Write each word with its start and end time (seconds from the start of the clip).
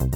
Hallo 0.00 0.08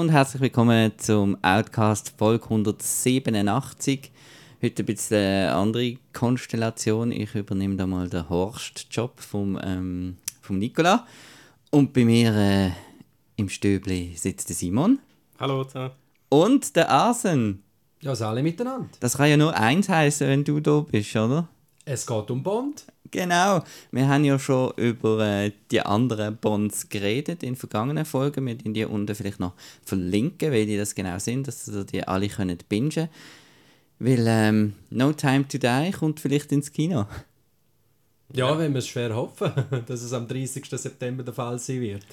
und 0.00 0.08
herzlich 0.08 0.42
willkommen 0.42 0.90
zum 0.96 1.36
Outcast 1.42 2.14
Folge 2.18 2.42
187. 2.44 4.10
Heute 4.60 4.82
ein 4.82 4.86
bisschen 4.86 5.18
eine 5.18 5.52
andere 5.52 5.98
Konstellation. 6.12 7.12
Ich 7.12 7.36
übernehme 7.36 7.76
da 7.76 7.86
mal 7.86 8.08
den 8.08 8.28
Horst-Job 8.28 9.20
vom, 9.20 9.56
ähm, 9.62 10.16
vom 10.40 10.58
Nicola. 10.58 11.06
Und 11.70 11.92
bei 11.92 12.04
mir 12.04 12.34
äh, 12.34 12.70
im 13.36 13.48
Stöbli 13.48 14.14
sitzt 14.16 14.48
der 14.48 14.56
Simon. 14.56 14.98
Hallo 15.38 15.64
zusammen. 15.64 15.92
Und 16.28 16.76
der 16.76 16.90
Arsen. 16.90 17.62
Ja, 18.00 18.12
alle 18.12 18.42
miteinander. 18.42 18.88
Das 19.00 19.16
kann 19.16 19.30
ja 19.30 19.36
nur 19.36 19.56
eins 19.56 19.88
heißen, 19.88 20.28
wenn 20.28 20.44
du 20.44 20.60
da 20.60 20.80
bist, 20.80 21.16
oder? 21.16 21.48
Es 21.84 22.06
geht 22.06 22.30
um 22.30 22.42
Bond. 22.42 22.84
Genau. 23.10 23.62
Wir 23.92 24.08
haben 24.08 24.24
ja 24.24 24.38
schon 24.38 24.72
über 24.76 25.24
äh, 25.26 25.52
die 25.70 25.80
anderen 25.80 26.36
Bonds 26.36 26.88
geredet 26.88 27.42
in 27.42 27.56
vergangenen 27.56 28.04
Folgen. 28.04 28.46
Wir 28.46 28.58
werden 28.58 28.74
die 28.74 28.84
unten 28.84 29.14
vielleicht 29.14 29.40
noch 29.40 29.52
verlinken, 29.84 30.50
weil 30.50 30.66
die 30.66 30.76
das 30.76 30.94
genau 30.94 31.18
sind, 31.18 31.46
dass 31.46 31.68
ihr 31.68 31.84
die 31.84 32.06
alle 32.06 32.28
können 32.28 32.58
bingen 32.68 33.08
Weil 33.98 34.24
ähm, 34.26 34.74
No 34.90 35.12
Time 35.12 35.46
to 35.46 35.58
Die 35.58 35.92
kommt 35.92 36.20
vielleicht 36.20 36.52
ins 36.52 36.72
Kino. 36.72 37.06
Ja, 38.32 38.58
wenn 38.58 38.72
wir 38.72 38.80
es 38.80 38.88
schwer 38.88 39.14
hoffen, 39.14 39.52
dass 39.86 40.02
es 40.02 40.12
am 40.12 40.26
30. 40.26 40.66
September 40.68 41.22
der 41.22 41.34
Fall 41.34 41.58
sein 41.58 41.80
wird. 41.80 42.04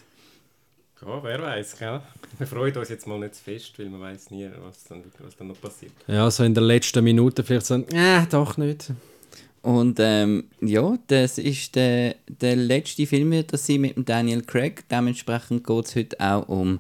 Ja, 1.04 1.24
wer 1.24 1.42
weiß, 1.42 1.80
gell? 1.80 2.00
Wir 2.38 2.48
freuen 2.48 2.76
uns 2.78 2.90
jetzt 2.90 3.08
mal 3.08 3.18
nicht 3.18 3.34
zu 3.34 3.44
fest, 3.44 3.80
weil 3.80 3.90
man 3.90 4.02
weiß 4.02 4.30
nie, 4.30 4.48
was 4.62 4.84
dann, 4.84 5.04
was 5.20 5.36
dann 5.36 5.48
noch 5.48 5.60
passiert. 5.60 5.94
Ja, 6.06 6.30
so 6.30 6.44
in 6.44 6.54
der 6.54 6.64
letzten 6.64 7.04
Minute 7.04 7.44
vielleicht 7.44 7.66
so, 7.66 7.76
äh, 7.76 8.26
doch 8.30 8.58
nicht. 8.58 8.92
Und 9.64 9.98
ähm, 10.00 10.46
ja, 10.60 10.98
das 11.08 11.40
ist 11.40 11.76
der, 11.76 12.16
der 12.28 12.56
letzte 12.56 13.08
Film 13.08 13.34
das 13.48 13.66
sein 13.66 13.82
mit 13.82 13.96
dem 13.96 14.06
Daniel 14.06 14.44
Craig. 14.44 14.84
Dementsprechend 14.90 15.66
geht 15.66 15.86
es 15.86 15.96
heute 15.96 16.20
auch 16.20 16.48
um 16.48 16.80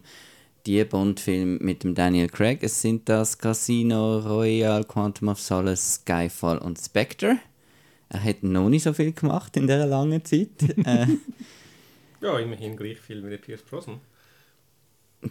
die 0.68 0.84
Bond-Filme 0.84 1.58
mit 1.60 1.84
dem 1.84 1.96
Daniel 1.96 2.28
Craig. 2.28 2.60
Es 2.62 2.80
sind 2.80 3.10
das 3.10 3.38
Casino 3.40 4.20
Royale, 4.20 4.84
Quantum 4.84 5.30
of 5.30 5.40
Solace, 5.40 5.96
Skyfall 5.96 6.60
und 6.60 6.78
Spectre. 6.80 7.38
Er 8.10 8.24
hat 8.24 8.44
noch 8.44 8.70
nicht 8.70 8.84
so 8.84 8.94
viel 8.94 9.14
gemacht 9.14 9.58
in 9.58 9.64
dieser 9.64 9.88
langen 9.88 10.24
Zeit. 10.24 10.50
äh, 10.86 11.08
ja, 12.22 12.38
immerhin 12.38 12.76
gleich 12.76 13.00
viel 13.00 13.24
wie 13.24 13.30
der 13.30 13.38
Pierce 13.38 13.64
Brosnan. 13.64 14.00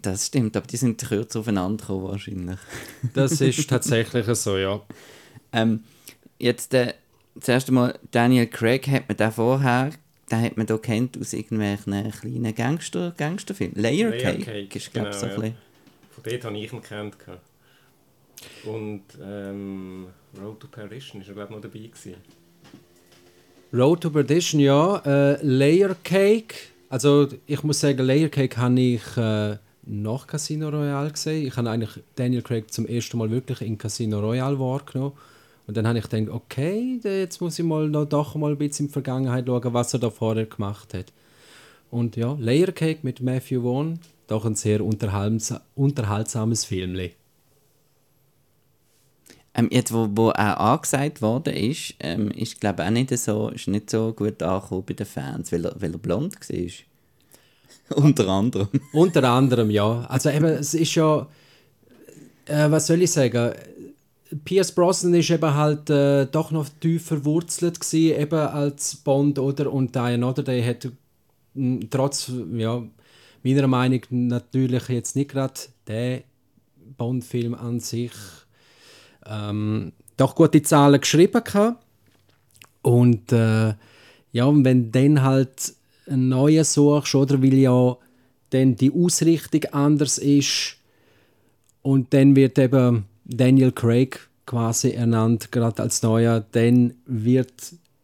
Das 0.02 0.27
stimmt, 0.27 0.56
aber 0.56 0.66
die 0.66 0.77
sind 0.77 1.00
kürzer 1.00 1.41
aufeinander 1.41 1.84
gekommen 1.84 2.05
wahrscheinlich. 2.05 2.58
Das 3.14 3.41
ist 3.41 3.69
tatsächlich 3.69 4.27
so, 4.36 4.56
ja. 4.56 4.80
Ähm, 5.52 5.83
jetzt 6.38 6.74
äh, 6.74 6.94
zuerst 7.41 7.69
einmal, 7.69 7.98
Daniel 8.11 8.46
Craig 8.46 8.86
hat 8.88 9.08
man 9.08 9.16
da 9.16 9.30
vorher, 9.30 9.91
den 10.30 10.42
hat 10.42 10.56
man 10.56 10.66
da 10.66 10.78
kennt 10.78 11.18
aus 11.18 11.33
irgendwelchen 11.33 12.11
kleinen 12.12 12.55
Gangster, 12.55 13.12
Gangsterfilmen. 13.16 13.80
Layer, 13.80 14.11
Layer 14.11 14.20
Cake, 14.20 14.44
Cake 14.44 14.78
ist 14.78 14.92
glaube 14.92 15.11
genau, 15.11 15.20
so 15.20 15.27
ein 15.27 15.46
ja. 15.46 15.52
Von 16.11 16.24
dort 16.24 16.44
habe 16.44 16.58
ich 16.58 16.72
ihn 16.72 16.83
kennt. 16.83 17.16
Und 18.64 19.02
ähm, 19.22 20.06
Road 20.41 20.61
to 20.61 20.68
Perdition 20.68 21.20
ist 21.20 21.28
er 21.28 21.34
glaube 21.34 21.50
ich 21.50 21.56
noch 21.56 21.62
dabei 21.62 21.86
gewesen. 21.86 22.14
Road 23.72 24.00
to 24.02 24.11
Perdition, 24.11 24.61
ja. 24.61 24.98
Äh, 25.05 25.44
Layer 25.44 25.96
Cake, 26.05 26.55
also 26.88 27.28
ich 27.46 27.62
muss 27.64 27.80
sagen, 27.80 28.05
Layer 28.05 28.28
Cake 28.28 28.56
habe 28.56 28.80
ich 28.80 29.16
äh, 29.16 29.56
nach 29.83 30.27
Casino 30.27 30.69
Royale 30.69 31.11
gesehen. 31.11 31.47
Ich 31.47 31.56
habe 31.56 31.70
eigentlich 31.70 32.03
Daniel 32.14 32.42
Craig 32.42 32.73
zum 32.73 32.86
ersten 32.86 33.19
Mal 33.19 33.31
wirklich 33.31 33.62
in 33.62 33.78
Casino 33.78 34.20
Royale 34.20 34.59
wahrgenommen. 34.59 35.12
Und 35.67 35.77
dann 35.77 35.86
habe 35.86 35.98
ich 35.98 36.09
gedacht, 36.09 36.34
okay, 36.34 37.01
jetzt 37.02 37.41
muss 37.41 37.58
ich 37.58 37.64
mal 37.64 37.89
noch, 37.89 38.05
doch 38.05 38.35
mal 38.35 38.52
ein 38.52 38.58
bisschen 38.58 38.86
in 38.86 38.89
die 38.89 38.92
Vergangenheit 38.92 39.46
schauen, 39.46 39.73
was 39.73 39.95
er 39.95 40.01
da 40.01 40.11
vorher 40.11 40.46
gemacht 40.46 40.95
hat. 40.95 41.13
Und 41.90 42.17
ja, 42.17 42.36
Layer 42.39 42.73
Cake 42.73 43.01
mit 43.02 43.20
Matthew 43.20 43.63
Vaughn, 43.63 44.01
doch 44.27 44.45
ein 44.45 44.55
sehr 44.55 44.80
unterhaltsames 44.85 46.64
Film. 46.64 47.11
Ähm, 49.55 49.69
jetzt, 49.73 49.92
wo, 49.92 50.08
wo 50.13 50.30
auch 50.30 50.35
angesagt 50.35 51.23
worden 51.23 51.55
ist, 51.55 51.95
ähm, 52.01 52.30
ist 52.30 52.61
glaube 52.61 52.85
auch 52.85 52.90
nicht 52.90 53.17
so, 53.19 53.48
ist 53.48 53.67
nicht 53.67 53.90
so 53.90 54.13
gut 54.13 54.42
angekommen 54.42 54.85
bei 54.86 54.95
den 54.95 55.07
Fans, 55.07 55.51
weil 55.51 55.64
er, 55.67 55.80
weil 55.80 55.92
er 55.92 55.98
blond 55.98 56.36
war. 56.40 56.89
Unter 57.96 58.28
anderem. 58.28 58.68
Unter 58.92 59.24
anderem, 59.24 59.70
ja. 59.70 60.02
Also 60.08 60.30
eben, 60.30 60.46
es 60.46 60.74
ist 60.74 60.95
ja, 60.95 61.27
äh, 62.46 62.70
was 62.70 62.86
soll 62.86 63.02
ich 63.02 63.11
sagen, 63.11 63.52
Pierce 64.45 64.73
Brosnan 64.73 65.14
ist 65.14 65.30
eben 65.30 65.55
halt 65.55 65.90
äh, 65.90 66.27
doch 66.27 66.52
noch 66.52 66.68
tief 66.80 67.06
verwurzelt 67.06 67.80
eben 67.92 68.39
als 68.39 68.96
Bond 68.96 69.39
oder 69.39 69.73
und 69.73 69.95
Diane 69.95 70.24
Otherday 70.24 70.62
hat 70.62 70.89
trotz 71.90 72.30
ja 72.52 72.83
meiner 73.42 73.67
Meinung 73.67 74.02
natürlich 74.11 74.89
jetzt 74.89 75.17
nicht 75.17 75.30
gerade 75.30 75.55
der 75.89 76.22
Bond-Film 76.96 77.55
an 77.55 77.80
sich 77.80 78.12
ähm, 79.27 79.92
doch 80.17 80.36
gute 80.36 80.62
Zahlen 80.62 81.01
geschrieben 81.01 81.42
gehabt. 81.42 81.84
und 82.83 83.33
äh, 83.33 83.74
ja 84.33 84.64
wenn 84.64 84.92
dann 84.92 85.22
halt 85.22 85.74
ein 86.10 86.28
neuer 86.28 86.64
suchst 86.64 87.14
oder 87.14 87.42
weil 87.42 87.54
ja 87.54 87.96
dann 88.50 88.76
die 88.76 88.92
Ausrichtung 88.92 89.64
anders 89.72 90.18
ist 90.18 90.76
und 91.82 92.12
dann 92.12 92.36
wird 92.36 92.58
eben 92.58 93.04
Daniel 93.24 93.72
Craig 93.72 94.28
quasi 94.46 94.90
ernannt, 94.90 95.52
gerade 95.52 95.82
als 95.82 96.02
neuer, 96.02 96.44
dann 96.52 96.94
wird 97.06 97.52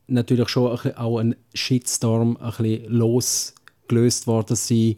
natürlich 0.07 0.49
schon 0.49 0.71
auch 0.97 1.19
ein 1.19 1.35
Shitstorm 1.55 2.37
ein 2.37 2.53
bisschen 2.57 2.93
losgelöst 2.93 4.27
worden 4.27 4.57
sein. 4.57 4.97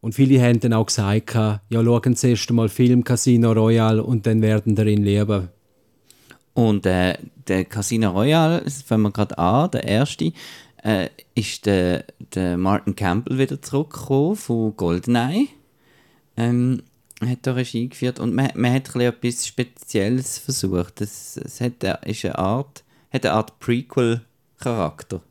Und 0.00 0.14
viele 0.14 0.40
haben 0.42 0.60
dann 0.60 0.72
auch 0.72 0.86
gesagt, 0.86 1.34
ja, 1.34 1.60
schauen 1.70 2.14
Sie 2.14 2.30
erst 2.30 2.50
einmal 2.50 2.68
Film 2.68 3.04
Casino 3.04 3.52
Royale 3.52 4.02
und 4.02 4.26
dann 4.26 4.42
werden 4.42 4.74
darin 4.74 5.02
leben. 5.02 5.48
Und 6.54 6.86
äh, 6.86 7.18
der 7.46 7.64
Casino 7.64 8.10
Royale, 8.10 8.62
fangen 8.84 9.02
wir 9.04 9.10
gerade 9.12 9.36
an, 9.38 9.70
der 9.70 9.84
erste, 9.84 10.32
äh, 10.86 11.08
ist 11.34 11.66
der, 11.66 12.04
der 12.34 12.56
Martin 12.56 12.94
Campbell 12.94 13.38
wieder 13.38 13.60
zurückgekommen 13.60 14.36
von 14.36 14.76
Goldeneye. 14.76 15.48
Ähm, 16.36 16.82
hat 17.24 17.38
da 17.42 17.54
Regie 17.54 17.88
geführt 17.88 18.20
und 18.20 18.34
man, 18.34 18.50
man 18.54 18.72
hat 18.72 18.94
etwas 18.94 19.46
Spezielles 19.46 20.38
versucht. 20.38 21.00
Es, 21.00 21.38
es 21.38 21.60
hat, 21.60 21.82
ist 22.06 22.24
eine 22.24 22.38
Art, 22.38 22.84
hat 23.12 23.26
eine 23.26 23.34
Art 23.34 23.58
Prequel-Charakter. 23.58 25.22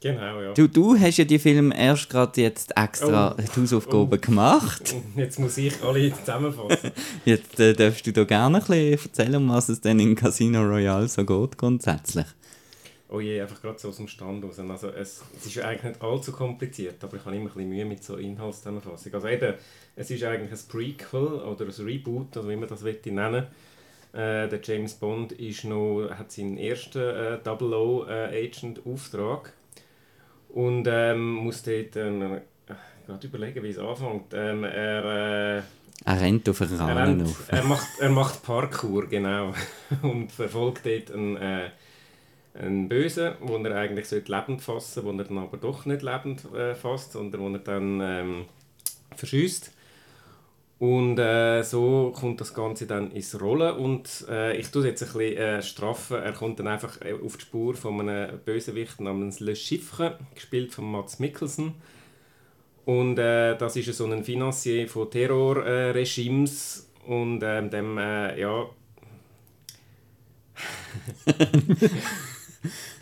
Genau, 0.00 0.42
ja. 0.42 0.52
Du, 0.52 0.68
du 0.68 0.98
hast 0.98 1.16
ja 1.16 1.24
die 1.24 1.38
Film 1.38 1.72
erst 1.72 2.10
gerade 2.10 2.38
jetzt 2.42 2.76
extra 2.76 3.32
oh, 3.32 3.40
die 3.40 3.60
Hausaufgaben 3.60 4.12
oh, 4.12 4.20
gemacht. 4.20 4.94
Jetzt 5.16 5.38
muss 5.38 5.56
ich 5.56 5.82
alle 5.82 6.12
zusammenfassen. 6.12 6.92
jetzt 7.24 7.58
äh, 7.58 7.72
darfst 7.72 8.06
du 8.06 8.12
da 8.12 8.24
gerne 8.24 8.58
ein 8.58 8.60
bisschen 8.60 8.92
erzählen, 8.92 9.36
um 9.36 9.48
was 9.48 9.70
es 9.70 9.80
denn 9.80 9.98
in 9.98 10.14
Casino 10.14 10.62
Royale 10.62 11.08
so 11.08 11.24
geht 11.24 11.56
grundsätzlich. 11.56 12.26
Oh 13.08 13.20
je, 13.20 13.40
einfach 13.40 13.62
gerade 13.62 13.78
so 13.78 13.88
aus 13.88 13.98
dem 13.98 14.08
Stand 14.08 14.44
raus. 14.44 14.58
Also 14.58 14.88
es, 14.88 15.22
es 15.36 15.46
ist 15.46 15.58
eigentlich 15.60 15.84
nicht 15.84 16.02
allzu 16.02 16.32
kompliziert, 16.32 17.02
aber 17.04 17.16
ich 17.16 17.24
habe 17.24 17.36
immer 17.36 17.44
ein 17.44 17.54
bisschen 17.54 17.68
Mühe 17.68 17.84
mit 17.84 18.02
so 18.02 18.16
Inhaltszusammenfassung. 18.16 19.14
Also 19.14 19.28
eben, 19.28 19.54
es 19.94 20.10
ist 20.10 20.24
eigentlich 20.24 20.50
ein 20.50 20.68
Prequel 20.68 21.40
oder 21.40 21.66
ein 21.66 21.84
Reboot, 21.86 22.36
also 22.36 22.48
wie 22.48 22.56
man 22.56 22.68
das 22.68 22.82
nennen 22.82 23.46
äh, 24.12 24.48
Der 24.48 24.60
James 24.60 24.94
Bond 24.94 25.32
ist 25.32 25.64
noch, 25.64 26.08
hat 26.10 26.32
seinen 26.32 26.58
ersten 26.58 26.98
äh, 26.98 27.38
Double 27.44 27.74
O 27.74 28.06
äh, 28.08 28.44
Agent 28.44 28.84
Auftrag 28.84 29.52
und 30.48 30.88
ähm, 30.90 31.34
muss 31.34 31.62
dort 31.62 31.94
ähm, 31.96 32.40
gerade 33.06 33.26
überlegen, 33.26 33.62
wie 33.62 33.70
es 33.70 33.78
anfängt. 33.78 34.32
Ähm, 34.34 34.64
er, 34.64 35.58
äh, 35.58 35.62
er 36.04 36.20
rennt 36.20 36.48
auf 36.48 36.60
einen 36.60 36.76
Rahmen 36.76 37.22
auf. 37.22 37.44
Er 37.48 37.64
macht, 37.64 37.86
er 38.00 38.10
macht 38.10 38.42
Parkour, 38.42 39.06
genau. 39.06 39.54
und 40.02 40.32
verfolgt 40.32 40.86
dort 40.86 41.12
einen 41.12 41.36
äh, 41.36 41.70
einen 42.58 42.88
Bösen, 42.88 43.34
den 43.46 43.66
er 43.66 43.76
eigentlich 43.76 44.10
lebend 44.10 44.62
fassen 44.62 45.02
sollte, 45.02 45.10
den 45.10 45.18
er 45.18 45.24
dann 45.24 45.38
aber 45.38 45.56
doch 45.56 45.86
nicht 45.86 46.02
lebend 46.02 46.44
äh, 46.54 46.74
fasst, 46.74 47.12
sondern 47.12 47.42
den 47.42 47.54
er 47.54 47.60
dann 47.60 48.00
ähm, 48.02 48.44
verschießt. 49.14 49.72
Und 50.78 51.18
äh, 51.18 51.62
so 51.62 52.12
kommt 52.14 52.40
das 52.40 52.52
Ganze 52.52 52.86
dann 52.86 53.10
ins 53.12 53.40
Rollen 53.40 53.76
und 53.76 54.26
äh, 54.28 54.54
ich 54.58 54.70
tue 54.70 54.82
es 54.82 54.88
jetzt 54.88 55.02
ein 55.04 55.18
bisschen 55.18 55.36
äh, 55.38 55.62
straffen. 55.62 56.18
Er 56.18 56.32
kommt 56.32 56.60
dann 56.60 56.68
einfach 56.68 57.00
äh, 57.00 57.14
auf 57.14 57.38
die 57.38 57.42
Spur 57.42 57.74
von 57.74 57.98
einem 58.00 58.38
Bösewicht 58.40 59.00
namens 59.00 59.40
Le 59.40 59.56
Chiffre, 59.56 60.18
gespielt 60.34 60.74
von 60.74 60.90
Mats 60.90 61.18
Mikkelsen. 61.18 61.74
Und 62.84 63.18
äh, 63.18 63.56
das 63.56 63.76
ist 63.76 63.96
so 63.96 64.04
ein 64.04 64.22
Financier 64.22 64.86
von 64.86 65.10
Terrorregimes 65.10 66.90
und 67.06 67.42
ähm, 67.42 67.70
dem, 67.70 67.98
ja... 67.98 68.66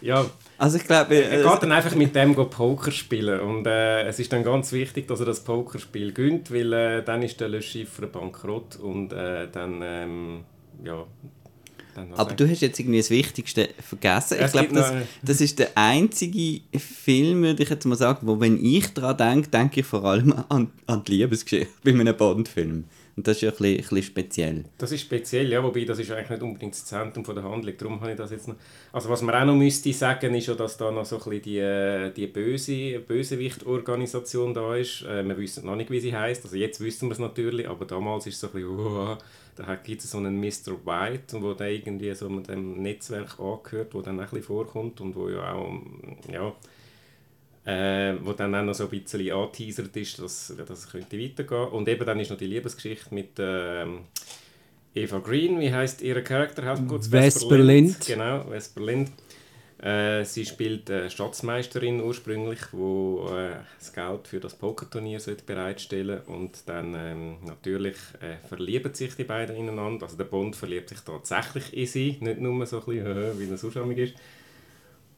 ja, 0.05 0.27
Also 0.59 0.77
ich 0.77 0.85
glaube... 0.85 1.15
Er 1.15 1.43
geht 1.43 1.63
dann 1.63 1.73
einfach 1.73 1.95
mit 1.95 2.15
dem 2.15 2.35
Poker 2.35 2.93
spielen 2.93 3.41
und 3.41 3.67
äh, 3.67 4.03
es 4.03 4.19
ist 4.19 4.33
dann 4.33 4.45
ganz 4.45 4.71
wichtig, 4.73 5.09
dass 5.09 5.21
er 5.21 5.27
das 5.27 5.41
Pokerspiel 5.41 6.13
gönnt, 6.13 6.53
weil 6.53 6.73
äh, 6.73 7.03
dann 7.03 7.23
ist 7.23 7.41
der 7.41 7.49
Le 7.49 7.63
Chiffre 7.63 8.07
bankrott 8.07 8.77
und 8.77 9.13
äh, 9.13 9.49
dann, 9.51 9.81
ähm, 9.83 10.45
ja... 10.85 11.07
Dann 11.95 12.13
Aber 12.15 12.35
du 12.35 12.49
hast 12.49 12.61
jetzt 12.61 12.79
irgendwie 12.81 12.99
das 12.99 13.09
Wichtigste 13.09 13.69
vergessen. 13.79 14.37
Ich 14.45 14.53
glaube, 14.53 14.75
das, 14.75 14.93
das 15.23 15.41
ist 15.41 15.61
der 15.61 15.71
einzige 15.77 16.61
Film, 16.77 17.43
würde 17.43 17.63
ich 17.63 17.71
jetzt 17.71 17.85
mal 17.87 17.95
sagen, 17.95 18.27
wo 18.27 18.41
wenn 18.41 18.63
ich 18.63 18.93
daran 18.93 19.17
denke, 19.17 19.49
denke 19.49 19.81
ich 19.81 19.87
vor 19.87 20.05
allem 20.05 20.35
an, 20.49 20.71
an 20.87 21.05
die 21.05 21.13
Liebesgeschichte 21.13 21.73
bei 21.85 21.93
einem 21.93 22.17
Bond-Film. 22.17 22.85
Und 23.17 23.29
das 23.29 23.37
ist 23.37 23.43
ja 23.43 23.51
ein 23.51 23.57
bisschen, 23.57 23.75
ein 23.75 23.77
bisschen, 23.77 24.03
speziell. 24.03 24.65
Das 24.77 24.91
ist 24.91 25.03
speziell, 25.03 25.49
ja, 25.51 25.63
wobei 25.63 25.85
das 25.85 26.01
ist 26.01 26.11
eigentlich 26.11 26.31
nicht 26.31 26.43
unbedingt 26.43 26.73
das 26.75 26.85
Zentrum 26.85 27.23
der 27.25 27.45
Handlung. 27.45 27.75
Darum 27.79 28.01
habe 28.01 28.11
ich 28.11 28.17
das 28.17 28.33
jetzt 28.33 28.49
noch... 28.49 28.57
Also 28.93 29.09
was 29.09 29.23
man 29.23 29.35
auch 29.35 29.45
noch 29.45 29.55
müsste 29.55 29.93
sagen, 29.93 30.35
ist 30.35 30.49
ja, 30.49 30.55
dass 30.55 30.77
da 30.77 30.91
noch 30.91 31.05
so 31.05 31.17
ein 31.17 31.23
bisschen 31.23 31.43
die, 31.43 31.59
äh, 31.59 32.11
die 32.11 32.27
böse 32.27 32.99
Bösewicht-Organisation 32.99 34.53
da 34.53 34.75
ist. 34.75 35.03
Äh, 35.03 35.23
wir 35.23 35.39
wissen 35.39 35.65
noch 35.65 35.77
nicht, 35.77 35.91
wie 35.91 36.01
sie 36.01 36.17
heißt. 36.17 36.45
Also 36.45 36.57
jetzt 36.57 36.81
wissen 36.81 37.09
wir 37.09 37.13
es 37.13 37.21
natürlich, 37.21 37.69
aber 37.69 37.85
damals 37.85 38.27
ist 38.27 38.35
es 38.35 38.41
so 38.41 38.49
ein 38.49 38.53
bisschen... 38.55 38.79
Uh, 38.79 39.17
da 39.57 39.77
gibt 39.77 40.03
es 40.03 40.11
so 40.11 40.19
einen 40.19 40.41
Mr. 40.41 40.75
White, 40.85 41.41
wo 41.41 41.55
der 41.55 41.71
irgendwie 41.71 42.13
so 42.15 42.29
mit 42.29 42.49
dem 42.49 42.83
Netzwerk 42.83 43.39
angehört, 43.39 43.95
wo 43.95 44.03
dann 44.03 44.19
ein 44.19 44.27
bisschen 44.27 44.43
vorkommt 44.43 45.01
und 45.01 45.15
wo 45.15 45.29
ja 45.29 45.53
auch... 45.53 45.73
Ja, 46.33 46.53
äh, 47.65 48.15
wo 48.21 48.33
dann 48.33 48.55
auch 48.55 48.63
noch 48.63 48.75
so 48.75 48.85
ein 48.85 48.91
bisschen 48.91 49.31
angeteasert 49.33 49.97
ist, 49.97 50.19
dass, 50.19 50.51
es 50.51 50.89
könnte 50.91 51.19
weitergehen 51.19 51.69
Und 51.69 51.89
eben 51.89 52.05
dann 52.05 52.21
ist 52.21 52.31
noch 52.31 52.39
die 52.39 52.47
Liebesgeschichte 52.47 53.15
mit 53.15 53.39
äh, 53.39 53.87
Eva 54.95 55.19
Green, 55.19 55.59
wie 55.61 55.73
heißt 55.73 56.03
ihre 56.03 56.23
Charakter? 56.23 56.77
Vesper 57.11 57.59
Lind. 57.59 58.07
Genau, 58.07 58.45
Vesper 58.45 58.83
Lind. 58.83 59.11
Äh, 59.83 60.25
sie 60.25 60.47
spielt 60.47 60.89
äh, 60.89 61.11
Schatzmeisterin 61.11 62.01
ursprünglich, 62.01 62.61
wo 62.73 63.29
äh, 63.29 63.57
das 63.79 63.93
Geld 63.93 64.29
für 64.29 64.41
das 64.41 64.55
Pokerturnier 64.55 65.21
bereitstellen 65.45 66.21
und 66.27 66.67
dann 66.67 66.95
ähm, 66.97 67.37
natürlich 67.45 67.97
äh, 68.21 68.37
verlieben 68.49 68.95
sich 68.95 69.15
die 69.17 69.25
beiden 69.25 69.57
ineinander. 69.57 70.07
Also 70.07 70.17
der 70.17 70.25
Bond 70.25 70.55
verliebt 70.57 70.89
sich 70.89 71.01
tatsächlich 71.01 71.77
in 71.77 71.87
sie, 71.87 72.17
nicht 72.21 72.41
nur 72.41 72.65
so 72.67 72.79
ein 72.79 72.85
bisschen, 72.87 73.39
wie 73.39 73.51
er 73.51 73.57
sonst 73.59 73.77
ist. 73.77 74.15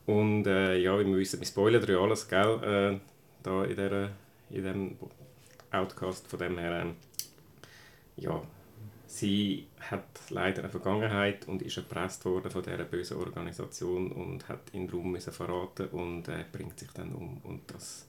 Und 0.06 0.46
äh, 0.46 0.76
ja, 0.78 0.98
wie 0.98 1.06
wir 1.06 1.16
wissen, 1.16 1.40
wir 1.40 1.46
spoilern 1.46 1.88
ja 1.88 1.98
alles, 1.98 2.28
gell, 2.28 2.62
äh, 2.62 3.00
da 3.42 3.64
in, 3.64 3.76
der, 3.76 4.10
in 4.50 4.62
dem 4.62 4.96
Outcast 5.72 6.26
von 6.28 6.38
dem 6.38 6.58
her. 6.58 6.82
Äh, 6.82 8.22
ja, 8.22 8.40
sie 9.06 9.66
hat 9.78 10.04
leider 10.30 10.62
eine 10.62 10.70
Vergangenheit 10.70 11.48
und 11.48 11.62
ist 11.62 11.76
erpresst 11.76 12.24
worden 12.24 12.50
von 12.50 12.62
dieser 12.62 12.84
bösen 12.84 13.16
Organisation 13.18 14.12
und 14.12 14.48
hat 14.48 14.72
ihn 14.72 14.86
darum 14.86 15.10
müssen 15.10 15.32
verraten 15.32 15.88
und 15.88 16.28
äh, 16.28 16.44
bringt 16.52 16.78
sich 16.78 16.90
dann 16.92 17.12
um. 17.12 17.40
Und 17.42 17.62
das 17.66 18.06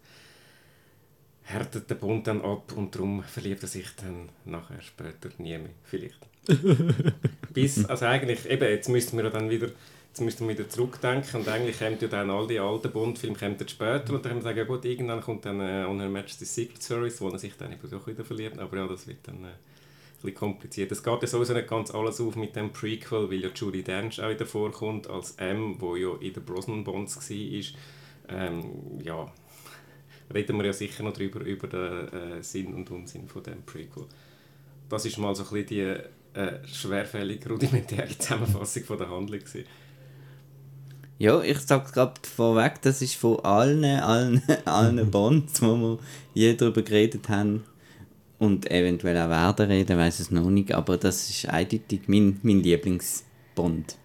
härtet 1.44 1.90
der 1.90 1.96
Bund 1.96 2.28
dann 2.28 2.42
ab 2.42 2.74
und 2.76 2.94
darum 2.94 3.24
verliebt 3.24 3.64
er 3.64 3.70
sich 3.70 3.88
dann 3.96 4.30
nachher 4.46 4.82
später 4.82 5.30
nie 5.38 5.58
mehr, 5.58 5.70
vielleicht. 5.84 6.20
Bis, 7.54 7.86
also 7.86 8.06
eigentlich, 8.06 8.46
eben, 8.50 8.70
jetzt 8.70 8.90
müssten 8.90 9.18
wir 9.18 9.30
dann 9.30 9.50
wieder 9.50 9.70
jetzt 10.18 10.26
müssten 10.26 10.48
wir 10.48 10.58
wieder 10.58 10.68
zurückdenken 10.68 11.42
und 11.42 11.48
eigentlich 11.48 11.78
kommen 11.78 11.98
ja 12.02 12.08
dann 12.08 12.32
all 12.32 12.48
die 12.48 12.60
alten 12.60 12.92
Bond-Filme 12.92 13.38
später 13.68 14.14
und 14.16 14.26
dann 14.26 14.42
sagen, 14.42 14.58
ja 14.58 14.64
gut, 14.64 14.84
irgendwann 14.84 15.22
kommt 15.22 15.46
dann 15.46 15.60
äh, 15.60 15.86
On 15.88 16.00
Her 16.00 16.10
Majesty's 16.10 16.56
Secret 16.56 16.82
Service, 16.82 17.22
wo 17.22 17.30
er 17.30 17.38
sich 17.38 17.56
dann 17.56 17.72
eben 17.72 17.88
doch 17.88 18.08
wieder 18.08 18.26
verliert, 18.26 18.58
aber 18.58 18.78
ja, 18.78 18.88
das 18.88 19.06
wird 19.06 19.20
dann 19.28 19.44
äh, 19.44 19.50
ein 19.50 19.54
bisschen 20.22 20.34
kompliziert. 20.34 20.92
Es 20.92 21.04
geht 21.04 21.22
ja 21.22 21.28
sowieso 21.28 21.54
nicht 21.54 21.68
ganz 21.68 21.92
alles 21.92 22.20
auf 22.20 22.36
mit 22.36 22.56
dem 22.56 22.72
Prequel, 22.72 23.30
weil 23.30 23.44
ja 23.44 23.50
Judy 23.54 23.84
Dench 23.84 24.20
auch 24.20 24.30
wieder 24.30 24.48
vorkommt 24.48 25.08
als 25.08 25.34
M, 25.34 25.76
wo 25.80 25.96
ja 25.96 26.16
in 26.20 26.34
den 26.34 26.44
Brosnan 26.44 26.84
Bonds 26.84 27.18
war. 27.18 28.36
Ähm, 28.36 29.00
ja, 29.04 29.32
reden 30.34 30.58
wir 30.58 30.66
ja 30.66 30.74
sicher 30.74 31.04
noch 31.04 31.14
drüber, 31.14 31.42
über 31.42 31.68
den 31.68 32.08
äh, 32.40 32.44
Sinn 32.44 32.74
und 32.74 32.90
Unsinn 32.90 33.28
von 33.28 33.44
dem 33.44 33.62
Prequel. 33.62 34.06
Das 34.90 35.06
ist 35.06 35.20
mal 35.20 35.36
so 35.36 35.44
ein 35.44 35.50
bisschen 35.50 35.68
die 35.68 36.40
äh, 36.40 36.68
schwerfällig 36.68 37.48
rudimentäre 37.48 38.18
Zusammenfassung 38.18 38.84
von 38.84 38.98
der 38.98 39.10
Handlung 39.12 39.42
gewesen. 39.42 39.66
Ja, 41.20 41.42
ich 41.42 41.60
sage 41.60 41.92
gerade 41.92 42.14
vorweg, 42.24 42.82
das 42.84 43.02
ist 43.02 43.16
von 43.16 43.40
allen, 43.40 43.84
allen, 43.84 44.42
allen 44.66 45.10
Bonds, 45.10 45.62
wo 45.62 45.76
wir 45.76 46.00
je 46.34 46.54
darüber 46.54 46.84
geredet 46.84 47.28
haben 47.30 47.64
und 48.40 48.70
eventuell 48.70 49.18
auch 49.18 49.30
werden 49.30 49.68
reden, 49.68 49.98
weiß 49.98 50.20
es 50.20 50.32
noch 50.32 50.50
nicht, 50.50 50.74
aber 50.74 50.98
das 50.98 51.30
ist 51.30 51.50
eindeutig 51.50 52.02
mein, 52.08 52.40
mein 52.44 52.60
Lieblingsbond. 52.60 53.98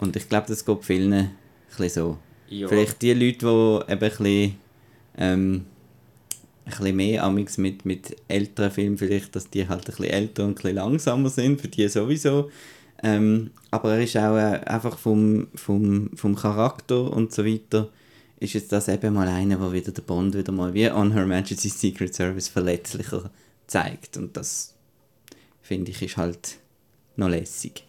Und 0.00 0.16
ich 0.16 0.28
glaube, 0.28 0.46
das 0.48 0.64
geht 0.64 0.84
vielen 0.84 1.12
ein 1.12 1.36
bisschen 1.68 1.90
so. 1.90 2.18
Ja. 2.48 2.68
Vielleicht 2.68 3.02
die 3.02 3.12
Leute, 3.12 3.38
die 3.38 3.92
eben 3.92 3.92
ein 3.92 3.98
bisschen, 3.98 4.54
ähm, 5.18 5.64
ein 6.64 6.70
bisschen 6.70 6.96
mehr 6.96 7.24
amix 7.24 7.58
mit, 7.58 7.84
mit 7.84 8.16
älteren 8.28 8.70
Filmen, 8.70 8.96
vielleicht, 8.96 9.36
dass 9.36 9.50
die 9.50 9.68
halt 9.68 9.80
ein 9.80 9.84
bisschen 9.84 10.06
älter 10.06 10.44
und 10.44 10.50
ein 10.50 10.54
bisschen 10.54 10.76
langsamer 10.76 11.28
sind, 11.28 11.60
für 11.60 11.68
die 11.68 11.88
sowieso. 11.88 12.50
Ähm, 13.02 13.50
aber 13.70 13.94
er 13.94 14.02
ist 14.02 14.16
auch 14.16 14.36
äh, 14.36 14.60
einfach 14.66 14.98
vom, 14.98 15.48
vom, 15.54 16.10
vom 16.16 16.34
Charakter 16.34 17.12
und 17.12 17.32
so 17.32 17.44
weiter, 17.44 17.90
ist 18.40 18.54
jetzt 18.54 18.72
das 18.72 18.88
eben 18.88 19.14
mal 19.14 19.28
einer, 19.28 19.60
wo 19.60 19.72
wieder 19.72 19.92
der 19.92 20.02
Bond 20.02 20.34
wieder 20.34 20.52
mal 20.52 20.74
wie 20.74 20.90
on 20.90 21.12
Her 21.12 21.26
Majesty's 21.26 21.80
Secret 21.80 22.14
Service 22.14 22.48
verletzlicher 22.48 23.30
zeigt. 23.66 24.16
Und 24.16 24.36
das 24.36 24.74
finde 25.60 25.90
ich 25.90 26.02
ist 26.02 26.16
halt 26.16 26.58
noch 27.16 27.28
lässig. 27.28 27.84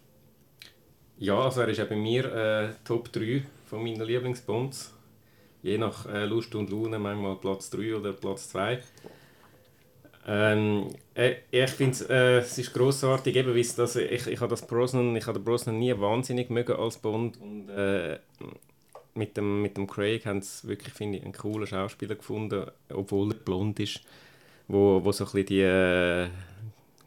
Ja, 1.17 1.39
also 1.39 1.61
er 1.61 1.69
ist 1.69 1.79
auch 1.81 1.87
bei 1.87 1.95
mir 1.95 2.33
äh, 2.33 2.69
Top 2.83 3.11
3 3.11 3.43
von 3.67 3.83
meinen 3.83 4.01
Lieblingsbonds. 4.01 4.93
Je 5.61 5.77
nach 5.77 6.05
äh, 6.05 6.25
Lust 6.25 6.55
und 6.55 6.69
Laune 6.69 6.97
manchmal 6.97 7.35
Platz 7.35 7.69
3 7.69 7.95
oder 7.95 8.13
Platz 8.13 8.49
2. 8.49 8.81
Ähm, 10.31 10.89
äh, 11.15 11.37
ich 11.49 11.71
finde 11.71 11.97
äh, 12.07 12.37
es 12.37 12.55
ist 12.55 12.71
grossartig, 12.71 13.35
eben, 13.35 13.55
wie 13.55 13.67
das, 13.75 13.95
ich, 13.95 14.27
ich 14.27 14.39
habe 14.39 14.51
das 14.51 14.67
Brosnan, 14.67 15.15
ich 15.15 15.25
Brosnan 15.25 15.79
nie 15.79 15.99
wahnsinnig 15.99 16.51
mögen 16.51 16.73
als 16.73 16.97
Bond 16.97 17.41
und 17.41 17.67
äh, 17.69 18.19
mit 19.15 19.35
dem, 19.35 19.63
mit 19.63 19.75
dem 19.75 19.87
Craig 19.87 20.27
haben 20.27 20.43
sie 20.43 20.67
wirklich, 20.67 20.93
ich, 20.93 21.23
einen 21.23 21.33
coolen 21.33 21.65
Schauspieler 21.65 22.13
gefunden, 22.13 22.69
obwohl 22.89 23.31
er 23.31 23.37
blond 23.37 23.79
ist, 23.79 24.01
wo, 24.67 25.03
wo 25.03 25.11
so 25.11 25.23
ein 25.23 25.31
bisschen 25.31 25.45
die, 25.47 25.61
äh, 25.61 26.27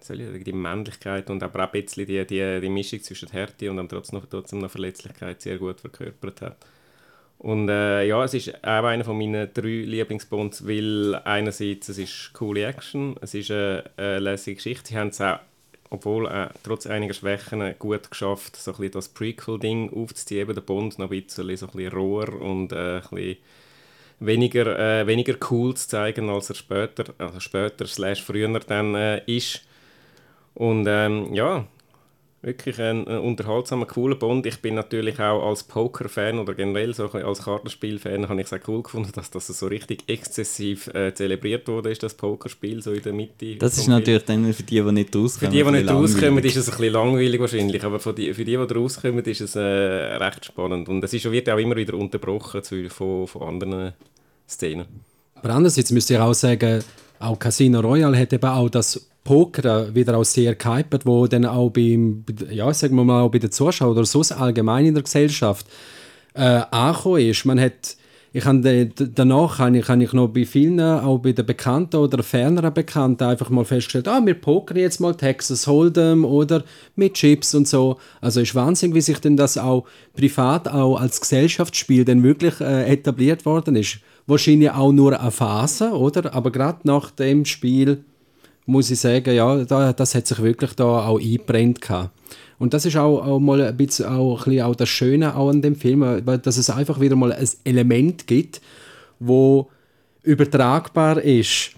sagen, 0.00 0.42
die 0.42 0.52
Männlichkeit 0.52 1.30
und 1.30 1.44
aber 1.44 1.60
auch 1.60 1.72
ein 1.72 1.84
bisschen 1.84 2.06
die, 2.06 2.26
die, 2.26 2.60
die 2.60 2.68
Mischung 2.68 3.02
zwischen 3.02 3.30
Härte 3.30 3.70
und 3.70 3.76
dann 3.76 3.88
trotzdem 3.88 4.18
noch, 4.18 4.26
trotzdem 4.26 4.58
noch 4.58 4.70
Verletzlichkeit 4.72 5.40
sehr 5.40 5.58
gut 5.58 5.80
verkörpert 5.80 6.40
hat. 6.40 6.56
Und 7.42 7.68
äh, 7.68 8.06
ja, 8.06 8.22
es 8.22 8.34
ist 8.34 8.54
auch 8.62 8.84
einer 8.84 9.04
von 9.04 9.18
meinen 9.18 9.52
drei 9.52 9.82
Lieblingsbonds, 9.84 10.64
weil 10.64 11.16
einerseits 11.24 11.88
es 11.88 11.98
ist 11.98 12.32
coole 12.34 12.64
Action, 12.64 13.16
es 13.20 13.34
ist 13.34 13.50
eine, 13.50 13.82
eine 13.96 14.20
lässige 14.20 14.54
Geschichte. 14.54 14.90
Sie 14.90 14.96
haben 14.96 15.08
es 15.08 15.20
auch, 15.20 15.40
obwohl 15.90 16.28
äh, 16.28 16.50
trotz 16.62 16.86
einiger 16.86 17.14
Schwächen, 17.14 17.74
gut 17.80 18.08
geschafft, 18.08 18.54
so 18.54 18.72
ein 18.78 18.90
das 18.92 19.08
Prequel-Ding 19.08 19.92
aufzuziehen, 19.92 20.54
der 20.54 20.60
Bond 20.60 21.00
noch 21.00 21.10
ein 21.10 21.20
bisschen, 21.20 21.56
so 21.56 21.66
ein 21.66 21.72
bisschen 21.72 21.92
roher 21.92 22.40
und 22.40 22.70
äh, 22.70 22.98
ein 22.98 23.02
bisschen 23.10 23.36
weniger, 24.20 24.78
äh, 24.78 25.06
weniger 25.08 25.34
cool 25.50 25.74
zu 25.74 25.88
zeigen, 25.88 26.30
als 26.30 26.48
er 26.48 26.54
später, 26.54 27.12
also 27.18 27.40
später 27.40 27.88
slash 27.88 28.22
früher 28.22 28.56
dann 28.60 28.94
äh, 28.94 29.20
ist. 29.26 29.62
Und 30.54 30.86
ähm, 30.88 31.34
ja, 31.34 31.66
Wirklich 32.44 32.80
ein, 32.80 33.06
ein 33.06 33.18
unterhaltsamer, 33.18 33.86
cooler 33.86 34.16
Bond. 34.16 34.44
Ich 34.46 34.60
bin 34.60 34.74
natürlich 34.74 35.20
auch 35.20 35.48
als 35.48 35.62
Poker-Fan 35.62 36.40
oder 36.40 36.54
generell 36.54 36.92
so 36.92 37.08
als 37.08 37.44
Kartenspiel-Fan 37.44 38.28
habe 38.28 38.40
ich 38.40 38.50
es 38.50 38.52
auch 38.52 38.66
cool 38.66 38.82
gefunden, 38.82 39.12
dass 39.14 39.30
das 39.30 39.46
so 39.46 39.66
richtig 39.68 40.02
exzessiv 40.08 40.88
äh, 40.88 41.14
zelebriert 41.14 41.68
wurde, 41.68 41.92
ist 41.92 42.02
das 42.02 42.14
Pokerspiel 42.14 42.82
so 42.82 42.90
in 42.90 43.02
der 43.02 43.12
Mitte. 43.12 43.54
Das 43.54 43.78
ist 43.78 43.86
natürlich 43.86 44.24
dann 44.24 44.52
für 44.52 44.64
die, 44.64 44.80
die 44.80 44.92
nicht 44.92 45.14
rauskommen. 45.14 45.52
Für 45.52 45.56
die, 45.56 45.62
die 45.62 45.70
nicht 45.70 45.88
rauskommen, 45.88 46.44
ist 46.44 46.56
es 46.56 46.68
ein 46.68 46.76
bisschen 46.76 46.92
langweilig 46.92 47.40
wahrscheinlich, 47.40 47.84
aber 47.84 48.00
für 48.00 48.12
die, 48.12 48.34
für 48.34 48.44
die, 48.44 48.56
die 48.56 48.74
rauskommen, 48.74 49.24
ist 49.24 49.40
es 49.40 49.54
äh, 49.54 49.60
recht 49.60 50.44
spannend. 50.44 50.88
Und 50.88 51.04
es 51.04 51.14
ist, 51.14 51.30
wird 51.30 51.48
auch 51.48 51.58
immer 51.58 51.76
wieder 51.76 51.94
unterbrochen 51.94 52.64
zu, 52.64 52.90
von, 52.90 53.28
von 53.28 53.42
anderen 53.42 53.92
Szenen. 54.48 54.86
Aber 55.36 55.50
andererseits 55.50 55.92
müsst 55.92 56.10
ihr 56.10 56.24
auch 56.24 56.34
sagen, 56.34 56.82
auch 57.20 57.38
Casino 57.38 57.78
Royale 57.78 58.18
hat 58.18 58.32
eben 58.32 58.50
auch 58.50 58.68
das 58.68 59.11
Poker 59.24 59.94
wieder 59.94 60.16
auch 60.16 60.24
sehr 60.24 60.54
gehypt, 60.54 61.06
wo 61.06 61.26
dann 61.26 61.44
auch 61.44 61.70
beim, 61.70 62.24
ja, 62.50 62.72
sagen 62.74 62.96
wir 62.96 63.04
mal, 63.04 63.28
bei 63.28 63.38
den 63.38 63.52
Zuschauern 63.52 63.92
oder 63.92 64.04
so 64.04 64.22
allgemein 64.34 64.86
in 64.86 64.94
der 64.94 65.04
Gesellschaft 65.04 65.66
äh, 66.34 66.62
angekommen 66.70 67.20
ist. 67.20 67.44
Man 67.44 67.60
hat, 67.60 67.96
ich 68.32 68.44
habe 68.44 68.90
danach 68.96 69.60
habe 69.60 69.78
ich, 69.78 69.88
habe 69.88 70.02
ich 70.02 70.12
noch 70.12 70.26
bei 70.28 70.44
vielen, 70.44 70.80
auch 70.80 71.18
bei 71.18 71.32
den 71.32 71.46
Bekannten 71.46 71.96
oder 71.96 72.22
ferneren 72.24 72.74
Bekannten, 72.74 73.22
einfach 73.22 73.48
mal 73.50 73.64
festgestellt, 73.64 74.08
ah, 74.08 74.20
wir 74.24 74.34
pokern 74.34 74.78
jetzt 74.78 75.00
mal 75.00 75.14
Texas 75.14 75.68
Hold'em 75.68 76.24
oder 76.24 76.64
mit 76.96 77.14
Chips 77.14 77.54
und 77.54 77.68
so. 77.68 77.98
Also 78.20 78.40
ist 78.40 78.56
Wahnsinn, 78.56 78.94
wie 78.94 79.02
sich 79.02 79.20
denn 79.20 79.36
das 79.36 79.56
auch 79.56 79.84
privat 80.16 80.66
auch 80.66 80.96
als 80.96 81.20
Gesellschaftsspiel 81.20 82.04
dann 82.04 82.24
wirklich 82.24 82.60
äh, 82.60 82.92
etabliert 82.92 83.46
worden 83.46 83.76
ist. 83.76 83.98
Wahrscheinlich 84.26 84.70
auch 84.70 84.92
nur 84.92 85.18
eine 85.18 85.30
Phase, 85.30 85.90
oder? 85.92 86.34
Aber 86.34 86.50
gerade 86.50 86.80
nach 86.84 87.10
dem 87.10 87.44
Spiel 87.44 88.04
muss 88.66 88.90
ich 88.90 89.00
sagen, 89.00 89.34
ja, 89.34 89.64
da, 89.64 89.92
das 89.92 90.14
hat 90.14 90.26
sich 90.26 90.40
wirklich 90.42 90.74
da 90.74 91.06
auch 91.06 91.18
eingebrennt 91.18 91.80
gehabt. 91.80 92.10
Und 92.58 92.74
das 92.74 92.86
ist 92.86 92.96
auch, 92.96 93.26
auch 93.26 93.40
mal 93.40 93.60
ein 93.60 93.76
bisschen 93.76 94.06
auch, 94.06 94.38
ein 94.38 94.44
bisschen 94.44 94.62
auch 94.62 94.76
das 94.76 94.88
Schöne 94.88 95.36
auch 95.36 95.48
an 95.48 95.62
dem 95.62 95.74
Film, 95.74 96.24
dass 96.24 96.56
es 96.56 96.70
einfach 96.70 97.00
wieder 97.00 97.16
mal 97.16 97.32
ein 97.32 97.48
Element 97.64 98.26
gibt, 98.26 98.60
wo 99.18 99.68
übertragbar 100.22 101.20
ist 101.20 101.72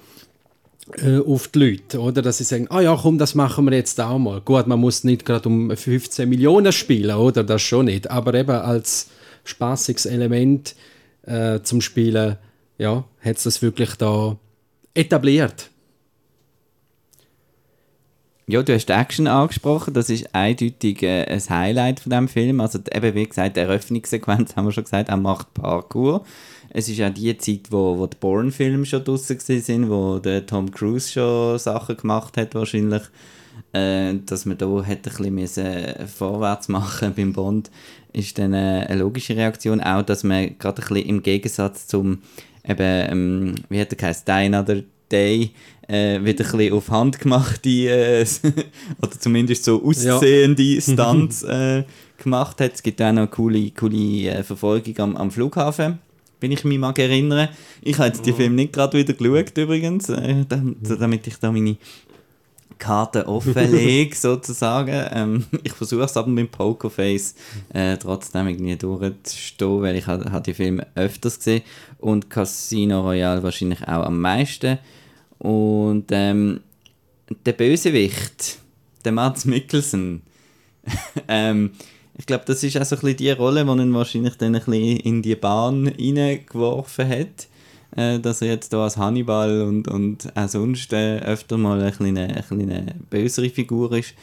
äh, 0.99 1.19
auf 1.19 1.49
die 1.49 1.59
Leute, 1.59 2.01
oder? 2.01 2.21
Dass 2.21 2.39
sie 2.39 2.45
sagen, 2.45 2.67
ah 2.69 2.81
ja, 2.81 2.99
komm, 3.01 3.17
das 3.17 3.35
machen 3.35 3.65
wir 3.65 3.73
jetzt 3.75 3.99
auch 4.01 4.19
mal. 4.19 4.43
Gut, 4.43 4.67
man 4.67 4.79
muss 4.79 5.05
nicht 5.05 5.25
gerade 5.25 5.49
um 5.49 5.75
15 5.75 6.29
Millionen 6.29 6.73
spielen, 6.73 7.17
oder? 7.17 7.43
Das 7.43 7.63
schon 7.63 7.87
nicht. 7.87 8.11
Aber 8.11 8.35
eben 8.35 8.51
als 8.51 9.09
spaßiges 9.45 10.07
Element 10.07 10.75
äh, 11.23 11.61
zum 11.63 11.81
Spielen, 11.81 12.37
ja, 12.77 13.05
hat 13.21 13.37
es 13.37 13.45
das 13.45 13.63
wirklich 13.63 13.95
da 13.95 14.37
etabliert. 14.93 15.71
Ja, 18.47 18.63
du 18.63 18.75
hast 18.75 18.91
die 18.91 18.93
Action 18.93 19.27
angesprochen, 19.27 19.95
das 19.95 20.11
ist 20.11 20.35
eindeutig 20.35 21.03
äh, 21.03 21.25
ein 21.25 21.49
Highlight 21.49 22.01
von 22.01 22.11
dem 22.11 22.29
Film. 22.29 22.61
Also 22.61 22.79
eben, 22.93 23.15
wie 23.15 23.27
gesagt, 23.27 23.57
die 23.57 23.61
Eröffnungssequenz 23.61 24.55
haben 24.55 24.67
wir 24.67 24.73
schon 24.73 24.85
gesagt, 24.85 25.09
er 25.09 25.17
macht 25.17 25.55
Parkour. 25.55 26.27
Es 26.69 26.89
ist 26.91 27.01
auch 27.01 27.09
die 27.09 27.37
Zeit, 27.39 27.71
wo, 27.71 27.97
wo 27.99 28.07
die 28.07 28.19
Bourne-Filme 28.21 28.85
schon 28.85 29.03
draussen 29.03 29.39
sind, 29.41 29.89
wo 29.89 30.19
der 30.19 30.45
Tom 30.45 30.71
Cruise 30.71 31.11
schon 31.11 31.59
Sachen 31.59 31.97
gemacht 31.97 32.37
hat 32.37 32.55
wahrscheinlich. 32.55 33.03
Äh, 33.73 34.17
dass 34.27 34.45
man 34.45 34.59
da 34.59 34.83
hätte 34.83 35.11
ein 35.11 35.37
bisschen 35.37 36.07
vorwärts 36.07 36.69
machen 36.69 37.15
beim 37.15 37.33
Bond, 37.33 37.71
ist 38.13 38.37
dann 38.37 38.53
äh, 38.53 38.85
eine 38.89 39.01
logische 39.01 39.37
Reaktion. 39.37 39.81
Auch, 39.81 40.03
dass 40.03 40.23
man 40.23 40.59
gerade 40.59 40.83
ein 40.83 40.89
bisschen 40.89 41.09
im 41.09 41.23
Gegensatz 41.23 41.87
zum 41.87 42.19
eben, 42.63 43.11
ähm, 43.11 43.55
wie 43.71 43.81
hat 43.81 43.93
er 43.93 43.97
geheißen, 43.97 44.25
Die 44.27 44.33
Another 44.33 44.83
Day, 45.11 45.51
äh, 45.89 46.21
wieder 46.23 46.45
ein 46.45 46.57
bisschen 46.57 46.73
auf 46.73 46.91
Hand 46.91 47.19
gemachte 47.19 47.69
äh, 47.69 48.27
oder 49.03 49.19
zumindest 49.19 49.65
so 49.65 49.83
aussehende 49.85 50.63
ja. 50.63 50.81
Stunts 50.81 51.43
äh, 51.43 51.85
gemacht 52.23 52.61
hat. 52.61 52.75
Es 52.75 52.83
gibt 52.83 53.01
auch 53.03 53.13
noch 53.13 53.23
eine 53.23 53.29
coole, 53.29 53.71
coole 53.71 54.29
äh, 54.29 54.43
Verfolgung 54.43 54.99
am, 54.99 55.17
am 55.17 55.31
Flughafen, 55.31 55.99
wenn 56.41 56.53
ich 56.53 56.65
mich 56.65 56.79
mag 56.79 56.99
erinnere. 56.99 57.51
Ich 57.83 57.99
habe 57.99 58.09
jetzt 58.09 58.25
die 58.27 58.33
oh. 58.33 58.37
Film 58.37 58.55
nicht 58.55 58.73
gerade 58.73 58.99
wieder 58.99 59.13
geschaut 59.13 59.57
übrigens, 59.57 60.09
äh, 60.09 60.45
damit 60.49 61.27
ich 61.27 61.39
da 61.39 61.53
meine 61.53 61.77
Karte 62.79 63.27
offenlege, 63.27 64.15
sozusagen. 64.17 65.07
Ähm, 65.13 65.45
ich 65.63 65.73
versuche 65.73 66.03
es 66.05 66.17
aber 66.17 66.29
mit 66.29 66.51
Pokerface 66.51 67.35
äh, 67.73 67.97
trotzdem 67.97 68.49
irgendwie 68.49 68.77
durchzustehen, 68.77 69.83
weil 69.83 69.97
ich 69.97 70.07
habe 70.07 70.41
die 70.41 70.55
Filme 70.55 70.87
öfters 70.95 71.39
gesehen 71.39 71.63
und 71.99 72.29
Casino 72.29 73.03
Royale 73.03 73.43
wahrscheinlich 73.43 73.83
auch 73.83 74.05
am 74.05 74.21
meisten. 74.21 74.79
Und 75.39 76.07
ähm, 76.11 76.61
der 77.47 77.53
Bösewicht, 77.53 78.59
der 79.05 79.13
Mats 79.13 79.45
Mikkelsen, 79.45 80.23
ähm, 81.29 81.71
ich 82.17 82.27
glaube, 82.27 82.45
das 82.47 82.63
ist 82.63 82.77
auch 82.77 82.85
so 82.85 82.97
ein 82.97 83.01
bisschen 83.01 83.17
die 83.17 83.31
Rolle, 83.31 83.65
die 83.65 83.71
ihn 83.71 83.95
wahrscheinlich 83.95 84.37
dann 84.37 84.55
ein 84.55 84.65
bisschen 84.65 84.99
in 84.99 85.23
die 85.23 85.35
Bahn 85.35 85.87
hineingeworfen 85.87 87.09
hat 87.09 87.49
äh, 87.97 88.19
dass 88.19 88.43
er 88.43 88.49
jetzt 88.49 88.71
hier 88.71 88.79
als 88.81 88.97
Hannibal 88.97 89.63
und, 89.63 89.89
und 89.89 90.37
auch 90.37 90.49
sonst 90.49 90.93
äh, 90.93 91.19
öfter 91.21 91.59
mal 91.59 91.81
eine 91.81 91.93
kleine, 91.93 92.29
eine 92.29 92.43
kleine 92.43 92.95
bösere 93.11 93.51
Figur 93.51 93.93
ist. 93.93 94.15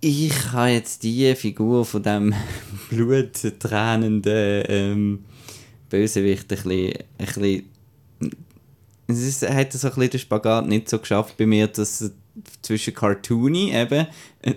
Ich 0.00 0.52
habe 0.52 0.70
jetzt 0.70 1.02
die 1.02 1.34
Figur 1.34 1.84
von 1.84 2.02
dem 2.02 2.34
bluttränenden 2.90 4.64
ähm, 4.68 5.24
Bösewicht 5.88 6.52
ein 6.52 6.56
bisschen, 6.56 6.92
ein 7.18 7.26
bisschen 7.26 7.64
es 9.06 9.42
hat 9.42 9.72
so 9.72 9.88
ein 9.88 9.94
bisschen 9.94 10.10
den 10.10 10.20
Spagat 10.20 10.66
nicht 10.66 10.88
so 10.88 10.98
geschafft 10.98 11.36
bei 11.36 11.46
mir, 11.46 11.66
dass 11.68 12.10
zwischen 12.62 12.94
Cartoony 12.94 13.72
eben, 13.72 14.06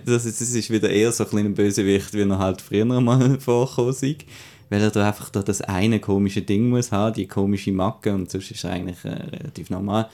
das 0.04 0.24
ist, 0.24 0.40
das 0.40 0.50
ist 0.50 0.70
wieder 0.70 0.90
eher 0.90 1.12
so 1.12 1.24
ein 1.24 1.30
kleiner 1.30 1.50
Bösewicht, 1.50 2.12
wie 2.14 2.22
er 2.22 2.38
halt 2.38 2.60
früher 2.60 2.84
mal 2.84 3.38
vorkommen 3.40 3.90
ist 3.90 4.02
weil 4.70 4.82
er 4.82 4.90
da 4.90 5.06
einfach 5.06 5.30
da 5.30 5.42
das 5.42 5.62
eine 5.62 6.00
komische 6.00 6.42
Ding 6.42 6.68
muss 6.68 6.92
haben, 6.92 7.14
die 7.14 7.26
komische 7.26 7.72
Macke 7.72 8.14
und 8.14 8.30
sonst 8.30 8.50
ist 8.50 8.64
er 8.64 8.72
eigentlich 8.72 9.04
äh, 9.04 9.08
relativ 9.08 9.70
normal. 9.70 10.08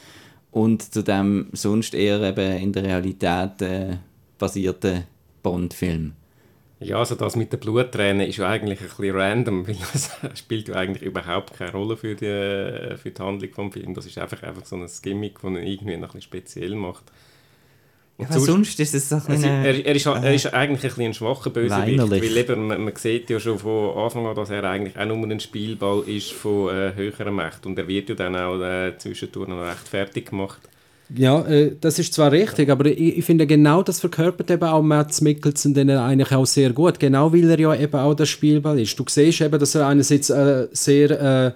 Und 0.50 0.94
zu 0.94 1.02
dem 1.02 1.48
sonst 1.52 1.94
eher 1.94 2.20
eben 2.22 2.56
in 2.58 2.72
der 2.72 2.84
Realität 2.84 3.60
äh, 3.62 3.96
basierten 4.38 5.04
Bond-Film. 5.42 6.12
Ja, 6.80 6.98
also 6.98 7.14
das 7.14 7.34
mit 7.34 7.52
den 7.52 7.60
Bluttränen 7.60 8.26
ist 8.28 8.36
ja 8.36 8.48
eigentlich 8.48 8.80
ein 8.80 8.88
bisschen 8.88 9.16
random, 9.16 9.66
weil 9.66 9.76
das 9.92 10.10
spielt 10.34 10.68
ja 10.68 10.74
eigentlich 10.74 11.02
überhaupt 11.02 11.54
keine 11.54 11.72
Rolle 11.72 11.96
für 11.96 12.14
die, 12.14 12.26
äh, 12.26 12.96
für 12.96 13.10
die 13.10 13.22
Handlung 13.22 13.70
des 13.70 13.72
Films. 13.72 13.96
Das 13.96 14.06
ist 14.06 14.18
einfach, 14.18 14.42
einfach 14.42 14.64
so 14.64 14.76
ein 14.76 14.88
Gimmick, 15.02 15.40
das 15.40 15.50
ihn 15.50 15.56
irgendwie 15.56 15.96
noch 15.96 16.08
ein 16.10 16.12
bisschen 16.18 16.22
speziell 16.22 16.74
macht. 16.74 17.04
Ja, 18.16 18.26
sonst, 18.30 18.46
sonst 18.46 18.80
ist 18.80 18.94
es 18.94 19.08
doch 19.08 19.28
also, 19.28 19.46
er, 19.46 19.84
er, 19.84 19.94
ist, 19.96 20.06
er 20.06 20.34
ist 20.34 20.54
eigentlich 20.54 20.96
ein, 20.96 21.06
ein 21.06 21.14
schwacher 21.14 21.50
Bösewicht, 21.50 21.98
weil 21.98 22.36
eben, 22.36 22.66
man, 22.68 22.84
man 22.84 22.94
sieht 22.94 23.28
ja 23.28 23.40
schon 23.40 23.58
von 23.58 23.96
Anfang 23.96 24.24
an, 24.26 24.36
dass 24.36 24.50
er 24.50 24.62
eigentlich 24.62 24.96
auch 24.96 25.04
nur 25.04 25.28
ein 25.28 25.40
Spielball 25.40 26.04
ist 26.06 26.30
von 26.30 26.68
äh, 26.68 26.94
höheren 26.94 27.34
Mächten 27.34 27.72
und 27.72 27.78
er 27.78 27.88
wird 27.88 28.10
ja 28.10 28.14
dann 28.14 28.36
auch 28.36 28.60
äh, 28.60 28.96
zwischendurch 28.98 29.48
noch 29.48 29.60
recht 29.60 29.88
fertig 29.88 30.30
gemacht. 30.30 30.60
Ja, 31.14 31.44
äh, 31.46 31.72
das 31.80 31.98
ist 31.98 32.14
zwar 32.14 32.30
richtig, 32.30 32.70
aber 32.70 32.86
ich, 32.86 33.18
ich, 33.18 33.24
finde 33.24 33.48
genau 33.48 33.82
das 33.82 33.98
verkörpert 33.98 34.50
eben 34.50 34.64
auch 34.64 34.82
Mats 34.82 35.20
Mikkelsen 35.20 35.74
dann 35.74 35.90
eigentlich 35.90 36.32
auch 36.32 36.46
sehr 36.46 36.70
gut, 36.72 37.00
genau 37.00 37.32
weil 37.32 37.50
er 37.50 37.58
ja 37.58 37.74
eben 37.74 37.96
auch 37.96 38.14
der 38.14 38.26
Spielball 38.26 38.78
ist. 38.78 38.96
Du 38.98 39.04
siehst 39.08 39.40
eben, 39.40 39.58
dass 39.58 39.74
er 39.74 39.88
einerseits 39.88 40.30
äh, 40.30 40.68
sehr 40.70 41.54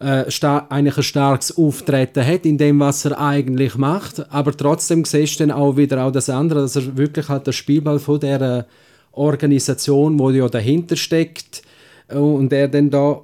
äh, 0.00 0.24
eigentlich 0.68 0.96
ein 0.96 1.02
starkes 1.02 1.56
Auftreten 1.56 2.24
hat 2.24 2.46
in 2.46 2.58
dem, 2.58 2.80
was 2.80 3.04
er 3.04 3.20
eigentlich 3.20 3.76
macht. 3.76 4.30
Aber 4.32 4.56
trotzdem 4.56 5.04
siehst 5.04 5.40
du 5.40 5.46
dann 5.46 5.56
auch 5.56 5.76
wieder 5.76 6.04
auch 6.04 6.12
das 6.12 6.30
andere, 6.30 6.60
dass 6.60 6.76
er 6.76 6.96
wirklich 6.96 7.28
halt 7.28 7.46
der 7.46 7.52
Spielball 7.52 7.98
von 7.98 8.20
der 8.20 8.66
Organisation, 9.12 10.18
wo 10.18 10.30
ja 10.30 10.48
dahinter 10.48 10.96
steckt 10.96 11.62
äh, 12.08 12.16
und 12.16 12.52
er 12.52 12.68
dann 12.68 12.90
da 12.90 13.22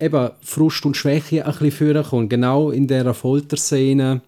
eben 0.00 0.30
Frust 0.40 0.84
und 0.86 0.96
Schwäche 0.96 1.44
ein 1.44 1.52
bisschen 1.52 1.70
führen 1.70 2.04
kann. 2.04 2.28
Genau 2.28 2.70
in 2.70 2.86
der 2.86 3.12
Folterszene 3.14 4.22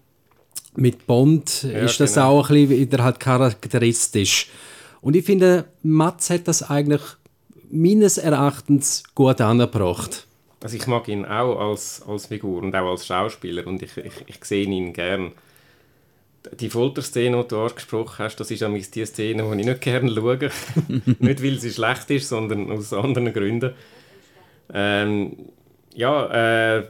mit 0.75 1.07
Bond 1.07 1.63
ja, 1.63 1.79
ist 1.79 1.99
das 1.99 2.13
genau. 2.13 2.39
auch 2.39 2.49
ein 2.49 2.67
bisschen 2.67 2.79
wieder 2.79 3.03
halt 3.03 3.19
charakteristisch. 3.19 4.49
Und 5.01 5.15
ich 5.15 5.25
finde, 5.25 5.65
Mats 5.83 6.29
hat 6.29 6.47
das 6.47 6.69
eigentlich 6.69 7.01
meines 7.69 8.17
Erachtens 8.17 9.03
gut 9.15 9.41
angebracht. 9.41 10.26
Also 10.61 10.75
ich 10.75 10.87
mag 10.87 11.07
ihn 11.07 11.25
auch 11.25 11.59
als, 11.59 12.03
als 12.07 12.27
Figur 12.27 12.63
und 12.63 12.75
auch 12.75 12.91
als 12.91 13.05
Schauspieler 13.05 13.67
und 13.67 13.83
ich, 13.83 13.95
ich, 13.97 14.13
ich 14.25 14.43
sehe 14.43 14.65
ihn 14.65 14.93
gern. 14.93 15.33
Die 16.59 16.69
Folterszene, 16.69 17.43
die 17.43 17.47
du 17.49 17.61
angesprochen 17.61 18.19
hast, 18.19 18.37
das 18.37 18.49
ist 18.51 18.95
die 18.95 19.05
Szene, 19.05 19.43
die 19.43 19.59
ich 19.59 19.65
nicht 19.65 19.81
gerne 19.81 20.13
schaue. 20.13 20.37
nicht, 21.19 21.43
weil 21.43 21.59
sie 21.59 21.71
schlecht 21.71 22.09
ist, 22.09 22.29
sondern 22.29 22.71
aus 22.71 22.93
anderen 22.93 23.33
Gründen. 23.33 23.73
Ähm, 24.73 25.35
ja, 25.93 26.77
äh, 26.77 26.87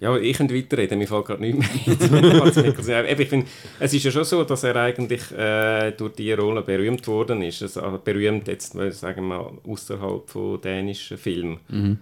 ja, 0.00 0.16
ich 0.16 0.36
könnte 0.36 0.54
weiterreden, 0.54 0.98
mir 0.98 1.06
fällt 1.06 1.26
gerade 1.26 1.42
nichts 1.42 2.10
mehr 2.10 3.14
ich 3.18 3.28
finde, 3.28 3.46
es 3.80 3.94
ist 3.94 4.04
ja 4.04 4.10
schon 4.10 4.24
so, 4.24 4.44
dass 4.44 4.64
er 4.64 4.76
eigentlich 4.76 5.30
äh, 5.32 5.92
durch 5.92 6.14
diese 6.14 6.38
Rolle 6.38 6.62
berühmt 6.62 7.06
worden 7.08 7.42
ist. 7.42 7.62
Also 7.62 8.00
berühmt 8.02 8.46
jetzt, 8.48 8.72
sagen 8.72 9.28
wir 9.28 9.38
mal, 9.38 9.52
außerhalb 9.66 10.28
von 10.28 10.60
dänischen 10.60 11.18
Filmen. 11.18 11.58
Mhm. 11.68 11.98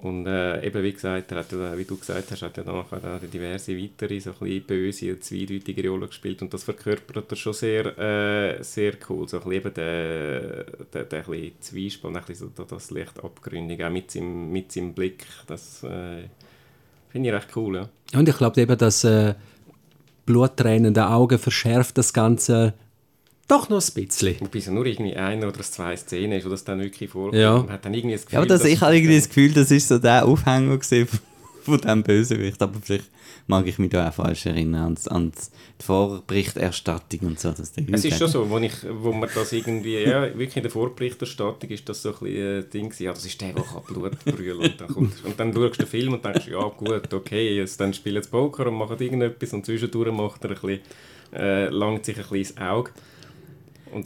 Und 0.00 0.28
äh, 0.28 0.64
eben 0.64 0.84
wie 0.84 0.92
gesagt, 0.92 1.32
er 1.32 1.38
hat, 1.38 1.52
wie 1.76 1.84
du 1.84 1.96
gesagt 1.96 2.30
hast, 2.30 2.42
hat 2.42 2.56
er 2.56 2.62
dann 2.62 2.76
nachher 2.76 3.18
diverse 3.18 3.76
weitere, 3.76 4.20
so 4.20 4.30
ein 4.30 4.38
bisschen 4.38 4.64
böse 4.64 5.12
und 5.12 5.24
zweideutige 5.24 5.88
Rollen 5.88 6.06
gespielt 6.06 6.40
und 6.40 6.54
das 6.54 6.62
verkörpert 6.62 7.32
er 7.32 7.36
schon 7.36 7.52
sehr, 7.52 7.98
äh, 7.98 8.62
sehr 8.62 8.92
cool. 9.08 9.26
So 9.26 9.38
ein 9.38 9.42
bisschen 9.42 9.60
eben 9.60 9.74
der, 9.74 10.64
der, 10.92 11.04
der 11.04 11.28
ein 11.28 11.52
Zwiespalt, 11.58 12.16
ein 12.16 12.22
bisschen 12.24 12.52
so 12.54 12.62
das 12.62 12.92
Licht 12.92 13.18
abgründig, 13.24 13.82
auch 13.82 13.90
mit 13.90 14.12
seinem, 14.12 14.52
mit 14.52 14.70
seinem 14.70 14.94
Blick, 14.94 15.26
das 15.48 15.82
äh, 15.82 16.28
finde 17.10 17.28
ich 17.28 17.34
recht 17.34 17.48
cool, 17.56 17.76
ja. 17.76 17.88
Und 18.18 18.28
ich 18.28 18.36
glaube 18.36 18.60
eben, 18.60 18.78
dass 18.78 19.04
äh, 19.04 19.34
bluttränende 20.26 21.08
Augen 21.08 21.38
verschärft 21.38 21.98
das 21.98 22.12
Ganze 22.12 22.74
doch 23.48 23.70
noch 23.70 23.82
ein 23.82 23.94
bisschen. 23.94 24.36
Wobei 24.40 24.58
es 24.58 24.66
nur 24.66 24.84
irgendwie 24.84 25.16
eine 25.16 25.48
oder 25.48 25.60
zwei 25.60 25.96
Szenen 25.96 26.32
ist, 26.32 26.44
wo 26.44 26.50
das 26.50 26.64
dann 26.64 26.80
wirklich 26.80 27.08
vorkommt. 27.08 27.40
Ja. 27.40 27.56
Man 27.56 27.70
hat 27.70 27.84
dann 27.84 27.94
irgendwie 27.94 28.14
das 28.14 28.26
Gefühl, 28.26 28.34
ja, 28.34 28.40
aber 28.40 28.46
das, 28.46 28.64
ich 28.64 28.80
habe 28.82 28.94
irgendwie 28.94 29.16
das 29.16 29.28
Gefühl, 29.28 29.52
das 29.52 29.70
ist 29.70 29.88
so 29.88 29.98
der 29.98 30.26
Aufhänger 30.26 30.78
von 31.62 31.78
diesem 31.80 32.02
Bösewicht. 32.02 32.60
Aber 32.60 32.78
vielleicht 32.82 33.08
mag 33.48 33.66
ich 33.66 33.78
mich 33.78 33.90
da 33.90 34.08
auch 34.08 34.12
falsch 34.12 34.46
erinnern 34.46 34.96
an, 35.08 35.16
an 35.16 35.32
die 35.32 35.84
Vorberichterstattung 35.84 37.20
und 37.20 37.40
so. 37.40 37.48
Dass 37.48 37.72
es 37.76 38.04
ist 38.04 38.18
schon 38.18 38.28
so, 38.28 38.48
wo, 38.48 38.58
ich, 38.58 38.74
wo 38.88 39.10
man 39.10 39.28
das 39.34 39.52
irgendwie, 39.52 39.98
ja, 39.98 40.22
wirklich 40.24 40.56
in 40.56 40.62
der 40.62 40.70
Vorberichterstattung 40.70 41.70
ist 41.70 41.88
das 41.88 42.02
so 42.02 42.10
ein 42.10 42.18
bisschen 42.20 42.58
ein 42.58 42.70
Ding 42.70 42.94
ja, 42.98 43.12
das 43.12 43.24
ist 43.24 43.40
der, 43.40 43.54
der 43.54 43.64
Blut 43.86 44.24
brüllen 44.24 44.58
und 44.58 44.80
dann, 44.80 44.88
kommt, 44.88 45.24
und 45.24 45.40
dann 45.40 45.52
schaust 45.52 45.80
du 45.80 45.84
den 45.84 45.86
Film 45.86 46.12
und 46.12 46.24
denkst, 46.24 46.48
ja 46.48 46.62
gut, 46.68 47.12
okay, 47.12 47.56
jetzt, 47.56 47.80
dann 47.80 47.94
spielen 47.94 48.22
sie 48.22 48.28
Poker 48.28 48.66
und 48.66 48.74
machen 48.74 48.96
irgendetwas 49.00 49.52
und 49.54 49.64
zwischendurch 49.64 50.12
macht 50.12 50.44
er 50.44 50.50
ein 50.50 50.56
bisschen, 50.60 50.80
äh, 51.34 51.68
langt 51.70 52.04
sich 52.04 52.16
ein 52.16 52.22
bisschen 52.22 52.36
ins 52.36 52.56
Auge. 52.58 52.90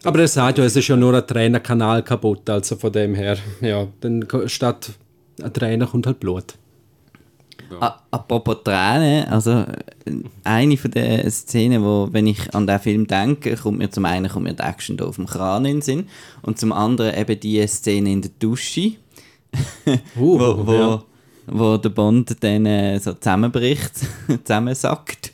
Aber 0.05 0.21
er 0.21 0.29
sagt 0.29 0.59
ja, 0.59 0.65
es 0.65 0.77
ist 0.77 0.87
ja 0.87 0.95
nur 0.95 1.15
ein 1.15 1.27
Trainerkanal 1.27 2.05
kaputt, 2.05 2.49
also 2.49 2.77
von 2.77 2.93
dem 2.93 3.17
her, 3.17 3.37
ja, 3.61 3.89
dann 4.01 4.25
statt 4.47 4.93
ein 5.43 5.53
Trainer 5.53 5.89
kommt 5.89 6.07
halt 6.07 6.21
Blut. 6.21 6.55
Apropos 7.81 8.59
Tränen, 8.64 9.26
also 9.29 9.64
eine 10.45 10.76
von 10.76 10.91
den 10.91 11.31
Szenen, 11.31 11.83
wo, 11.83 12.09
wenn 12.11 12.26
ich 12.26 12.55
an 12.55 12.67
den 12.67 12.79
Film 12.79 13.07
denke, 13.07 13.57
kommt 13.57 13.79
mir 13.79 13.91
zum 13.91 14.05
einen 14.05 14.29
kommt 14.29 14.45
mir 14.45 14.55
die 14.55 14.62
Action 14.62 14.97
da 14.97 15.07
auf 15.07 15.17
dem 15.17 15.26
Kran 15.26 15.64
in 15.64 15.76
den 15.76 15.83
Sinn 15.83 16.09
und 16.43 16.59
zum 16.59 16.73
anderen 16.73 17.17
eben 17.17 17.38
die 17.38 17.67
Szene 17.67 18.12
in 18.12 18.23
der 18.23 18.31
Dusche, 18.38 18.93
Uh, 20.17 20.38
wo, 20.38 20.67
wo, 20.67 20.73
ja. 20.73 21.02
wo 21.47 21.76
der 21.76 21.91
Bond 21.91 22.43
dann 22.43 22.64
äh, 22.67 22.99
so 22.99 23.12
zusammenbricht, 23.12 23.93
zusammensackt 24.45 25.33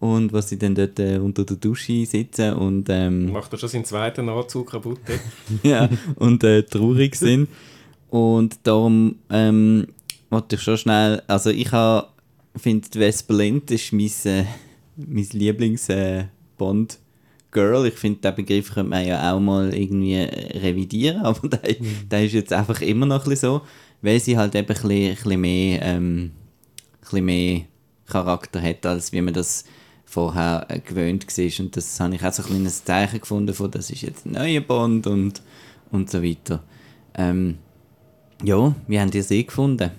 und 0.00 0.32
wo 0.32 0.40
sie 0.40 0.58
dann 0.58 0.74
dort 0.74 0.98
äh, 0.98 1.18
unter 1.18 1.44
der 1.44 1.56
Dusche 1.56 2.06
sitzen 2.06 2.54
und 2.54 2.88
ähm, 2.88 3.32
Macht 3.32 3.52
er 3.52 3.58
schon 3.58 3.68
seinen 3.68 3.84
zweiten 3.84 4.28
Anzug 4.28 4.70
kaputt? 4.70 5.00
ja, 5.62 5.88
und 6.16 6.42
äh, 6.42 6.62
traurig 6.62 7.14
sind. 7.14 7.48
Und 8.08 8.58
darum 8.64 9.16
ähm, 9.30 9.86
wollte 10.30 10.56
ich 10.56 10.62
schon 10.62 10.78
schnell, 10.78 11.22
also 11.26 11.50
ich 11.50 11.70
finde, 12.56 12.88
Vesper 12.92 13.34
Lind 13.34 13.70
ist 13.70 13.92
mein, 13.92 14.10
äh, 14.24 14.46
mein 14.96 15.28
Lieblings-Bond-Girl. 15.30 17.86
ich 17.86 17.94
finde, 17.94 18.20
den 18.20 18.34
Begriff 18.36 18.72
könnte 18.72 18.90
man 18.90 19.06
ja 19.06 19.32
auch 19.32 19.40
mal 19.40 19.74
irgendwie 19.74 20.14
äh, 20.14 20.58
revidieren, 20.58 21.22
aber 21.26 21.48
der, 21.48 21.76
der 22.10 22.24
ist 22.24 22.32
jetzt 22.32 22.52
einfach 22.52 22.80
immer 22.80 23.06
noch 23.06 23.26
ein 23.26 23.36
so, 23.36 23.62
weil 24.02 24.20
sie 24.20 24.38
halt 24.38 24.54
eben 24.54 24.68
ein 24.68 24.74
bisschen, 24.74 24.90
ein 24.90 25.14
bisschen 25.14 25.40
mehr, 25.40 25.82
ähm, 25.82 26.22
ein 26.22 26.32
bisschen 27.00 27.24
mehr 27.24 27.62
Charakter 28.06 28.62
hat, 28.62 28.86
als 28.86 29.12
wie 29.12 29.20
man 29.20 29.34
das 29.34 29.64
vorher 30.04 30.66
äh, 30.68 30.78
gewöhnt 30.80 31.26
war. 31.26 31.64
Und 31.64 31.76
das 31.76 32.00
habe 32.00 32.14
ich 32.14 32.24
auch 32.24 32.32
so 32.32 32.42
ein 32.42 32.48
kleines 32.48 32.84
Zeichen 32.84 33.20
gefunden 33.20 33.54
von, 33.54 33.70
das 33.70 33.90
ist 33.90 34.02
jetzt 34.02 34.26
ein 34.26 34.32
neuer 34.32 34.60
Bond 34.60 35.06
und, 35.06 35.40
und 35.92 36.10
so 36.10 36.20
weiter. 36.22 36.62
Ähm, 37.14 37.58
ja, 38.42 38.74
wie 38.88 39.00
haben 39.00 39.10
die 39.10 39.22
sie 39.22 39.46
gefunden? 39.46 39.90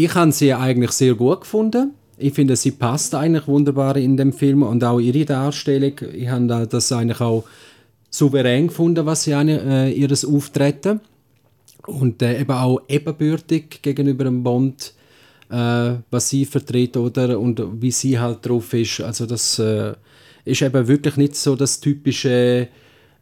Ich 0.00 0.14
habe 0.14 0.30
sie 0.30 0.54
eigentlich 0.54 0.92
sehr 0.92 1.14
gut 1.14 1.40
gefunden. 1.40 1.90
Ich 2.18 2.32
finde, 2.32 2.54
sie 2.54 2.70
passt 2.70 3.16
eigentlich 3.16 3.48
wunderbar 3.48 3.96
in 3.96 4.16
dem 4.16 4.32
Film 4.32 4.62
und 4.62 4.84
auch 4.84 5.00
ihre 5.00 5.24
Darstellung. 5.24 5.94
Ich 6.14 6.28
habe 6.28 6.46
da- 6.46 6.66
das 6.66 6.92
eigentlich 6.92 7.20
auch 7.20 7.44
souverän 8.08 8.68
gefunden, 8.68 9.04
was 9.06 9.24
sie 9.24 9.34
eine, 9.34 9.60
äh, 9.60 9.92
ihres 9.92 10.24
Auftreten 10.24 11.00
und 11.88 12.22
äh, 12.22 12.40
eben 12.40 12.52
auch 12.52 12.80
ebenbürtig 12.88 13.82
gegenüber 13.82 14.22
dem 14.22 14.44
Bond, 14.44 14.94
äh, 15.50 15.94
was 16.12 16.28
sie 16.28 16.44
vertritt 16.44 16.96
oder 16.96 17.38
und 17.40 17.60
wie 17.82 17.90
sie 17.90 18.20
halt 18.20 18.46
drauf 18.46 18.72
ist. 18.74 19.00
Also 19.00 19.26
das 19.26 19.58
äh, 19.58 19.94
ist 20.44 20.62
eben 20.62 20.86
wirklich 20.86 21.16
nicht 21.16 21.34
so 21.34 21.56
das 21.56 21.80
typische 21.80 22.68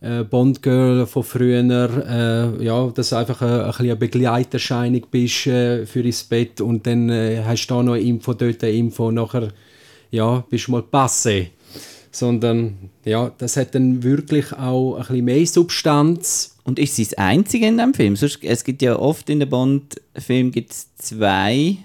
äh, 0.06 0.24
Bond-Girl 0.24 1.06
von 1.06 1.22
früher, 1.22 1.58
äh, 1.60 2.64
ja, 2.64 2.88
dass 2.88 3.10
du 3.10 3.16
einfach 3.16 3.42
ein 3.42 3.66
bisschen 3.66 3.86
eine 3.86 3.96
Begleiterscheinung 3.96 5.02
bist 5.10 5.46
äh, 5.46 5.86
für 5.86 6.00
ins 6.00 6.24
Bett 6.24 6.60
und 6.60 6.86
dann 6.86 7.10
äh, 7.10 7.42
hast 7.44 7.66
du 7.66 7.74
da 7.74 7.82
noch 7.82 7.94
eine 7.94 8.02
Info, 8.02 8.34
dort 8.34 8.62
eine 8.62 8.72
Info, 8.72 9.10
nachher 9.10 9.48
ja, 10.10 10.44
bist 10.48 10.68
du 10.68 10.72
mal 10.72 10.82
passé. 10.82 11.48
Sondern 12.10 12.90
ja, 13.04 13.30
das 13.36 13.56
hat 13.56 13.74
dann 13.74 14.02
wirklich 14.02 14.52
auch 14.52 14.94
ein 14.96 15.00
bisschen 15.00 15.24
mehr 15.24 15.46
Substanz. 15.46 16.56
Und 16.64 16.78
ist 16.78 16.96
sie 16.96 17.04
das 17.04 17.14
Einzige 17.14 17.66
in 17.66 17.78
dem 17.78 17.94
Film? 17.94 18.16
Sonst, 18.16 18.42
es 18.42 18.64
gibt 18.64 18.82
ja 18.82 18.98
oft 18.98 19.28
in 19.28 19.40
den 19.40 19.48
Bond-Filmen 19.48 20.50
gibt's 20.50 20.94
zwei 20.96 21.76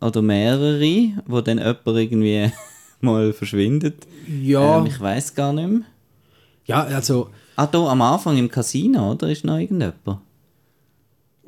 oder 0.00 0.22
mehrere, 0.22 1.12
wo 1.26 1.40
dann 1.40 1.58
jemand 1.58 1.86
irgendwie 1.86 2.52
mal 3.00 3.32
verschwindet. 3.32 4.06
Ja, 4.42 4.78
Ähm, 4.78 4.86
ich 4.86 5.00
weiß 5.00 5.34
gar 5.34 5.52
nicht 5.52 5.68
mehr. 5.68 5.82
Ja 6.66 6.82
also 6.82 7.30
Ah, 7.56 7.66
da 7.66 7.86
am 7.86 8.02
Anfang 8.02 8.36
im 8.36 8.50
Casino, 8.50 9.12
oder? 9.12 9.30
Ist 9.30 9.44
noch 9.44 9.58
irgendjemand? 9.58 10.20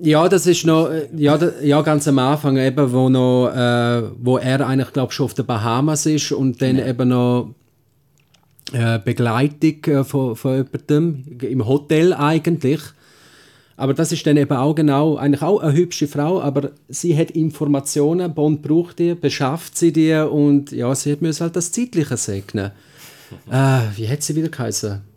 Ja, 0.01 0.27
das 0.29 0.47
ist 0.47 0.65
noch, 0.65 0.89
äh, 0.89 1.09
ja, 1.15 1.39
ja 1.63 1.83
ganz 1.83 2.09
am 2.09 2.19
Anfang 2.19 2.57
eben, 2.57 2.93
wo, 2.93 3.11
noch, 3.11 3.51
äh, 3.51 4.03
wo 4.19 4.39
er 4.39 4.67
eigentlich, 4.67 4.93
glaube 4.95 5.13
schon 5.13 5.27
auf 5.27 5.35
den 5.35 5.45
Bahamas 5.45 6.07
ist 6.07 6.33
und 6.33 6.63
dann 6.63 6.79
eben 6.79 7.09
noch 7.09 7.55
äh, 8.73 8.99
Begleitung 8.99 9.85
äh, 9.85 10.05
von, 10.05 10.35
von 10.35 10.57
jemandem, 10.57 11.39
im 11.43 11.67
Hotel 11.67 12.15
eigentlich. 12.15 12.81
Aber 13.77 13.93
das 13.93 14.11
ist 14.11 14.27
dann 14.27 14.39
eben 14.39 14.57
auch 14.57 14.75
genau, 14.75 15.17
eigentlich 15.17 15.43
auch 15.43 15.61
eine 15.61 15.75
hübsche 15.75 16.09
Frau, 16.09 16.41
aber 16.41 16.71
sie 16.89 17.17
hat 17.17 17.33
Informationen, 17.33 18.35
Bond 18.35 18.63
braucht 18.63 18.99
die, 18.99 19.15
beschafft 19.15 19.77
sie 19.77 19.93
die 19.93 20.15
und 20.15 20.73
ja, 20.73 20.93
sie 20.95 21.13
hat 21.13 21.23
müssen 21.23 21.43
halt 21.43 21.55
das 21.55 21.71
Zeitliche 21.71 22.17
segnen. 22.17 22.71
wie 23.97 24.09
hat 24.09 24.23
sie 24.23 24.35
wieder 24.35 24.49
geheißen? 24.49 25.08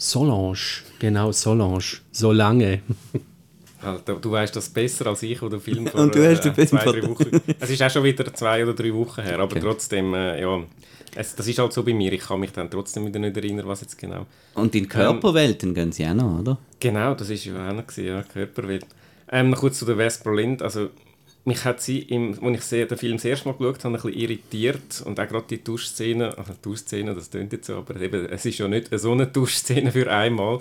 Solange, 0.00 0.54
genau, 1.00 1.32
Solange, 1.32 1.80
so 2.12 2.30
lange. 2.32 2.82
Alter, 3.82 4.14
du 4.14 4.30
weißt 4.30 4.54
das 4.56 4.68
besser 4.70 5.06
als 5.08 5.22
ich, 5.24 5.42
oder 5.42 5.60
Film 5.60 5.86
vor 5.88 6.00
Und 6.00 6.14
du 6.14 6.24
hast 6.28 6.42
den 6.44 6.52
äh, 6.52 6.54
Film 6.54 6.68
zwei, 6.68 6.84
drei 6.84 7.08
Wochen. 7.08 7.30
Es 7.60 7.70
ist 7.70 7.82
auch 7.82 7.90
schon 7.90 8.04
wieder 8.04 8.32
zwei 8.32 8.62
oder 8.62 8.74
drei 8.74 8.94
Wochen 8.94 9.22
her, 9.22 9.34
aber 9.40 9.44
Okay. 9.52 9.60
trotzdem, 9.60 10.14
äh, 10.14 10.40
ja, 10.40 10.62
es, 11.16 11.34
das 11.34 11.46
ist 11.48 11.58
halt 11.58 11.72
so 11.72 11.82
bei 11.82 11.94
mir. 11.94 12.12
Ich 12.12 12.20
kann 12.20 12.38
mich 12.40 12.52
dann 12.52 12.70
trotzdem 12.70 13.06
wieder 13.06 13.18
nicht 13.18 13.36
erinnern, 13.36 13.66
was 13.66 13.80
jetzt 13.80 13.98
genau. 13.98 14.26
Und 14.54 14.74
in 14.74 14.88
Körperwelten 14.88 15.74
gehen 15.74 15.90
sie 15.90 16.06
auch 16.06 16.14
noch, 16.14 16.40
oder? 16.40 16.58
Genau, 16.78 17.14
das 17.14 17.30
ist 17.30 17.44
ja 17.44 17.68
auch 17.70 17.74
noch 17.74 17.86
gewesen, 17.86 18.06
ja, 18.06 18.22
Körperwelt. 18.22 18.86
Ähm, 19.30 19.50
noch 19.50 19.58
kurz 19.58 19.78
zu 19.80 19.84
der 19.84 19.96
Vesper 19.96 20.34
Lind. 20.34 20.62
Also, 20.62 20.90
mich 21.48 21.64
hat 21.64 21.80
sie, 21.80 22.00
im, 22.00 22.38
als 22.42 22.72
ich 22.72 22.86
den 22.86 22.98
Film 22.98 23.16
das 23.16 23.24
erste 23.24 23.48
Mal 23.48 23.56
geschaut 23.56 23.84
habe, 23.84 23.96
ein 23.96 24.02
bisschen 24.02 24.20
irritiert. 24.20 25.02
Und 25.04 25.18
auch 25.18 25.26
gerade 25.26 25.46
die 25.50 25.64
Duschszene, 25.64 26.36
also 26.38 26.52
Duschszene, 26.62 27.14
das 27.14 27.30
klingt 27.30 27.52
jetzt 27.52 27.66
so, 27.66 27.76
aber 27.76 28.00
eben, 28.00 28.26
es 28.26 28.44
ist 28.44 28.58
ja 28.58 28.68
nicht 28.68 28.88
so 28.92 29.12
eine 29.12 29.26
Duschszene 29.26 29.90
für 29.90 30.10
einmal. 30.10 30.60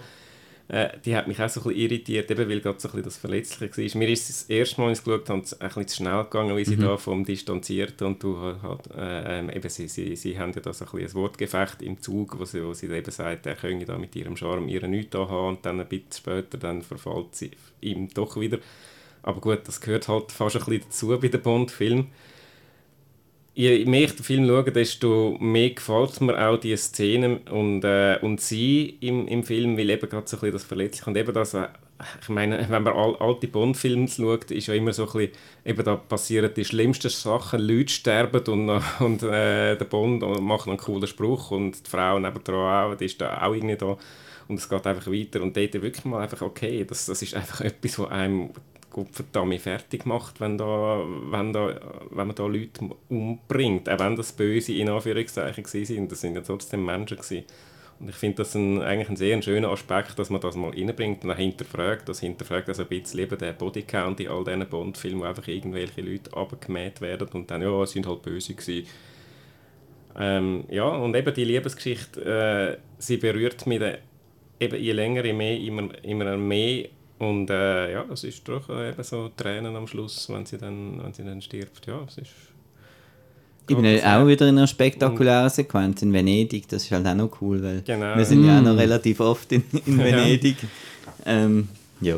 Äh, 0.70 0.90
die 1.06 1.16
hat 1.16 1.30
mich 1.30 1.42
auch 1.42 1.48
so 1.48 1.62
ein 1.62 1.64
bisschen 1.68 1.80
irritiert, 1.80 2.30
eben 2.30 2.50
weil 2.50 2.60
gerade 2.60 2.80
so 2.80 2.90
ein 2.90 2.92
bisschen 2.92 3.04
das 3.04 3.18
Verletzliche 3.18 3.78
war. 3.78 4.00
Mir 4.00 4.10
ist 4.10 4.30
es 4.30 4.48
das 4.48 4.50
erste 4.50 4.82
Mal, 4.82 4.90
als 4.90 5.00
ich 5.00 5.06
es 5.06 5.06
geschaut 5.06 5.30
habe, 5.30 5.40
ein 5.40 5.68
bisschen 5.68 5.88
zu 5.88 5.96
schnell 5.96 6.24
gegangen, 6.24 6.58
wie 6.58 6.66
sie 6.66 6.76
da 6.76 6.98
vom 6.98 7.24
Distanzierten 7.24 8.08
und 8.08 8.22
du 8.22 8.38
halt, 8.38 8.82
äh, 8.98 9.56
eben 9.56 9.70
sie, 9.70 9.88
sie, 9.88 10.16
sie 10.18 10.38
haben 10.38 10.52
ja 10.54 10.60
da 10.60 10.74
so 10.74 10.84
ein, 10.84 10.92
bisschen 10.92 11.08
ein 11.08 11.14
Wortgefecht 11.14 11.82
im 11.82 12.02
Zug, 12.02 12.38
wo 12.38 12.44
sie, 12.44 12.64
wo 12.64 12.74
sie 12.74 12.88
eben 12.88 13.12
sagt, 13.12 13.46
er 13.46 13.56
könne 13.56 13.86
da 13.86 13.98
mit 13.98 14.14
ihrem 14.18 14.36
Charme 14.36 14.68
ihre 14.68 14.90
nichts 14.90 15.16
haben 15.16 15.48
und 15.48 15.66
dann 15.66 15.80
ein 15.80 15.88
bisschen 15.88 16.12
später 16.12 16.58
dann 16.58 16.82
verfällt 16.82 17.34
sie 17.34 17.52
ihm 17.80 18.10
doch 18.14 18.38
wieder. 18.38 18.60
Aber 19.24 19.42
gut, 19.42 19.68
das 19.68 19.82
gehört 19.82 20.08
halt 20.08 20.32
fast 20.32 20.56
ein 20.56 20.64
bisschen 20.64 20.84
dazu 20.86 21.20
bei 21.20 21.28
den 21.28 21.42
Bond-Filmen. 21.42 22.08
Je 23.54 23.86
mehr 23.86 24.04
ich 24.04 24.16
den 24.16 24.24
Film 24.24 24.48
schaue, 24.48 24.72
desto 24.72 25.36
mehr 25.40 25.72
gefällt 25.72 26.22
mir 26.22 26.48
auch 26.48 26.58
die 26.58 26.78
Szene 26.78 27.40
und, 27.50 27.84
äh, 27.84 28.20
und 28.22 28.40
sie 28.40 28.98
im, 29.02 29.28
im 29.28 29.44
Film, 29.44 29.78
weil 29.78 29.90
eben 29.90 30.08
gerade 30.08 30.28
so 30.28 30.38
ein 30.38 30.42
bisschen 30.42 30.54
das 30.54 30.64
Verletzliche 30.64 31.10
und 31.10 31.18
eben 31.18 31.34
das, 31.34 31.56
äh, 31.56 31.68
ich 32.22 32.30
meine, 32.30 32.70
wenn 32.70 32.84
man 32.84 32.94
alte 32.94 33.48
Bond-Filme 33.48 34.08
schaut, 34.08 34.52
ist 34.52 34.68
ja 34.68 34.76
immer 34.76 34.94
so 34.94 35.08
ein 35.08 35.12
bisschen, 35.12 35.32
eben 35.66 35.84
da 35.84 35.96
passieren 35.96 36.52
die 36.56 36.66
schlimmsten 36.66 37.10
Sachen, 37.10 37.60
Leute 37.60 37.92
sterben 37.92 38.42
und, 38.48 38.70
und 39.00 39.24
äh, 39.24 39.76
der 39.76 39.86
Bond 39.86 40.22
macht 40.40 40.68
einen 40.68 40.78
coolen 40.78 41.08
Spruch 41.08 41.50
und 41.50 41.84
die 41.84 41.90
Frau 41.90 42.20
nebendran 42.20 42.92
auch, 42.92 42.96
die 42.96 43.06
ist 43.06 43.20
da 43.20 43.42
auch 43.42 43.56
irgendwie 43.56 43.76
da 43.76 43.98
und 44.48 44.60
es 44.60 44.70
geht 44.70 44.86
einfach 44.88 45.12
weiter 45.12 45.42
und 45.42 45.56
dort 45.58 45.74
wirklich 45.74 46.06
mal 46.06 46.22
einfach, 46.22 46.42
okay, 46.42 46.86
das, 46.86 47.06
das 47.08 47.22
ist 47.22 47.34
einfach 47.34 47.62
etwas, 47.62 48.00
was 48.00 48.12
einem 48.12 48.52
Gottverdammt 48.98 49.62
fertig 49.62 50.08
macht, 50.08 50.42
wenn, 50.42 50.58
da, 50.58 51.06
wenn, 51.30 51.54
da, 51.54 51.80
wenn 52.10 52.26
man 52.26 52.36
da 52.36 52.48
Leute 52.48 52.90
umbringt. 53.10 53.88
Auch 53.88 54.00
wenn 54.00 54.16
das 54.16 54.32
Böse 54.32 54.74
in 54.74 54.90
Anführungszeichen 54.90 55.66
sind, 55.66 56.12
das 56.12 56.22
sind 56.22 56.34
ja 56.34 56.42
trotzdem 56.42 56.84
Menschen 56.84 57.18
gewesen. 57.18 57.44
Und 58.00 58.10
ich 58.10 58.16
finde 58.16 58.38
das 58.38 58.56
ein, 58.56 58.82
eigentlich 58.82 59.10
ein 59.10 59.16
sehr 59.16 59.40
schöner 59.44 59.70
Aspekt, 59.70 60.18
dass 60.18 60.32
man 60.32 60.42
das 60.42 60.56
mal 60.56 60.72
reinbringt 60.72 61.24
und 61.24 61.30
auch 61.30 61.36
hinterfragt. 61.36 62.10
Das 62.10 62.22
hinterfragt 62.22 62.70
also 62.70 62.82
ein 62.82 62.90
bisschen 62.90 63.20
eben 63.20 63.38
den 63.38 63.56
Bodycount 63.56 64.20
in 64.20 64.30
all 64.30 64.44
diesen 64.44 64.68
Bond-Filmen, 64.68 65.22
wo 65.22 65.26
einfach 65.26 65.48
irgendwelche 65.48 66.02
Leute 66.02 66.36
abgemäht 66.36 67.00
werden 67.00 67.28
und 67.34 67.52
dann, 67.52 67.62
ja, 67.62 67.84
es 67.84 67.92
sind 67.92 68.08
halt 68.08 68.24
böse 68.24 68.56
gewesen. 68.56 68.88
Ähm, 70.20 70.64
ja, 70.72 70.88
und 70.88 71.16
eben 71.16 71.34
die 71.36 71.46
Liebesgeschichte, 71.46 72.26
äh, 72.26 72.78
sie 72.98 73.18
berührt 73.18 73.68
mich 73.68 73.80
dann 73.80 73.98
eben 74.60 74.82
je 74.82 74.92
länger, 74.92 75.24
je 75.24 75.34
mehr, 75.34 75.60
immer, 75.60 76.04
immer 76.04 76.36
mehr 76.36 76.90
und 77.20 77.50
äh, 77.50 77.94
ja, 77.94 78.06
es 78.12 78.24
ist 78.24 78.48
doch 78.48 78.70
äh, 78.70 78.90
eben 78.90 79.04
so 79.04 79.30
Tränen 79.36 79.76
am 79.76 79.88
Schluss, 79.88 80.30
wenn 80.30 80.46
sie 80.46 80.58
dann, 80.58 81.02
wenn 81.04 81.14
sie 81.14 81.24
dann 81.24 81.42
stirbt. 81.42 81.86
Ja, 81.88 82.02
es 82.08 82.18
ist... 82.18 82.32
Ich 83.70 83.76
bin 83.76 83.84
Geht 83.84 84.06
auch 84.06 84.26
wieder 84.26 84.48
in 84.48 84.58
einer 84.58 84.66
spektakulären 84.68 85.50
Sequenz 85.50 86.02
in 86.02 86.14
Venedig. 86.14 86.70
Das 86.70 86.84
ist 86.84 86.92
halt 86.92 87.06
auch 87.06 87.16
noch 87.16 87.42
cool, 87.42 87.62
weil 87.62 87.82
Genau. 87.82 88.16
wir 88.16 88.24
sind 88.24 88.46
ja 88.46 88.60
auch 88.60 88.64
noch 88.64 88.78
relativ 88.78 89.20
oft 89.20 89.52
in, 89.52 89.62
in 89.86 89.98
Venedig. 90.04 90.56
ähm, 91.26 91.68
ja. 92.00 92.16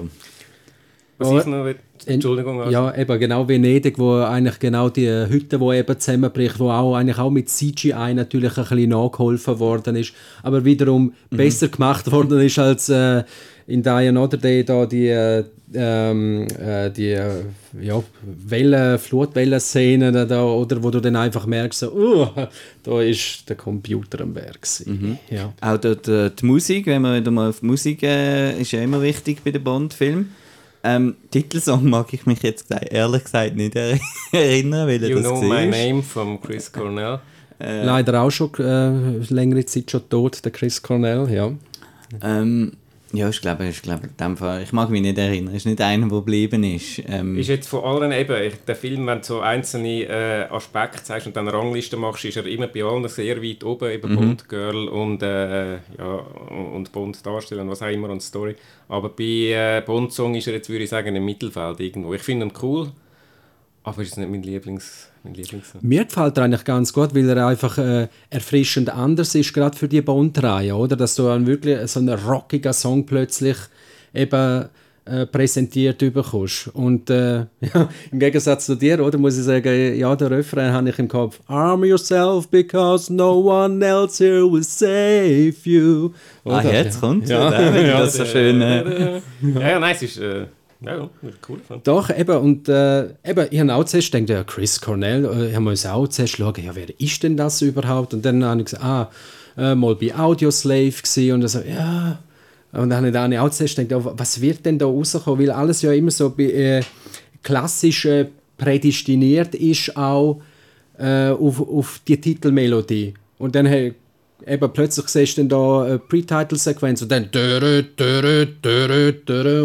Was 1.17 1.31
ich 1.31 1.45
noch 1.47 1.65
will, 1.65 1.75
Entschuldigung, 2.05 2.59
also, 2.61 2.71
Ja, 2.71 2.95
eben 2.95 3.19
genau 3.19 3.47
Venedig, 3.47 3.97
wo 3.99 4.21
eigentlich 4.21 4.59
genau 4.59 4.89
die 4.89 5.07
Hütte, 5.07 5.59
wo 5.59 5.73
eben 5.73 5.99
zusammenbricht, 5.99 6.59
wo 6.59 6.69
auch 6.69 6.95
eigentlich 6.95 7.17
auch 7.17 7.29
mit 7.31 7.49
CGI 7.49 8.13
natürlich 8.13 8.55
ein 8.57 8.63
bisschen 8.63 8.89
nachgeholfen 8.91 9.59
worden 9.59 9.95
ist, 9.97 10.13
aber 10.43 10.63
wiederum 10.63 11.13
besser 11.29 11.67
gemacht 11.67 12.09
worden 12.11 12.39
ist 12.39 12.57
als 12.59 12.87
äh, 12.89 13.23
in 13.69 13.83
Die 13.83 13.89
Another 13.89 14.37
Day 14.37 14.63
da 14.63 14.85
die 14.85 15.07
äh, 15.07 15.43
ähm, 15.73 16.47
äh, 16.59 16.89
die 16.89 17.11
äh, 17.11 17.43
ja, 17.79 18.01
Wellen, 18.23 18.97
Flutwellenszenen 18.97 20.27
da, 20.27 20.43
oder 20.43 20.81
wo 20.81 20.89
du 20.89 20.99
dann 20.99 21.15
einfach 21.15 21.45
merkst, 21.45 21.81
so, 21.81 21.91
uh, 21.93 22.27
da 22.83 23.01
ist 23.01 23.47
der 23.47 23.55
Computer 23.55 24.21
am 24.21 24.33
Werk 24.33 24.61
gewesen. 24.61 25.19
Ja. 25.29 25.53
Auch 25.61 25.77
dort, 25.77 26.07
äh, 26.07 26.31
die 26.31 26.45
Musik, 26.45 26.87
wenn 26.87 27.03
wir 27.03 27.15
wieder 27.15 27.31
mal 27.31 27.49
auf 27.49 27.59
die 27.59 27.67
Musik, 27.67 28.03
äh, 28.03 28.59
ist 28.59 28.71
ja 28.71 28.81
immer 28.81 29.01
wichtig 29.01 29.43
bei 29.43 29.51
den 29.51 29.63
Bond-Filmen. 29.63 30.33
Ähm, 30.83 31.15
Titelsong 31.29 31.89
mag 31.89 32.11
ich 32.13 32.25
mich 32.25 32.41
jetzt 32.41 32.67
ehrlich 32.71 33.23
gesagt 33.25 33.55
nicht 33.55 33.75
er 33.75 33.99
erinnern, 34.31 34.87
weil 34.87 35.03
You 35.03 35.17
das 35.17 35.25
Know 35.25 35.41
war. 35.41 35.65
My 35.65 35.67
Name 35.67 36.01
von 36.01 36.41
Chris 36.41 36.71
Cornell. 36.71 37.19
Leider 37.59 38.21
auch 38.21 38.31
schon 38.31 38.51
äh, 38.59 39.33
längere 39.33 39.65
Zeit 39.65 39.91
schon 39.91 40.07
tot, 40.07 40.43
der 40.45 40.51
Chris 40.53 40.81
Cornell, 40.81 41.29
ja. 41.29 41.51
Ähm, 42.23 42.71
ja, 43.11 43.27
ich 43.29 43.41
glaube, 43.41 43.67
ich 43.67 43.81
glaube, 43.81 44.07
in 44.07 44.17
dem 44.17 44.37
Fall, 44.37 44.61
ich 44.61 44.71
mag 44.71 44.89
mich 44.89 45.01
nicht 45.01 45.17
erinnern. 45.17 45.53
Es 45.53 45.61
ist 45.61 45.65
nicht 45.65 45.81
einer, 45.81 46.07
der 46.07 46.17
geblieben 46.17 46.63
ist. 46.63 47.01
Ähm, 47.07 47.37
Ist 47.37 47.49
jetzt 47.49 47.67
von 47.67 47.83
allen 47.83 48.11
eben, 48.11 48.51
der 48.67 48.75
Film, 48.75 49.07
wenn 49.07 49.19
du 49.19 49.23
so 49.23 49.39
einzelne 49.39 50.03
äh, 50.03 50.43
Aspekte 50.49 51.03
zeigst 51.03 51.25
und 51.25 51.35
dann 51.35 51.47
eine 51.47 51.57
Rangliste 51.57 51.97
machst, 51.97 52.25
ist 52.25 52.37
er 52.37 52.45
immer 52.45 52.67
bei 52.67 52.83
allen 52.83 53.07
sehr 53.07 53.41
weit 53.41 53.63
oben, 53.63 53.89
eben 53.91 54.15
Bond 54.15 54.47
Girl 54.49 54.87
und, 54.87 55.23
äh, 55.23 55.73
ja, 55.73 56.25
und 56.49 56.91
Bond 56.91 57.25
darstellen 57.25 57.61
und 57.61 57.71
was 57.71 57.81
auch 57.81 57.87
immer 57.87 58.09
und 58.09 58.21
Story. 58.21 58.55
Aber 58.87 59.09
bei 59.09 59.23
äh, 59.23 59.81
Bond 59.85 60.13
Song 60.13 60.35
ist 60.35 60.47
er 60.47 60.53
jetzt, 60.53 60.69
würde 60.69 60.83
ich 60.83 60.89
sagen, 60.89 61.15
im 61.15 61.25
Mittelfeld 61.25 61.79
irgendwo. 61.79 62.13
Ich 62.13 62.21
finde 62.21 62.45
ihn 62.45 62.53
cool, 62.61 62.91
aber 63.83 64.01
ist 64.01 64.17
nicht 64.17 64.29
mein 64.29 64.43
Lieblings, 64.43 65.07
mein 65.23 65.33
Lieblingssong. 65.33 65.81
Mir 65.83 66.05
gefällt 66.05 66.37
er 66.37 66.43
eigentlich 66.43 66.63
ganz 66.65 66.93
gut, 66.93 67.15
weil 67.15 67.29
er 67.29 67.47
einfach 67.47 67.77
äh, 67.77 68.07
erfrischend 68.29 68.89
anders 68.89 69.35
ist, 69.35 69.53
gerade 69.53 69.77
für 69.77 69.87
die 69.87 70.01
Bond-Reihe, 70.01 70.75
oder? 70.75 70.95
Dass 70.95 71.15
du 71.15 71.23
dann 71.23 71.47
wirklich 71.47 71.89
so 71.89 71.99
einen 71.99 72.17
rockigen 72.19 72.73
Song 72.73 73.05
plötzlich 73.05 73.57
eben 74.13 74.65
äh, 75.05 75.25
präsentiert 75.25 75.97
bekommst. 75.97 76.67
Und 76.73 77.09
äh, 77.09 77.37
ja, 77.61 77.89
im 78.11 78.19
Gegensatz 78.19 78.67
zu 78.67 78.75
dir, 78.75 79.03
oder, 79.03 79.17
muss 79.17 79.37
ich 79.37 79.43
sagen, 79.43 79.97
ja, 79.97 80.15
der 80.15 80.29
Refrain 80.29 80.71
habe 80.71 80.89
ich 80.89 80.99
im 80.99 81.07
Kopf. 81.07 81.39
Arm 81.47 81.83
yourself 81.83 82.47
because 82.47 83.11
no 83.11 83.39
one 83.39 83.83
else 83.83 84.23
here 84.23 84.43
will 84.51 84.63
save 84.63 85.55
you. 85.63 86.11
ah, 86.45 86.59
Oder? 86.59 86.73
jetzt 86.73 86.99
kommt 86.99 87.27
Ja. 87.27 87.49
du 87.49 87.87
Ja. 87.87 87.99
das 88.01 88.15
so 88.15 88.25
schön... 88.25 88.61
Äh, 88.61 89.21
Ja, 89.41 89.69
ja, 89.69 89.79
nein, 89.79 89.95
es 89.95 90.01
ist, 90.03 90.17
äh, 90.17 90.45
ja, 90.81 90.97
ja, 90.97 91.09
cool. 91.47 91.59
Fan. 91.67 91.81
Doch, 91.83 92.09
eben, 92.09 92.37
und 92.37 92.69
äh, 92.69 93.09
eben, 93.23 93.47
ich 93.51 93.59
habe 93.59 93.73
auch 93.73 93.83
zuerst 93.83 94.11
gedacht, 94.11 94.29
ja, 94.29 94.43
Chris 94.43 94.79
Cornell, 94.79 95.25
äh, 95.25 95.51
ich 95.51 95.59
muss 95.59 95.85
auch 95.85 96.07
zuerst 96.07 96.37
schauen, 96.37 96.53
ja, 96.63 96.73
wer 96.73 96.87
ist 96.99 97.21
denn 97.21 97.35
das 97.35 97.61
überhaupt? 97.61 98.13
Und 98.13 98.23
dann 98.23 98.43
habe 98.43 98.61
ich 98.61 98.65
gesagt, 98.65 98.83
ah, 98.83 99.11
äh, 99.57 99.75
mal 99.75 99.95
bei 99.95 100.15
Audioslave 100.15 100.91
gewesen 100.91 101.33
und 101.33 101.47
so, 101.47 101.59
ja, 101.59 102.19
und 102.71 102.89
dann 102.89 103.13
habe 103.13 103.33
ich 103.33 103.39
auch 103.39 103.49
zuerst 103.49 103.75
gedacht, 103.75 104.05
ja, 104.05 104.13
was 104.17 104.39
wird 104.39 104.65
denn 104.65 104.77
da 104.77 104.85
rauskommen? 104.85 105.39
Weil 105.41 105.51
alles 105.51 105.81
ja 105.81 105.91
immer 105.91 106.11
so 106.11 106.37
äh, 106.37 106.81
klassisch 107.43 108.05
äh, 108.05 108.27
prädestiniert 108.57 109.55
ist 109.55 109.95
auch 109.97 110.41
auf, 111.01 111.61
auf 111.61 112.01
die 112.05 112.19
Titelmelodie. 112.19 113.13
Und 113.37 113.55
dann 113.55 113.65
hey, 113.65 113.93
eben 114.45 114.73
plötzlich 114.73 115.07
siehst 115.07 115.37
du 115.37 115.43
dann 115.43 115.49
da 115.49 115.83
eine 115.83 115.99
Pre-Title-Sequenz 115.99 117.01
und 117.01 117.09
dann 117.09 117.29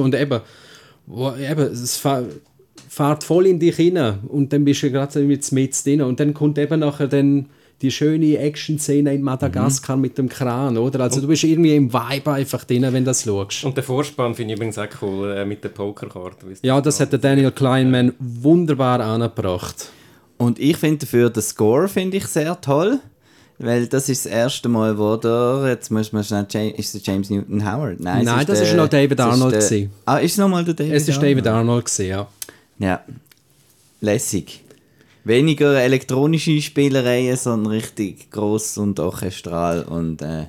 und 0.01 0.15
eben, 0.15 0.41
wo, 1.07 1.33
eben 1.35 1.73
es 1.73 1.97
fährt 2.89 3.25
voll 3.25 3.47
in 3.47 3.59
dich 3.59 3.77
hinein 3.77 4.21
und 4.29 4.53
dann 4.53 4.65
bist 4.65 4.83
du 4.83 4.91
gerade 4.91 5.21
mit 5.21 5.51
mit 5.53 5.85
drin 5.85 6.03
und 6.03 6.21
dann 6.21 6.35
kommt 6.35 6.59
eben 6.59 6.81
nachher 6.81 7.09
dann 7.09 7.47
die 7.83 7.91
schöne 7.91 8.39
Action-Szene 8.39 9.13
in 9.13 9.23
Madagaskar 9.23 9.97
mit 9.97 10.17
dem 10.17 10.29
Kran, 10.29 10.79
oder? 10.79 11.01
Also 11.01 11.21
du 11.21 11.27
bist 11.27 11.45
irgendwie 11.45 11.75
im 11.77 11.93
Vibe 11.93 12.33
einfach 12.33 12.65
drin, 12.65 12.83
wenn 12.83 12.95
du 12.95 13.03
das 13.05 13.25
schaust. 13.25 13.65
Und 13.65 13.77
der 13.77 13.85
Vorspann 13.85 14.35
finde 14.35 14.55
ich 14.55 14.59
übrigens 14.59 14.79
auch 14.79 14.87
cool, 15.03 15.33
äh, 15.33 15.45
mit 15.45 15.63
der 15.65 15.71
Pokerkarte. 15.71 16.47
Ja, 16.63 16.81
das 16.81 17.01
hat 17.01 17.13
der 17.13 17.19
Daniel 17.19 17.51
Kleinman 17.51 18.15
wunderbar 18.19 19.01
angebracht. 19.01 19.91
Und 20.39 20.59
ich 20.59 20.77
finde 20.77 20.99
dafür 20.99 21.31
den 21.31 21.43
Score 21.43 21.89
finde 21.89 22.17
ich 22.17 22.27
sehr 22.27 22.61
toll, 22.61 23.01
weil 23.59 23.87
das 23.87 24.09
ist 24.09 24.25
das 24.27 24.33
erste 24.33 24.69
Mal, 24.69 24.99
wo 24.99 25.17
der, 25.17 25.65
jetzt 25.69 25.91
muss 25.91 26.13
man 26.13 26.25
schnell, 26.25 26.47
James, 26.51 26.79
ist 26.79 26.95
es 26.95 27.07
James 27.07 27.31
Newton 27.31 27.65
Howard? 27.65 28.01
Nein, 28.01 28.25
Nein, 28.25 28.47
das 28.47 28.59
der- 28.59 28.69
ist 28.69 28.77
noch 28.77 28.89
David 28.89 29.19
es 29.19 29.27
ist 29.27 29.33
Arnold 29.33 29.71
der-. 29.71 29.89
Ah, 30.07 30.19
ist 30.19 30.33
es 30.33 30.39
nochmal 30.39 30.65
der 30.65 30.75
David 30.75 30.93
Es 30.93 31.09
ist 31.09 31.17
Arnold? 31.17 31.33
David 31.39 31.47
Arnold, 31.47 31.85
gewesen, 31.85 32.07
ja. 32.09 32.29
Ja, 32.79 33.01
lässig. 34.01 34.61
Weniger 35.25 35.81
elektronische 35.81 36.61
Spielereien, 36.61 37.37
sondern 37.37 37.73
richtig 37.73 38.31
gross 38.31 38.77
und 38.77 39.01
orchestral 39.01 39.83
und 39.85 40.21
äh, 40.21 40.47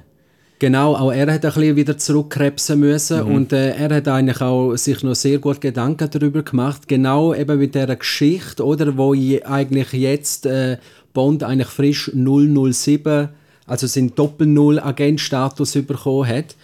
Genau, 0.57 0.95
auch 0.95 1.11
er 1.11 1.31
hat 1.33 1.43
ein 1.45 1.51
bisschen 1.53 1.75
wieder 1.75 1.97
zurückkrebsen 1.97 2.79
müssen 2.79 3.21
und 3.23 3.51
äh, 3.51 3.71
er 3.71 3.93
hat 3.93 4.07
eigentlich 4.07 4.39
auch 4.41 4.75
sich 4.77 5.03
noch 5.03 5.13
sehr 5.13 5.37
gut 5.39 5.59
Gedanken 5.59 6.09
darüber 6.09 6.43
gemacht, 6.43 6.87
genau 6.87 7.33
eben 7.33 7.59
mit 7.59 7.75
der 7.75 7.93
Geschichte, 7.95 8.65
oder, 8.65 8.95
wo 8.97 9.13
eigentlich 9.13 9.91
jetzt 9.91 10.45
äh, 10.45 10.77
Bond 11.15 11.41
eigentlich 11.41 11.69
frisch 11.69 12.11
007, 12.13 13.29
also 13.65 13.87
seinen 13.87 14.13
Doppel-Null-Agent-Status 14.13 15.73
bekommen 15.87 16.27
hat, 16.27 16.55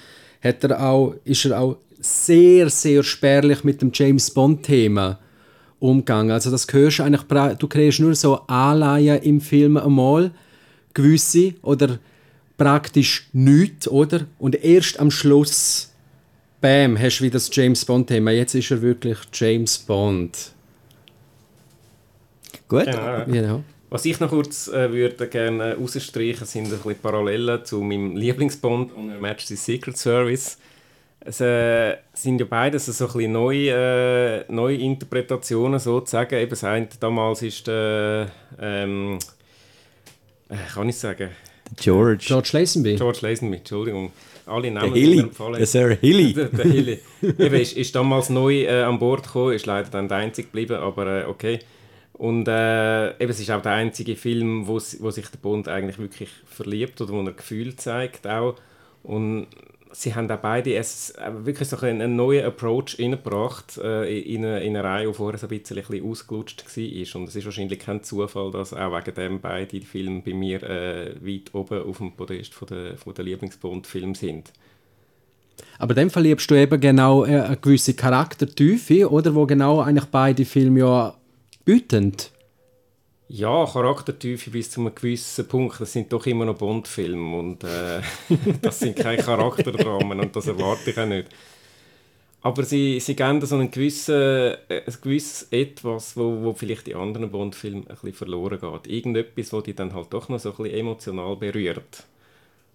hat 0.44 0.64
er 0.64 0.84
auch, 0.84 1.16
ist 1.24 1.46
er 1.46 1.60
auch 1.60 1.78
sehr, 2.00 2.70
sehr 2.70 3.02
spärlich 3.02 3.64
mit 3.64 3.82
dem 3.82 3.90
James 3.92 4.30
Bond-Thema 4.30 5.18
umgegangen. 5.80 6.30
Also 6.30 6.52
das 6.52 6.68
hörst 6.72 7.00
du 7.00 7.04
eigentlich, 7.04 7.24
du 7.58 7.68
kriegst 7.68 8.00
nur 8.00 8.14
so 8.14 8.42
Anleihen 8.48 9.24
im 9.24 9.42
Film 9.42 9.78
einmal, 9.78 10.30
gewisse, 10.94 11.56
oder 11.64 11.98
praktisch 12.58 13.30
nichts, 13.34 13.88
oder? 13.88 14.28
Und 14.38 14.64
erst 14.64 15.00
am 15.00 15.10
Schluss, 15.10 15.92
bam, 16.60 17.00
hast 17.00 17.20
du 17.20 17.24
wieder 17.24 17.34
das 17.34 17.50
James 17.52 17.84
Bond-Thema. 17.86 18.32
Jetzt 18.32 18.54
ist 18.54 18.70
er 18.70 18.82
wirklich 18.82 19.18
James 19.34 19.80
Bond. 19.80 20.52
gut. 22.68 22.86
Genau. 22.86 23.26
Genau. 23.26 23.64
Was 23.92 24.06
ich 24.06 24.22
noch 24.22 24.30
kurz 24.30 24.70
äh, 24.70 24.90
würde 24.90 25.28
gerne 25.28 25.76
rausstreichen, 25.76 26.48
sind 26.48 26.68
ein 26.68 26.70
bisschen 26.70 26.96
Parallelen 26.96 27.66
zu 27.66 27.82
meinem 27.82 28.16
Lieblingsbond 28.16 28.94
und 28.94 29.20
Majesty's 29.20 29.66
Secret 29.66 29.98
Service. 29.98 30.58
Es 31.20 31.42
äh, 31.42 31.98
sind 32.14 32.40
ja 32.40 32.46
beides 32.50 32.86
so 32.86 33.06
ein 33.06 33.12
bisschen 33.12 33.32
neue, 33.34 33.70
äh, 33.70 34.46
neue 34.48 34.78
Interpretationen 34.78 35.78
sozusagen. 35.78 36.36
Eben 36.36 36.50
das 36.50 36.64
eine 36.64 36.88
damals 37.02 37.42
ist 37.42 37.68
der, 37.68 38.32
ähm, 38.62 39.20
äh, 40.48 40.56
kann 40.74 40.88
ich 40.88 40.96
sagen, 40.96 41.32
George. 41.76 42.24
George 42.26 42.50
Lazenby. 42.54 42.96
George 42.96 43.20
Lazenby, 43.24 43.58
Entschuldigung. 43.58 44.14
Alle 44.46 44.64
der 44.64 44.72
Namen 44.72 44.94
die 44.94 45.02
Hilly. 45.02 45.16
mir 45.18 45.28
gefallen. 45.28 45.58
Der 45.58 45.68
Sir 45.68 45.98
Hilly. 46.00 46.34
Der, 46.34 46.46
der 46.46 46.66
Hilly. 46.66 47.00
Eben, 47.22 47.56
ist, 47.56 47.76
ist 47.76 47.94
damals 47.94 48.30
neu 48.30 48.64
äh, 48.64 48.84
an 48.84 49.00
Bord 49.00 49.24
gekommen, 49.24 49.52
ist 49.52 49.66
leider 49.66 49.90
dann 49.90 50.08
der 50.08 50.18
einzige 50.18 50.48
geblieben, 50.48 50.78
aber 50.78 51.24
äh, 51.24 51.26
okay. 51.26 51.60
Und 52.22 52.48
äh, 52.48 53.18
eben, 53.18 53.32
es 53.32 53.40
ist 53.40 53.50
auch 53.50 53.64
der 53.64 53.72
einzige 53.72 54.16
Film, 54.16 54.68
wo, 54.68 54.74
wo 54.76 55.10
sich 55.10 55.28
der 55.28 55.40
Bond 55.42 55.68
eigentlich 55.68 55.98
wirklich 55.98 56.30
verliebt 56.46 57.02
oder 57.02 57.14
wo 57.14 57.22
er 57.24 57.32
Gefühl 57.32 57.76
zeigt 57.78 58.28
auch. 58.28 58.58
Und 59.02 59.48
sie 59.92 60.14
haben 60.14 60.30
auch 60.30 60.38
beide 60.38 60.76
es, 60.76 61.16
äh, 61.16 61.32
wirklich 61.44 61.68
so 61.68 61.78
einen, 61.78 62.00
einen 62.00 62.16
neuen 62.16 62.46
Approach 62.46 63.00
reingebracht 63.00 63.80
äh, 63.80 64.20
in, 64.20 64.46
eine, 64.46 64.60
in 64.60 64.78
eine 64.78 64.88
Reihe, 64.88 65.08
die 65.08 65.14
vorher 65.16 65.40
so 65.40 65.48
ein 65.48 65.58
bisschen, 65.58 65.80
ein 65.80 65.84
bisschen 65.84 66.08
ausgelutscht 66.08 66.64
war. 66.64 67.22
Und 67.22 67.28
es 67.28 67.36
ist 67.36 67.46
wahrscheinlich 67.46 67.80
kein 67.80 68.04
Zufall, 68.04 68.52
dass 68.52 68.72
auch 68.76 68.96
wegen 68.96 69.16
dem 69.16 69.42
beide 69.42 69.82
Filme 69.82 70.22
bei 70.24 70.36
mir 70.36 70.62
äh, 70.62 71.16
weit 71.26 71.56
oben 71.56 71.82
auf 71.82 71.98
dem 71.98 72.12
Podest 72.12 72.54
von 72.54 72.68
der, 72.68 72.98
von 72.98 73.16
der 73.16 73.26
Lieblingsbond-Filme 73.26 74.14
sind. 74.14 74.54
Aber 75.80 75.96
dann 75.96 76.12
verliebst 76.12 76.52
du 76.52 76.54
eben 76.54 76.80
genau 76.80 77.26
äh, 77.26 77.42
eine 77.42 77.58
gewisse 77.58 77.96
Charaktertiefe, 77.96 79.10
oder? 79.10 79.34
Wo 79.34 79.48
genau 79.48 79.82
eigentlich 79.82 80.06
beide 80.06 80.46
Filme 80.46 80.82
ja 80.82 81.16
bieten. 81.66 82.16
Ja, 83.28 83.66
Charaktertiefe 83.66 84.50
bis 84.50 84.72
zu 84.72 84.82
einem 84.82 84.94
gewissen 84.94 85.48
Punkt. 85.48 85.80
Das 85.80 85.94
sind 85.94 86.12
doch 86.12 86.26
immer 86.26 86.44
noch 86.44 86.58
Bond-Filme 86.58 87.38
und 87.38 87.64
äh, 87.64 88.02
das 88.62 88.80
sind 88.80 88.98
keine 88.98 89.24
Charakterdramen 89.24 90.20
und 90.20 90.36
das 90.36 90.48
erwarte 90.48 90.90
ich 90.90 90.98
auch 91.00 91.06
nicht. 91.06 91.30
Aber 92.44 92.64
sie, 92.64 93.00
sie 93.00 93.16
geben 93.16 93.46
so 93.46 93.56
einen 93.56 93.72
gewissen, 93.72 94.16
äh, 94.16 94.58
ein 94.70 94.96
gewisses 95.02 95.48
Etwas, 95.52 96.18
wo, 96.18 96.42
wo 96.42 96.54
vielleicht 96.54 96.88
die 96.88 96.96
anderen 96.96 97.30
Bond-Filme 97.30 97.82
ein 97.82 97.86
bisschen 97.86 98.14
verloren 98.14 98.60
geht. 98.60 98.88
Irgendetwas, 98.88 99.54
wo 99.54 99.62
die 99.62 99.76
dann 99.76 99.94
halt 99.94 100.12
doch 100.12 100.28
noch 100.28 100.40
so 100.40 100.50
ein 100.50 100.58
bisschen 100.58 100.80
emotional 100.80 101.36
berührt. 101.36 102.04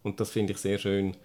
Und 0.04 0.20
das 0.20 0.30
finde 0.30 0.52
ich 0.52 0.58
sehr 0.58 0.78
schön. 0.78 1.16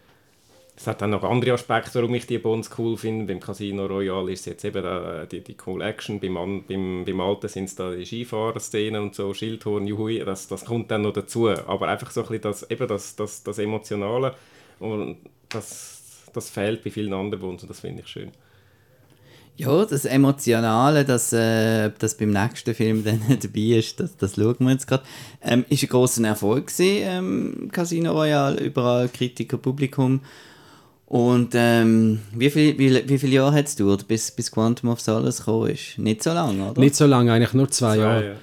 Es 0.76 0.88
hat 0.88 1.02
dann 1.02 1.12
noch 1.12 1.24
andere 1.24 1.54
Aspekte, 1.54 1.96
warum 1.96 2.16
ich 2.16 2.26
die 2.26 2.40
Bonds 2.40 2.70
cool 2.78 2.98
finde. 2.98 3.26
Beim 3.26 3.40
Casino 3.40 3.86
Royale 3.86 4.32
ist 4.32 4.42
es 4.42 4.46
jetzt 4.48 4.66
eben 4.66 4.84
äh, 4.84 5.28
die, 5.28 5.42
die 5.42 5.56
cool 5.68 5.82
Action. 5.82 6.20
Beim, 6.20 6.64
beim, 6.68 7.04
beim 7.06 7.22
Alten 7.22 7.50
sind 7.50 7.66
es 7.66 7.76
da 7.76 7.92
die 7.92 8.06
Skifahrerszenen 8.06 9.02
und 9.02 9.16
so, 9.16 9.34
Schildhorn, 9.34 9.86
Juhui, 9.86 10.20
das, 10.26 10.48
das 10.48 10.66
kommt 10.66 10.90
dann 10.90 11.04
noch 11.04 11.14
dazu. 11.14 11.50
Aber 11.50 11.88
einfach 11.88 12.10
so 12.10 12.22
ein 12.22 12.28
bisschen 12.28 12.42
das, 12.42 12.72
eben 12.72 12.88
das, 12.88 13.16
das, 13.16 13.44
das 13.44 13.60
Emotionale 13.60 14.34
und 14.80 15.18
das, 15.50 16.24
das 16.34 16.50
fehlt 16.50 16.84
bei 16.84 16.90
vielen 16.90 17.14
anderen 17.14 17.42
Bonds 17.42 17.64
und 17.64 17.70
das 17.70 17.82
finde 17.82 18.02
ich 18.02 18.08
schön. 18.08 18.32
Ja, 19.58 19.86
das 19.86 20.06
Emotionale, 20.06 21.06
das, 21.06 21.34
äh, 21.34 21.92
das 22.00 22.16
beim 22.16 22.32
nächsten 22.32 22.74
Film 22.74 23.04
dann 23.06 23.22
dabei 23.28 23.78
ist, 23.78 24.00
das, 24.00 24.18
das 24.18 24.36
schauen 24.36 24.56
wir 24.60 24.72
jetzt 24.72 24.88
gerade. 24.88 25.04
Ähm, 25.44 25.66
ist 25.70 25.84
ein 25.84 25.90
grosser 25.90 26.26
Erfolg 26.26 26.68
gewesen, 26.68 27.04
ähm, 27.04 27.70
Casino 27.72 28.14
Royale, 28.14 28.60
überall 28.60 29.10
Kritiker, 29.10 29.58
Publikum. 29.58 30.22
Und 31.12 31.50
ähm, 31.56 32.20
wie, 32.34 32.50
viel, 32.50 32.78
wie, 32.80 33.10
wie 33.10 33.18
viele 33.18 33.34
Jahre 33.34 33.54
hat 33.54 33.68
es 33.68 33.76
gedauert, 33.76 34.08
bis, 34.08 34.32
bis 34.32 34.50
Quantum 34.50 34.92
of 34.92 35.02
Solace 35.02 35.40
gekommen 35.40 35.72
ist? 35.72 35.98
Nicht 35.98 36.24
so 36.24 36.32
lange, 36.32 36.72
oder? 36.72 36.80
Nicht 36.80 36.96
so 36.96 37.06
lange, 37.06 37.34
eigentlich 37.34 37.54
nur 37.54 37.70
zwei, 37.70 37.96
Zwei, 37.96 38.02
Jahre. 38.02 38.36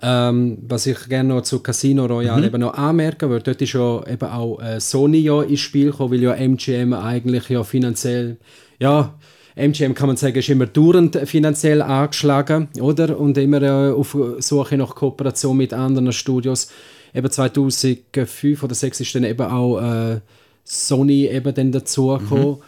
Ähm, 0.00 0.56
was 0.66 0.86
ich 0.86 1.06
gerne 1.06 1.34
noch 1.34 1.42
zu 1.42 1.60
Casino 1.60 2.06
Royale 2.06 2.46
eben 2.46 2.62
noch 2.62 2.72
anmerken 2.72 3.28
würde, 3.28 3.42
dort 3.44 3.60
ist 3.60 3.74
ja 3.74 4.06
eben 4.06 4.26
auch 4.26 4.58
äh, 4.58 4.80
Sony 4.80 5.18
ja 5.18 5.42
ins 5.42 5.60
Spiel 5.60 5.90
gekommen, 5.90 6.12
weil 6.12 6.22
ja 6.22 6.32
MGM 6.32 6.94
eigentlich 6.94 7.50
ja 7.50 7.62
finanziell, 7.62 8.38
ja, 8.78 9.12
MGM 9.54 9.92
kann 9.92 10.06
man 10.06 10.16
sagen, 10.16 10.38
ist 10.38 10.48
immer 10.48 10.64
dauernd 10.64 11.16
finanziell 11.26 11.82
angeschlagen, 11.82 12.68
oder? 12.80 13.20
Und 13.20 13.36
immer 13.36 13.60
äh, 13.60 13.92
auf 13.92 14.16
Suche 14.38 14.78
nach 14.78 14.94
Kooperation 14.94 15.58
mit 15.58 15.74
anderen 15.74 16.10
Studios. 16.10 16.70
Eben 17.12 17.30
2005 17.30 18.62
oder 18.62 18.72
2006 18.74 19.00
ist 19.00 19.14
dann 19.14 19.24
eben 19.24 19.42
auch 19.42 19.78
äh, 19.82 20.20
Sony 20.64 21.26
eben 21.26 21.54
dann 21.54 21.72
dazugekommen. 21.72 22.48
Mhm. 22.48 22.62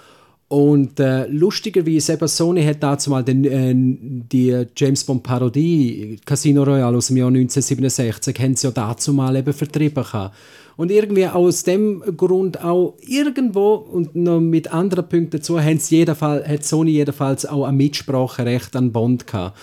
Und 0.49 1.01
äh, 1.01 1.27
lustigerweise, 1.27 2.13
eben 2.13 2.29
Sony 2.29 2.63
hat 2.63 2.81
dazu 2.81 3.11
mal 3.11 3.25
den, 3.25 3.45
äh, 3.45 3.75
die 3.75 4.65
James 4.77 5.03
Bond 5.03 5.25
Parodie 5.25 6.21
Casino 6.25 6.63
Royale 6.63 6.97
aus 6.97 7.09
dem 7.09 7.17
Jahr 7.17 7.29
1967 7.29 8.39
haben 8.39 8.55
sie 8.55 8.69
ja 8.69 8.71
dazu 8.71 9.13
mal 9.13 9.35
eben 9.35 9.53
vertrieben 9.53 10.05
gehabt. 10.05 10.37
Und 10.77 10.93
irgendwie 10.93 11.27
aus 11.27 11.65
dem 11.65 12.03
Grund 12.17 12.63
auch 12.63 12.95
irgendwo 13.01 13.75
und 13.75 14.15
noch 14.15 14.39
mit 14.39 14.73
anderen 14.73 15.09
Punkten 15.09 15.39
dazu 15.39 15.61
haben 15.61 15.81
sie 15.81 15.97
jedenfalls, 15.97 16.47
hat 16.47 16.65
Sony 16.65 16.93
jedenfalls 16.93 17.45
auch 17.45 17.65
ein 17.65 17.77
Mitspracherecht 17.77 18.77
an 18.77 18.93
Bond 18.93 19.27
gehabt. 19.27 19.59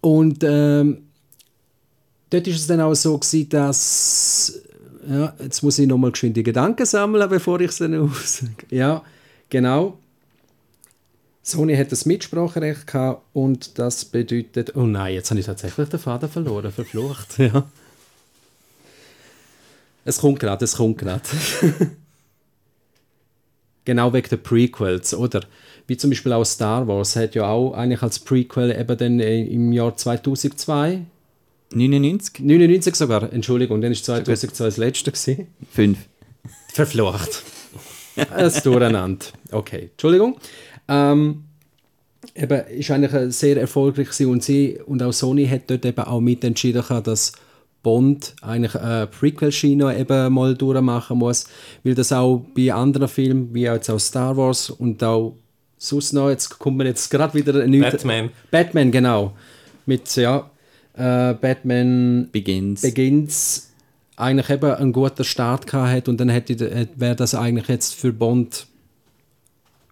Und 0.00 0.42
ähm, 0.42 1.02
dort 2.30 2.48
ist 2.48 2.56
es 2.56 2.66
dann 2.66 2.80
auch 2.80 2.94
so 2.94 3.16
gewesen, 3.16 3.48
dass 3.50 4.60
ja, 5.08 5.34
jetzt 5.40 5.62
muss 5.62 5.78
ich 5.78 5.86
nochmal 5.86 6.12
geschwind 6.12 6.36
die 6.36 6.42
Gedanken 6.42 6.86
sammeln, 6.86 7.28
bevor 7.28 7.60
ich 7.60 7.70
es 7.70 7.78
dann 7.78 7.94
aus... 7.94 8.42
Ja, 8.70 9.02
genau. 9.48 9.98
Sony 11.42 11.76
hat 11.76 11.92
das 11.92 12.06
Mitspracherecht 12.06 12.88
gehabt 12.88 13.22
und 13.32 13.78
das 13.78 14.04
bedeutet. 14.04 14.74
Oh 14.74 14.82
nein, 14.84 15.14
jetzt 15.14 15.30
habe 15.30 15.38
ich 15.38 15.46
tatsächlich 15.46 15.88
den 15.88 16.00
Faden 16.00 16.28
verloren, 16.28 16.72
verflucht. 16.72 17.38
Ja. 17.38 17.64
Es 20.04 20.18
kommt 20.18 20.38
gerade, 20.38 20.64
es 20.64 20.76
kommt 20.76 20.98
gerade. 20.98 21.22
genau 23.84 24.12
wegen 24.12 24.28
der 24.28 24.36
Prequels, 24.36 25.14
oder? 25.14 25.40
Wie 25.86 25.96
zum 25.96 26.10
Beispiel 26.10 26.32
auch 26.32 26.44
Star 26.44 26.86
Wars 26.88 27.16
hat 27.16 27.34
ja 27.34 27.46
auch 27.46 27.74
eigentlich 27.74 28.02
als 28.02 28.18
Prequel 28.18 28.70
eben 28.72 28.98
dann 28.98 29.20
äh, 29.20 29.42
im 29.42 29.72
Jahr 29.72 29.96
2002 29.96 31.02
99? 31.72 32.40
99 32.40 32.94
sogar, 32.94 33.32
Entschuldigung, 33.32 33.80
dann 33.80 33.92
war 33.92 33.96
2002 33.96 34.64
das 34.64 34.76
letzte. 34.76 35.12
Gewesen. 35.12 35.46
Fünf. 35.70 35.98
Verflucht. 36.72 37.42
Es 38.36 38.62
durcheinander. 38.62 39.26
Okay, 39.50 39.90
Entschuldigung. 39.92 40.38
Ähm, 40.88 41.44
eben, 42.34 42.66
ist 42.68 42.90
eigentlich 42.90 43.34
sehr 43.34 43.56
erfolgreich 43.58 44.26
und 44.26 44.42
sie 44.42 44.78
und 44.86 45.02
auch 45.02 45.12
Sony 45.12 45.46
hat 45.46 45.62
dort 45.68 45.84
eben 45.84 46.04
auch 46.04 46.20
mitentschieden, 46.20 46.82
dass 47.02 47.32
Bond 47.82 48.34
eigentlich 48.42 48.74
eine 48.74 49.06
Prequel-Schiene 49.06 49.96
eben 49.96 50.32
mal 50.32 50.54
durchmachen 50.56 51.18
muss, 51.18 51.44
weil 51.84 51.94
das 51.94 52.12
auch 52.12 52.44
bei 52.54 52.72
anderen 52.72 53.08
Filmen, 53.08 53.54
wie 53.54 53.62
jetzt 53.62 53.90
auch 53.90 54.00
Star 54.00 54.36
Wars 54.36 54.70
und 54.70 55.04
auch 55.04 55.36
sonst 55.78 56.12
noch, 56.12 56.30
jetzt 56.30 56.58
kommt 56.58 56.78
man 56.78 56.86
jetzt 56.86 57.10
gerade 57.10 57.34
wieder... 57.34 57.52
Batman. 57.52 58.30
Batman, 58.50 58.90
genau. 58.90 59.34
Mit, 59.84 60.16
ja, 60.16 60.50
äh, 60.96 61.34
Batman 61.34 62.28
Begins. 62.32 62.82
Begins 62.82 63.70
eigentlich 64.16 64.50
eben 64.50 64.72
einen 64.72 64.92
guten 64.92 65.24
Start 65.24 65.66
gehabt 65.66 65.90
hat 65.90 66.08
und 66.08 66.18
dann 66.18 66.30
hätte 66.30 66.88
wäre 66.96 67.16
das 67.16 67.34
eigentlich 67.34 67.68
jetzt 67.68 67.94
für 67.94 68.12
Bond 68.12 68.66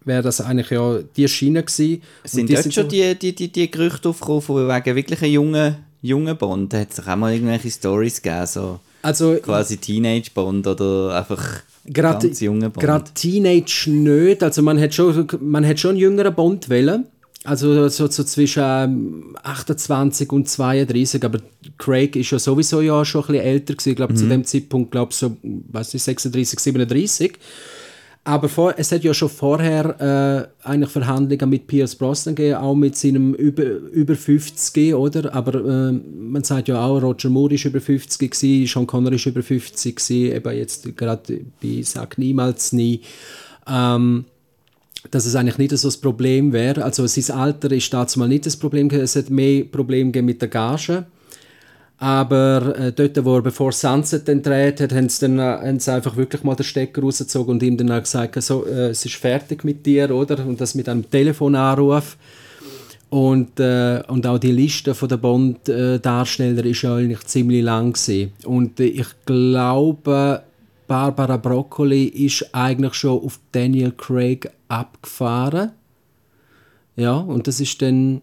wäre 0.05 0.23
das 0.23 0.41
eigentlich 0.41 0.71
ja 0.71 0.99
die 1.17 1.29
Schiene 1.29 1.63
gewesen. 1.63 2.03
Sind 2.25 2.51
dort 2.51 2.73
schon 2.73 2.89
die, 2.89 3.15
die, 3.15 3.35
die, 3.35 3.49
die 3.49 3.71
Gerüchte 3.71 4.09
aufgekommen, 4.09 4.43
von 4.43 4.69
wegen 4.69 4.97
wirklich 4.97 5.23
einen 5.23 5.33
jungen, 5.33 5.77
jungen 6.03 6.37
Bond? 6.37 6.73
Da 6.73 6.81
hat 6.81 6.93
es 6.93 7.07
auch 7.07 7.17
mal 7.17 7.33
irgendwelche 7.33 7.71
Stories 7.71 8.21
gegeben, 8.21 8.47
so 8.47 8.81
also, 9.03 9.37
quasi 9.37 9.77
Teenage-Bond 9.77 10.67
oder 10.67 11.17
einfach 11.17 11.63
grad, 11.93 12.23
ganz 12.23 12.41
junge 12.41 12.71
Bond? 12.71 12.85
Gerade 12.85 13.11
Teenage 13.15 13.91
nicht, 13.91 14.43
also 14.43 14.63
man 14.63 14.81
hat 14.81 14.95
schon, 14.95 15.27
man 15.41 15.67
hat 15.67 15.79
schon 15.79 15.91
einen 15.91 15.99
jüngeren 15.99 16.35
Bond 16.35 16.69
wählen. 16.69 17.07
Also 17.47 17.89
so, 17.91 18.07
so 18.07 18.25
zwischen 18.25 19.37
28 19.43 20.29
ähm, 20.29 20.35
und 20.35 20.49
32, 20.49 21.23
aber 21.25 21.41
Craig 21.77 22.17
ist 22.17 22.31
ja 22.31 22.39
sowieso 22.39 22.81
ja 22.81 23.05
schon 23.05 23.21
ein 23.21 23.27
bisschen 23.27 23.45
älter 23.45 23.75
gewesen, 23.75 23.91
ich 23.91 23.97
glaube 23.97 24.13
mhm. 24.15 24.17
zu 24.17 24.29
dem 24.29 24.45
Zeitpunkt, 24.45 24.91
glaube 24.91 25.13
so, 25.13 25.37
weiß 25.43 25.93
ich, 25.93 26.03
36, 26.03 26.59
37. 26.59 27.39
Aber 28.27 28.49
vor, 28.49 28.73
es 28.79 28.91
hat 28.91 29.05
ja 29.05 29.13
schon 29.13 29.29
vorher 29.29 30.49
äh, 30.65 30.67
eigentlich 30.67 30.91
Verhandlungen 30.91 31.51
mit 31.51 31.67
Pierce 31.67 31.95
Brosnan 31.95 32.35
gegeben, 32.35 32.57
auch 32.57 32.75
mit 32.75 32.97
seinem 32.97 33.35
über, 33.35 33.65
über 33.65 34.15
50, 34.15 34.95
oder? 34.95 35.35
Aber 35.35 35.55
äh, 35.57 35.93
man 35.93 36.43
sagt 36.43 36.69
ja 36.69 36.83
auch, 36.83 37.03
Roger 37.03 37.29
Moore 37.29 37.57
ist 37.57 37.67
über 37.67 37.83
50 37.83 38.31
gewesen, 38.31 38.67
Sean 38.67 38.87
Connery 38.87 39.17
ist 39.17 39.27
über 39.27 39.43
50 39.43 39.97
gewesen, 39.97 40.35
eben 40.35 40.57
jetzt 40.57 40.97
gerade 40.97 41.41
bei 41.63 41.83
«Sag 41.83 42.17
niemals 42.17 42.73
nie». 42.73 43.03
Ähm, 43.69 44.25
dass 45.11 45.27
es 45.27 45.35
eigentlich 45.35 45.59
nicht 45.59 45.77
so 45.77 45.89
das 45.89 45.97
Problem 45.97 46.53
wäre. 46.53 46.85
Also 46.85 47.07
sein 47.07 47.37
Alter 47.37 47.71
ist 47.73 47.93
dazu 47.93 48.19
mal 48.19 48.29
nicht 48.29 48.47
das 48.47 48.57
Problem, 48.57 48.89
es 48.91 49.17
hat 49.17 49.31
mehr 49.31 49.65
Probleme 49.65 50.23
mit 50.23 50.41
der 50.41 50.49
Gage 50.49 51.07
aber 51.99 52.79
äh, 52.79 52.93
dort, 52.93 53.25
wo 53.25 53.37
er 53.37 53.43
bevor 53.43 53.73
Sunset 53.73 54.27
dann 54.29 54.43
dreht 54.43 54.81
hat, 54.81 54.93
haben 54.93 55.09
sie, 55.09 55.21
dann, 55.21 55.39
äh, 55.39 55.67
haben 55.69 55.79
sie 55.79 55.93
einfach 55.93 56.17
wirklich 56.17 56.43
mal 56.43 56.55
den 56.55 56.65
Stecker 56.65 57.03
rausgezogen 57.03 57.55
und 57.55 57.63
ihm 57.63 57.77
dann 57.77 57.91
auch 57.93 58.01
gesagt, 58.01 58.43
so, 58.43 58.67
äh, 58.67 58.89
es 58.89 59.07
ist 59.07 59.15
fertig 59.15 59.65
mit 59.65 59.87
dir, 59.87 60.11
oder? 60.15 60.45
Und 60.45 60.61
das 60.61 60.75
mit 60.75 60.89
einem 60.89 61.09
Telefonanruf. 61.09 62.17
Und, 63.11 63.61
äh, 63.61 64.03
und 64.09 64.27
auch 64.27 64.39
die 64.39 64.51
Liste 64.51 64.93
von 64.95 65.09
der 65.09 65.19
Bond-Darsteller 65.19 66.65
ist 66.65 66.83
ja 66.83 66.97
eigentlich 66.97 67.25
ziemlich 67.27 67.63
lang 67.63 67.93
gewesen. 67.93 68.33
Und 68.45 68.81
äh, 68.81 68.85
ich 68.85 69.07
glaube, 69.25 70.43
Barbara 70.87 71.37
Broccoli 71.37 72.05
ist 72.05 72.55
eigentlich 72.55 72.95
schon 72.95 73.23
auf 73.23 73.41
Daniel 73.53 73.93
Craig 73.93 74.51
abgefahren. 74.69 75.73
Ja, 76.97 77.17
und 77.17 77.47
das 77.47 77.61
ist 77.61 77.83
dann 77.83 78.23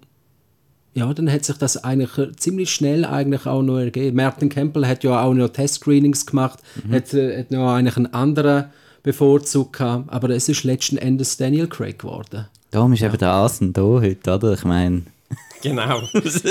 ja, 0.93 1.13
dann 1.13 1.31
hat 1.31 1.45
sich 1.45 1.57
das 1.57 1.83
eigentlich 1.83 2.11
ziemlich 2.35 2.69
schnell 2.69 3.05
eigentlich 3.05 3.45
auch 3.45 3.61
noch 3.61 3.77
ergeben. 3.77 4.17
Martin 4.17 4.49
Campbell 4.49 4.85
hat 4.85 5.03
ja 5.03 5.21
auch 5.21 5.33
noch 5.33 5.49
Test-Screenings 5.49 6.25
gemacht, 6.25 6.59
mhm. 6.83 6.93
hat, 6.93 7.13
äh, 7.13 7.39
hat 7.39 7.51
noch 7.51 7.73
eigentlich 7.73 7.95
einen 7.95 8.13
anderen 8.13 8.65
bevorzugt 9.03 9.77
gehabt, 9.77 10.11
aber 10.11 10.29
es 10.31 10.49
ist 10.49 10.63
letzten 10.63 10.97
Endes 10.97 11.37
Daniel 11.37 11.67
Craig 11.67 11.99
geworden. 11.99 12.47
Darum 12.71 12.93
ist 12.93 12.99
ja. 12.99 13.07
eben 13.07 13.17
der 13.17 13.29
Asen 13.29 13.73
da 13.73 13.81
heute, 13.81 14.33
oder? 14.33 14.53
Ich 14.53 14.63
meine... 14.63 15.03
Genau. 15.61 16.01
das 16.13 16.41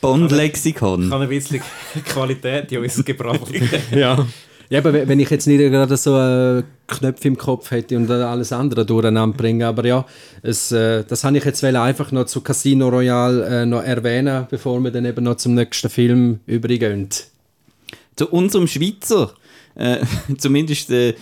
Bond-Lexikon. 0.00 1.06
Ich 1.06 1.10
habe 1.10 1.24
ein 1.24 1.28
bisschen 1.28 1.60
Qualität 2.06 2.72
in 2.72 2.82
uns 2.82 3.04
gebracht. 3.04 3.50
ja. 3.94 4.26
Ja, 4.70 4.78
aber 4.78 4.92
wenn 4.92 5.18
ich 5.18 5.28
jetzt 5.28 5.48
nicht 5.48 5.58
gerade 5.58 5.96
so 5.96 6.16
äh, 6.16 6.62
Knöpfe 6.86 7.26
im 7.26 7.36
Kopf 7.36 7.72
hätte 7.72 7.96
und 7.96 8.08
alles 8.08 8.52
andere 8.52 8.86
durcheinander 8.86 9.36
bringe, 9.36 9.66
aber 9.66 9.84
ja, 9.84 10.06
es, 10.42 10.70
äh, 10.70 11.02
das 11.02 11.24
habe 11.24 11.36
ich 11.38 11.44
jetzt 11.44 11.64
einfach 11.64 12.12
noch 12.12 12.26
zu 12.26 12.40
Casino 12.40 12.88
Royale 12.88 13.62
äh, 13.62 13.66
noch 13.66 13.82
erwähnen, 13.82 14.46
bevor 14.48 14.78
wir 14.78 14.92
dann 14.92 15.06
eben 15.06 15.24
noch 15.24 15.38
zum 15.38 15.54
nächsten 15.54 15.90
Film 15.90 16.38
übergehen. 16.46 17.08
Zu 18.14 18.28
unserem 18.28 18.68
Schweizer, 18.68 19.34
äh, 19.74 19.98
zumindest 20.38 20.90
äh, 20.90 21.14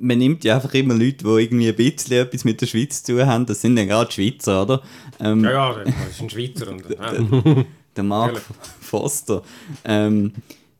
man 0.00 0.18
nimmt 0.18 0.42
ja 0.42 0.56
einfach 0.56 0.74
immer 0.74 0.94
Leute, 0.94 1.24
die 1.24 1.42
irgendwie 1.42 1.68
ein 1.68 1.76
bisschen 1.76 2.16
etwas 2.16 2.44
mit 2.44 2.60
der 2.60 2.66
Schweiz 2.66 3.04
zu 3.04 3.12
tun 3.12 3.26
haben. 3.26 3.46
Das 3.46 3.60
sind 3.60 3.76
dann 3.76 3.86
gerade 3.86 4.10
Schweizer, 4.10 4.62
oder? 4.62 4.82
Ähm, 5.20 5.44
ja, 5.44 5.50
ja, 5.50 5.84
das 5.84 5.94
ist 6.10 6.20
ein 6.20 6.30
Schweizer. 6.30 6.68
Und, 6.68 6.84
der, 6.90 7.64
der 7.96 8.04
Mark 8.04 8.42
Foster. 8.80 9.42
Ähm, 9.84 10.32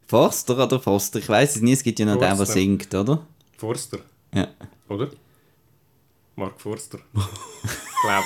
Forster 0.06 0.62
oder 0.62 0.80
Foster? 0.80 1.18
Ich 1.18 1.28
weiß 1.28 1.56
es 1.56 1.62
nicht, 1.62 1.74
es 1.74 1.82
gibt 1.82 1.98
ja 1.98 2.06
noch 2.06 2.14
Forster. 2.14 2.28
den, 2.28 2.38
der 2.38 2.46
singt, 2.46 2.94
oder? 2.94 3.26
Forster. 3.56 3.98
Ja. 4.34 4.48
Oder? 4.88 5.08
Mark 6.36 6.60
Forster. 6.60 6.98
Glaub. 7.14 8.24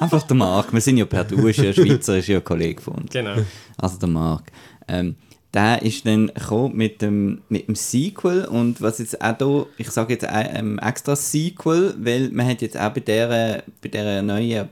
Einfach 0.00 0.22
der 0.22 0.36
Mark. 0.36 0.72
Wir 0.72 0.80
sind 0.80 0.96
ja 0.96 1.04
per 1.04 1.24
Du, 1.24 1.46
ist 1.48 1.58
ja 1.58 1.72
Schweizer, 1.72 2.18
ist 2.18 2.28
ja 2.28 2.38
ein 2.38 2.44
Kollege 2.44 2.80
von 2.80 2.94
uns. 2.94 3.12
Genau. 3.12 3.36
Also 3.76 3.98
der 3.98 4.08
Mark. 4.08 4.50
Ähm, 4.86 5.16
der 5.52 5.82
ist 5.82 6.06
dann 6.06 6.30
mit 6.74 7.02
dem, 7.02 7.42
mit 7.48 7.68
dem 7.68 7.74
Sequel 7.74 8.44
und 8.44 8.80
was 8.80 8.98
jetzt 8.98 9.20
auch 9.20 9.36
da, 9.36 9.66
ich 9.78 9.90
sage 9.90 10.14
jetzt 10.14 10.26
ähm, 10.28 10.78
extra 10.78 11.16
Sequel, 11.16 11.94
weil 11.98 12.30
man 12.30 12.46
hat 12.46 12.62
jetzt 12.62 12.78
auch 12.78 12.92
bei 12.92 13.00
dieser, 13.00 13.62
bei 13.82 13.88
dieser 13.88 14.22
neuen 14.22 14.68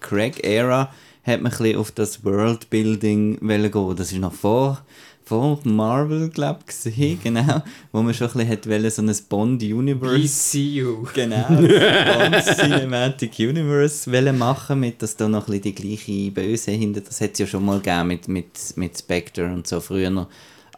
Craig-Ära 0.00 0.92
hat 1.24 1.40
man 1.40 1.52
ein 1.52 1.58
bisschen 1.58 1.76
auf 1.76 1.92
das 1.92 2.24
Worldbuilding 2.24 3.40
gehen. 3.40 3.96
Das 3.96 4.12
ist 4.12 4.18
noch 4.18 4.32
vor 4.32 4.84
von 5.32 5.58
Marvel, 5.64 6.28
glaube 6.28 6.60
ich, 6.60 6.66
gesehen, 6.66 7.18
genau, 7.22 7.62
wo 7.90 8.02
man 8.02 8.12
schon 8.12 8.28
ein 8.32 8.46
bisschen 8.46 8.70
wollte, 8.70 8.90
so 8.90 9.00
ein 9.00 9.16
Bond-Universe... 9.30 10.58
ECU. 10.58 11.06
Genau, 11.14 11.46
Bond 11.48 12.44
Cinematic 12.44 13.38
Universe 13.38 14.32
machen, 14.32 14.80
mit, 14.80 15.00
dass 15.00 15.16
da 15.16 15.28
noch 15.28 15.48
ein 15.48 15.58
bisschen 15.58 15.62
die 15.62 15.74
gleiche 15.74 16.30
Böse 16.32 16.72
hinter... 16.72 17.00
Das 17.00 17.22
hat 17.22 17.32
es 17.32 17.38
ja 17.38 17.46
schon 17.46 17.64
mal 17.64 17.80
gegeben 17.80 18.08
mit, 18.08 18.28
mit, 18.28 18.76
mit 18.76 18.98
Spectre 18.98 19.46
und 19.46 19.66
so 19.66 19.80
früher 19.80 20.28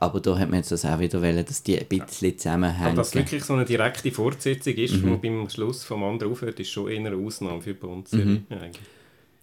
aber 0.01 0.21
da 0.21 0.39
hat 0.39 0.51
man 0.51 0.59
jetzt 0.59 0.71
das 0.71 0.85
auch 0.85 0.99
wieder 0.99 1.23
wollen, 1.23 1.45
dass 1.47 1.63
die 1.63 1.79
ein 1.79 1.87
bisschen 1.87 2.37
zusammenhängen. 2.37 2.89
Aber 2.89 2.97
dass 2.97 3.15
wirklich 3.15 3.43
so 3.43 3.55
eine 3.55 3.65
direkte 3.65 4.11
Fortsetzung 4.11 4.75
ist, 4.75 4.97
mhm. 4.97 5.19
die 5.21 5.29
beim 5.29 5.49
Schluss 5.49 5.83
vom 5.83 6.05
anderen 6.05 6.33
aufhört, 6.33 6.61
ist 6.61 6.71
schon 6.71 6.91
eher 6.91 6.99
eine 6.99 7.17
Ausnahme 7.17 7.63
für 7.63 7.75
Bond. 7.75 8.13
Mhm. 8.13 8.45
Ja, 8.51 8.59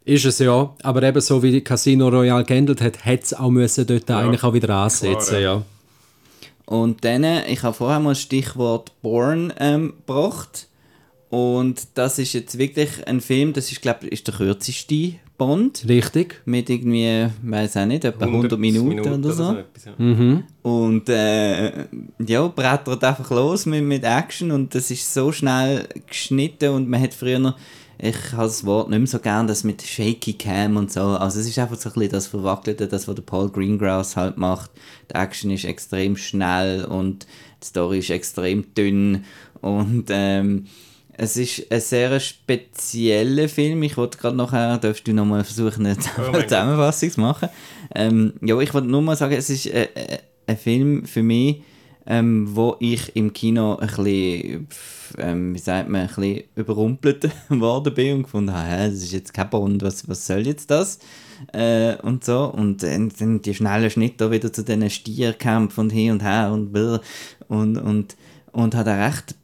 ist 0.03 0.25
es 0.25 0.39
ja, 0.39 0.73
aber 0.83 1.03
eben 1.03 1.21
so 1.21 1.43
wie 1.43 1.61
Casino 1.61 2.09
Royale 2.09 2.43
gehandelt 2.43 2.81
hat, 2.81 3.05
hätte 3.05 3.23
es 3.23 3.33
auch 3.33 3.49
müssen 3.49 3.85
dort 3.85 4.09
ja. 4.09 4.19
eigentlich 4.19 4.43
auch 4.43 4.53
wieder 4.53 4.69
ansetzen, 4.75 5.29
Klar, 5.29 5.39
ja. 5.39 5.53
ja. 5.55 5.63
Und 6.65 7.03
dann, 7.03 7.23
ich 7.47 7.63
habe 7.63 7.75
vorher 7.75 7.99
mal 7.99 8.11
das 8.11 8.21
Stichwort 8.21 8.93
Born 9.01 9.53
ähm, 9.59 9.93
gebracht. 10.05 10.67
Und 11.29 11.87
das 11.95 12.19
ist 12.19 12.33
jetzt 12.33 12.57
wirklich 12.57 13.07
ein 13.07 13.21
Film, 13.21 13.53
das 13.53 13.71
ist, 13.71 13.81
glaube 13.81 14.07
ich, 14.07 14.23
der 14.23 14.33
kürzeste 14.33 15.15
Bond. 15.37 15.85
Richtig. 15.87 16.41
Mit 16.45 16.69
irgendwie, 16.69 17.27
weiß 17.41 17.77
auch 17.77 17.85
nicht, 17.85 18.05
etwa 18.05 18.25
100, 18.25 18.59
Minuten, 18.59 18.99
oder 18.99 19.31
so. 19.33 19.53
etwas, 19.53 19.85
ja. 19.85 19.93
Mhm. 19.97 20.43
Und 20.61 21.09
äh, 21.09 21.87
ja, 22.25 22.47
brettert 22.47 23.03
einfach 23.03 23.31
los 23.31 23.65
mit, 23.65 23.83
mit 23.83 24.03
Action 24.03 24.51
und 24.51 24.75
das 24.75 24.91
ist 24.91 25.13
so 25.13 25.31
schnell 25.31 25.87
geschnitten 26.07 26.69
und 26.69 26.87
man 26.87 27.01
hat 27.01 27.13
früher, 27.13 27.55
ich 28.03 28.33
habe 28.33 28.43
das 28.43 28.65
Wort 28.65 28.89
nicht 28.89 28.97
mehr 28.97 29.07
so 29.07 29.19
gern, 29.19 29.45
das 29.45 29.63
mit 29.63 29.83
Shaky 29.83 30.33
Cam 30.33 30.75
und 30.75 30.91
so. 30.91 31.01
Also 31.01 31.39
es 31.39 31.47
ist 31.47 31.59
einfach 31.59 31.77
so 31.77 31.89
ein 31.89 31.93
bisschen 31.93 32.11
das 32.11 32.27
Verwackelte, 32.27 32.87
das, 32.87 33.07
was 33.07 33.13
der 33.13 33.21
Paul 33.21 33.49
Greengrass 33.49 34.17
halt 34.17 34.37
macht. 34.37 34.71
Die 35.09 35.15
Action 35.15 35.51
ist 35.51 35.65
extrem 35.65 36.17
schnell 36.17 36.85
und 36.85 37.27
die 37.61 37.67
Story 37.67 37.99
ist 37.99 38.09
extrem 38.09 38.73
dünn 38.73 39.23
und 39.61 40.05
ähm, 40.09 40.65
es 41.13 41.37
ist 41.37 41.71
ein 41.71 41.79
sehr 41.79 42.19
spezieller 42.19 43.47
Film. 43.47 43.83
Ich 43.83 43.97
wollte 43.97 44.17
gerade 44.17 44.35
nachher, 44.35 44.79
darfst 44.79 45.07
du 45.07 45.13
nochmal 45.13 45.43
versuchen, 45.43 45.85
eine 45.85 45.95
Oh 46.17 46.41
Zusammenfassung 46.41 47.11
zu 47.11 47.21
machen. 47.21 47.49
Ähm, 47.93 48.33
ja, 48.41 48.59
ich 48.59 48.73
wollte 48.73 48.87
nur 48.87 49.03
mal 49.03 49.15
sagen, 49.15 49.35
es 49.35 49.51
ist 49.51 49.67
äh, 49.67 49.89
äh, 49.93 50.17
ein 50.47 50.57
Film 50.57 51.05
für 51.05 51.21
mich, 51.21 51.61
ähm, 52.05 52.47
wo 52.55 52.75
ich 52.79 53.15
im 53.15 53.33
Kino 53.33 53.75
ein 53.75 53.87
bisschen, 53.87 54.67
ähm, 55.17 55.53
wie 55.53 55.59
sagt 55.59 55.89
man, 55.89 56.01
ein 56.01 56.07
bisschen 56.07 56.43
überrumpelt 56.55 57.29
worden 57.49 57.93
bin 57.93 58.17
und 58.17 58.23
gefunden 58.23 58.53
habe, 58.53 58.89
das 58.89 58.95
ist 58.95 59.13
jetzt 59.13 59.33
kein 59.33 59.49
Bond, 59.49 59.83
was, 59.83 60.07
was 60.09 60.25
soll 60.25 60.47
jetzt 60.47 60.71
das? 60.71 60.99
Äh, 61.53 61.95
und 62.01 62.23
so. 62.23 62.45
Und 62.45 62.83
dann, 62.83 63.11
dann 63.17 63.41
die 63.41 63.53
schnellen 63.53 63.89
Schnitte 63.89 64.31
wieder 64.31 64.51
zu 64.51 64.63
diesen 64.63 64.89
Stierkämpfen 64.89 65.85
und 65.85 65.89
hin 65.91 66.11
und 66.11 66.23
her 66.23 66.51
und 66.51 66.71
brr. 66.71 67.01
und, 67.47 67.77
und, 67.77 68.15
und 68.51 68.75
hat 68.75 68.87
er 68.87 69.07
recht 69.07 69.35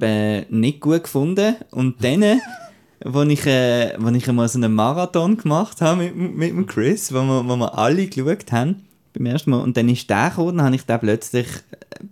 äh, 0.00 0.42
nicht 0.50 0.80
gut 0.80 1.04
gefunden. 1.04 1.56
Und 1.70 2.02
dann, 2.04 2.40
wo 3.04 3.22
ich, 3.22 3.46
äh, 3.46 3.94
wo 3.98 4.08
ich 4.08 4.28
einmal 4.28 4.48
so 4.48 4.58
einen 4.58 4.74
Marathon 4.74 5.36
gemacht 5.36 5.80
habe 5.80 6.10
mit, 6.10 6.54
mit 6.54 6.68
Chris, 6.68 7.12
wo 7.12 7.22
wir, 7.22 7.48
wo 7.48 7.56
wir 7.56 7.78
alle 7.78 8.06
geschaut 8.06 8.52
haben, 8.52 8.86
beim 9.12 9.26
ersten 9.26 9.50
Mal, 9.50 9.60
und 9.60 9.76
dann 9.76 9.88
ist 9.88 10.08
der 10.08 10.30
gekommen, 10.30 10.58
dann 10.58 10.66
habe 10.66 10.76
ich 10.76 10.86
den 10.86 11.00
plötzlich, 11.00 11.46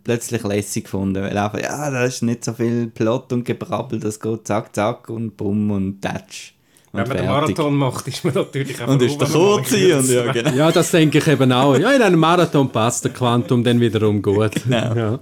plötzlich 0.05 0.43
lässig 0.43 0.85
gefunden, 0.85 1.23
weil 1.23 1.37
einfach, 1.37 1.61
ja, 1.61 1.91
da 1.91 2.05
ist 2.05 2.23
nicht 2.23 2.45
so 2.45 2.53
viel 2.53 2.89
Plot 2.89 3.33
und 3.33 3.45
Gebrabbel, 3.45 4.01
das 4.01 4.21
geht 4.21 4.47
zack, 4.47 4.75
zack 4.75 5.09
und 5.09 5.37
bumm 5.37 5.71
und 5.71 6.03
tatsch. 6.03 6.55
Und 6.93 7.01
Wenn 7.01 7.09
man 7.09 7.17
den. 7.19 7.27
Marathon 7.27 7.75
macht, 7.77 8.09
ist 8.09 8.25
man 8.25 8.35
natürlich 8.35 8.83
auch 8.83 8.89
Und 8.89 9.01
ist 9.01 9.21
der 9.21 9.29
kurze 9.29 9.99
und 9.99 10.09
ja, 10.09 10.33
genau. 10.33 10.51
Ja, 10.51 10.73
das 10.73 10.91
denke 10.91 11.19
ich 11.19 11.27
eben 11.29 11.53
auch. 11.53 11.77
Ja, 11.79 11.93
in 11.93 12.03
einem 12.03 12.19
Marathon 12.19 12.69
passt 12.69 13.05
der 13.05 13.13
Quantum 13.13 13.63
dann 13.63 13.81
wiederum 13.81 14.21
gut. 14.21 14.53
Genau. 14.65 14.95
Ja. 14.95 15.21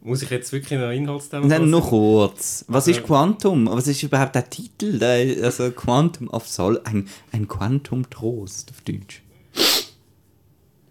Muss 0.00 0.22
ich 0.22 0.30
jetzt 0.30 0.52
wirklich 0.52 0.78
noch 0.78 0.90
Inhaltsthema 0.90 1.48
Dann 1.48 1.70
noch 1.70 1.90
kurz. 1.90 2.64
Was 2.68 2.86
ist 2.86 3.04
Quantum? 3.04 3.68
Was 3.70 3.88
ist 3.88 4.02
überhaupt 4.02 4.34
der 4.34 4.48
Titel? 4.48 5.02
Also 5.42 5.70
Quantum 5.70 6.28
of 6.28 6.46
Soul, 6.48 6.80
ein, 6.84 7.08
ein 7.32 7.48
Quantum 7.48 8.08
Trost 8.10 8.70
auf 8.70 8.82
Deutsch. 8.82 9.22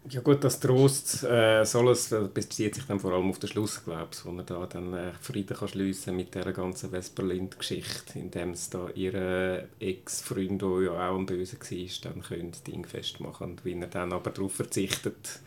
Ja 0.08 0.20
gut, 0.20 0.44
das 0.44 0.60
Trost 0.60 1.24
äh, 1.24 1.64
soll 1.64 1.88
es, 1.90 2.12
äh, 2.12 2.28
bezieht 2.32 2.76
sich 2.76 2.84
dann 2.84 3.00
vor 3.00 3.12
allem 3.12 3.28
auf 3.28 3.40
den 3.40 3.48
Schluss, 3.48 3.82
glaube 3.82 4.08
ich, 4.12 4.24
wo 4.24 4.30
er 4.36 4.44
da 4.44 4.64
dann 4.66 4.94
äh, 4.94 5.12
Frieden 5.20 5.56
kann 5.56 5.66
schliessen 5.66 6.14
mit 6.14 6.32
dieser 6.32 6.52
ganzen 6.52 6.90
Vesperlind-Geschichte, 6.90 8.18
indem 8.20 8.50
es 8.50 8.70
da 8.70 8.88
ihre 8.94 9.66
Ex-Freund, 9.80 10.62
der 10.62 10.82
ja 10.82 11.10
auch 11.10 11.18
ein 11.18 11.26
Böse 11.26 11.56
war, 11.58 12.12
dann 12.12 12.50
das 12.52 12.62
Ding 12.62 12.86
festmachen 12.86 13.50
und 13.50 13.64
wie 13.64 13.74
er 13.74 13.88
dann 13.88 14.12
aber 14.12 14.30
darauf 14.30 14.52
verzichtet, 14.54 15.40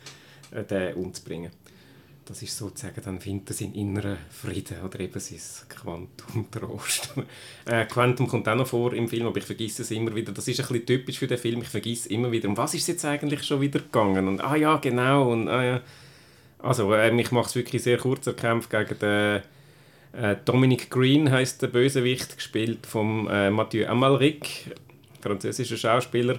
äh, 0.51 0.65
den 0.65 0.95
umzubringen. 0.95 1.51
Das 2.29 2.43
ist 2.43 2.55
sozusagen, 2.55 3.01
dann 3.03 3.19
findet 3.19 3.49
er 3.49 3.53
seinen 3.55 4.17
Frieden 4.29 4.83
oder 4.85 4.99
eben 4.99 5.19
sein 5.19 5.39
Quantum-Trost. 5.67 7.15
äh, 7.65 7.85
Quantum 7.85 8.27
kommt 8.27 8.47
auch 8.47 8.55
noch 8.55 8.67
vor 8.67 8.93
im 8.93 9.07
Film, 9.07 9.25
aber 9.25 9.39
ich 9.39 9.45
vergesse 9.45 9.81
es 9.81 9.89
immer 9.89 10.13
wieder. 10.13 10.31
Das 10.31 10.47
ist 10.47 10.59
ein 10.59 10.67
bisschen 10.67 10.85
typisch 10.85 11.17
für 11.17 11.25
den 11.25 11.39
Film. 11.39 11.63
Ich 11.63 11.69
vergesse 11.69 12.07
immer 12.09 12.31
wieder, 12.31 12.47
um 12.47 12.55
was 12.55 12.75
ist 12.75 12.87
jetzt 12.87 13.03
eigentlich 13.03 13.43
schon 13.43 13.61
wieder 13.61 13.79
gegangen? 13.79 14.27
Und 14.27 14.41
ah 14.41 14.55
ja, 14.55 14.77
genau. 14.77 15.31
Und, 15.31 15.47
ah, 15.47 15.63
ja. 15.63 15.81
Also, 16.59 16.93
ähm, 16.93 17.17
ich 17.17 17.31
mache 17.31 17.47
es 17.47 17.55
wirklich 17.55 17.81
sehr 17.81 17.97
kurz. 17.97 18.27
Er 18.27 18.33
kämpft 18.33 18.69
gegen 18.69 18.99
den 18.99 19.41
äh, 20.13 20.35
Dominic 20.45 20.91
Green, 20.91 21.31
heißt 21.31 21.63
der 21.63 21.69
Bösewicht, 21.69 22.35
gespielt 22.35 22.85
von 22.85 23.27
äh, 23.27 23.49
Mathieu 23.49 23.87
Amalric, 23.87 24.75
französischer 25.21 25.77
Schauspieler. 25.77 26.37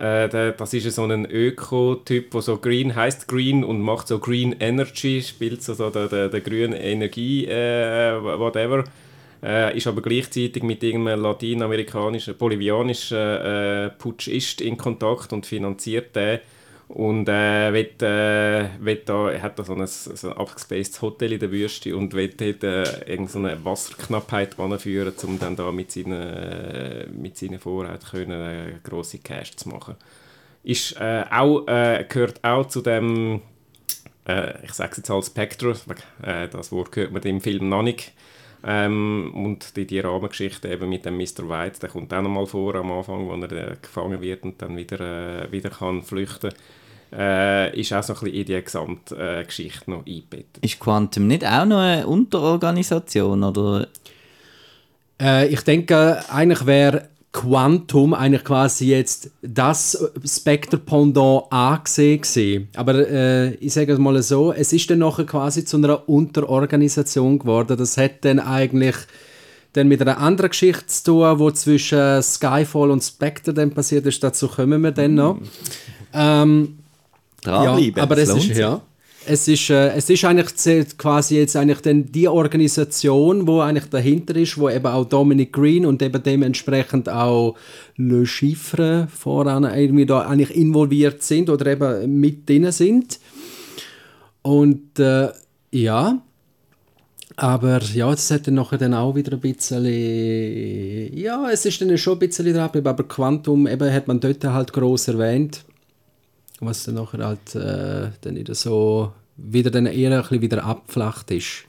Äh, 0.00 0.54
das 0.56 0.72
ist 0.72 0.94
so 0.94 1.04
ein 1.04 1.30
Öko-Typ, 1.30 2.30
der 2.30 2.40
so 2.40 2.56
green 2.56 2.96
heißt 2.96 3.28
green 3.28 3.62
und 3.62 3.82
macht 3.82 4.08
so 4.08 4.18
Green 4.18 4.56
Energy, 4.58 5.20
spielt 5.20 5.62
so, 5.62 5.74
so 5.74 5.90
der, 5.90 6.08
der, 6.08 6.28
der 6.30 6.40
grüne 6.40 6.82
Energie, 6.82 7.46
äh, 7.46 8.18
whatever. 8.22 8.84
Äh, 9.42 9.76
ist 9.76 9.86
aber 9.86 10.00
gleichzeitig 10.00 10.62
mit 10.62 10.82
irgendeinem 10.82 11.20
lateinamerikanischen, 11.20 12.34
bolivianischen 12.36 13.18
äh, 13.18 13.90
Putschist 13.90 14.62
in 14.62 14.78
Kontakt 14.78 15.34
und 15.34 15.44
finanziert 15.44 16.16
den. 16.16 16.40
Und 16.92 17.28
äh, 17.28 17.72
will, 17.72 17.88
äh, 18.02 18.68
will 18.80 19.02
da, 19.04 19.30
er 19.30 19.42
hat 19.42 19.56
da 19.60 19.62
so 19.62 19.74
ein, 19.74 19.86
so 19.86 20.28
ein 20.28 20.36
abgespacedes 20.36 21.00
Hotel 21.00 21.34
in 21.34 21.38
der 21.38 21.52
Wüste 21.52 21.96
und 21.96 22.14
will 22.14 22.30
dort 22.30 22.64
äh, 22.64 23.08
irgendeine 23.08 23.56
so 23.56 23.64
Wasserknappheit 23.64 24.58
anführen, 24.58 25.12
um 25.22 25.38
dann 25.38 25.54
da 25.54 25.70
mit 25.70 25.92
seinen, 25.92 26.20
äh, 26.20 27.06
mit 27.06 27.36
seinen 27.36 27.60
Vorräten 27.60 28.08
können, 28.10 28.40
äh, 28.40 28.72
grosse 28.82 29.18
Cash 29.18 29.54
zu 29.54 29.68
machen. 29.68 29.94
Ist, 30.64 30.96
äh, 31.00 31.26
auch, 31.30 31.64
äh, 31.68 32.06
gehört 32.08 32.42
auch 32.42 32.66
zu 32.66 32.80
dem, 32.80 33.40
äh, 34.26 34.64
ich 34.64 34.72
sage 34.72 34.90
es 34.90 34.96
jetzt 34.96 35.10
als 35.12 35.28
Spectre, 35.28 35.76
das 36.20 36.72
Wort 36.72 36.96
hört 36.96 37.12
man 37.12 37.22
im 37.22 37.40
Film 37.40 37.68
noch 37.68 37.82
nicht. 37.82 38.12
Ähm, 38.62 39.32
und 39.34 39.76
die, 39.76 39.86
die 39.86 40.00
Rahmengeschichte 40.00 40.68
eben 40.68 40.88
mit 40.88 41.04
dem 41.04 41.16
Mr. 41.16 41.48
White, 41.48 41.80
der 41.80 41.88
kommt 41.88 42.12
auch 42.12 42.22
noch 42.22 42.28
mal 42.28 42.46
vor 42.46 42.74
am 42.74 42.92
Anfang, 42.92 43.26
wo 43.26 43.32
er 43.32 43.52
äh, 43.52 43.76
gefangen 43.80 44.20
wird 44.20 44.42
und 44.42 44.60
dann 44.60 44.76
wieder, 44.76 45.00
äh, 45.00 45.52
wieder 45.52 45.70
kann 45.70 46.02
flüchten 46.02 46.50
äh, 47.12 47.78
ist 47.78 47.92
auch 47.92 48.02
so 48.02 48.12
ein 48.12 48.20
bisschen 48.20 48.38
in 48.38 48.44
die 48.44 48.62
gesamte 48.62 49.16
äh, 49.16 49.44
Geschichte 49.44 49.90
noch 49.90 50.06
eingebettet. 50.06 50.58
Ist 50.62 50.78
Quantum 50.78 51.26
nicht 51.26 51.44
auch 51.44 51.64
noch 51.64 51.80
eine 51.80 52.06
Unterorganisation? 52.06 53.42
Oder? 53.42 53.88
Äh, 55.20 55.48
ich 55.48 55.62
denke, 55.62 56.22
eigentlich 56.30 56.64
wäre 56.66 57.08
Quantum 57.32 58.12
eigentlich 58.12 58.42
quasi 58.42 58.86
jetzt 58.86 59.30
das 59.40 60.10
Spectre-Pendant 60.24 61.44
angesehen. 61.50 62.68
Aber 62.74 63.08
äh, 63.08 63.54
ich 63.54 63.72
sage 63.72 63.92
es 63.92 63.98
mal 64.00 64.20
so, 64.22 64.52
es 64.52 64.72
ist 64.72 64.90
dann 64.90 64.98
nachher 64.98 65.24
quasi 65.26 65.64
zu 65.64 65.76
einer 65.76 66.08
Unterorganisation 66.08 67.38
geworden. 67.38 67.76
Das 67.78 67.96
hat 67.96 68.24
dann 68.24 68.40
eigentlich 68.40 68.96
dann 69.74 69.86
mit 69.86 70.02
einer 70.02 70.18
anderen 70.18 70.50
Geschichte 70.50 70.86
zu 70.86 71.04
tun, 71.04 71.38
wo 71.38 71.52
zwischen 71.52 72.20
Skyfall 72.20 72.90
und 72.90 73.02
Spectre 73.02 73.54
dann 73.54 73.70
passiert 73.70 74.06
ist. 74.06 74.22
Dazu 74.24 74.48
kommen 74.48 74.82
wir 74.82 74.90
dann 74.90 75.14
noch. 75.14 75.38
Ähm, 76.12 76.78
ja, 77.44 77.78
aber 77.96 78.18
es 78.18 78.28
ist, 78.30 78.56
ja, 78.56 78.82
es 79.26 79.48
ist, 79.48 79.70
äh, 79.70 79.92
es 79.92 80.08
ist 80.08 80.24
eigentlich 80.24 80.96
quasi 80.96 81.36
jetzt 81.36 81.56
eigentlich 81.56 81.80
dann 81.80 82.10
die 82.10 82.28
Organisation, 82.28 83.46
wo 83.46 83.60
eigentlich 83.60 83.90
dahinter 83.90 84.34
ist, 84.36 84.58
wo 84.58 84.68
eben 84.68 84.86
auch 84.86 85.04
Dominic 85.04 85.52
Green 85.52 85.84
und 85.84 86.02
eben 86.02 86.22
dementsprechend 86.22 87.08
auch 87.08 87.56
Le 87.96 88.26
Chiffre 88.26 89.08
voran 89.14 89.64
irgendwie 89.64 90.06
da 90.06 90.20
eigentlich 90.22 90.56
involviert 90.56 91.22
sind 91.22 91.50
oder 91.50 91.66
eben 91.66 92.18
mit 92.18 92.48
drin 92.48 92.72
sind. 92.72 93.20
Und 94.42 94.98
äh, 94.98 95.28
ja, 95.70 96.22
aber 97.36 97.80
ja, 97.94 98.10
das 98.10 98.30
hat 98.30 98.46
dann 98.46 98.54
nachher 98.54 98.78
dann 98.78 98.94
auch 98.94 99.14
wieder 99.14 99.32
ein 99.32 99.40
bisschen, 99.40 99.84
ja, 101.16 101.48
es 101.50 101.66
ist 101.66 101.80
dann 101.80 101.96
schon 101.98 102.14
ein 102.14 102.18
bisschen 102.20 102.52
dran, 102.52 102.70
aber 102.84 103.04
Quantum 103.04 103.66
eben 103.66 103.92
hat 103.92 104.08
man 104.08 104.20
dort 104.20 104.42
halt 104.44 104.72
gross 104.72 105.08
erwähnt 105.08 105.64
was 106.60 106.84
dann 106.84 106.96
nachher 106.96 107.24
halt 107.24 107.54
äh, 107.54 108.10
dann 108.20 108.36
wieder 108.36 108.54
so 108.54 109.12
wieder 109.36 109.70
dann 109.70 109.86
eher 109.86 110.12
ein 110.12 110.20
bisschen 110.20 110.42
wieder 110.42 110.64
abflacht 110.64 111.30
ist. 111.30 111.64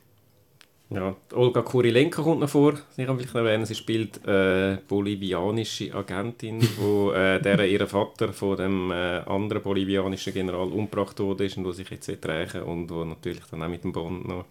Ja, 0.89 1.15
Olga 1.33 1.61
Kurilenko 1.61 2.21
kommt 2.21 2.41
noch 2.41 2.49
vor, 2.49 2.73
ich 2.97 3.05
kann 3.05 3.17
vielleicht 3.17 3.33
erwähnen, 3.33 3.65
sie 3.65 3.75
spielt 3.75 4.27
äh, 4.27 4.77
bolivianische 4.89 5.95
Agentin, 5.95 6.59
wo 6.77 7.13
äh, 7.13 7.41
deren 7.41 7.69
ihr 7.69 7.87
Vater 7.87 8.33
von 8.33 8.57
dem 8.57 8.91
äh, 8.91 9.19
anderen 9.19 9.63
bolivianischen 9.63 10.33
General 10.33 10.67
umgebracht 10.67 11.17
wurde 11.21 11.49
und 11.55 11.63
wo 11.63 11.71
sich 11.71 11.89
jetzt 11.89 12.09
rächen 12.27 12.63
und 12.63 12.89
wo 12.89 13.05
natürlich 13.05 13.45
dann 13.49 13.63
auch 13.63 13.69
mit 13.69 13.85
dem 13.85 13.93
Bond 13.93 14.27
noch 14.27 14.45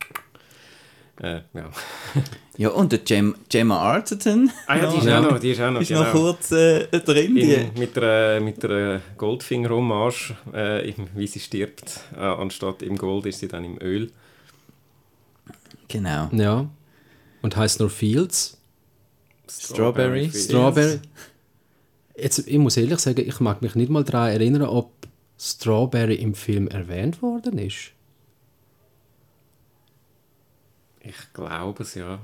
äh, 1.23 1.41
ja. 1.55 1.71
Ja, 2.57 2.69
und 2.71 2.93
der 2.93 2.99
Gem 2.99 3.35
Gemma 3.49 3.79
Arterton. 3.79 4.51
Ah 4.67 4.77
ja, 4.77 4.91
die 4.91 4.99
ist 4.99 5.09
auch 5.09 5.23
noch, 5.23 5.39
die 5.39 5.51
ist 5.51 5.61
auch 5.61 5.71
noch, 5.71 5.81
ist 5.81 5.89
genau. 5.89 6.03
noch 6.03 6.13
kurz 6.13 6.53
äh, 6.53 6.87
drin. 7.01 7.35
Die. 7.35 7.55
In, 7.55 7.71
mit 7.79 7.97
der, 7.97 8.41
mit 8.41 8.63
der 8.63 9.01
Goldfinger-Hommage, 9.17 10.35
äh, 10.53 10.93
wie 11.15 11.27
sie 11.27 11.41
stirbt, 11.41 12.01
äh, 12.15 12.21
anstatt 12.21 12.83
im 12.83 12.97
Gold 12.97 13.27
ist 13.27 13.41
sie 13.41 13.49
dann 13.49 13.65
im 13.65 13.79
Öl. 13.81 14.11
Genau. 15.89 16.29
Ja. 16.33 16.69
Und 17.43 17.57
heißt 17.57 17.81
nur 17.81 17.91
Fields. 17.91 18.59
Strawberry. 19.49 20.29
Fields. 20.29 20.45
Strawberry. 20.45 21.01
Jetzt, 22.17 22.47
ich 22.47 22.59
muss 22.59 22.77
ehrlich 22.77 22.99
sagen, 22.99 23.27
ich 23.27 23.41
mag 23.41 23.63
mich 23.63 23.75
nicht 23.75 23.91
mal 23.91 24.05
daran 24.05 24.31
erinnern, 24.31 24.63
ob 24.63 24.93
Strawberry 25.39 26.17
im 26.17 26.35
Film 26.35 26.69
erwähnt 26.69 27.23
worden 27.23 27.59
ist. 27.59 27.93
Ich 31.03 31.33
glaube 31.33 31.83
es, 31.83 31.95
ja. 31.95 32.19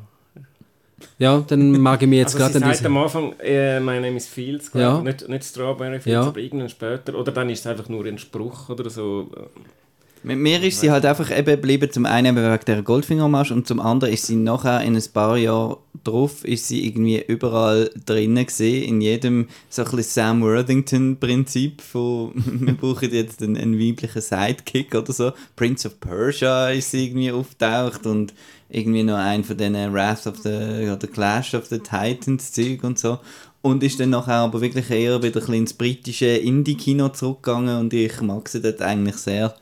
Ja, 1.18 1.44
dann 1.46 1.72
mag 1.78 2.00
ich 2.02 2.08
mir 2.08 2.20
jetzt 2.20 2.34
Also 2.34 2.46
sie 2.54 2.58
gerade 2.60 2.74
sagt 2.74 2.86
am 2.86 2.96
Anfang, 2.96 3.34
äh, 3.40 3.80
My 3.80 4.00
name 4.00 4.16
is 4.16 4.26
Fields, 4.26 4.70
Ja. 4.74 4.98
ich. 4.98 5.04
nicht, 5.04 5.28
nicht 5.28 5.44
Strawberry 5.44 6.00
Fields, 6.00 6.06
Ja. 6.06 6.22
aber 6.22 6.38
irgendwann 6.40 6.70
später. 6.70 7.14
Oder 7.14 7.32
dann 7.32 7.50
ist 7.50 7.60
es 7.60 7.66
einfach 7.66 7.88
nur 7.88 8.04
ein 8.06 8.18
Spruch 8.18 8.70
oder 8.70 8.88
so. 8.88 9.30
Mit 10.26 10.40
mir 10.40 10.60
ist 10.60 10.80
sie 10.80 10.90
halt 10.90 11.06
einfach 11.06 11.30
eben 11.30 11.46
geblieben, 11.46 11.88
zum 11.88 12.04
einen 12.04 12.34
wegen 12.34 12.58
der 12.66 12.82
Goldfingermarsch 12.82 13.52
und 13.52 13.68
zum 13.68 13.78
anderen 13.78 14.12
ist 14.12 14.26
sie 14.26 14.34
nachher 14.34 14.82
in 14.82 14.96
ein 14.96 15.04
paar 15.14 15.36
Jahren 15.36 15.76
drauf, 16.02 16.44
ist 16.44 16.66
sie 16.66 16.84
irgendwie 16.84 17.22
überall 17.28 17.92
drinnen 18.06 18.44
gesehen, 18.44 18.88
in 18.88 19.00
jedem 19.00 19.46
so 19.68 19.82
ein 19.82 19.90
bisschen 19.92 20.02
Sam 20.02 20.42
Worthington-Prinzip 20.42 21.80
von, 21.80 22.32
wir 22.34 22.74
brauchen 22.74 23.12
jetzt 23.12 23.40
einen, 23.40 23.56
einen 23.56 23.78
weiblichen 23.78 24.20
Sidekick 24.20 24.96
oder 24.96 25.12
so. 25.12 25.30
Prince 25.54 25.86
of 25.86 26.00
Persia 26.00 26.70
ist 26.70 26.90
sie 26.90 27.04
irgendwie 27.04 27.30
auftaucht 27.30 28.04
und 28.04 28.34
irgendwie 28.68 29.04
noch 29.04 29.18
ein 29.18 29.44
von 29.44 29.56
diesen 29.56 29.94
Wrath 29.94 30.26
of 30.26 30.38
the, 30.38 30.90
oder 30.90 31.06
Clash 31.06 31.54
of 31.54 31.66
the 31.66 31.78
Titans 31.78 32.50
Zeug 32.50 32.82
und 32.82 32.98
so. 32.98 33.20
Und 33.62 33.84
ist 33.84 34.00
dann 34.00 34.10
nachher 34.10 34.38
aber 34.38 34.60
wirklich 34.60 34.90
eher 34.90 35.22
wieder 35.22 35.36
ein 35.36 35.40
bisschen 35.40 35.54
ins 35.54 35.74
britische 35.74 36.26
Indie-Kino 36.26 37.10
zurückgegangen 37.10 37.78
und 37.78 37.94
ich 37.94 38.20
mag 38.22 38.48
sie 38.48 38.60
dort 38.60 38.82
eigentlich 38.82 39.18
sehr. 39.18 39.54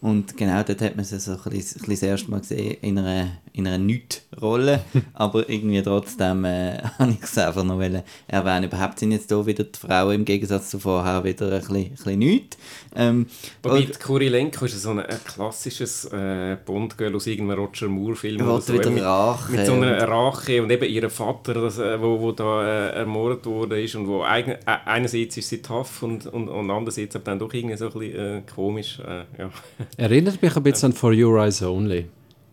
Und 0.00 0.36
genau 0.36 0.62
dort 0.62 0.80
hat 0.80 0.96
man 0.96 1.04
sie 1.04 1.18
so 1.18 1.32
ein 1.32 1.38
bisschen, 1.50 1.80
ein 1.80 1.86
bisschen 1.86 1.88
das 1.88 2.02
erste 2.02 2.30
Mal 2.30 2.40
gesehen, 2.40 2.76
in 2.82 2.98
einer, 2.98 3.30
in 3.58 3.66
einer 3.66 3.78
Nicht-Rolle. 3.78 4.80
Aber 5.14 5.48
irgendwie 5.48 5.82
trotzdem 5.82 6.44
äh, 6.44 6.78
habe 6.98 7.10
ich 7.12 7.22
es 7.22 7.36
einfach 7.36 7.64
noch 7.64 7.76
wollen 7.76 8.02
erwähnen. 8.26 8.64
Überhaupt 8.64 8.98
sind 8.98 9.12
jetzt 9.12 9.28
hier 9.28 9.44
wieder 9.44 9.64
die 9.64 9.78
Frauen 9.78 10.14
im 10.14 10.24
Gegensatz 10.24 10.70
zu 10.70 10.78
vorher 10.78 11.24
wieder 11.24 11.46
ein 11.52 11.58
bisschen, 11.58 11.76
ein 11.76 11.90
bisschen 11.90 12.18
nichts. 12.18 12.58
Ähm, 12.94 13.26
Wobei, 13.62 13.78
und- 13.86 14.00
Kurilenko 14.00 14.64
ist 14.64 14.80
so 14.80 14.90
ein, 14.90 15.00
ein 15.00 15.18
klassisches 15.24 16.06
äh, 16.06 16.56
Bond-Girl 16.64 17.14
aus 17.16 17.26
irgendeinem 17.26 17.60
Roger 17.60 17.88
Moore-Film. 17.88 18.40
Oder 18.40 18.60
so, 18.60 18.72
wieder 18.72 18.90
mit, 18.90 19.02
Rache 19.02 19.52
Mit 19.52 19.66
so 19.66 19.72
einer 19.72 20.08
Rache 20.08 20.62
und 20.62 20.70
eben 20.70 20.88
ihrem 20.88 21.10
Vater, 21.10 21.54
das, 21.54 21.78
äh, 21.78 22.00
wo, 22.00 22.20
wo 22.20 22.32
da 22.32 22.64
äh, 22.64 22.90
ermordet 23.00 23.44
wurde 23.46 23.82
ist 23.82 23.94
und 23.96 24.06
wo 24.06 24.22
eigen, 24.22 24.52
äh, 24.52 24.58
einerseits 24.84 25.36
ist 25.36 25.48
sie 25.48 25.60
tough 25.60 26.02
und, 26.02 26.26
und, 26.26 26.48
und 26.48 26.70
andererseits 26.70 27.16
aber 27.16 27.24
dann 27.24 27.38
doch 27.40 27.52
irgendwie 27.52 27.76
so 27.76 27.86
ein 27.86 27.92
bisschen 27.92 28.38
äh, 28.38 28.42
komisch. 28.54 29.00
Äh, 29.00 29.24
ja. 29.40 29.50
Erinnert 29.96 30.40
mich 30.40 30.56
ein 30.56 30.62
bisschen 30.62 30.92
an 30.92 30.92
For 30.96 31.12
Your 31.12 31.38
Eyes 31.42 31.62
Only. 31.62 32.06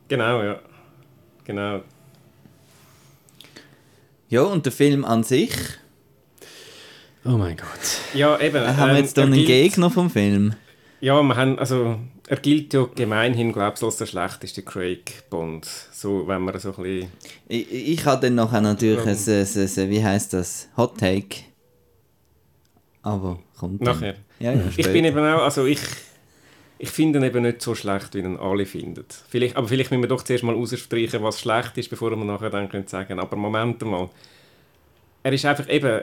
genau, 0.08 0.42
ja. 0.42 0.60
Genau. 1.46 1.82
ja, 4.30 4.42
und 4.42 4.66
der 4.66 4.72
Film 4.74 5.06
an 5.06 5.24
sich, 5.24 5.52
Oh 7.28 7.38
mein 7.38 7.58
Gott. 7.58 7.66
Ja, 8.14 8.40
eben. 8.40 8.58
äh, 8.58 8.68
haben 8.68 8.78
wir 8.92 8.98
ähm, 8.98 9.04
jetzt 9.04 9.18
da 9.18 9.22
er 9.22 9.26
einen 9.28 9.34
gilt- 9.36 9.48
Gegner 9.48 9.90
vom 9.90 10.12
Film? 10.12 10.54
Ja, 11.02 11.22
wir 11.24 11.36
haben, 11.36 11.58
also, 11.58 11.98
er 12.28 12.38
gilt 12.38 12.72
ja 12.76 12.88
gemeinhin, 12.94 13.52
glaube 13.52 13.74
ich, 13.78 13.84
als 13.84 13.98
der 13.98 14.06
schlechteste 14.06 14.62
Craig 14.62 15.24
Bond. 15.32 15.66
So, 15.92 16.28
wenn 16.28 16.44
man 16.44 16.58
so 16.60 16.70
ein 16.76 16.84
bisschen... 16.84 17.12
Ich, 17.48 17.72
ich 17.72 18.06
habe 18.06 18.22
dann 18.22 18.36
nachher 18.36 18.62
natürlich 18.62 19.00
ein, 19.02 19.08
ein, 19.08 19.84
ein, 19.86 19.90
wie 19.90 20.04
heißt 20.04 20.34
das, 20.34 20.68
Hot 20.78 21.00
Take. 21.00 21.38
Aber 23.02 23.40
kommt 23.58 23.82
dann. 23.86 23.96
Nachher. 23.96 24.16
Ja, 24.40 24.54
ja, 24.54 24.62
Ich 24.78 24.92
bin 24.92 25.06
eben 25.06 25.18
auch, 25.20 25.42
also 25.44 25.66
ich, 25.66 25.80
ich 26.78 26.90
finde 26.90 27.20
ihn 27.20 27.26
eben 27.26 27.42
nicht 27.44 27.62
so 27.62 27.74
schlecht, 27.76 28.14
wie 28.16 28.20
ihn 28.20 28.38
alle 28.38 28.66
finden. 28.66 29.06
Vielleicht, 29.30 29.56
aber 29.56 29.68
vielleicht 29.68 29.92
müssen 29.92 30.04
wir 30.04 30.10
doch 30.10 30.24
zuerst 30.24 30.44
mal 30.44 30.56
rausstreichen, 30.56 31.24
was 31.24 31.40
schlecht 31.40 31.78
ist, 31.78 31.90
bevor 31.90 32.12
wir 32.12 32.18
nachher 32.18 32.50
dann 32.50 32.70
können 32.70 32.88
sagen 32.88 33.20
Aber 33.20 33.36
Moment 33.38 33.82
mal. 33.84 34.10
Er 35.24 35.34
ist 35.34 35.46
einfach 35.46 35.70
eben... 35.70 36.02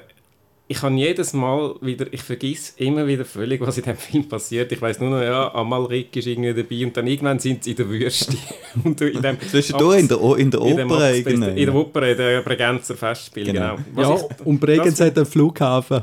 Ich 0.68 0.78
kann 0.80 0.96
jedes 0.96 1.34
Mal 1.34 1.74
wieder... 1.82 2.06
Ich 2.12 2.22
vergiss 2.22 2.70
immer 2.78 3.06
wieder 3.06 3.26
völlig, 3.26 3.60
was 3.60 3.76
in 3.76 3.84
diesem 3.84 3.98
Film 3.98 4.28
passiert. 4.28 4.72
Ich 4.72 4.80
weiß 4.80 5.00
nur 5.00 5.10
noch, 5.10 5.20
ja, 5.22 5.54
Amalrik 5.54 6.16
ist 6.16 6.26
irgendwie 6.26 6.54
dabei 6.54 6.86
und 6.86 6.96
dann 6.96 7.06
irgendwann 7.06 7.38
sind 7.38 7.62
sie 7.64 7.72
in 7.72 7.76
der 7.76 7.90
Wüste. 7.90 8.36
und 8.84 8.98
in 9.02 9.20
dem 9.20 9.38
Zwischendurch 9.40 10.00
in 10.00 10.08
der, 10.08 10.22
O- 10.22 10.34
in 10.36 10.50
der 10.50 10.60
in 10.62 10.84
Oper 10.90 11.12
irgendwie. 11.12 11.32
In 11.60 11.66
der 11.66 11.74
Oper, 11.74 12.08
in 12.08 12.16
der 12.16 12.40
Bregenzer 12.40 12.96
Festspiel, 12.96 13.44
Genau. 13.44 13.76
genau. 13.76 13.84
Was 13.92 14.08
Ja, 14.22 14.28
ich- 14.40 14.46
und 14.46 14.60
Bregenz 14.60 14.98
hat 15.00 15.16
einen 15.16 15.26
Flughafen. 15.26 16.00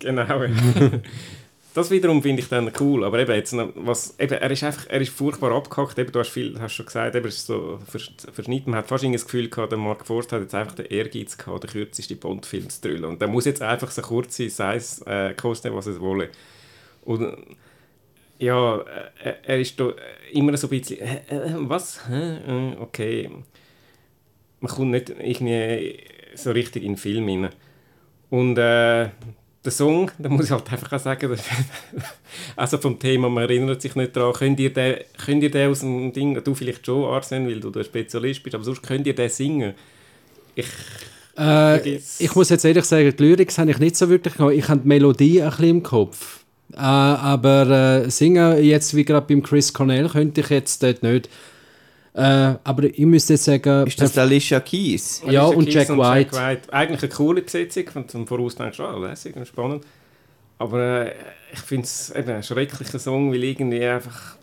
Genau. 0.00 0.26
das 1.78 1.90
wiederum 1.90 2.22
finde 2.22 2.42
ich 2.42 2.48
dann 2.48 2.70
cool. 2.80 3.04
Aber 3.04 3.18
eben, 3.18 3.34
jetzt, 3.34 3.54
was, 3.74 4.14
eben, 4.18 4.34
er 4.34 4.50
ist 4.50 4.62
einfach, 4.64 4.86
er 4.88 5.00
ist 5.00 5.10
furchtbar 5.10 5.52
abgehackt. 5.52 5.98
Eben, 5.98 6.12
du 6.12 6.18
hast 6.18 6.28
viel, 6.30 6.60
hast 6.60 6.74
schon 6.74 6.86
gesagt, 6.86 7.14
eben, 7.14 7.26
ist 7.26 7.46
so 7.46 7.78
vers- 7.86 8.12
verschnitten. 8.32 8.70
Man 8.70 8.78
hat 8.78 8.88
fast 8.88 9.04
das 9.04 9.24
Gefühl 9.24 9.48
gehabt, 9.48 9.72
der 9.72 9.78
Mark 9.78 10.06
Forst 10.06 10.32
hat 10.32 10.42
jetzt 10.42 10.54
einfach 10.54 10.74
den 10.74 10.86
Ehrgeiz 10.86 11.38
gehabt, 11.38 11.64
den 11.64 11.70
kürzesten 11.70 12.18
Bond-Film 12.18 12.68
zu 12.68 12.80
drüllen. 12.82 13.04
Und 13.04 13.20
der 13.20 13.28
muss 13.28 13.44
jetzt 13.44 13.62
einfach 13.62 13.90
so 13.90 14.02
kurz 14.02 14.36
sein, 14.36 14.50
sei 14.50 14.76
es 14.76 15.00
äh, 15.02 15.34
kosten, 15.34 15.74
was 15.74 15.86
es 15.86 16.00
wolle. 16.00 16.30
Und 17.04 17.22
äh, 17.22 17.36
ja, 18.40 18.78
äh, 19.22 19.34
er 19.44 19.60
ist 19.60 19.80
da 19.80 19.92
immer 20.32 20.56
so 20.56 20.66
ein 20.66 20.70
bisschen, 20.70 21.00
äh, 21.00 21.22
äh, 21.28 21.54
was? 21.56 22.08
Hä? 22.08 22.36
Äh, 22.46 22.76
okay. 22.80 23.30
Man 24.60 24.70
kommt 24.70 24.90
nicht 24.90 25.10
irgendwie 25.10 25.98
so 26.34 26.50
richtig 26.50 26.82
in 26.82 26.92
den 26.92 26.96
Film 26.98 27.28
rein. 27.28 27.50
Und 28.30 28.58
äh, 28.58 29.08
der 29.68 29.72
Song, 29.72 30.10
da 30.18 30.28
muss 30.28 30.46
ich 30.46 30.50
halt 30.50 30.70
einfach 30.72 30.92
auch 30.92 30.98
sagen, 31.00 31.36
also 32.56 32.78
vom 32.78 32.98
Thema, 32.98 33.28
man 33.28 33.44
erinnert 33.44 33.82
sich 33.82 33.94
nicht 33.94 34.16
daran, 34.16 34.32
könnt 34.32 34.58
ihr 34.60 34.72
den, 34.72 34.96
könnt 35.24 35.42
ihr 35.42 35.50
den 35.50 35.70
aus 35.70 35.80
dem 35.80 36.12
Ding, 36.12 36.42
du 36.42 36.54
vielleicht 36.54 36.86
schon, 36.86 37.04
Arsene, 37.04 37.48
weil 37.48 37.60
du 37.60 37.70
der 37.70 37.84
Spezialist 37.84 38.42
bist, 38.42 38.54
aber 38.54 38.64
sonst 38.64 38.82
könnt 38.82 39.06
ihr 39.06 39.14
den 39.14 39.28
singen. 39.28 39.74
Ich, 40.54 40.66
Äh, 41.38 42.00
ich 42.18 42.34
muss 42.34 42.48
jetzt 42.48 42.64
ehrlich 42.64 42.84
sagen, 42.84 43.14
die 43.16 43.22
Lyrics 43.22 43.58
habe 43.58 43.70
ich 43.70 43.78
nicht 43.78 43.96
so 43.96 44.08
wirklich 44.08 44.34
gehabt. 44.34 44.54
Ich 44.54 44.68
habe 44.68 44.80
die 44.80 44.88
Melodie 44.88 45.40
ein 45.40 45.50
bisschen 45.50 45.68
im 45.68 45.82
Kopf. 45.84 46.40
Äh, 46.72 46.78
aber 46.78 48.04
äh, 48.06 48.10
singen 48.10 48.62
jetzt 48.62 48.96
wie 48.96 49.04
gerade 49.04 49.26
beim 49.26 49.42
Chris 49.42 49.72
Cornell 49.72 50.08
könnte 50.08 50.40
ich 50.40 50.50
jetzt 50.50 50.82
dort 50.82 51.02
nicht. 51.04 51.28
Äh, 52.18 52.58
aber 52.64 52.82
ich 52.84 52.98
müsste 53.06 53.34
jetzt 53.34 53.44
sagen, 53.44 53.86
Ist 53.86 54.00
das 54.00 54.18
Alicia 54.18 54.58
Keys? 54.58 55.22
Ja, 55.24 55.44
Alicia 55.44 55.56
und 55.56 55.64
Keys 55.66 55.74
Jack 55.74 55.88
White. 55.90 56.72
Eigentlich 56.72 57.02
eine 57.02 57.12
coole 57.12 57.42
Besetzung, 57.42 57.86
von 57.88 58.08
zum 58.08 58.26
Voraus 58.26 58.56
denkst 58.56 58.78
du, 58.78 58.82
ah, 58.82 58.98
lässig 58.98 59.36
und 59.36 59.46
spannend. 59.46 59.84
Aber 60.58 61.06
äh, 61.06 61.14
ich 61.52 61.60
finde 61.60 61.84
es 61.84 62.10
eben 62.10 62.30
ein 62.30 62.42
schrecklicher 62.42 62.98
Song, 62.98 63.30
weil 63.32 63.44
irgendwie 63.44 63.84
einfach... 63.84 64.36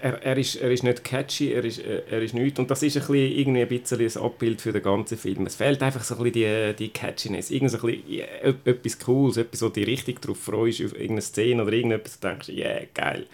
Er, 0.00 0.22
er, 0.22 0.38
ist, 0.38 0.54
er 0.56 0.70
ist 0.70 0.84
nicht 0.84 1.04
catchy, 1.04 1.52
er 1.52 1.64
ist, 1.64 1.80
äh, 1.80 2.02
er 2.08 2.22
ist 2.22 2.32
nichts. 2.32 2.58
Und 2.58 2.70
das 2.70 2.82
ist 2.82 2.96
ein 2.96 3.00
bisschen, 3.00 3.38
irgendwie 3.38 3.60
ein 3.62 3.68
bisschen 3.68 4.00
ein 4.00 4.24
Abbild 4.24 4.62
für 4.62 4.72
den 4.72 4.82
ganzen 4.82 5.18
Film. 5.18 5.44
Es 5.44 5.56
fehlt 5.56 5.82
einfach 5.82 6.04
so 6.04 6.16
ein 6.16 6.22
bisschen 6.22 6.72
die, 6.76 6.86
die 6.86 6.88
Catchiness. 6.88 7.50
Irgend 7.50 7.72
so 7.72 7.78
ein 7.78 7.82
bisschen, 7.82 8.02
ja, 8.10 8.24
e- 8.42 8.54
etwas 8.70 8.98
Cooles, 8.98 9.36
etwas, 9.36 9.60
wo 9.60 9.66
du 9.66 9.72
dich 9.72 9.88
richtig 9.88 10.22
drauf 10.22 10.38
freust, 10.38 10.80
auf 10.82 10.92
irgendeine 10.92 11.20
Szene 11.20 11.62
oder 11.62 11.72
irgendetwas, 11.72 12.18
du 12.18 12.28
denkst, 12.28 12.48
yeah, 12.48 12.80
geil. 12.94 13.26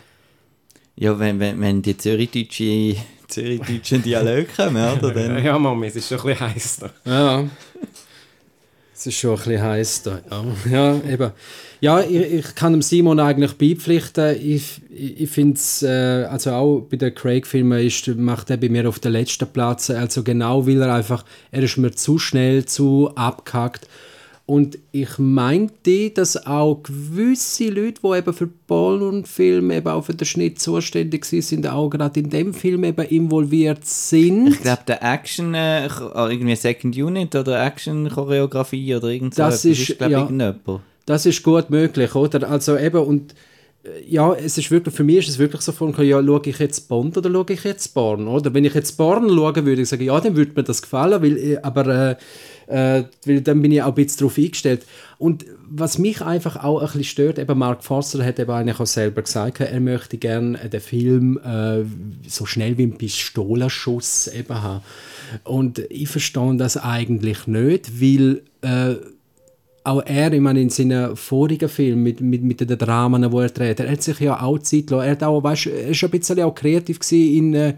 Ja, 0.97 1.19
wenn, 1.19 1.41
wenn, 1.41 1.61
wenn 1.61 1.83
die 1.83 1.97
zürichdeutschen 1.97 2.97
zürichdeutschen 3.29 4.03
Dialoge 4.03 4.47
kommen, 4.57 4.99
oder? 4.99 5.11
Dann, 5.15 5.43
Ja, 5.43 5.59
Mami, 5.59 5.87
es 5.87 5.97
ist 5.97 6.09
schon 6.09 6.19
ein 6.19 6.27
bisschen 6.27 6.41
heiß 6.41 6.79
da. 6.81 6.91
Ja. 7.05 7.45
Es 8.95 9.07
ist 9.07 9.17
schon 9.19 9.31
ein 9.33 9.37
bisschen 9.37 9.63
heiß 9.63 10.03
da. 10.03 10.21
Ja, 10.31 10.45
ja 10.71 11.01
eben. 11.11 11.31
Ja, 11.81 12.01
ich, 12.01 12.15
ich 12.15 12.55
kann 12.55 12.73
dem 12.73 12.83
Simon 12.83 13.19
eigentlich 13.19 13.55
beipflichten. 13.55 14.37
Ich, 14.37 14.81
ich, 14.89 15.23
ich 15.23 15.31
finde 15.31 15.55
es, 15.55 15.83
äh, 15.83 16.27
also 16.31 16.53
auch 16.53 16.81
bei 16.89 16.97
den 16.97 17.13
Craig-Filmen 17.13 17.85
ist, 17.85 18.07
macht 18.07 18.51
er 18.51 18.57
bei 18.59 18.69
mir 18.69 18.89
auf 18.89 19.01
den 19.01 19.13
letzten 19.13 19.49
Platz. 19.49 19.91
Also 19.91 20.23
genau, 20.23 20.65
weil 20.67 20.81
er 20.81 20.95
einfach, 20.95 21.25
er 21.51 21.65
ist 21.65 21.79
mir 21.79 21.91
zu 21.91 22.19
schnell, 22.19 22.67
zu 22.67 23.11
abgehackt. 23.17 23.89
Und 24.53 24.77
ich 24.91 25.17
meinte, 25.19 26.11
dass 26.11 26.47
auch 26.47 26.83
gewisse 26.83 27.69
Leute, 27.71 28.03
die 28.05 28.19
eben 28.19 28.35
für 28.35 28.49
Pornfilm, 28.67 29.71
eben 29.71 29.89
auch 29.89 30.05
für 30.05 30.13
den 30.15 30.27
Schnitt 30.27 30.61
zuständig 30.61 31.25
sind, 31.25 31.67
auch 31.67 31.89
gerade 31.89 32.21
in 32.21 32.29
dem 32.29 32.53
Film 32.53 32.85
eben 32.85 33.07
involviert 33.07 33.87
sind. 33.87 34.49
ich 34.49 34.61
glaube, 34.61 34.83
der 34.87 35.03
Action, 35.03 35.55
äh, 35.55 35.89
Cho- 35.89 36.29
irgendwie 36.29 36.55
Second 36.57 36.95
Unit 36.95 37.35
oder 37.35 37.65
Action-Choreografie 37.65 38.95
oder 38.97 39.09
irgend 39.09 39.35
so 39.35 39.43
Das 39.43 39.65
etwas 39.65 39.79
ist- 39.89 39.97
glaube 39.99 40.13
ja. 40.13 40.19
irgendjemand. 40.21 40.81
Das 41.07 41.25
ist 41.25 41.43
gut 41.43 41.71
möglich, 41.71 42.15
oder? 42.15 42.49
Also 42.51 42.77
eben, 42.77 43.03
und 43.03 43.33
äh, 43.85 43.89
ja, 44.09 44.35
es 44.35 44.59
ist 44.59 44.71
wirklich, 44.71 44.95
für 44.95 45.03
mich 45.05 45.19
ist 45.19 45.29
es 45.31 45.39
wirklich 45.39 45.63
so 45.63 45.73
von, 45.73 45.95
ja, 46.05 46.23
schaue 46.23 46.43
ich 46.45 46.59
jetzt 46.59 46.89
Bond 46.89 47.17
oder 47.17 47.31
schaue 47.31 47.47
ich 47.55 47.65
jetzt 47.65 47.95
Born, 47.95 48.29
oder? 48.29 48.53
Wenn 48.55 48.65
ich 48.65 48.75
jetzt 48.75 48.97
Born 48.99 49.29
schaue, 49.29 49.65
würde 49.65 49.83
ich 49.83 49.89
sagen, 49.89 50.05
ja, 50.05 50.21
dann 50.21 50.37
würde 50.37 50.53
mir 50.55 50.63
das 50.63 50.83
gefallen, 50.83 51.23
weil, 51.23 51.37
äh, 51.39 51.59
aber 51.63 51.87
äh, 52.11 52.17
äh, 52.67 53.05
weil 53.25 53.41
dann 53.41 53.63
bin 53.63 53.73
ich 53.73 53.83
auch 53.83 53.89
ein 53.89 53.95
bisschen 53.95 54.21
darauf 54.21 54.39
eingestellt. 54.39 54.87
Und 55.19 55.45
was 55.71 55.99
mich 55.99 56.21
einfach 56.21 56.63
auch 56.63 56.81
ein 56.81 56.87
bisschen 56.87 57.05
stört, 57.05 57.39
eben 57.39 57.59
Mark 57.59 57.85
Forster 57.85 58.25
hat 58.25 58.39
eben 58.39 58.51
eigentlich 58.51 58.81
auch 58.81 58.87
selber 58.87 59.23
gesagt, 59.23 59.61
er 59.61 59.81
möchte 59.81 60.19
gerne 60.19 60.59
den 60.69 60.81
Film 60.81 61.39
äh, 61.39 61.85
so 62.29 62.45
schnell 62.47 62.77
wie 62.79 62.85
ein 62.85 62.99
Pistolenschuss 62.99 64.29
eben 64.29 64.63
haben. 64.63 64.83
Und 65.45 65.79
ich 65.91 66.09
verstehe 66.09 66.57
das 66.57 66.77
eigentlich 66.77 67.47
nicht, 67.47 68.01
weil 68.01 68.43
äh, 68.63 68.97
auch 69.85 70.03
er, 70.05 70.33
ich 70.33 70.41
meine, 70.41 70.61
in 70.61 70.71
seinen 70.71 71.17
vorigen 71.17 71.69
Filmen 71.69 72.03
mit, 72.03 72.21
mit, 72.21 72.43
mit 72.43 72.61
den 72.61 72.79
Dramen, 72.79 73.31
die 73.31 73.37
er 73.37 73.49
dreht, 73.49 73.81
er 73.81 73.91
hat 73.91 74.03
sich 74.03 74.21
ja 74.21 74.41
auch 74.41 74.59
Zeit 74.59 74.87
gelassen. 74.87 75.07
Er, 75.07 75.13
hat 75.13 75.23
auch, 75.23 75.43
weißt, 75.43 75.67
er 75.67 75.89
ist 75.89 76.05
ein 76.05 76.11
bisschen 76.11 76.41
auch 76.43 76.55
kreativ 76.55 77.01
gewesen 77.01 77.37
in, 77.37 77.55
äh, 77.55 77.75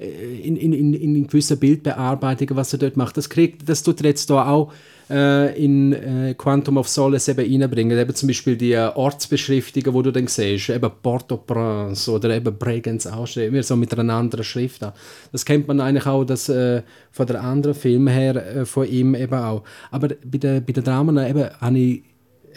in, 0.00 0.56
in, 0.56 0.72
in, 0.72 0.94
in 0.94 1.26
gewissen 1.26 1.58
Bildbearbeitungen, 1.58 2.56
was 2.56 2.72
er 2.72 2.78
dort 2.78 2.96
macht. 2.96 3.16
Das, 3.16 3.28
kriegt, 3.28 3.68
das 3.68 3.82
tut 3.82 4.00
er 4.00 4.06
jetzt 4.06 4.30
da 4.30 4.48
auch 4.48 4.72
äh, 5.10 5.62
in 5.62 5.92
äh, 5.92 6.34
Quantum 6.34 6.78
of 6.78 6.88
Solace 6.88 7.28
eben 7.28 7.62
reinbringen. 7.62 7.98
Eben 7.98 8.14
zum 8.14 8.28
Beispiel 8.28 8.56
die 8.56 8.72
äh, 8.72 8.90
Ortsbeschriftungen, 8.94 9.94
die 9.94 10.02
du 10.02 10.10
dann 10.10 10.26
siehst, 10.26 10.70
eben 10.70 10.90
Port-au-Prince 11.02 12.10
oder 12.10 12.30
eben 12.30 12.56
Bregenz 12.56 13.06
ausstehen, 13.06 13.52
immer 13.52 13.62
so 13.62 13.76
mit 13.76 13.92
einer 13.92 14.14
anderen 14.14 14.44
Schrift. 14.44 14.82
An. 14.82 14.92
Das 15.32 15.44
kennt 15.44 15.68
man 15.68 15.80
eigentlich 15.80 16.06
auch 16.06 16.24
das, 16.24 16.48
äh, 16.48 16.82
von 17.10 17.26
der 17.26 17.42
anderen 17.42 17.74
Film 17.74 18.06
her, 18.08 18.36
äh, 18.36 18.64
von 18.64 18.88
ihm 18.88 19.14
eben 19.14 19.34
auch. 19.34 19.64
Aber 19.90 20.08
bei 20.08 20.38
den, 20.38 20.64
bei 20.64 20.72
den 20.72 20.84
Dramen 20.84 21.18
eben, 21.18 21.50
habe 21.60 21.78
ich, 21.78 22.02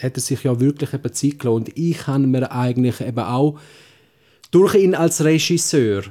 hat 0.00 0.16
er 0.16 0.20
sich 0.20 0.42
ja 0.44 0.58
wirklich 0.60 0.94
eben 0.94 1.12
Zeit 1.12 1.38
gelohnt. 1.38 1.70
Ich 1.74 2.06
habe 2.06 2.26
mir 2.26 2.50
eigentlich 2.50 3.00
eben 3.02 3.18
auch 3.18 3.58
durch 4.50 4.76
ihn 4.76 4.94
als 4.94 5.22
Regisseur 5.22 6.04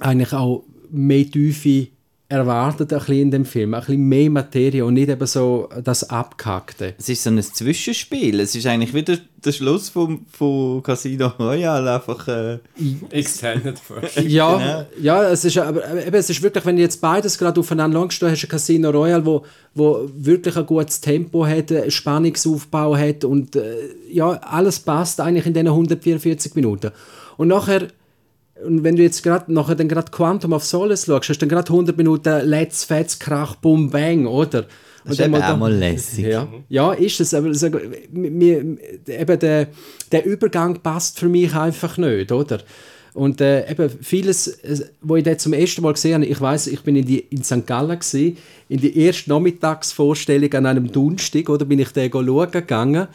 eigentlich 0.00 0.32
auch 0.32 0.64
mehr 0.90 1.30
Tiefe 1.30 1.88
erwartet 2.28 2.92
ein 2.92 2.98
bisschen 2.98 3.14
in 3.14 3.30
dem 3.30 3.44
Film, 3.44 3.74
ein 3.74 3.80
bisschen 3.80 4.08
mehr 4.08 4.30
Materie 4.30 4.84
und 4.84 4.94
nicht 4.94 5.08
eben 5.08 5.26
so 5.26 5.68
das 5.84 6.10
Abgehackte. 6.10 6.94
Es 6.98 7.08
ist 7.08 7.22
so 7.22 7.30
ein 7.30 7.40
Zwischenspiel. 7.40 8.40
Es 8.40 8.56
ist 8.56 8.66
eigentlich 8.66 8.92
wieder 8.92 9.18
der 9.44 9.52
Schluss 9.52 9.88
von, 9.88 10.26
von 10.32 10.82
Casino 10.82 11.28
Royale 11.38 11.94
einfach... 11.94 12.26
Äh, 12.26 12.58
Extended 13.10 13.78
Version. 13.78 14.28
Ja, 14.28 14.56
genau. 14.56 14.86
ja 15.00 15.30
es, 15.30 15.44
ist, 15.44 15.56
aber, 15.58 16.04
eben, 16.04 16.16
es 16.16 16.28
ist 16.28 16.42
wirklich, 16.42 16.66
wenn 16.66 16.74
du 16.74 16.82
jetzt 16.82 17.00
beides 17.00 17.38
gerade 17.38 17.60
aufeinander 17.60 18.00
langst, 18.00 18.20
du 18.20 18.28
hast 18.28 18.42
ein 18.42 18.48
Casino 18.48 18.90
Royale, 18.90 19.24
wo, 19.24 19.44
wo 19.74 20.10
wirklich 20.16 20.56
ein 20.56 20.66
gutes 20.66 21.00
Tempo 21.00 21.46
hat, 21.46 21.70
einen 21.70 21.92
Spannungsaufbau 21.92 22.96
hat 22.96 23.22
und 23.22 23.54
äh, 23.54 23.76
ja, 24.10 24.30
alles 24.30 24.80
passt 24.80 25.20
eigentlich 25.20 25.46
in 25.46 25.54
diesen 25.54 25.68
144 25.68 26.56
Minuten. 26.56 26.90
Und 27.36 27.48
nachher 27.48 27.86
und 28.64 28.84
wenn 28.84 28.96
du 28.96 29.02
jetzt 29.02 29.22
gerade 29.22 29.52
nachher 29.52 29.74
dann 29.74 29.88
gerade 29.88 30.10
Quantum 30.10 30.52
of 30.52 30.64
Solace 30.64 31.06
schaust, 31.06 31.28
hast 31.28 31.42
du 31.42 31.46
dann 31.46 31.48
gerade 31.48 31.70
100 31.70 31.96
Minuten 31.96 32.48
Let's 32.48 32.84
Fetz 32.84 33.18
Krach 33.18 33.56
Bum 33.56 33.90
Bang, 33.90 34.26
oder? 34.26 34.66
Und 35.04 35.10
das 35.10 35.20
ist 35.20 35.24
eben 35.24 35.42
auch 35.42 35.56
mal 35.56 35.72
lässig. 35.72 36.26
Ja, 36.26 36.48
ja 36.68 36.92
ist 36.92 37.20
es, 37.20 37.32
aber 37.32 37.48
also, 37.48 37.70
mir, 38.10 38.58
eben 39.06 39.38
der, 39.38 39.68
der 40.10 40.24
Übergang 40.24 40.80
passt 40.82 41.20
für 41.20 41.28
mich 41.28 41.54
einfach 41.54 41.96
nicht, 41.96 42.32
oder? 42.32 42.60
Und 43.14 43.40
äh, 43.40 43.70
eben 43.70 43.88
vieles, 44.02 44.46
äh, 44.46 44.84
wo 45.00 45.16
ich 45.16 45.24
das 45.24 45.38
zum 45.38 45.54
ersten 45.54 45.82
Mal 45.82 45.94
gesehen 45.94 46.14
habe, 46.14 46.26
ich 46.26 46.40
weiß, 46.40 46.66
ich 46.66 46.82
bin 46.82 46.96
in, 46.96 47.06
die, 47.06 47.20
in 47.20 47.42
St. 47.42 47.66
Gallen 47.66 47.98
gewesen, 47.98 48.36
in 48.68 48.78
die 48.78 48.98
erste 48.98 49.30
Nachmittagsvorstellung 49.30 50.52
an 50.52 50.66
einem 50.66 50.92
Donnerstag, 50.92 51.48
oder 51.48 51.64
bin 51.64 51.78
ich 51.78 51.92
da 51.92 52.06
schauen 52.10 52.50
gegangen. 52.50 53.08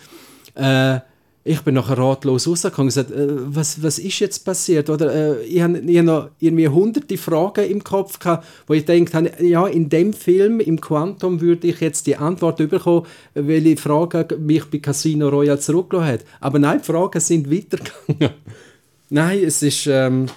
Äh, 0.56 1.00
ich 1.44 1.62
bin 1.62 1.74
nachher 1.74 1.98
ratlos 1.98 2.48
rausgekommen 2.48 2.88
und 2.88 2.96
gesagt, 2.96 3.12
äh, 3.12 3.28
was, 3.56 3.82
was 3.82 3.98
ist 3.98 4.20
jetzt 4.20 4.46
passiert? 4.46 4.90
Oder, 4.90 5.40
äh, 5.40 5.44
ich 5.44 5.62
habe 5.62 5.78
hab 5.78 6.06
noch 6.06 6.30
irgendwie 6.40 6.68
hunderte 6.68 7.18
Fragen 7.18 7.68
im 7.68 7.84
Kopf 7.84 8.20
gehabt, 8.20 8.46
wo 8.68 8.74
ich 8.76 8.86
denke, 8.86 9.32
ja, 9.40 9.66
in 9.66 9.90
dem 9.90 10.14
Film, 10.14 10.60
im 10.60 10.80
Quantum, 10.80 11.42
würde 11.42 11.68
ich 11.68 11.80
jetzt 11.80 12.06
die 12.06 12.16
Antwort 12.16 12.58
bekommen, 12.58 13.08
welche 13.34 13.78
Frage 13.78 14.38
mich 14.38 14.66
bei 14.66 14.78
Casino 14.78 15.30
Royale 15.30 15.60
zurückgelassen 15.60 16.14
hat. 16.14 16.26
Aber 16.40 16.60
nein, 16.60 16.80
die 16.80 16.86
Fragen 16.86 17.20
sind 17.20 17.52
weitergegangen. 17.52 18.36
nein, 19.10 19.40
es 19.44 19.62
ist... 19.62 19.88
Ähm, 19.88 20.28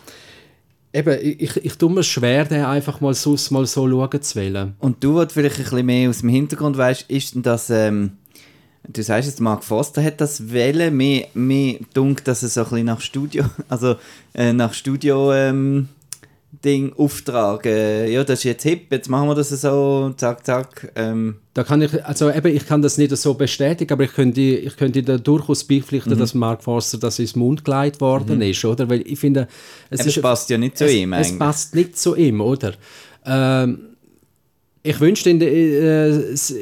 Eben, 0.97 1.19
ich, 1.21 1.57
ich 1.57 1.77
tue 1.77 1.91
mir 1.91 2.05
schwer, 2.05 2.45
den 2.45 2.65
einfach 2.65 3.01
mal 3.01 3.15
so, 3.15 3.37
mal 3.51 3.67
so 3.67 3.91
schauen 3.91 4.23
zu 4.23 4.39
wollen. 4.39 4.75
Und 4.79 5.03
du, 5.03 5.17
was 5.17 5.33
vielleicht 5.33 5.57
ein 5.57 5.65
bisschen 5.65 5.87
mehr 5.87 6.09
aus 6.09 6.21
dem 6.21 6.29
Hintergrund 6.29 6.79
weißt, 6.79 7.11
ist 7.11 7.35
denn 7.35 7.43
das... 7.43 7.69
Ähm 7.69 8.13
Du 8.87 9.03
sagst 9.03 9.29
jetzt, 9.29 9.41
Mark 9.41 9.65
Foster 9.65 10.03
hat 10.03 10.21
das 10.21 10.53
wählen. 10.53 10.95
Mir, 10.95 11.27
mir 11.35 11.79
dunkt, 11.95 12.29
dass 12.29 12.43
es 12.43 12.55
so 12.55 12.63
ein 12.63 12.69
bisschen 12.69 12.87
nach 12.87 13.01
Studio, 13.01 13.45
also 13.69 13.97
äh, 14.35 14.53
nach 14.53 14.75
Studio 14.75 15.33
ähm, 15.33 15.89
Ding 16.65 16.93
Auftrag. 16.97 17.67
Äh, 17.67 18.13
ja, 18.13 18.25
das 18.25 18.41
ist 18.41 18.45
jetzt 18.45 18.63
hip, 18.63 18.91
jetzt 18.91 19.09
machen 19.09 19.29
wir 19.29 19.35
das 19.35 19.49
so, 19.49 20.13
zack, 20.17 20.45
zack. 20.45 20.93
Ähm. 20.97 21.37
Da 21.55 21.63
kann 21.63 21.83
ich, 21.83 22.05
also 22.05 22.31
eben, 22.31 22.55
ich 22.55 22.67
kann 22.67 22.83
das 22.83 22.99
nicht 22.99 23.17
so 23.17 23.35
bestätigen, 23.35 23.93
aber 23.93 24.05
ich 24.05 24.13
könnte, 24.13 24.41
ich 24.41 24.77
könnte 24.77 25.03
da 25.03 25.19
durchaus 25.19 25.65
beipflichten, 25.65 26.15
mhm. 26.15 26.19
dass 26.19 26.35
Mark 26.35 26.63
Foster 26.63 26.99
das 26.99 27.19
ins 27.19 27.37
Mund 27.37 27.65
geleitet 27.65 28.01
worden 28.01 28.37
mhm. 28.37 28.43
ist, 28.43 28.65
oder? 28.65 28.89
Weil 28.89 29.07
ich 29.07 29.19
finde, 29.19 29.49
es, 29.91 30.05
ist, 30.05 30.21
passt 30.21 30.51
ja 30.51 30.59
nicht 30.59 30.79
zu 30.79 30.85
es, 30.85 30.93
ihm 30.93 31.13
eigentlich. 31.13 31.33
Es 31.33 31.39
passt 31.39 31.75
nicht 31.75 31.99
zu 31.99 32.17
ihm, 32.17 32.41
oder? 32.41 32.75
Ähm, 33.25 33.94
ich 34.87 35.01
wünschte 35.01 35.31
in, 35.31 35.41
äh, 35.41 36.11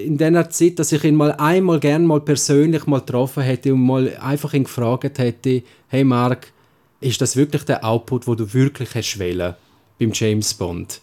in 0.05 0.16
dieser 0.16 0.49
Zeit, 0.49 0.79
dass 0.79 0.93
ich 0.93 1.03
ihn 1.03 1.16
mal 1.16 1.33
einmal 1.33 1.81
gerne 1.81 2.07
mal 2.07 2.20
persönlich 2.20 2.87
mal 2.87 3.01
getroffen 3.01 3.43
hätte 3.43 3.75
und 3.75 3.85
mal 3.85 4.16
einfach 4.18 4.55
ihn 4.55 4.62
gefragt 4.62 5.18
hätte, 5.18 5.62
hey 5.89 6.05
Mark, 6.05 6.53
ist 7.01 7.20
das 7.20 7.35
wirklich 7.35 7.64
der 7.64 7.85
Output, 7.85 8.29
wo 8.29 8.37
du 8.37 8.55
wirklich 8.55 8.95
hast 8.95 9.18
wählen 9.18 9.55
beim 9.99 10.12
James 10.14 10.55
Bond? 10.55 11.01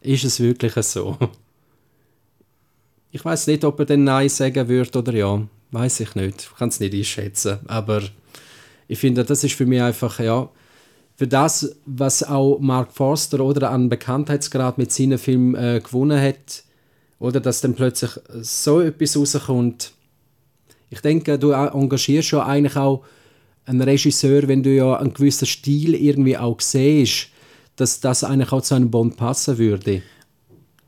Ist 0.00 0.22
es 0.22 0.38
wirklich 0.38 0.74
so? 0.74 1.18
Ich 3.10 3.24
weiß 3.24 3.46
nicht, 3.48 3.64
ob 3.64 3.78
er 3.78 3.86
dann 3.86 4.04
Nein 4.04 4.28
sagen 4.28 4.68
würde 4.68 4.98
oder 4.98 5.12
ja. 5.12 5.40
Weiß 5.70 6.00
ich 6.00 6.16
nicht. 6.16 6.48
Ich 6.50 6.58
kann 6.58 6.68
es 6.68 6.80
nicht 6.80 6.94
einschätzen. 6.94 7.58
Aber 7.66 8.02
ich 8.88 8.98
finde, 8.98 9.24
das 9.24 9.44
ist 9.44 9.54
für 9.54 9.66
mich 9.66 9.80
einfach, 9.80 10.18
ja, 10.18 10.48
für 11.16 11.26
das, 11.28 11.76
was 11.86 12.22
auch 12.22 12.58
Mark 12.58 12.92
Forster 12.92 13.40
oder 13.40 13.70
an 13.70 13.88
Bekanntheitsgrad 13.88 14.78
mit 14.78 14.92
seinen 14.92 15.18
Filmen 15.18 15.54
äh, 15.54 15.80
gewonnen 15.82 16.20
hat, 16.20 16.64
oder 17.20 17.40
dass 17.40 17.60
dann 17.60 17.74
plötzlich 17.74 18.10
so 18.42 18.80
etwas 18.80 19.16
rauskommt. 19.16 19.92
Ich 20.90 21.00
denke, 21.00 21.38
du 21.38 21.52
engagierst 21.52 22.28
schon 22.28 22.40
eigentlich 22.40 22.76
auch 22.76 23.04
einen 23.64 23.80
Regisseur, 23.80 24.46
wenn 24.46 24.62
du 24.62 24.70
ja 24.70 24.96
einen 24.96 25.14
gewissen 25.14 25.46
Stil 25.46 25.94
irgendwie 25.94 26.36
auch 26.36 26.60
siehst, 26.60 27.28
dass 27.76 28.00
das 28.00 28.24
eigentlich 28.24 28.52
auch 28.52 28.62
zu 28.62 28.74
einem 28.74 28.90
Bond 28.90 29.16
passen 29.16 29.58
würde. 29.58 30.02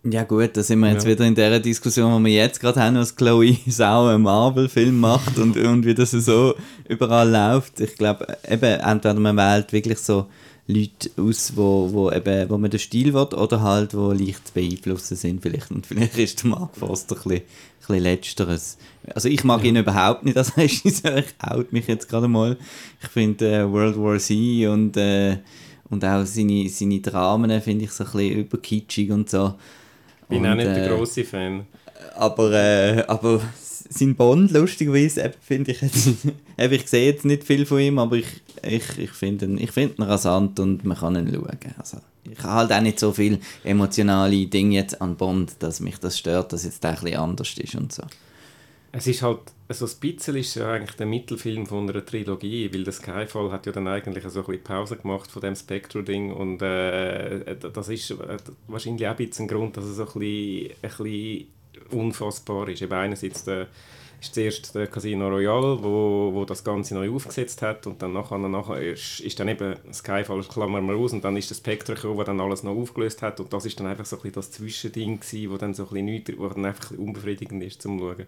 Ja 0.04 0.22
gut, 0.22 0.56
da 0.56 0.62
sind 0.62 0.78
wir 0.80 0.92
jetzt 0.92 1.04
ja. 1.04 1.10
wieder 1.10 1.24
in 1.24 1.34
der 1.34 1.58
Diskussion, 1.58 2.12
wo 2.12 2.24
wir 2.24 2.32
jetzt 2.32 2.60
gerade 2.60 2.80
haben, 2.80 2.96
was 2.96 3.16
Chloe 3.16 3.56
Sau 3.66 4.06
einen 4.06 4.22
Marvel-Film 4.22 5.00
macht 5.00 5.38
und, 5.38 5.56
und 5.56 5.84
wie 5.84 5.94
das 5.94 6.12
so 6.12 6.54
überall 6.88 7.28
läuft. 7.28 7.80
Ich 7.80 7.96
glaube, 7.96 8.26
eben, 8.48 8.80
entweder 8.80 9.14
man 9.14 9.36
wählt 9.36 9.72
wirklich 9.72 9.98
so 9.98 10.26
Leute 10.68 11.10
aus, 11.16 11.52
wo, 11.54 11.88
wo, 11.92 12.10
eben, 12.10 12.50
wo 12.50 12.58
man 12.58 12.70
den 12.70 12.80
Stil 12.80 13.14
will 13.14 13.22
oder 13.22 13.62
halt, 13.62 13.94
wo 13.94 14.10
leicht 14.10 14.48
zu 14.48 14.54
beeinflussen 14.54 15.16
sind 15.16 15.40
vielleicht. 15.40 15.70
Und 15.70 15.86
vielleicht 15.86 16.18
ist 16.18 16.42
der 16.42 16.50
Mark 16.50 16.76
Foster 16.76 17.14
ein 17.14 17.22
bisschen, 17.22 17.36
ein 17.36 17.42
bisschen 17.78 18.02
Letzteres. 18.02 18.78
Also 19.14 19.28
ich 19.28 19.44
mag 19.44 19.62
ja. 19.62 19.68
ihn 19.68 19.76
überhaupt 19.76 20.24
nicht 20.24 20.36
als 20.36 20.56
Regisseur, 20.56 21.18
ich 21.18 21.34
haut 21.44 21.72
mich 21.72 21.86
jetzt 21.86 22.08
gerade 22.08 22.26
mal. 22.26 22.56
Ich 23.00 23.08
finde 23.08 23.60
äh, 23.60 23.70
World 23.72 23.96
War 23.96 24.18
Z 24.18 24.68
und, 24.68 24.96
äh, 24.96 25.38
und 25.88 26.04
auch 26.04 26.26
seine, 26.26 26.68
seine 26.68 27.00
Dramen 27.00 27.60
finde 27.60 27.84
ich 27.84 27.92
so 27.92 28.02
ein 28.02 28.10
bisschen 28.10 28.38
überkitschig 28.40 29.12
und 29.12 29.30
so. 29.30 29.54
Bin 30.28 30.42
und, 30.42 30.46
auch 30.50 30.54
nicht 30.54 30.66
der 30.66 30.86
äh, 30.86 30.96
große 30.96 31.24
Fan. 31.24 31.66
Aber, 32.14 32.52
äh, 32.52 33.04
aber 33.06 33.40
sein 33.88 34.14
Bond, 34.16 34.50
lustigerweise, 34.50 35.32
finde 35.40 35.72
ich 35.72 35.80
jetzt, 35.80 36.08
ich 36.56 36.88
sehe 36.88 37.06
jetzt 37.06 37.24
nicht 37.24 37.44
viel 37.44 37.66
von 37.66 37.80
ihm, 37.80 37.98
aber 37.98 38.16
ich, 38.16 38.26
ich, 38.62 38.98
ich 38.98 39.10
finde 39.10 39.46
ihn, 39.46 39.68
find 39.68 39.98
ihn 39.98 40.04
rasant 40.04 40.58
und 40.60 40.84
man 40.84 40.96
kann 40.96 41.16
ihn 41.16 41.32
schauen. 41.32 41.74
Also, 41.78 41.98
ich 42.28 42.38
habe 42.42 42.54
halt 42.54 42.72
auch 42.72 42.80
nicht 42.80 42.98
so 42.98 43.12
viele 43.12 43.38
emotionale 43.64 44.46
Dinge 44.46 44.76
jetzt 44.76 45.00
an 45.00 45.16
Bond, 45.16 45.56
dass 45.60 45.80
mich 45.80 45.98
das 45.98 46.18
stört, 46.18 46.52
dass 46.52 46.64
jetzt 46.64 46.82
der 46.82 46.90
ein 46.90 46.96
bisschen 46.96 47.18
anders 47.18 47.54
ist 47.56 47.74
und 47.74 47.92
so. 47.92 48.02
Es 48.92 49.06
ist 49.06 49.22
halt, 49.22 49.40
also 49.68 49.84
ein 49.84 50.00
bisschen 50.00 50.36
ist 50.36 50.54
ja 50.54 50.72
eigentlich 50.72 50.96
der 50.96 51.06
Mittelfilm 51.06 51.66
von 51.66 51.88
einer 51.90 52.04
Trilogie, 52.04 52.72
weil 52.72 52.84
der 52.84 52.92
Skyfall 52.92 53.50
hat 53.52 53.66
ja 53.66 53.72
dann 53.72 53.88
eigentlich 53.88 54.24
so 54.24 54.40
ein 54.40 54.46
bisschen 54.46 54.64
Pause 54.64 54.96
gemacht 54.96 55.30
von 55.30 55.42
dem 55.42 55.54
Spectre-Ding 55.54 56.32
und 56.32 56.62
äh, 56.62 57.56
das 57.56 57.88
ist 57.88 58.12
äh, 58.12 58.36
wahrscheinlich 58.68 59.06
auch 59.06 59.10
ein 59.10 59.16
bisschen 59.16 59.44
ein 59.44 59.48
Grund, 59.48 59.76
dass 59.76 59.84
es 59.84 59.96
so 59.96 60.04
ein 60.04 60.18
bisschen, 60.18 60.70
ein 60.82 60.88
bisschen 60.88 61.46
unfassbar 61.90 62.68
ist. 62.68 62.80
Eben 62.80 62.92
einerseits 62.92 63.44
der, 63.44 63.66
ist 64.20 64.34
zuerst 64.34 64.74
der 64.74 64.86
Casino 64.86 65.28
Royale, 65.28 65.82
wo, 65.82 66.30
wo 66.32 66.44
das 66.44 66.64
Ganze 66.64 66.94
neu 66.94 67.10
aufgesetzt 67.10 67.62
hat 67.62 67.86
und 67.86 68.00
dann 68.00 68.12
nachher, 68.12 68.38
nachher 68.38 68.80
ist, 68.80 69.20
ist 69.20 69.38
dann 69.38 69.48
eben 69.48 69.76
Skyfall, 69.92 70.42
klammern 70.44 70.86
wir 70.86 70.96
aus, 70.96 71.12
und 71.12 71.24
dann 71.24 71.36
ist 71.36 71.50
das 71.50 71.58
Spectre 71.58 71.94
gekommen, 71.94 72.18
das 72.18 72.26
dann 72.26 72.40
alles 72.40 72.62
noch 72.62 72.74
aufgelöst 72.76 73.22
hat 73.22 73.40
und 73.40 73.52
das 73.52 73.66
ist 73.66 73.78
dann 73.78 73.86
einfach 73.86 74.06
so 74.06 74.16
ein 74.16 74.22
bisschen 74.22 74.34
das 74.34 74.50
Zwischending 74.52 75.20
gewesen, 75.20 75.50
wo 75.50 75.56
dann 75.58 75.74
so 75.74 75.84
ein 75.84 75.88
bisschen, 75.88 76.04
nichts, 76.06 76.32
wo 76.38 76.48
dann 76.48 76.64
einfach 76.64 76.90
ein 76.90 76.98
unbefriedigend 76.98 77.62
ist 77.62 77.82
zum 77.82 77.98
Schauen. 77.98 78.26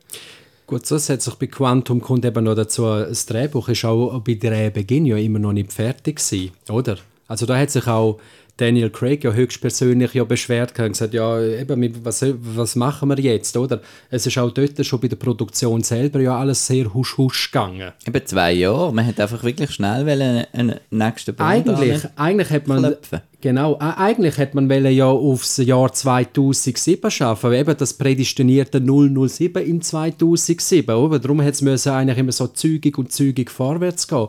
Gut, 0.68 0.84
zusätzlich 0.84 1.34
bei 1.36 1.46
Quantum 1.46 2.02
kommt 2.02 2.26
eben 2.26 2.44
noch 2.44 2.54
dazu, 2.54 2.82
das 2.82 3.24
Drehbuch 3.24 3.70
ist 3.70 3.86
auch 3.86 4.20
bei 4.20 4.34
Drehbeginn 4.34 5.06
ja 5.06 5.16
immer 5.16 5.38
noch 5.38 5.54
nicht 5.54 5.72
fertig 5.72 6.16
gewesen, 6.16 6.52
oder? 6.68 6.98
Also 7.26 7.46
da 7.46 7.56
hat 7.56 7.70
sich 7.70 7.86
auch 7.86 8.20
Daniel 8.58 8.90
Craig 8.90 9.22
ja 9.22 9.32
höchstpersönlich 9.32 10.14
ja 10.14 10.24
beschwert 10.24 10.78
und 10.78 10.88
gesagt, 10.88 11.14
ja, 11.14 11.40
eben, 11.40 12.04
was, 12.04 12.24
was 12.40 12.76
machen 12.76 13.08
wir 13.08 13.18
jetzt, 13.18 13.56
oder? 13.56 13.80
Es 14.10 14.26
ist 14.26 14.36
auch 14.36 14.50
dort 14.50 14.84
schon 14.84 15.00
bei 15.00 15.08
der 15.08 15.16
Produktion 15.16 15.82
selber 15.82 16.20
ja 16.20 16.36
alles 16.36 16.66
sehr 16.66 16.92
husch-husch 16.92 17.52
gegangen. 17.52 17.92
Eben 18.06 18.26
zwei 18.26 18.52
Jahre, 18.52 18.92
man 18.92 19.06
hat 19.06 19.20
einfach 19.20 19.44
wirklich 19.44 19.70
schnell 19.70 20.08
einen 20.52 20.74
nächsten 20.90 21.34
Band 21.34 21.68
Eigentlich, 21.68 22.02
eigentlich 22.16 22.50
hat 22.50 22.66
man... 22.66 22.82
Klopfen. 22.82 23.20
Genau, 23.40 23.76
eigentlich 23.78 24.36
hätte 24.36 24.60
man 24.60 24.68
ja 24.92 25.06
aufs 25.06 25.58
Jahr 25.58 25.92
2007 25.92 27.08
schaffen, 27.08 27.52
eben 27.52 27.76
das 27.76 27.94
prädestinierte 27.94 28.80
007 28.80 29.64
in 29.64 29.80
2007, 29.80 30.92
oder? 30.92 31.20
Darum 31.20 31.40
hätte 31.40 31.64
es 31.70 31.86
eigentlich 31.86 32.18
immer 32.18 32.32
so 32.32 32.48
zügig 32.48 32.98
und 32.98 33.12
zügig 33.12 33.48
vorwärts 33.48 34.08
gehen. 34.08 34.26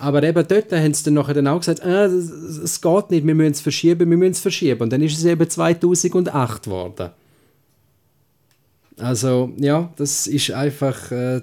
Aber 0.00 0.22
eben 0.22 0.46
dort 0.48 0.72
haben 0.72 0.94
sie 0.94 1.04
dann 1.04 1.14
nachher 1.14 1.34
dann 1.34 1.46
auch 1.46 1.58
gesagt, 1.58 1.80
äh, 1.80 2.06
es 2.06 2.80
geht 2.80 3.10
nicht, 3.10 3.26
wir 3.26 3.34
müssen 3.34 3.52
es 3.52 3.60
verschieben, 3.60 4.08
wir 4.10 4.16
müssen 4.16 4.32
es 4.32 4.40
verschieben. 4.40 4.80
Und 4.80 4.92
dann 4.92 5.02
ist 5.02 5.18
es 5.18 5.24
eben 5.24 5.48
2008 5.48 6.62
geworden. 6.62 7.10
Also, 8.96 9.52
ja, 9.58 9.92
das 9.96 10.26
ist 10.26 10.50
einfach. 10.52 11.10
Äh, 11.12 11.42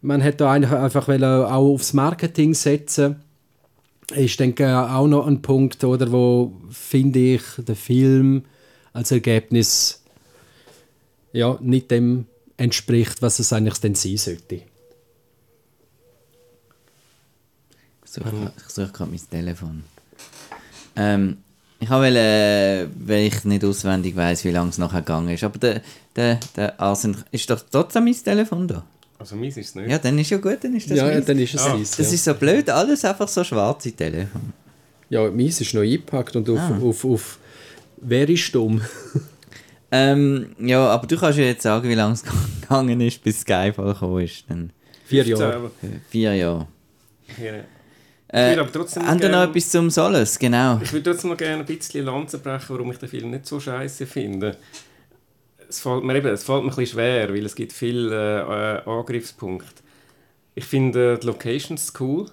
man 0.00 0.20
hätte 0.20 0.48
einfach 0.48 1.08
auch 1.08 1.74
aufs 1.74 1.92
Marketing 1.92 2.54
setzen. 2.54 3.16
Ist, 4.14 4.38
denke 4.40 4.64
ich, 4.64 4.70
auch 4.70 5.06
noch 5.06 5.26
ein 5.26 5.42
Punkt, 5.42 5.84
oder, 5.84 6.10
wo, 6.10 6.52
finde 6.70 7.18
ich, 7.18 7.42
der 7.58 7.76
Film 7.76 8.44
als 8.92 9.10
Ergebnis 9.10 10.02
ja, 11.32 11.58
nicht 11.60 11.90
dem 11.90 12.26
entspricht, 12.56 13.22
was 13.22 13.38
es 13.38 13.52
eigentlich 13.52 13.78
denn 13.78 13.94
sein 13.94 14.16
sollte. 14.16 14.62
Ich 18.01 18.01
suche, 18.12 18.52
ich 18.56 18.72
suche 18.72 18.92
gerade 18.92 19.10
mein 19.10 19.20
Telefon. 19.30 19.84
Ähm, 20.96 21.38
ich 21.80 21.90
wollte, 21.90 22.18
äh, 22.18 22.86
weil 22.96 23.26
ich 23.26 23.44
nicht 23.44 23.64
auswendig 23.64 24.14
weiß, 24.14 24.44
wie 24.44 24.50
lange 24.50 24.70
es 24.70 24.78
nachher 24.78 25.00
gegangen 25.00 25.30
ist. 25.30 25.42
Aber 25.44 25.58
der, 25.58 25.80
der, 26.14 26.38
der 26.56 26.80
Arsene, 26.80 27.16
ist 27.32 27.48
doch 27.50 27.60
trotzdem 27.70 28.04
mein 28.04 28.14
Telefon 28.14 28.68
da? 28.68 28.84
Also 29.18 29.36
meins 29.36 29.56
ist 29.56 29.68
es 29.70 29.74
nicht. 29.76 29.88
Ja, 29.90 29.98
dann 29.98 30.18
ist 30.18 30.30
ja 30.30 30.38
gut, 30.38 30.58
dann 30.62 30.74
ist 30.74 30.90
das 30.90 30.98
Ja, 30.98 31.04
meins. 31.04 31.26
dann 31.26 31.38
ist 31.38 31.54
es 31.54 31.60
Ah. 31.60 31.74
eins, 31.74 31.90
Das 31.96 32.08
ja. 32.08 32.14
ist 32.14 32.24
so 32.24 32.34
blöd, 32.34 32.68
alles 32.70 33.04
einfach 33.04 33.28
so 33.28 33.42
schwarze 33.44 33.92
Telefon. 33.92 34.52
ja, 35.10 35.30
meins 35.30 35.60
ist 35.60 35.74
noch 35.74 35.82
eingepackt 35.82 36.34
und 36.36 36.48
auf, 36.50 36.58
Ah. 36.58 36.78
auf, 36.82 37.04
auf 37.04 37.38
Wer 38.04 38.28
ist 38.28 38.40
stumm? 38.40 38.80
Ähm, 39.94 40.56
ja, 40.58 40.86
aber 40.88 41.06
du 41.06 41.18
kannst 41.18 41.38
ja 41.38 41.44
jetzt 41.44 41.64
sagen, 41.64 41.86
wie 41.86 41.94
lange 41.94 42.14
es 42.14 42.22
gegangen 42.62 42.98
ist, 43.02 43.22
bis 43.22 43.40
Skyfall 43.42 43.92
gekommen 43.92 44.24
ist. 44.24 44.44
Dann 44.48 44.70
Vier 45.04 45.22
15, 45.22 45.46
Jahre. 45.46 45.56
aber- 45.56 45.66
äh, 45.82 45.98
vier 46.08 46.34
Jahre. 46.34 46.66
Äh, 48.32 48.48
würde 48.48 48.60
aber 48.62 48.72
trotzdem 48.72 49.06
haben 49.06 49.20
wir 49.20 49.28
noch 49.28 49.42
etwas 49.42 49.68
zum 49.68 49.90
Solace? 49.90 50.38
Genau. 50.38 50.80
Ich 50.82 50.92
würde 50.92 51.10
trotzdem 51.10 51.30
noch 51.30 51.36
gerne 51.36 51.60
ein 51.60 51.66
bisschen 51.66 52.06
Lanze 52.06 52.38
brechen, 52.38 52.66
warum 52.70 52.90
ich 52.90 52.98
den 52.98 53.08
Film 53.08 53.30
nicht 53.30 53.46
so 53.46 53.60
scheiße 53.60 54.06
finde. 54.06 54.56
Es 55.68 55.80
fällt 55.80 56.02
mir 56.02 56.16
eben, 56.16 56.28
es 56.28 56.42
fällt 56.42 56.64
mir 56.64 56.70
ein 56.70 56.76
bisschen 56.76 56.98
schwer, 56.98 57.28
weil 57.32 57.44
es 57.44 57.54
gibt 57.54 57.72
viele 57.72 58.82
äh, 58.86 58.88
Angriffspunkte. 58.88 59.82
Ich 60.54 60.64
finde 60.64 61.14
äh, 61.14 61.18
die 61.18 61.26
Locations 61.26 61.92
cool. 62.00 62.26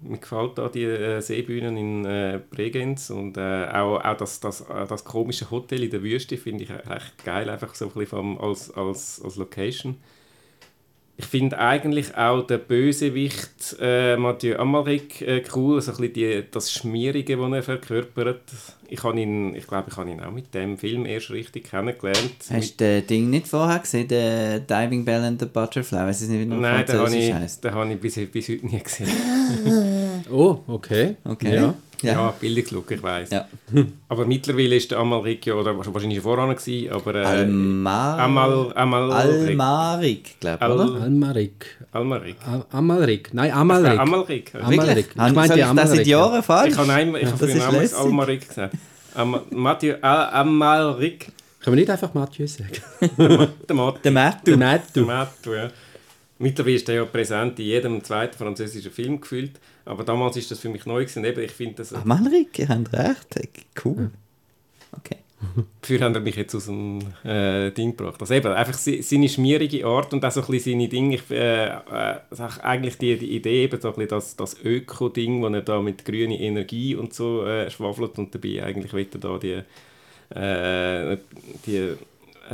Mir 0.00 0.18
gefällt 0.18 0.56
da 0.56 0.68
die 0.68 0.84
äh, 0.84 1.20
Seebühnen 1.20 1.76
in 1.76 2.04
äh, 2.04 2.40
Bregenz 2.50 3.10
und 3.10 3.36
äh, 3.36 3.66
auch, 3.66 3.98
auch 4.02 4.16
das, 4.16 4.40
das, 4.40 4.62
äh, 4.62 4.86
das 4.86 5.04
komische 5.04 5.50
Hotel 5.50 5.82
in 5.82 5.90
der 5.90 6.02
Wüste 6.02 6.38
finde 6.38 6.64
ich 6.64 6.70
echt 6.70 7.24
geil, 7.24 7.50
einfach 7.50 7.74
so 7.74 7.86
ein 7.86 7.90
bisschen 7.90 8.06
vom, 8.06 8.40
als, 8.40 8.70
als, 8.70 9.20
als 9.22 9.36
Location. 9.36 9.96
Ich 11.16 11.26
finde 11.26 11.58
eigentlich 11.58 12.16
auch 12.16 12.46
den 12.46 12.60
Bösewicht 12.60 13.57
äh, 13.80 14.16
Mathieu 14.16 14.56
Amalric 14.58 15.22
äh, 15.22 15.42
cool, 15.54 15.80
so 15.80 15.92
ein 15.92 15.96
bisschen 15.96 16.12
die, 16.12 16.44
das 16.50 16.72
Schmierige, 16.72 17.36
das 17.36 17.52
er 17.52 17.62
verkörpert. 17.62 18.42
Ich, 18.88 19.02
habe 19.02 19.20
ihn, 19.20 19.54
ich 19.54 19.66
glaube, 19.66 19.90
ich 19.90 19.96
habe 19.96 20.10
ihn 20.10 20.20
auch 20.20 20.30
mit 20.30 20.54
dem 20.54 20.78
Film 20.78 21.06
erst 21.06 21.30
richtig 21.30 21.70
kennengelernt. 21.70 22.32
Hast 22.50 22.80
du 22.80 23.00
das 23.00 23.06
Ding 23.06 23.30
nicht 23.30 23.48
vorher 23.48 23.80
gesehen, 23.80 24.08
den 24.08 24.66
Diving 24.66 25.04
Bell 25.04 25.22
and 25.22 25.40
the 25.40 25.46
Butterfly? 25.46 25.98
Weiß 25.98 26.22
ich 26.22 26.28
nicht, 26.28 26.40
wie 26.40 26.46
Nein, 26.46 26.86
den 26.86 26.98
habe 26.98 27.14
ich, 27.14 27.60
den 27.60 27.72
habe 27.72 27.92
ich 27.92 28.00
bis, 28.00 28.14
bis 28.30 28.48
heute 28.48 28.66
nie 28.66 28.82
gesehen. 28.82 29.08
Oh, 30.30 30.58
okay. 30.66 31.16
Okay. 31.24 31.54
Ja. 31.54 31.74
Ja, 32.02 32.32
Bildungslook, 32.40 32.90
ich 32.92 33.02
weiß. 33.02 33.30
Ja. 33.30 33.46
Aber 34.08 34.24
mittlerweile 34.24 34.76
ist 34.76 34.90
der 34.90 34.98
Amalric 34.98 35.46
ja, 35.46 35.54
oder 35.54 35.76
wahrscheinlich 35.76 36.14
schon 36.14 36.22
voran 36.22 36.54
gewesen, 36.54 36.92
aber... 36.92 37.14
Äh, 37.16 37.24
Almar 37.24 38.18
Amal, 38.20 38.72
Amalric. 38.74 39.48
Almarik, 39.48 40.40
glaube 40.40 40.56
ich, 40.56 40.62
Al- 40.62 40.72
oder? 40.72 41.02
Almarik. 41.02 41.76
Almaric. 41.92 42.36
Am- 42.46 42.64
Amalrik. 42.70 43.34
Nein, 43.34 43.52
Amalrik. 43.52 43.98
Amalric. 43.98 44.54
Amalric. 44.62 44.96
Wirklich? 44.96 45.06
Ich 45.28 45.32
meinte 45.34 45.54
ich 45.54 45.60
das 45.60 45.70
Amalrik, 45.70 45.96
seit 45.96 46.06
Jahren 46.06 46.42
falsch? 46.42 46.72
Ich 46.72 46.78
habe 46.78 46.92
einmal, 46.92 47.20
ich 47.20 47.26
Ja, 47.28 47.32
habe 47.66 47.78
lässig. 47.78 47.98
Almaric 47.98 48.48
gesagt. 48.48 48.74
Am, 49.14 49.40
Mathieu 49.50 49.94
Al- 50.00 50.30
Amalric. 50.32 51.32
Können 51.60 51.76
wir 51.76 51.80
nicht 51.80 51.90
einfach 51.90 52.14
Mathieu 52.14 52.46
sagen? 52.46 52.70
Der 53.18 53.28
Mathieu. 53.76 53.92
Der 54.04 54.12
Matt, 54.12 54.46
Der. 54.46 54.56
Mathieu, 55.04 55.54
ja. 55.56 55.70
Mittlerweile 56.38 56.76
ist 56.76 56.88
er 56.88 56.94
ja 56.94 57.04
präsent 57.04 57.58
in 57.58 57.66
jedem 57.66 58.04
zweiten 58.04 58.36
französischen 58.38 58.92
Film 58.92 59.20
gefühlt. 59.20 59.60
Aber 59.84 60.04
damals 60.04 60.36
ist 60.36 60.50
das 60.50 60.60
für 60.60 60.68
mich 60.68 60.86
neu 60.86 61.02
gewesen. 61.02 61.24
Eben, 61.24 61.42
ich 61.42 61.52
finde 61.52 61.76
das... 61.76 61.92
Amalrik, 61.92 62.58
ihr 62.58 62.68
habt 62.68 62.92
recht. 62.92 63.66
Cool. 63.84 64.10
Okay. 64.92 65.16
Dafür 65.80 66.00
haben 66.00 66.14
er 66.14 66.20
mich 66.20 66.34
jetzt 66.34 66.54
aus 66.54 66.66
dem 66.66 66.98
äh, 67.24 67.70
Ding 67.70 67.96
gebracht. 67.96 68.20
Also 68.20 68.34
eben, 68.34 68.52
einfach 68.52 68.74
se- 68.74 69.02
seine 69.02 69.28
schmierige 69.28 69.86
Art 69.86 70.12
und 70.12 70.24
auch 70.24 70.32
so 70.32 70.40
ein 70.40 70.46
bisschen 70.48 70.72
seine 70.72 70.88
Dinge. 70.88 71.14
Ich, 71.14 71.30
äh, 71.30 71.68
äh, 71.68 72.20
sag 72.32 72.64
eigentlich 72.64 72.98
die, 72.98 73.16
die 73.16 73.36
Idee, 73.36 73.64
eben 73.64 73.80
so 73.80 73.88
ein 73.88 73.94
bisschen 73.94 74.08
das, 74.08 74.34
das 74.34 74.56
Öko-Ding, 74.64 75.40
wo 75.40 75.46
er 75.46 75.62
da 75.62 75.80
mit 75.80 76.04
grüner 76.04 76.38
Energie 76.38 76.96
und 76.96 77.14
so 77.14 77.44
äh, 77.46 77.70
schwafelt 77.70 78.18
und 78.18 78.34
dabei 78.34 78.64
eigentlich 78.64 78.92
will 78.92 79.06
er 79.12 79.20
da 79.20 79.38
die, 79.38 79.62
äh, 80.36 81.18
die 81.66 81.94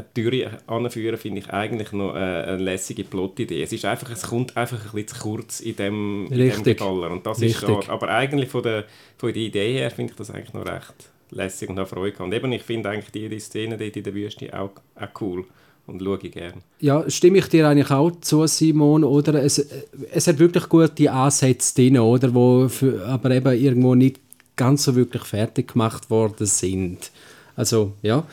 Türe 0.02 0.58
anführen, 0.66 1.16
finde 1.16 1.40
ich 1.40 1.50
eigentlich 1.50 1.92
noch 1.92 2.14
äh, 2.14 2.18
eine 2.18 2.56
lässige 2.56 3.04
Plotidee. 3.04 3.62
Es 3.62 3.72
ist 3.72 3.84
einfach, 3.84 4.10
es 4.10 4.22
kommt 4.22 4.56
einfach 4.56 4.78
ein 4.78 4.90
bisschen 4.92 5.08
zu 5.08 5.20
kurz 5.20 5.60
in 5.60 5.76
dem, 5.76 6.26
in 6.30 6.38
dem 6.38 6.50
Richtig. 6.50 6.78
Geballer 6.78 7.10
und 7.10 7.26
das 7.26 7.40
Richtig. 7.40 7.68
ist. 7.68 7.88
Aber 7.88 8.08
eigentlich 8.08 8.50
von 8.50 8.62
der, 8.62 8.84
von 9.16 9.32
der 9.32 9.42
Idee 9.42 9.74
her 9.74 9.90
finde 9.90 10.12
ich 10.12 10.16
das 10.16 10.30
eigentlich 10.30 10.52
noch 10.52 10.66
recht 10.66 11.10
lässig 11.30 11.68
und 11.68 11.78
habe 11.78 11.88
Freude 11.88 12.12
gehabt. 12.12 12.26
Und 12.26 12.34
eben, 12.34 12.52
ich 12.52 12.62
finde 12.62 12.90
eigentlich 12.90 13.10
die, 13.10 13.28
die 13.28 13.40
Szene 13.40 13.76
dort 13.76 13.96
in 13.96 14.02
der 14.02 14.14
Wüste 14.14 14.58
auch, 14.58 14.70
auch 14.96 15.20
cool 15.20 15.44
und 15.86 16.02
schaue 16.02 16.18
gerne. 16.18 16.62
Ja, 16.80 17.08
stimme 17.10 17.38
ich 17.38 17.48
dir 17.48 17.68
eigentlich 17.68 17.90
auch 17.90 18.10
zu, 18.20 18.46
Simon, 18.46 19.04
oder? 19.04 19.42
Es, 19.42 19.58
es 20.12 20.26
hat 20.26 20.38
wirklich 20.38 20.68
gute 20.68 21.12
Ansätze 21.12 21.74
drin, 21.74 21.98
oder? 21.98 22.34
Wo 22.34 22.68
für, 22.68 23.06
aber 23.06 23.30
eben 23.30 23.52
irgendwo 23.60 23.94
nicht 23.94 24.20
ganz 24.56 24.84
so 24.84 24.94
wirklich 24.94 25.24
fertig 25.24 25.72
gemacht 25.72 26.10
worden 26.10 26.46
sind. 26.46 27.10
Also, 27.56 27.92
ja. 28.02 28.24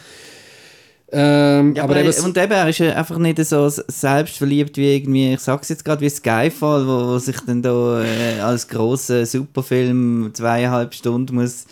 Ähm, 1.14 1.76
Ja, 1.76 1.84
aber 1.84 1.98
aber 1.98 2.24
und 2.24 2.38
eben, 2.38 2.52
er 2.52 2.70
ist 2.70 2.78
ja 2.78 2.96
einfach 2.96 3.18
nicht 3.18 3.44
so 3.44 3.68
selbstverliebt 3.70 4.78
wie 4.78 4.96
irgendwie, 4.96 5.34
ich 5.34 5.42
sag's 5.42 5.70
jetzt 5.70 5.84
gerade, 5.84 6.02
wie 6.02 6.10
Skyfall, 6.10 6.88
wo, 6.88 7.08
wo 7.08 7.20
sich 7.20 7.38
dann 7.42 7.62
da 7.62 8.04
äh, 8.04 8.40
als 8.40 8.68
grosser 8.68 9.26
Superfilm 9.26 10.32
zweieinhalb 10.34 10.94
Stunden 10.94 11.36
muss, 11.36 11.66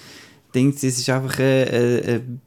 Dings, 0.54 0.84
es 0.84 0.98
ist 0.98 1.10
einfach 1.10 1.40
ein, 1.40 1.68
ein, 1.68 2.04
ein 2.06 2.42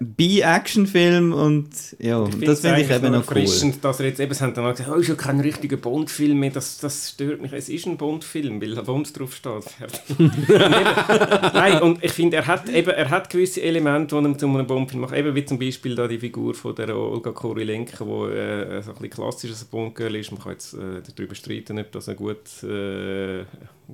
B-Action-Film 0.00 1.32
und 1.32 1.68
ja, 1.98 2.26
das 2.40 2.60
finde 2.60 2.82
ich 2.82 2.90
eben 2.90 3.12
noch 3.12 3.30
cool. 3.30 3.72
dass 3.80 4.00
er 4.00 4.06
jetzt 4.06 4.20
eben, 4.20 4.34
haben 4.40 4.54
dann 4.54 4.70
gesagt, 4.70 4.90
oh, 4.90 4.94
ist 4.94 5.08
ja 5.08 5.14
kein 5.14 5.40
richtiger 5.40 5.76
Bond-Film 5.76 6.38
mehr, 6.38 6.50
das, 6.50 6.78
das 6.78 7.10
stört 7.10 7.40
mich. 7.40 7.52
Es 7.52 7.68
ist 7.68 7.86
ein 7.86 7.96
Bond-Film, 7.96 8.60
weil 8.60 8.74
Bond 8.82 9.18
drauf 9.18 9.34
steht. 9.34 9.64
Fertig. 9.64 10.18
Und 10.18 10.32
eben, 10.38 11.54
Nein, 11.54 11.82
und 11.82 12.04
ich 12.04 12.12
finde, 12.12 12.38
er 12.38 12.46
hat, 12.46 12.68
eben, 12.68 12.90
er 12.90 13.10
hat 13.10 13.30
gewisse 13.30 13.62
Elemente, 13.62 14.20
die 14.20 14.24
er 14.24 14.38
zu 14.38 14.46
einem 14.46 14.66
Bond-Film 14.66 15.02
macht. 15.02 15.14
Eben 15.14 15.34
wie 15.34 15.44
zum 15.44 15.58
Beispiel 15.58 15.94
da 15.94 16.08
die 16.08 16.18
Figur 16.18 16.54
von 16.54 16.74
der 16.74 16.96
Olga 16.96 17.32
Kurilenko, 17.32 18.28
die 18.28 18.36
äh, 18.36 18.82
so 18.82 18.90
ein 18.90 18.96
bisschen 18.96 19.10
klassisches 19.10 19.64
Bond-Girl 19.64 20.16
ist. 20.16 20.32
Man 20.32 20.42
kann 20.42 20.52
jetzt 20.52 20.74
äh, 20.74 21.02
darüber 21.14 21.34
streiten, 21.34 21.78
ob 21.78 21.92
das 21.92 22.08
ein 22.08 22.16
gut, 22.16 22.62
äh, 22.62 23.44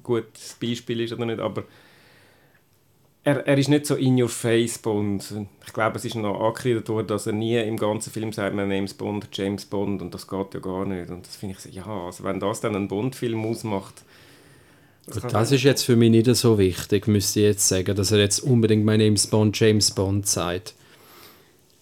gutes 0.03 0.57
Beispiel 0.61 1.01
ist 1.01 1.13
oder 1.13 1.27
nicht, 1.27 1.41
aber 1.41 1.65
er, 3.23 3.47
er 3.47 3.59
ist 3.59 3.69
nicht 3.69 3.87
so 3.87 3.97
in 3.97 4.21
your 4.21 4.29
face 4.29 4.79
Bond. 4.79 5.35
Ich 5.67 5.73
glaube, 5.73 5.99
es 5.99 6.05
ist 6.05 6.15
noch 6.15 6.41
angekreidet 6.41 6.89
worden, 6.89 7.07
dass 7.07 7.27
er 7.27 7.33
nie 7.33 7.57
im 7.59 7.77
ganzen 7.77 8.11
Film 8.11 8.33
sagt, 8.33 8.55
man 8.55 8.71
James 8.71 8.95
Bond, 8.95 9.29
James 9.33 9.67
Bond 9.67 10.01
und 10.01 10.15
das 10.15 10.27
geht 10.27 10.55
ja 10.55 10.61
gar 10.61 10.87
nicht. 10.87 11.11
Und 11.11 11.27
das 11.27 11.37
finde 11.37 11.57
ich 11.57 11.61
so, 11.61 11.69
ja, 11.69 11.87
also 11.87 12.25
wenn 12.25 12.41
das 12.41 12.61
dann 12.61 12.75
einen 12.75 12.89
Bond-Film 12.89 13.45
ausmacht. 13.45 14.05
Gut, 15.11 15.33
das 15.33 15.53
ist 15.53 15.65
jetzt 15.65 15.83
für 15.83 15.97
mich 15.97 16.11
nicht 16.11 16.35
so 16.35 16.59
wichtig, 16.59 17.09
müsste 17.09 17.41
ich 17.41 17.47
jetzt 17.47 17.69
sagen, 17.69 17.95
dass 17.95 18.13
er 18.13 18.19
jetzt 18.19 18.41
unbedingt 18.41 18.85
mein 18.85 19.01
James 19.01 19.27
Bond, 19.27 19.59
James 19.59 19.91
Bond 19.91 20.27
sagt. 20.27 20.75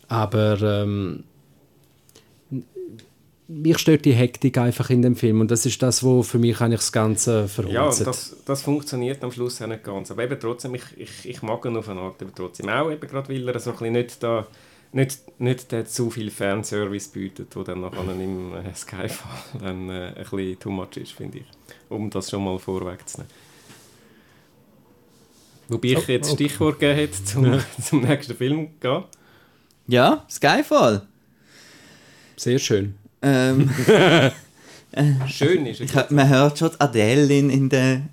Aber 0.08 0.60
ähm, 0.62 1.24
mich 3.48 3.78
stört 3.78 4.04
die 4.04 4.12
Hektik 4.12 4.58
einfach 4.58 4.90
in 4.90 5.00
dem 5.02 5.16
Film 5.16 5.40
und 5.40 5.50
das 5.50 5.64
ist 5.66 5.82
das, 5.82 6.02
wo 6.02 6.22
für 6.22 6.38
mich 6.38 6.60
eigentlich 6.60 6.80
das 6.80 6.92
Ganze 6.92 7.40
Ja, 7.40 7.46
verhunzt. 7.48 8.06
das, 8.06 8.36
das 8.44 8.62
funktioniert 8.62 9.24
am 9.24 9.32
Schluss 9.32 9.60
auch 9.62 9.66
nicht 9.66 9.84
ganz. 9.84 10.10
Aber 10.10 10.22
eben 10.22 10.38
trotzdem, 10.38 10.74
ich, 10.74 10.84
ich, 10.96 11.26
ich 11.28 11.42
mag 11.42 11.64
ihn 11.64 11.76
auf 11.76 11.88
eine 11.88 12.00
Art, 12.00 12.20
aber 12.22 12.34
trotzdem 12.34 12.68
auch, 12.68 12.90
eben 12.90 13.08
gerade 13.08 13.28
weil 13.28 13.48
er 13.48 13.58
so 13.58 13.70
ein 13.70 13.76
bisschen 13.78 13.92
nicht 13.92 14.22
da 14.22 14.46
nicht, 14.92 15.38
nicht 15.40 15.70
der 15.72 15.84
zu 15.84 16.10
viel 16.10 16.30
Fanservice 16.30 17.08
bietet, 17.08 17.54
wo 17.56 17.62
dann 17.62 17.80
nachher 17.82 18.10
im 18.10 18.54
äh, 18.54 18.74
Skyfall 18.74 19.38
dann 19.60 19.88
äh, 19.90 20.08
ein 20.08 20.24
bisschen 20.24 20.58
too 20.58 20.70
much 20.70 20.96
ist, 20.96 21.12
finde 21.12 21.38
ich. 21.38 21.44
Um 21.90 22.08
das 22.10 22.30
schon 22.30 22.44
mal 22.44 22.58
vorwegzunehmen. 22.58 23.30
Wobei 25.68 25.88
ich 25.88 25.98
Oh, 25.98 26.02
jetzt 26.12 26.30
oh. 26.30 26.34
Stichwort 26.34 26.78
gegeben 26.80 26.98
hätte, 26.98 27.24
zum, 27.24 27.60
zum 27.82 28.00
nächsten 28.02 28.34
Film 28.34 28.68
zu 28.80 28.88
gehen. 28.88 29.04
Ja, 29.88 30.24
Skyfall. 30.30 31.06
Sehr 32.36 32.58
schön. 32.58 32.94
Ähm, 33.22 33.70
Schön 35.28 35.66
ist 35.66 35.80
es. 35.80 36.10
man 36.10 36.28
hört 36.28 36.58
schon 36.58 36.70
Adele 36.78 37.38
in, 37.38 37.50
in 37.50 37.68
den 37.68 38.08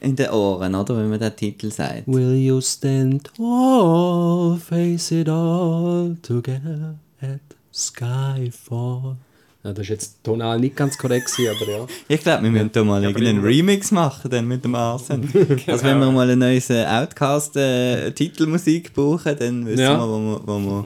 in 0.00 0.14
den 0.14 0.30
Ohren, 0.30 0.76
oder, 0.76 0.96
wenn 0.96 1.10
man 1.10 1.18
den 1.18 1.34
Titel 1.34 1.72
sagt. 1.72 2.06
Will 2.06 2.36
you 2.36 2.60
stand 2.60 3.28
tall, 3.36 4.56
face 4.58 5.10
it 5.10 5.28
all 5.28 6.16
together 6.22 6.94
at 7.20 7.40
Skyfall? 7.74 9.16
Ja, 9.64 9.72
das 9.72 9.80
ist 9.80 9.88
jetzt 9.88 10.22
tonal 10.22 10.60
nicht 10.60 10.76
ganz 10.76 10.96
korrekt, 10.96 11.32
aber 11.36 11.68
ja. 11.72 11.84
Ich 12.08 12.20
glaube, 12.20 12.44
wir 12.44 12.50
müssen 12.52 12.70
da 12.72 12.84
mal 12.84 13.02
Ja, 13.02 13.08
irgendeinen 13.08 13.42
Remix 13.42 13.90
machen 13.90 14.30
dann 14.30 14.46
mit 14.46 14.62
dem 14.64 14.76
Arsen. 14.76 15.28
Also 15.66 15.84
wenn 15.84 15.98
wir 15.98 16.12
mal 16.12 16.30
eine 16.30 16.36
neue 16.36 16.60
Outcast-Titelmusik 16.88 18.94
brauchen, 18.94 19.36
dann 19.36 19.66
wissen 19.66 19.80
Ja. 19.80 19.98
wir, 19.98 20.06
wo 20.08 20.18
wir, 20.20 20.40
wo 20.46 20.58
wir 20.60 20.84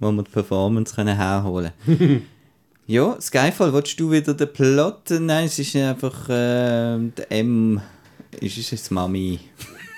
wo 0.00 0.10
wir 0.12 0.22
die 0.24 0.30
Performance 0.30 0.94
können 0.96 1.16
herholen 1.16 1.70
Ja, 2.90 3.20
Skyfall, 3.20 3.74
willst 3.74 4.00
du 4.00 4.10
wieder 4.10 4.32
den 4.32 4.50
Plot? 4.50 5.10
Nein, 5.10 5.44
es 5.44 5.58
ist 5.58 5.76
einfach 5.76 6.26
äh, 6.30 6.96
der 6.96 7.26
M. 7.28 7.82
Ist 8.40 8.56
es 8.56 8.70
jetzt 8.70 8.90
Mami? 8.90 9.40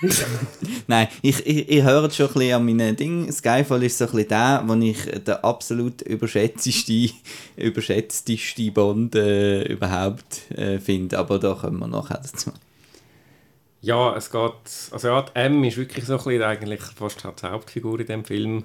Nein, 0.88 1.07
ich, 1.22 1.47
ich, 1.47 1.68
ich 1.68 1.84
höre 1.84 2.07
es 2.07 2.16
schon 2.16 2.26
ein 2.26 2.32
bisschen 2.32 2.55
an 2.55 2.66
meinen 2.66 2.97
Dingen. 2.97 3.30
Skyfall 3.30 3.84
ist 3.84 3.97
so 3.97 4.07
ein 4.07 4.11
bisschen 4.11 4.28
der, 4.30 4.64
wo 4.66 4.74
ich 4.74 5.05
der 5.24 5.45
absolut 5.45 6.03
überschätzteste, 6.03 7.11
überschätzteste 7.57 8.72
Bond 8.72 9.14
äh, 9.14 9.62
überhaupt 9.72 10.51
äh, 10.51 10.80
finde. 10.80 11.16
Aber 11.16 11.38
da 11.38 11.55
kommen 11.55 11.78
wir 11.78 11.86
nachher 11.86 12.20
dazu. 12.20 12.51
Ja, 13.82 14.16
es 14.16 14.32
geht. 14.32 14.91
Also 14.91 15.07
ja, 15.07 15.22
die 15.22 15.36
M 15.36 15.62
ist 15.62 15.76
wirklich 15.76 16.07
so 16.07 16.14
ein 16.14 16.24
bisschen 16.24 16.43
eigentlich 16.43 16.80
fast 16.80 17.22
die 17.22 17.47
Hauptfigur 17.47 18.01
in 18.01 18.07
dem 18.07 18.24
Film. 18.24 18.64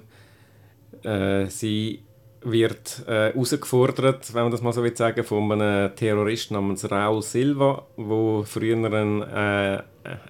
Äh, 1.04 1.46
sie 1.46 2.05
wird 2.52 3.02
äh, 3.08 3.32
herausgefordert, 3.32 4.32
wenn 4.32 4.44
man 4.44 4.52
das 4.52 4.62
mal 4.62 4.72
so 4.72 4.82
will 4.82 4.96
sagen, 4.96 5.24
von 5.24 5.50
einem 5.50 5.94
Terroristen 5.96 6.54
namens 6.54 6.88
Raul 6.90 7.22
Silva, 7.22 7.84
wo 7.96 8.44
früher 8.44 8.76
ein 8.76 9.22
äh, 9.22 9.82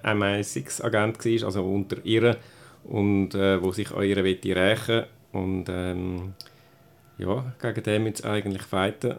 MI6-Agent 0.03 1.23
war, 1.23 1.45
also 1.45 1.63
unter 1.63 1.97
ihr, 2.03 2.37
und 2.85 3.35
äh, 3.35 3.61
wo 3.61 3.71
sich 3.71 3.91
an 3.91 4.03
ihr 4.03 4.17
rächen 4.17 4.53
rächen 4.53 5.03
Und 5.31 5.65
ähm, 5.69 6.33
ja, 7.17 7.53
gegen 7.61 7.83
den 7.83 8.05
jetzt 8.07 8.25
eigentlich 8.25 8.63
fighten. 8.63 9.17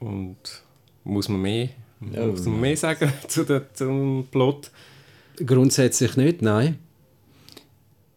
Und 0.00 0.62
muss 1.04 1.28
man 1.28 1.42
mehr, 1.42 1.68
ja. 2.12 2.26
muss 2.26 2.46
man 2.46 2.60
mehr 2.60 2.76
sagen 2.76 3.12
zu 3.28 3.44
der, 3.44 3.74
zum 3.74 4.28
Plot? 4.30 4.70
Grundsätzlich 5.44 6.16
nicht, 6.16 6.42
nein. 6.42 6.78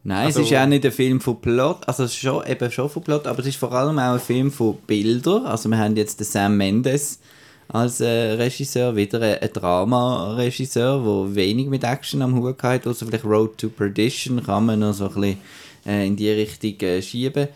Nein, 0.03 0.25
also, 0.25 0.41
es 0.41 0.49
ist 0.49 0.57
auch 0.57 0.65
nicht 0.65 0.85
ein 0.85 0.91
Film 0.91 1.21
von 1.21 1.39
Plot, 1.39 1.87
also 1.87 2.05
es 2.05 2.11
ist 2.11 2.17
schon, 2.17 2.45
eben 2.47 2.71
schon 2.71 2.89
von 2.89 3.03
Plot, 3.03 3.27
aber 3.27 3.39
es 3.39 3.47
ist 3.47 3.57
vor 3.57 3.71
allem 3.71 3.99
auch 3.99 4.13
ein 4.13 4.19
Film 4.19 4.51
von 4.51 4.77
Bildern. 4.87 5.45
Also 5.45 5.69
wir 5.69 5.77
haben 5.77 5.95
jetzt 5.95 6.19
den 6.19 6.25
Sam 6.25 6.57
Mendes 6.57 7.19
als 7.67 8.01
äh, 8.01 8.33
Regisseur, 8.33 8.95
wieder 8.95 9.21
ein, 9.21 9.37
ein 9.39 9.53
Drama-Regisseur, 9.53 11.03
der 11.03 11.35
wenig 11.35 11.67
mit 11.67 11.83
Action 11.83 12.21
am 12.21 12.35
Hut 12.35 12.63
hat, 12.63 12.87
also 12.87 13.05
vielleicht 13.05 13.25
Road 13.25 13.57
to 13.57 13.69
Perdition 13.69 14.43
kann 14.43 14.65
man 14.65 14.79
noch 14.79 14.93
so 14.93 15.05
ein 15.07 15.13
bisschen 15.13 15.37
äh, 15.85 16.07
in 16.07 16.15
die 16.15 16.31
Richtung 16.31 16.79
äh, 16.81 17.01
schieben. 17.01 17.47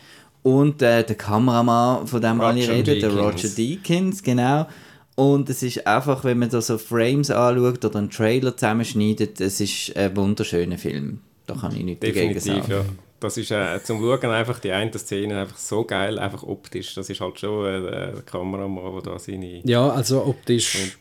Und 0.43 0.83
äh, 0.83 1.03
der 1.03 1.15
Kameramann, 1.15 2.05
von 2.05 2.21
dem 2.21 2.39
Roger 2.39 2.49
alle 2.49 2.67
reden, 2.67 2.85
Deakins. 2.85 3.01
der 3.01 3.23
Roger 3.23 3.47
Deakins, 3.49 4.23
genau. 4.23 4.67
Und 5.15 5.49
es 5.49 5.63
ist 5.63 5.87
einfach, 5.87 6.23
wenn 6.23 6.37
man 6.37 6.49
da 6.49 6.61
so 6.61 6.77
Frames 6.77 7.31
anschaut 7.31 7.83
oder 7.83 7.97
einen 7.97 8.11
Trailer 8.11 8.55
zusammenschneidet, 8.55 9.41
es 9.41 9.59
ist 9.59 9.97
ein 9.97 10.15
wunderschöner 10.15 10.77
Film. 10.77 11.21
Da 11.45 11.55
kann 11.55 11.75
ich 11.75 11.83
nicht 11.83 12.01
Definitiv, 12.01 12.43
dagegen 12.43 12.67
sagen. 12.67 12.71
Ja. 12.71 12.85
Das 13.19 13.37
ist 13.37 13.51
äh, 13.51 13.81
zum 13.83 13.99
Schauen 13.99 14.29
einfach 14.31 14.59
die 14.59 14.71
eine 14.71 14.91
Szene 14.97 15.39
einfach 15.39 15.57
so 15.57 15.83
geil, 15.83 16.19
einfach 16.19 16.43
optisch. 16.43 16.93
Das 16.95 17.09
ist 17.09 17.21
halt 17.21 17.39
schon 17.39 17.65
äh, 17.65 17.81
der 17.81 18.21
Kameramann, 18.25 18.93
der 18.93 19.13
da 19.13 19.19
seine... 19.19 19.61
Ja, 19.63 19.89
also 19.89 20.25
optisch... 20.25 20.75
Und, 20.75 20.97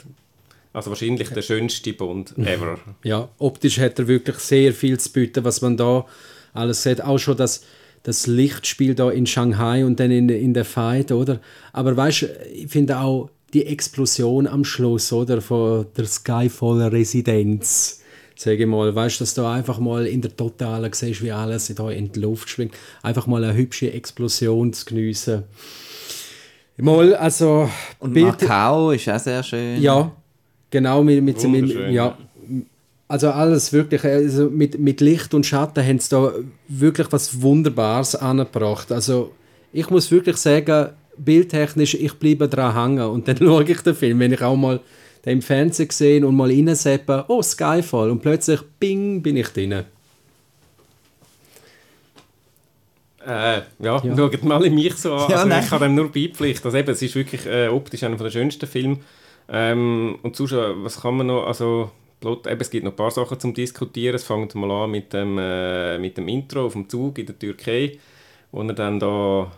also 0.72 0.90
wahrscheinlich 0.90 1.28
der 1.28 1.42
schönste 1.42 1.92
Bond 1.92 2.36
ever. 2.38 2.78
Ja, 3.02 3.28
optisch 3.38 3.78
hat 3.78 3.98
er 3.98 4.08
wirklich 4.08 4.36
sehr 4.36 4.72
viel 4.72 4.98
zu 4.98 5.12
bieten, 5.12 5.44
was 5.44 5.60
man 5.60 5.76
da 5.76 6.06
alles 6.52 6.82
sieht. 6.82 7.02
Auch 7.02 7.18
schon 7.18 7.36
das, 7.36 7.64
das 8.02 8.26
Lichtspiel 8.26 8.94
da 8.94 9.10
in 9.10 9.26
Shanghai 9.26 9.84
und 9.84 10.00
dann 10.00 10.10
in, 10.10 10.28
in 10.28 10.54
der 10.54 10.64
Fight, 10.64 11.12
oder? 11.12 11.40
Aber 11.72 11.96
weißt 11.96 12.22
du, 12.22 12.26
ich 12.52 12.68
finde 12.68 12.98
auch 12.98 13.30
die 13.52 13.66
Explosion 13.66 14.46
am 14.46 14.64
Schluss, 14.64 15.12
oder? 15.12 15.40
Von 15.40 15.86
der 15.96 16.06
Skyfall-Residenz 16.06 18.00
sage 18.36 18.62
ich 18.62 18.66
mal, 18.66 18.94
weißt 18.94 19.20
du, 19.20 19.24
dass 19.24 19.34
du 19.34 19.44
einfach 19.44 19.78
mal 19.78 20.06
in 20.06 20.20
der 20.20 20.36
Totalen 20.36 20.92
siehst, 20.92 21.22
wie 21.22 21.32
alles 21.32 21.72
da 21.74 21.90
in 21.90 22.10
die 22.12 22.20
Luft 22.20 22.48
schwingt. 22.48 22.74
Einfach 23.02 23.26
mal 23.26 23.42
eine 23.44 23.54
hübsche 23.54 23.92
Explosion 23.92 24.72
zu 24.72 24.84
geniessen. 24.86 25.44
Mal, 26.76 27.14
also... 27.14 27.70
Und 28.00 28.14
Bild, 28.14 28.42
Macau 28.42 28.90
ist 28.90 29.08
auch 29.08 29.18
sehr 29.18 29.42
schön. 29.42 29.80
Ja, 29.80 30.10
genau. 30.70 31.04
Mit, 31.04 31.22
mit, 31.22 31.42
mit, 31.44 31.92
ja, 31.92 32.16
also 33.06 33.30
alles 33.30 33.72
wirklich, 33.72 34.04
also 34.04 34.50
mit, 34.50 34.78
mit 34.78 35.00
Licht 35.00 35.34
und 35.34 35.46
Schatten 35.46 35.86
haben 35.86 35.98
sie 36.00 36.10
da 36.10 36.32
wirklich 36.68 37.06
was 37.10 37.40
Wunderbares 37.40 38.16
angebracht. 38.16 38.90
Also 38.90 39.32
ich 39.72 39.88
muss 39.90 40.10
wirklich 40.10 40.36
sagen, 40.36 40.90
bildtechnisch, 41.16 41.94
ich 41.94 42.14
bleibe 42.14 42.48
dran 42.48 42.74
hängen 42.74 43.06
und 43.06 43.28
dann 43.28 43.36
schaue 43.38 43.64
ich 43.64 43.80
den 43.82 43.94
Film, 43.94 44.18
wenn 44.18 44.32
ich 44.32 44.42
auch 44.42 44.56
mal 44.56 44.80
im 45.32 45.42
Fernsehen 45.42 45.88
gesehen 45.88 46.24
und 46.24 46.36
mal 46.36 46.50
reinseppen, 46.50 47.24
oh, 47.28 47.42
Skyfall. 47.42 48.10
Und 48.10 48.20
plötzlich, 48.20 48.60
bing, 48.78 49.22
bin 49.22 49.36
ich 49.36 49.48
drin. 49.48 49.72
Äh, 49.72 49.84
ja, 53.26 53.62
ja. 53.78 54.16
schaut 54.16 54.44
mal 54.44 54.64
in 54.66 54.74
mich 54.74 54.96
so 54.96 55.14
an. 55.14 55.30
Ja, 55.30 55.42
also, 55.42 55.56
ich 55.56 55.68
kann 55.68 55.80
dem 55.80 55.94
nur 55.94 56.12
beipflichten. 56.12 56.66
Also, 56.66 56.76
eben, 56.76 56.90
es 56.90 57.00
ist 57.00 57.14
wirklich 57.14 57.46
äh, 57.46 57.68
optisch 57.68 58.02
einer 58.02 58.16
der 58.16 58.30
schönsten 58.30 58.66
Filme. 58.66 58.98
Ähm, 59.48 60.18
und 60.22 60.36
sonst, 60.36 60.52
was 60.52 61.00
kann 61.00 61.16
man 61.16 61.28
noch, 61.28 61.46
also 61.46 61.90
Plot, 62.20 62.46
eben, 62.46 62.60
es 62.60 62.70
gibt 62.70 62.84
noch 62.84 62.92
ein 62.92 62.96
paar 62.96 63.10
Sachen 63.10 63.40
zum 63.40 63.54
Diskutieren. 63.54 64.14
Es 64.14 64.24
fängt 64.24 64.54
mal 64.54 64.70
an 64.70 64.90
mit 64.90 65.12
dem, 65.12 65.38
äh, 65.38 65.98
mit 65.98 66.16
dem 66.16 66.28
Intro 66.28 66.66
auf 66.66 66.72
dem 66.72 66.88
Zug 66.88 67.18
in 67.18 67.26
der 67.26 67.38
Türkei, 67.38 67.98
wo 68.52 68.62
er 68.62 68.72
dann 68.72 69.00
da 69.00 69.50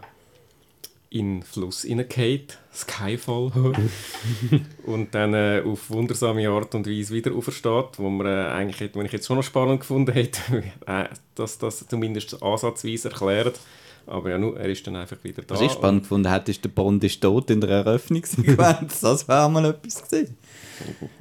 in 1.11 1.41
den 1.41 1.43
Fluss 1.43 1.83
hineingeht, 1.83 2.59
Skyfall, 2.77 3.51
und 4.87 5.15
dann 5.15 5.35
äh, 5.35 5.63
auf 5.65 5.91
wundersame 5.91 6.49
Art 6.49 6.75
und 6.75 6.87
Weise 6.87 7.15
wieder 7.15 7.33
aufersteht, 7.33 7.99
wo 7.99 8.11
man 8.11 8.27
äh, 8.27 8.49
eigentlich, 8.51 8.95
wenn 8.95 9.07
ich 9.07 9.13
jetzt 9.13 9.27
schon 9.27 9.37
noch 9.37 9.43
spannend 9.43 9.81
gefunden 9.81 10.13
hätte, 10.13 10.65
äh, 10.87 11.05
dass 11.35 11.59
das 11.59 11.87
zumindest 11.89 12.43
ansatzweise 12.43 13.09
erklärt. 13.11 13.59
Aber 14.07 14.31
ja, 14.31 14.39
nur, 14.39 14.59
er 14.59 14.69
ist 14.69 14.87
dann 14.87 14.97
einfach 14.97 15.17
wieder 15.23 15.43
da. 15.43 15.55
Was 15.55 15.61
ich 15.61 15.73
spannend 15.73 16.03
gefunden 16.03 16.31
hätte, 16.31 16.51
ist, 16.51 16.63
der 16.63 16.69
Bond 16.69 17.03
ist 17.03 17.21
tot 17.21 17.51
in 17.51 17.61
der 17.61 17.71
Eröffnungssequenz. 17.71 19.01
das 19.01 19.27
wäre 19.27 19.51
mal 19.51 19.65
etwas 19.65 20.03
gesehen. 20.03 20.37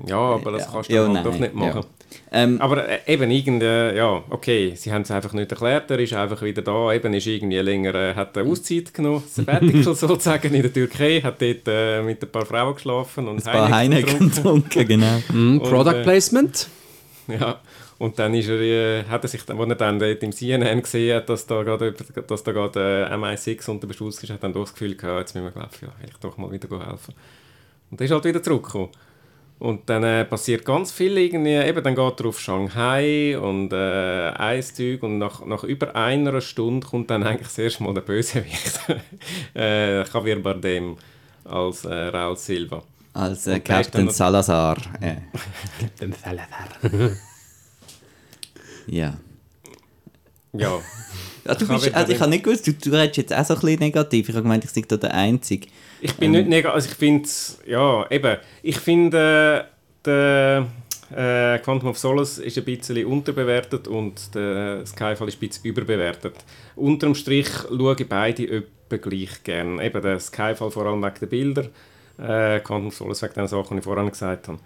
Ja, 0.06 0.18
aber 0.18 0.52
das 0.52 0.72
kannst 0.72 0.90
du 0.90 0.94
ja, 0.94 1.08
halt 1.08 1.26
doch 1.26 1.40
nicht 1.40 1.54
machen. 1.54 1.82
Ja. 1.82 1.86
Ähm, 2.32 2.62
aber 2.62 2.88
äh, 2.88 3.00
eben 3.08 3.30
irgendwie, 3.32 3.66
ja, 3.66 4.24
okay, 4.30 4.74
sie 4.76 4.92
haben 4.92 5.02
es 5.02 5.12
einfach 5.12 5.34
nicht 5.34 5.52
erklärt, 5.52 5.90
er 5.92 6.00
ist 6.00 6.14
einfach 6.14 6.42
wieder 6.42 6.62
da, 6.62 6.94
eben 6.94 7.14
ist 7.14 7.28
irgendwie 7.28 7.58
länger, 7.58 7.96
äh, 7.96 8.14
hat 8.14 8.38
eine 8.38 8.50
Auszeit 8.50 8.94
genommen, 8.94 9.24
Sabbatical 9.30 9.96
sozusagen 9.96 10.54
in 10.54 10.62
der 10.62 10.74
Türkei, 10.74 11.22
hat 11.22 11.42
dort 11.42 11.68
äh, 11.68 12.02
mit 12.02 12.22
ein 12.22 12.30
paar 12.30 12.46
Frauen 12.46 12.76
geschlafen 12.76 13.28
und 13.28 13.46
ein 13.46 13.52
paar 13.52 13.70
Heineken 13.70 14.32
getrunken, 14.32 14.88
genau. 14.88 15.22
Mm, 15.34 15.60
Product 15.60 15.98
und, 15.98 16.04
Placement. 16.04 16.68
Ja, 17.28 17.60
und 17.98 18.20
dann 18.20 18.34
ist 18.34 18.50
er, 18.50 18.60
äh, 18.60 19.04
hat 19.06 19.24
er 19.24 19.28
sich, 19.30 19.42
als 19.48 19.60
er 19.60 19.76
dann 19.76 20.00
dort 20.00 20.22
im 20.22 20.32
CNN 20.32 20.82
gesehen 20.82 21.16
hat, 21.16 21.30
dass 21.30 21.48
da 21.48 21.64
gerade, 21.64 21.94
dass 21.94 22.44
da 22.44 22.52
gerade 22.52 23.08
äh, 23.10 23.14
MI6 23.14 23.70
unter 23.70 23.88
Beschuss 23.88 24.22
ist, 24.22 24.30
hat 24.32 24.44
dann 24.44 24.52
doch 24.52 24.64
das 24.64 24.74
Gefühl 24.74 24.96
gehabt, 24.96 25.20
jetzt 25.20 25.36
müssen 25.36 25.46
wir, 25.46 25.52
glaube 25.52 25.70
ich, 25.74 25.82
ja, 25.82 25.90
ich 26.06 26.18
doch 26.18 26.38
mal 26.38 26.52
wieder 26.52 26.68
helfen. 26.70 27.14
Und 27.90 28.00
dann 28.00 28.06
ist 28.06 28.12
halt 28.12 28.26
wieder 28.26 28.44
zurückgekommen. 28.44 28.90
Und 29.58 29.90
dann 29.90 30.04
äh, 30.04 30.26
passiert 30.26 30.66
ganz 30.66 30.92
viel 30.92 31.18
irgendwie, 31.18 31.54
eben 31.54 31.82
dann 31.82 31.96
geht 31.96 32.20
er 32.20 32.26
auf 32.26 32.38
Shanghai 32.42 33.38
und 33.40 33.72
äh, 33.72 34.32
Eiszeug 34.32 35.02
und 35.04 35.18
nach, 35.18 35.46
nach 35.46 35.64
über 35.64 35.96
einer 35.96 36.42
Stunde 36.42 36.86
kommt 36.86 37.10
dann 37.10 37.24
eigentlich 37.24 37.48
das 37.48 37.58
erste 37.58 37.84
Mal 37.84 37.94
der 37.94 38.02
Bösewicht, 38.02 38.82
äh, 39.56 40.04
Javier 40.04 40.44
Bardem 40.44 40.98
als 41.46 41.86
äh, 41.86 41.94
Raul 41.94 42.36
Silva. 42.36 42.84
Als 43.14 43.48
äh, 43.48 43.60
Captain 43.62 44.10
Salazar. 44.10 44.76
Captain 45.80 46.12
Salazar. 46.12 46.68
ja. 48.88 49.18
Ja. 50.54 50.80
ja 51.46 51.56
du 51.56 51.68
bist, 51.68 51.94
also 51.94 52.14
ich 52.14 52.20
habe 52.20 52.30
nicht 52.30 52.44
gewusst, 52.44 52.68
du, 52.68 52.74
du 52.74 52.92
redest 52.92 53.18
jetzt 53.18 53.34
auch 53.34 53.46
so 53.46 53.56
ein 53.56 53.60
bisschen 53.62 53.80
negativ. 53.80 54.30
Ich 54.30 54.36
habe 54.36 54.44
gemeint, 54.44 54.64
ich 54.64 54.72
sei 54.72 54.84
da 54.88 54.98
der 54.98 55.14
Einzige. 55.14 55.68
Ich 56.02 56.14
bin 56.16 56.34
ähm. 56.34 56.40
nicht 56.40 56.50
negativ, 56.50 56.76
also 56.76 56.90
ich 56.90 56.96
finde 56.96 57.30
ja, 57.68 58.10
eben, 58.10 58.38
ich 58.64 58.78
finde, 58.78 59.68
der 60.06 60.68
äh, 61.12 61.60
Quantum 61.60 61.90
of 61.90 61.98
Solace 61.98 62.40
ist 62.40 62.58
ein 62.58 62.66
bisschen 62.66 63.06
unterbewertet 63.06 63.88
und 63.88 64.34
der 64.34 64.86
Skyfall 64.86 65.28
ist 65.28 65.42
ein 65.42 65.48
bisschen 65.48 65.66
überbewertet. 65.66 66.36
Unterm 66.76 67.16
Strich 67.16 67.50
schaue 67.70 67.96
ich 67.98 68.10
beide 68.10 68.50
etwa 68.50 68.98
gleich 68.98 69.44
gerne. 69.44 69.84
Eben 69.84 70.02
der 70.02 70.20
Skyfall 70.20 70.72
vor 70.72 70.86
allem 70.86 71.04
wegen 71.04 71.20
der 71.20 71.28
Bilder, 71.28 71.66
äh, 72.18 72.60
Quantum 72.60 72.88
of 72.88 72.96
Solace 72.96 73.24
wegen 73.24 73.34
den 73.36 73.48
Sachen, 73.48 73.78
die 73.78 73.80
ich 73.80 73.84
vorhin 73.84 74.10
gesagt 74.10 74.48
habe. 74.48 74.60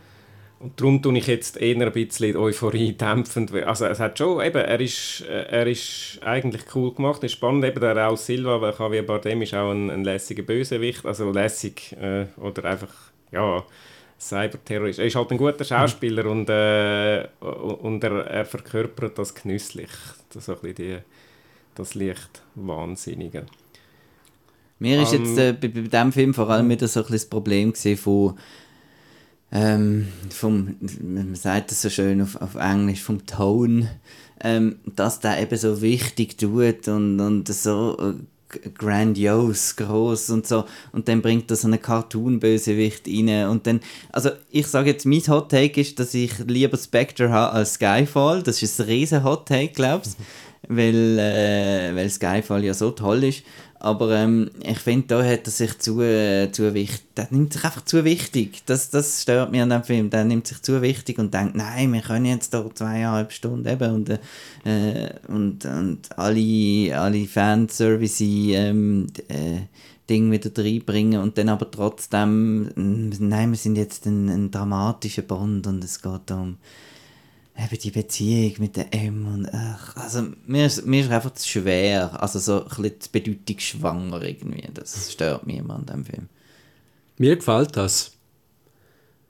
Und 0.60 0.80
darum 0.80 1.02
tue 1.02 1.18
ich 1.18 1.28
jetzt 1.28 1.56
eher 1.56 1.78
ein 1.78 1.92
bisschen 1.94 2.34
die 2.34 2.38
Euphorie 2.38 2.92
dämpfend. 2.92 3.54
Also 3.54 3.86
es 3.86 4.00
hat 4.00 4.18
schon, 4.18 4.44
eben, 4.44 4.58
er 4.58 4.80
ist, 4.82 5.22
er 5.22 5.66
ist 5.66 6.20
eigentlich 6.22 6.64
cool 6.76 6.94
gemacht, 6.94 7.24
ist 7.24 7.32
spannend. 7.32 7.64
Eben 7.64 7.80
der 7.80 7.96
Raul 7.96 8.18
Silva, 8.18 8.60
weil 8.60 8.74
Javier 8.78 9.06
Bardem 9.06 9.42
ist 9.42 9.54
auch 9.54 9.72
ein, 9.72 9.90
ein 9.90 10.04
lässiger 10.04 10.44
Bösewicht, 10.44 11.06
also 11.06 11.32
lässig 11.32 11.94
äh, 11.94 12.26
oder 12.38 12.66
einfach, 12.66 12.94
ja, 13.32 13.64
Cyberterrorist. 14.20 15.00
Er 15.00 15.06
ist 15.06 15.16
halt 15.16 15.32
ein 15.32 15.38
guter 15.38 15.64
Schauspieler 15.64 16.26
mhm. 16.26 16.32
und, 16.32 16.50
äh, 16.50 17.28
und 17.40 18.04
er, 18.04 18.26
er 18.28 18.46
verkörpert 18.46 19.18
das 19.18 19.34
genüsslich. 19.34 19.90
Das, 20.34 20.46
so 20.46 20.56
ein 20.56 20.60
bisschen 20.60 20.76
die, 20.76 20.98
das 21.74 21.96
Licht 21.96 22.44
Wahnsinnige. 22.56 23.46
Mir 24.80 25.02
ist 25.02 25.14
um, 25.14 25.24
jetzt 25.24 25.38
äh, 25.38 25.54
bei, 25.54 25.70
bei 25.70 25.82
diesem 25.82 26.12
Film 26.12 26.34
vor 26.34 26.50
allem 26.50 26.70
wieder 26.70 26.88
so 26.90 27.00
ein 27.00 27.04
bisschen 27.04 27.16
das 27.16 27.30
Problem 27.30 27.74
von 27.74 28.38
ähm, 29.52 30.08
vom, 30.30 30.76
man 31.02 31.36
sagt 31.36 31.72
das 31.72 31.82
so 31.82 31.90
schön 31.90 32.22
auf, 32.22 32.36
auf 32.36 32.56
Englisch, 32.56 33.02
vom 33.02 33.26
Ton, 33.26 33.88
ähm, 34.42 34.80
dass 34.86 35.20
der 35.20 35.42
eben 35.42 35.58
so 35.58 35.82
wichtig 35.82 36.38
tut 36.38 36.88
und, 36.88 37.20
und 37.20 37.48
so 37.48 37.98
äh, 38.00 38.70
grandios, 38.74 39.76
groß 39.76 40.30
und 40.32 40.48
so. 40.48 40.66
Und 40.92 41.08
dann 41.08 41.22
bringt 41.22 41.50
er 41.52 41.58
so 41.58 41.68
einen 41.68 41.82
Cartoon-Bösewicht 41.82 43.08
rein. 43.08 43.48
Und 43.48 43.68
dann, 43.68 43.80
also 44.12 44.32
ich 44.50 44.68
sage 44.68 44.92
jetzt, 44.92 45.06
mein 45.06 45.28
Hot 45.28 45.50
Take 45.50 45.82
ist, 45.82 46.00
dass 46.00 46.14
ich 46.14 46.40
lieber 46.40 46.78
Spectre 46.78 47.30
habe 47.30 47.54
als 47.54 47.76
Skyfall. 47.76 48.42
Das 48.44 48.62
ist 48.62 48.80
ein 48.80 48.88
riesen 48.88 49.24
Hot 49.24 49.48
Take, 49.48 49.74
glaubst 49.74 50.18
weil, 50.68 51.20
äh, 51.20 51.96
weil 51.96 52.10
Skyfall 52.10 52.64
ja 52.64 52.74
so 52.74 52.92
toll 52.92 53.24
ist. 53.24 53.44
Aber 53.82 54.12
ähm, 54.12 54.52
ich 54.62 54.80
finde, 54.80 55.08
da 55.08 55.24
hat 55.24 55.48
er 55.48 55.52
sich 55.52 55.80
zu, 55.80 56.02
äh, 56.02 56.52
zu 56.52 56.74
wichtig, 56.74 57.02
der 57.16 57.28
nimmt 57.30 57.54
sich 57.54 57.64
einfach 57.64 57.86
zu 57.86 58.04
wichtig. 58.04 58.62
Das, 58.66 58.90
das 58.90 59.22
stört 59.22 59.52
mich 59.52 59.62
an 59.62 59.70
dem 59.70 59.84
Film. 59.84 60.10
Der 60.10 60.26
nimmt 60.26 60.48
sich 60.48 60.62
zu 60.62 60.82
wichtig 60.82 61.18
und 61.18 61.34
denkt, 61.34 61.56
nein, 61.56 61.94
wir 61.94 62.02
können 62.02 62.26
jetzt 62.26 62.54
da 62.54 62.70
zweieinhalb 62.74 63.32
Stunden 63.32 63.66
eben 63.68 63.94
und, 63.94 64.10
äh, 64.10 65.14
und, 65.30 65.64
und 65.64 66.18
alle, 66.18 67.00
alle 67.00 67.26
Fanservice 67.26 68.22
ähm, 68.22 69.08
äh, 69.30 69.62
Ding 70.10 70.32
wieder 70.32 70.52
reinbringen 70.58 71.22
und 71.22 71.38
dann 71.38 71.50
aber 71.50 71.70
trotzdem, 71.70 72.70
nein, 72.76 73.52
wir 73.52 73.58
sind 73.58 73.78
jetzt 73.78 74.06
ein, 74.08 74.28
ein 74.28 74.52
dramatischer 74.52 75.22
Bond 75.22 75.68
und 75.68 75.84
es 75.84 76.02
geht 76.02 76.32
um 76.32 76.58
eben 77.60 77.80
die 77.82 77.92
Beziehung 77.92 78.54
mit 78.60 78.78
der 78.78 78.94
M 78.94 79.28
und 79.28 79.50
ach, 79.52 79.96
also 79.98 80.24
mir 80.48 80.66
ist, 80.66 80.86
mir 80.86 81.02
ist 81.02 81.12
einfach 81.12 81.34
zu 81.34 81.48
schwer, 81.48 82.22
also 82.22 82.40
so 82.40 82.64
ein 82.64 82.70
bisschen 82.82 83.12
bedeutungsschwanger 83.12 84.22
irgendwie, 84.24 84.64
das 84.74 85.12
stört 85.12 85.46
mich 85.46 85.58
immer 85.58 85.76
an 85.76 85.86
dem 85.86 86.06
Film. 86.06 86.28
Mir 87.18 87.36
gefällt 87.36 87.76
das. 87.76 88.14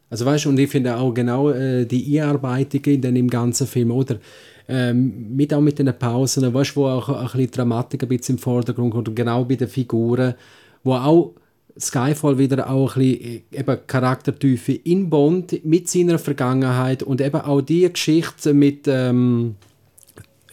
Also 0.09 0.25
weißt 0.25 0.45
du, 0.45 0.49
und 0.49 0.59
ich 0.59 0.69
finde 0.69 0.95
auch 0.95 1.13
genau 1.13 1.49
äh, 1.49 1.86
die 1.86 2.19
Einarbeitung 2.19 2.84
in 2.86 3.01
dem 3.01 3.30
ganzen 3.30 3.67
Film, 3.67 3.91
oder? 3.91 4.19
Ähm, 4.67 5.36
mit 5.36 5.53
auch 5.53 5.61
mit 5.61 5.80
den 5.80 5.91
Pausen, 5.97 6.53
weißt 6.53 6.75
du, 6.75 6.82
wo 6.82 6.88
auch 6.88 7.09
ein 7.09 7.25
bisschen 7.25 7.51
Dramatik 7.51 8.03
ein 8.03 8.09
bisschen 8.09 8.36
im 8.36 8.39
Vordergrund 8.39 8.93
kommt 8.93 9.15
genau 9.15 9.43
bei 9.45 9.55
den 9.55 9.67
Figuren, 9.67 10.36
wo 10.84 10.93
auch 10.93 11.34
Skyfall 11.80 12.38
wieder 12.38 12.69
auch 12.69 12.95
ein 12.95 13.01
bisschen 13.01 13.43
äh, 13.51 13.59
eben 13.59 13.77
Charaktertiefe 13.88 14.73
in 14.73 15.09
Bond 15.09 15.63
mit 15.65 15.89
seiner 15.89 16.19
Vergangenheit 16.19 17.03
und 17.03 17.21
eben 17.21 17.41
auch 17.41 17.61
die 17.61 17.91
Geschichte 17.91 18.53
mit 18.53 18.88
ähm, 18.88 19.55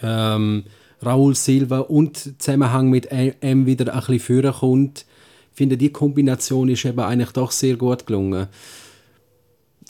ähm, 0.02 0.64
Raul 1.04 1.34
Silva 1.34 1.80
und 1.80 2.40
Zusammenhang 2.40 2.90
mit 2.90 3.10
M 3.10 3.66
wieder 3.66 3.92
ein 3.92 4.00
bisschen 4.00 4.20
führen 4.20 4.52
kommt. 4.52 5.04
Ich 5.52 5.56
finde, 5.56 5.76
die 5.76 5.90
Kombination 5.90 6.68
ist 6.68 6.84
eben 6.84 7.00
eigentlich 7.00 7.32
doch 7.32 7.50
sehr 7.50 7.76
gut 7.76 8.06
gelungen. 8.06 8.48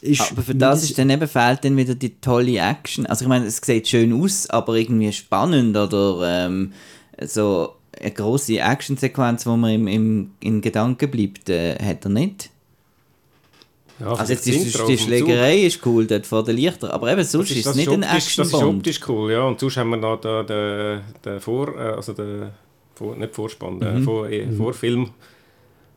Ist 0.01 0.31
aber 0.31 0.43
für 0.43 0.55
das 0.55 0.85
ist 0.85 0.99
dann 0.99 1.11
eben 1.11 1.27
fehlt 1.27 1.65
dann 1.65 1.77
wieder 1.77 1.95
die 1.95 2.21
tolle 2.21 2.59
Action. 2.59 3.07
Also 3.07 3.25
ich 3.25 3.29
meine, 3.29 3.47
es 3.47 3.57
sieht 3.57 3.89
schön 3.89 4.13
aus, 4.13 4.49
aber 4.51 4.75
irgendwie 4.75 5.13
spannend 5.13 5.77
oder 5.77 6.47
ähm, 6.47 6.73
so 7.25 7.77
eine 8.01 8.11
große 8.11 8.59
Actionsequenz, 8.59 9.47
wo 9.47 9.57
man 9.57 9.71
im, 9.73 9.87
im, 9.87 10.31
in 10.41 10.61
Gedanken 10.61 11.11
bleibt, 11.11 11.49
äh, 11.49 11.77
hat 11.79 12.05
er 12.05 12.11
nicht. 12.11 12.51
Ja, 13.99 14.13
also 14.13 14.33
jetzt 14.33 14.47
ist 14.47 14.89
die 14.89 14.99
Schlägerei 14.99 15.59
ist 15.61 15.85
cool 15.87 16.07
dort 16.07 16.27
vor 16.27 16.45
den 16.45 16.57
Lichtern, 16.57 16.91
aber 16.91 17.11
eben 17.11 17.25
sonst 17.25 17.51
ist, 17.51 17.59
ist 17.59 17.67
es 17.67 17.77
nicht 17.77 17.89
ein 17.89 18.03
action 18.03 18.45
Das 18.45 18.53
ist 18.53 18.55
optisch 18.55 19.01
cool, 19.09 19.33
ja. 19.33 19.43
Und 19.43 19.59
sonst 19.59 19.79
haben 19.79 19.91
wir 19.91 19.97
noch 19.97 20.21
den, 20.21 20.47
den, 20.47 21.01
den 21.25 21.41
Vor, 21.41 21.75
äh, 21.77 21.95
also 21.95 22.13
den, 22.13 22.51
Vor, 22.95 23.17
nicht 23.17 23.35
Vorspann, 23.35 23.81
den 23.81 24.01
mhm. 24.01 24.05
Vor, 24.05 24.29
äh, 24.29 24.45
mhm. 24.45 24.57
Vorfilm 24.57 25.11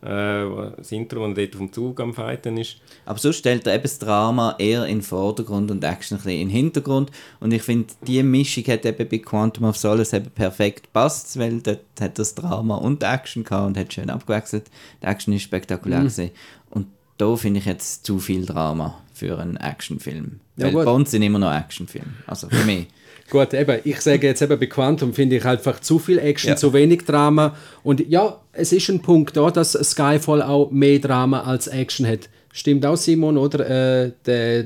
äh, 0.02 0.46
das 0.78 0.92
Intro, 0.92 1.28
das 1.28 1.36
dort 1.36 1.54
auf 1.54 1.60
dem 1.60 1.74
Zug 1.74 2.00
am 2.00 2.14
Fighten 2.14 2.58
ist. 2.58 2.78
Aber 3.06 3.20
so 3.20 3.32
stellt 3.32 3.68
er 3.68 3.76
eben 3.76 3.84
das 3.84 4.00
Drama 4.00 4.56
eher 4.58 4.86
in 4.86 5.00
den 5.00 5.02
Vordergrund 5.02 5.72
und 5.72 5.84
Action 5.84 6.18
ein 6.18 6.24
bisschen 6.24 6.40
in 6.40 6.48
den 6.48 6.56
Hintergrund. 6.56 7.12
Und 7.40 7.54
ich 7.54 7.64
finde, 7.64 7.94
diese 8.08 8.24
Mischung 8.24 8.64
hat 8.66 8.86
eben 8.86 9.10
bei 9.10 9.18
Quantum 9.18 9.66
of 9.66 9.78
Solace 9.78 10.14
eben 10.14 10.32
perfekt 10.32 10.84
gepasst, 10.84 11.38
weil 11.38 11.62
dort 11.62 11.82
hat 12.00 12.18
das 12.18 12.36
Drama 12.36 12.76
und 12.76 13.04
Action 13.04 13.44
gehabt 13.44 13.68
und 13.68 13.78
hat 13.78 13.94
schön 13.94 14.10
abgewechselt. 14.10 14.70
Die 15.02 15.08
Action 15.08 15.34
ist 15.34 15.44
spektakulär 15.44 16.00
mhm. 16.00 16.04
Gewesen. 16.04 16.32
Und 16.70 16.88
da 17.18 17.36
finde 17.36 17.60
ich 17.60 17.66
jetzt 17.66 18.06
zu 18.06 18.20
viel 18.20 18.46
Drama 18.46 19.02
für 19.14 19.38
einen 19.38 19.58
Actionfilm. 19.58 20.40
Weil 20.56 20.74
ja, 20.74 20.84
Bond 20.84 21.10
sind 21.10 21.22
immer 21.22 21.40
noch 21.40 21.54
Actionfilme, 21.54 22.14
also 22.26 22.50
für 22.50 22.64
mich. 22.66 22.88
Gut, 23.30 23.54
eben, 23.54 23.80
ich 23.84 24.02
sage 24.02 24.28
jetzt 24.28 24.42
eben 24.42 24.60
bei 24.60 24.66
Quantum 24.66 25.14
finde 25.14 25.36
ich 25.38 25.46
einfach 25.46 25.80
zu 25.80 26.00
viel 26.00 26.18
Action, 26.18 26.50
ja. 26.50 26.56
zu 26.56 26.74
wenig 26.74 27.06
Drama. 27.06 27.56
Und 27.84 28.08
ja, 28.10 28.40
es 28.54 28.72
ist 28.72 28.90
ein 28.90 29.02
Punkt 29.02 29.38
da, 29.38 29.52
dass 29.52 29.74
Skyfall 29.74 30.42
auch 30.42 30.72
mehr 30.72 31.00
Drama 31.00 31.42
als 31.42 31.68
Action 31.68 32.08
hat. 32.08 32.30
Stimmt 32.52 32.86
auch, 32.86 32.98
Simon, 32.98 33.38
oder? 33.38 33.70
Äh, 34.06 34.12
der, 34.26 34.66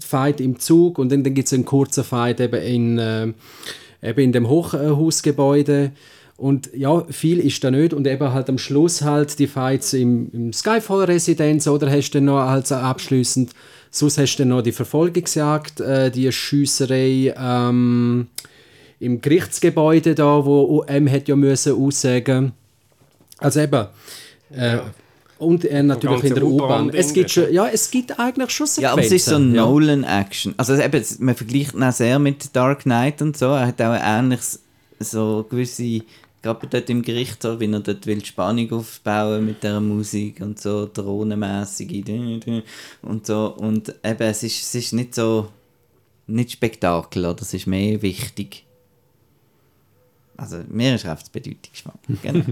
Fight 0.00 0.40
im 0.40 0.58
Zug 0.58 0.98
und 0.98 1.12
dann, 1.12 1.24
dann 1.24 1.34
gibt 1.34 1.46
es 1.46 1.52
einen 1.52 1.64
kurzen 1.64 2.04
Fight 2.04 2.40
eben 2.40 2.62
in, 2.62 2.98
äh, 2.98 3.32
eben 4.02 4.20
in 4.20 4.32
dem 4.32 4.48
Hochhausgebäude. 4.48 5.92
Und 6.36 6.70
ja, 6.74 7.04
viel 7.08 7.38
ist 7.38 7.62
da 7.62 7.70
nicht. 7.70 7.94
Und 7.94 8.06
eben 8.06 8.32
halt 8.32 8.48
am 8.48 8.58
Schluss 8.58 9.02
halt 9.02 9.38
die 9.38 9.46
Fights 9.46 9.92
im, 9.92 10.30
im 10.32 10.52
Skyfall-Residenz 10.52 11.68
oder 11.68 11.90
hast 11.90 12.10
du 12.10 12.18
dann 12.18 12.24
noch 12.24 12.64
so 12.64 12.74
abschließend 12.74 13.52
Sonst 13.94 14.16
hast 14.16 14.36
du 14.36 14.46
noch 14.46 14.62
die 14.62 14.72
Verfolgungsjagd, 14.72 15.80
äh, 15.80 16.10
die 16.10 16.32
Schiesserei 16.32 17.34
ähm, 17.36 18.26
im 18.98 19.20
Gerichtsgebäude 19.20 20.14
da, 20.14 20.46
wo 20.46 20.82
M 20.86 21.10
hat 21.10 21.28
ja 21.28 21.36
müssen 21.36 21.74
aussagen. 21.74 22.52
Also 23.36 23.60
eben. 23.60 23.86
Äh, 24.50 24.76
ja. 24.76 24.90
Und 25.38 25.66
er 25.66 25.82
natürlich 25.82 26.24
in 26.24 26.34
der 26.34 26.44
U-Bahn. 26.44 26.88
Es 26.94 27.12
gibt 27.12 27.32
schon, 27.32 27.52
ja, 27.52 27.66
es 27.66 27.90
gibt 27.90 28.18
eigentlich 28.18 28.50
schon 28.50 28.66
Sequenzen. 28.66 28.82
Ja, 28.82 28.92
aber 28.92 29.02
es 29.02 29.12
ist 29.12 29.26
so 29.26 29.34
ein 29.34 29.52
Nolan-Action. 29.52 30.54
Also 30.56 30.74
eben, 30.74 31.04
man 31.18 31.34
vergleicht 31.34 31.74
ihn 31.74 31.82
auch 31.82 31.92
sehr 31.92 32.18
mit 32.18 32.56
Dark 32.56 32.84
Knight 32.84 33.20
und 33.20 33.36
so. 33.36 33.46
Er 33.46 33.66
hat 33.66 33.82
auch 33.82 33.90
ein 33.90 34.24
ähnliches, 34.24 34.60
so 35.00 35.44
gewisse 35.50 36.00
gerade 36.42 36.66
dort 36.66 36.90
im 36.90 37.02
Gericht, 37.02 37.44
wie 37.44 37.72
er 37.72 37.80
dort 37.80 38.06
will 38.06 38.24
Spannung 38.24 38.72
aufbauen 38.72 39.46
mit 39.46 39.62
der 39.62 39.80
Musik 39.80 40.40
und 40.40 40.60
so 40.60 40.90
drohnenmässige 40.92 42.62
und 43.02 43.26
so 43.26 43.54
und 43.56 43.94
eben 44.04 44.22
es 44.22 44.42
ist, 44.42 44.62
es 44.62 44.74
ist 44.74 44.92
nicht 44.92 45.14
so 45.14 45.48
nicht 46.26 46.52
Spektakel, 46.52 47.24
oder 47.26 47.42
es 47.42 47.54
ist 47.54 47.66
mehr 47.66 48.00
wichtig. 48.02 48.64
Also 50.36 50.62
mir 50.68 50.94
ist 50.94 51.04
einfach 51.04 51.22
das 51.22 51.30
Bedeutungsschwamm. 51.30 51.98
Genau. 52.22 52.44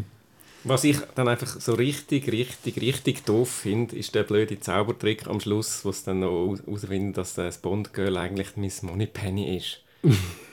Was 0.63 0.85
ich 0.85 0.99
dann 1.15 1.27
einfach 1.27 1.59
so 1.59 1.73
richtig, 1.73 2.31
richtig, 2.31 2.79
richtig 2.83 3.25
doof 3.25 3.51
finde, 3.51 3.97
ist 3.97 4.15
der 4.15 4.25
blöde 4.25 4.61
Zaubertrick 4.61 5.27
am 5.27 5.41
Schluss, 5.41 5.87
wo 5.87 5.89
es 5.89 6.05
dann 6.05 6.21
noch 6.21 6.55
herausfindet, 6.55 7.17
dass 7.17 7.33
das 7.33 7.59
Bond-Girl 7.59 8.19
eigentlich 8.19 8.57
Miss 8.57 8.83
Moneypenny 8.83 9.57
ist. 9.57 9.81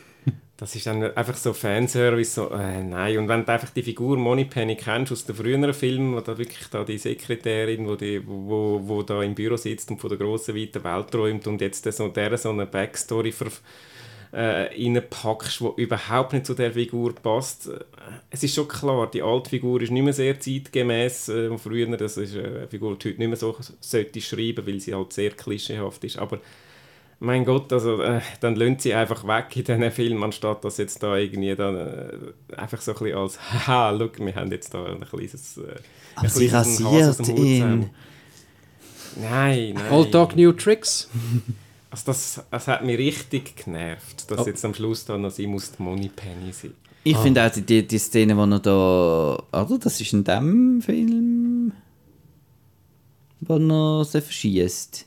das 0.57 0.75
ist 0.75 0.87
dann 0.87 1.03
einfach 1.15 1.35
so 1.35 1.53
Fanservice, 1.53 2.33
so, 2.33 2.49
äh, 2.49 2.83
nein. 2.83 3.19
Und 3.19 3.27
wenn 3.27 3.45
du 3.45 3.51
einfach 3.51 3.69
die 3.69 3.83
Figur 3.83 4.17
Moneypenny 4.17 4.75
kennst 4.75 5.11
aus 5.11 5.23
den 5.23 5.35
früheren 5.35 5.71
Filmen, 5.71 6.15
wo 6.15 6.19
da 6.19 6.35
wirklich 6.35 6.67
da 6.69 6.83
die 6.83 6.97
Sekretärin, 6.97 7.87
wo, 7.87 7.95
die, 7.95 8.25
wo, 8.25 8.81
wo 8.83 9.03
da 9.03 9.21
im 9.21 9.35
Büro 9.35 9.55
sitzt 9.55 9.91
und 9.91 10.01
von 10.01 10.09
der 10.09 10.17
grossen, 10.17 10.55
weiten 10.55 10.83
Welt 10.83 11.11
träumt 11.11 11.45
und 11.45 11.61
jetzt 11.61 11.83
so, 11.93 12.07
der 12.07 12.35
so 12.39 12.49
eine 12.49 12.65
Backstory 12.65 13.31
ver, 13.31 13.51
äh, 14.31 14.69
reinpackst, 14.73 15.61
die 15.61 15.81
überhaupt 15.83 16.33
nicht 16.33 16.47
zu 16.47 16.55
der 16.55 16.71
Figur 16.71 17.13
passt. 17.13 17.69
Es 18.31 18.41
ist 18.41 18.55
schon 18.55 18.67
klar, 18.67 19.09
die 19.11 19.21
alte 19.21 19.51
Figur 19.51 19.79
ist 19.81 19.91
nicht 19.91 20.03
mehr 20.03 20.13
sehr 20.13 20.39
zeitgemäß. 20.39 21.29
Äh, 21.29 21.57
früher, 21.59 21.95
das 21.97 22.17
ist 22.17 22.35
eine 22.35 22.67
Figur, 22.67 22.97
die 22.97 23.09
heute 23.09 23.19
nicht 23.19 23.27
mehr 23.27 23.37
so 23.37 23.55
sollte 23.79 24.21
schreiben, 24.21 24.65
weil 24.65 24.79
sie 24.79 24.95
halt 24.95 25.13
sehr 25.13 25.31
klischeehaft 25.31 26.03
ist. 26.03 26.17
Aber 26.17 26.39
mein 27.19 27.45
Gott, 27.45 27.73
also 27.73 28.01
äh, 28.01 28.21
dann 28.41 28.55
lönt 28.55 28.81
sie 28.81 28.93
einfach 28.93 29.25
weg 29.27 29.55
in 29.55 29.63
diesen 29.63 29.91
Film, 29.91 30.23
anstatt 30.23 30.63
dass 30.63 30.77
jetzt 30.77 31.01
da 31.01 31.17
irgendwie 31.17 31.55
dann 31.55 31.75
äh, 31.75 32.55
einfach 32.55 32.81
so 32.81 32.91
ein 32.91 32.97
bisschen 32.97 33.17
als 33.17 33.39
haha, 33.39 33.89
look, 33.91 34.19
wir 34.19 34.35
haben 34.35 34.51
jetzt 34.51 34.73
da 34.73 34.85
ein 34.85 35.01
kleines 35.01 35.57
äh, 35.57 35.61
ein 35.61 35.77
Aber 36.15 36.29
sie 36.29 36.47
rasiert 36.47 37.27
ihn. 37.29 37.89
Nein, 39.15 39.73
nein. 39.73 39.91
Old 39.91 40.13
Dog 40.13 40.35
New 40.35 40.51
Tricks. 40.53 41.09
Also 41.89 42.03
das, 42.07 42.43
das 42.51 42.67
hat 42.67 42.83
mich 42.83 42.97
richtig 42.97 43.63
genervt, 43.63 44.29
dass 44.29 44.41
oh. 44.41 44.45
jetzt 44.45 44.63
am 44.65 44.73
Schluss 44.73 45.05
dann 45.05 45.21
noch 45.21 45.31
sie 45.31 45.47
muss 45.47 45.71
die 45.71 45.81
Money 45.81 46.09
Penny 46.13 46.51
sein. 46.51 46.73
Ich 47.05 47.15
ah. 47.15 47.21
finde 47.21 47.45
auch 47.45 47.49
die, 47.49 47.87
die 47.87 47.97
Szene, 47.97 48.35
wo 48.35 48.43
er 48.43 48.59
da, 48.59 49.41
oder 49.53 49.79
das 49.79 50.01
ist 50.01 50.11
in 50.11 50.25
dem 50.25 50.81
Film, 50.81 51.71
wo 53.39 53.55
er 53.55 54.03
sie 54.03 54.21
verschießt. 54.21 55.05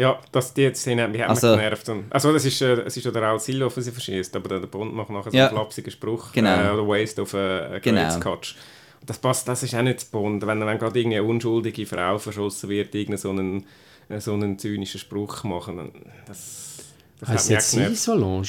Ja, 0.00 0.18
das, 0.32 0.54
die 0.54 0.72
Szene 0.72 1.02
hat 1.02 1.12
mich 1.12 1.22
also, 1.22 1.54
genervt. 1.54 1.86
Und, 1.90 2.10
also 2.10 2.32
das 2.32 2.46
ist, 2.46 2.62
äh, 2.62 2.80
es 2.86 2.96
ist 2.96 3.04
ja 3.04 3.10
der 3.10 3.20
Raul 3.20 3.38
Silva, 3.38 3.68
der 3.68 3.82
sie 3.82 3.90
verschießt, 3.90 4.34
aber 4.34 4.58
der, 4.58 4.66
Bond 4.66 4.94
macht 4.94 5.10
nachher 5.10 5.30
so 5.30 5.36
ja. 5.36 5.48
einen 5.48 5.56
flapsigen 5.58 5.90
Spruch. 5.90 6.32
Genau. 6.32 6.48
Äh, 6.48 6.70
oder 6.70 6.88
Waste 6.88 7.20
of 7.20 7.34
a, 7.34 7.74
a 7.74 7.78
genau. 7.80 8.08
Scotch. 8.08 8.56
Das 9.04 9.18
passt, 9.18 9.46
das 9.46 9.62
ist 9.62 9.74
auch 9.74 9.82
nicht 9.82 10.10
Bond. 10.10 10.46
Wenn, 10.46 10.64
wenn 10.64 10.78
gerade 10.78 10.98
irgendeine 10.98 11.24
unschuldige 11.24 11.84
Frau 11.84 12.16
verschossen 12.16 12.70
wird, 12.70 12.94
irgendeinen 12.94 13.18
so 13.18 13.28
einen, 13.28 13.66
äh, 14.08 14.20
so 14.20 14.32
einen 14.32 14.58
zynischen 14.58 15.00
Spruch 15.00 15.44
machen, 15.44 15.92
das, 16.26 16.78
das 17.18 17.28
heißt 17.28 17.38
hat 17.38 17.50
mich 17.50 17.58
jetzt 17.58 17.72
genervt. 17.72 17.96
Solange? 17.98 18.42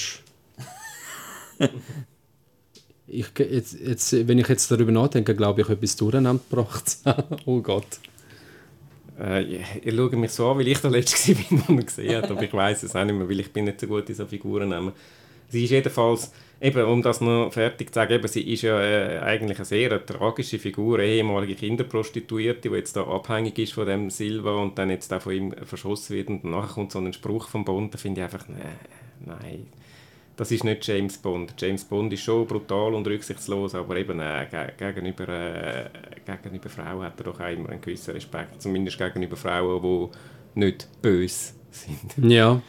ich, 3.08 3.28
jetzt, 3.40 3.74
jetzt, 3.74 4.28
wenn 4.28 4.40
ich 4.40 4.48
jetzt 4.48 4.72
darüber 4.72 4.94
nachdenke, 4.94 5.36
glaube 5.36 5.64
ich, 5.64 5.70
etwas 5.70 5.98
durcheinander 5.98 6.42
gebracht. 6.50 6.96
oh 7.46 7.60
Gott. 7.60 8.00
Äh, 9.22 9.62
ihr 9.84 9.94
schaut 9.96 10.14
mich 10.14 10.32
so 10.32 10.50
an, 10.50 10.58
weil 10.58 10.68
ich 10.68 10.80
der 10.80 10.90
Letzte 10.90 11.36
war, 11.36 11.60
der 11.60 11.70
ihn 11.70 11.86
gesehen 11.86 12.18
hat, 12.18 12.32
aber 12.32 12.42
ich 12.42 12.54
weiß 12.54 12.84
es 12.84 12.96
auch 12.96 13.04
nicht 13.06 13.16
mehr, 13.16 13.30
weil 13.30 13.40
ich 13.40 13.54
bin 13.54 13.66
nicht 13.66 13.80
so 13.80 13.88
gut 13.88 14.10
in 14.10 14.16
so 14.16 14.26
Figuren 14.26 14.70
nehmen. 14.70 14.94
sie 15.48 15.66
ist 15.66 15.70
jedenfalls, 15.70 16.32
eben, 16.60 16.84
um 16.86 17.04
das 17.04 17.22
noch 17.22 17.52
fertig 17.54 17.90
zu 17.90 17.96
sagen, 17.96 18.14
eben, 18.14 18.28
sie 18.28 18.52
ist 18.52 18.64
ja 18.64 18.82
äh, 18.82 19.20
eigentlich 19.20 19.60
eine 19.60 19.66
sehr 19.66 20.04
tragische 20.04 20.58
Figur, 20.58 20.98
eine 20.98 21.08
ehemalige 21.08 21.54
Kinderprostituierte, 21.56 22.70
die 22.70 22.76
jetzt 22.76 22.96
da 22.96 23.04
abhängig 23.04 23.60
ist 23.60 23.74
von 23.74 23.86
dem 23.86 24.10
Silva 24.10 24.56
und 24.56 24.78
dann 24.80 24.90
jetzt 24.90 25.14
auch 25.14 25.22
von 25.22 25.34
ihm 25.34 25.54
verschossen 25.66 26.16
wird 26.16 26.30
und 26.30 26.44
nachher 26.44 26.74
kommt 26.74 26.92
so 26.92 27.00
ein 27.00 27.14
Spruch 27.14 27.48
vom 27.48 27.64
Bond, 27.64 27.94
da 27.94 28.00
finde 28.00 28.22
ich 28.22 28.24
einfach, 28.24 28.48
nee, 28.48 28.56
nein, 29.24 29.68
das 30.42 30.50
ist 30.50 30.64
nicht 30.64 30.88
James 30.88 31.20
Bond. 31.20 31.54
James 31.60 31.84
Bond 31.84 32.12
ist 32.14 32.24
schon 32.24 32.48
brutal 32.48 32.96
und 32.96 33.06
rücksichtslos, 33.06 33.76
aber 33.76 33.96
eben 33.96 34.20
äh, 34.20 34.48
gegenüber, 34.76 35.30
äh, 35.30 35.90
gegenüber 36.26 36.68
Frauen 36.68 37.04
hat 37.04 37.20
er 37.20 37.26
doch 37.26 37.40
auch 37.40 37.48
immer 37.48 37.70
einen 37.70 37.80
gewissen 37.80 38.16
Respekt, 38.16 38.60
zumindest 38.60 38.98
gegenüber 38.98 39.38
Frauen, 39.38 39.84
die 39.84 40.60
nicht 40.60 40.88
böse 41.00 41.54
sind. 41.70 42.32
Ja, 42.32 42.60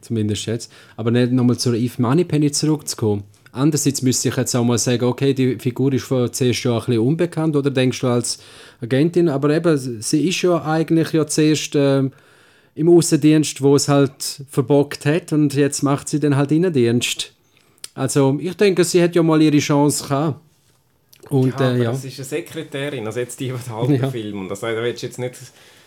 zumindest 0.00 0.46
jetzt. 0.46 0.72
Aber 0.96 1.10
nicht 1.10 1.32
nochmal 1.32 1.58
zur 1.58 1.74
Eve 1.74 2.00
Moneypenny 2.00 2.52
zurückzukommen. 2.52 3.24
Andererseits 3.50 4.02
müsste 4.02 4.28
ich 4.28 4.36
jetzt 4.36 4.54
auch 4.54 4.62
mal 4.62 4.78
sagen, 4.78 5.06
okay, 5.06 5.34
die 5.34 5.58
Figur 5.58 5.92
ist 5.92 6.04
vor 6.04 6.30
zuerst 6.30 6.62
ja 6.62 6.74
ein 6.74 6.78
bisschen 6.78 7.00
unbekannt, 7.00 7.56
oder 7.56 7.72
denkst 7.72 7.98
du 7.98 8.06
als 8.06 8.40
Agentin, 8.80 9.28
aber 9.28 9.50
eben, 9.50 9.76
sie 9.76 10.28
ist 10.28 10.40
ja 10.42 10.64
eigentlich 10.64 11.10
ja 11.14 11.26
zuerst... 11.26 11.74
Äh, 11.74 12.10
im 12.74 12.88
Außendienst, 12.88 13.62
wo 13.62 13.76
es 13.76 13.88
halt 13.88 14.42
verbockt 14.48 15.04
hat 15.06 15.32
und 15.32 15.54
jetzt 15.54 15.82
macht 15.82 16.08
sie 16.08 16.20
dann 16.20 16.36
halt 16.36 16.52
Innendienst. 16.52 17.34
Also 17.94 18.38
ich 18.40 18.56
denke, 18.56 18.84
sie 18.84 19.02
hat 19.02 19.14
ja 19.14 19.22
mal 19.22 19.42
ihre 19.42 19.58
Chance 19.58 20.04
gehabt. 20.04 20.40
Und, 21.28 21.58
ja, 21.60 21.72
äh, 21.72 21.82
ja. 21.82 21.90
das 21.90 22.04
ist 22.04 22.18
eine 22.18 22.24
Sekretärin, 22.24 23.06
also 23.06 23.20
jetzt 23.20 23.38
die, 23.40 23.48
die 23.48 23.52
den 23.52 23.74
halben 23.74 23.94
ja. 23.94 24.10
Film. 24.10 24.40
Und 24.40 24.48
das 24.48 24.64
also, 24.64 24.80
willst 24.82 25.02
du 25.02 25.06
jetzt 25.06 25.18
nicht, 25.18 25.34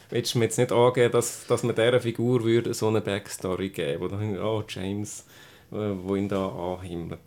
willst 0.10 0.34
du 0.34 0.40
mir 0.40 0.46
jetzt 0.46 0.58
nicht 0.58 0.72
angeben, 0.72 1.12
dass, 1.12 1.48
dass 1.48 1.64
man 1.64 1.76
dieser 1.76 2.00
Figur 2.00 2.44
würde 2.44 2.74
so 2.74 2.88
eine 2.88 3.02
Backstory 3.02 3.70
geben 3.70 4.02
würde, 4.02 4.18
dann, 4.18 4.40
oh 4.40 4.64
James, 4.68 5.26
äh, 5.72 5.76
wo 6.04 6.16
ihn 6.16 6.30
da 6.30 6.48
anhimmelt 6.48 7.20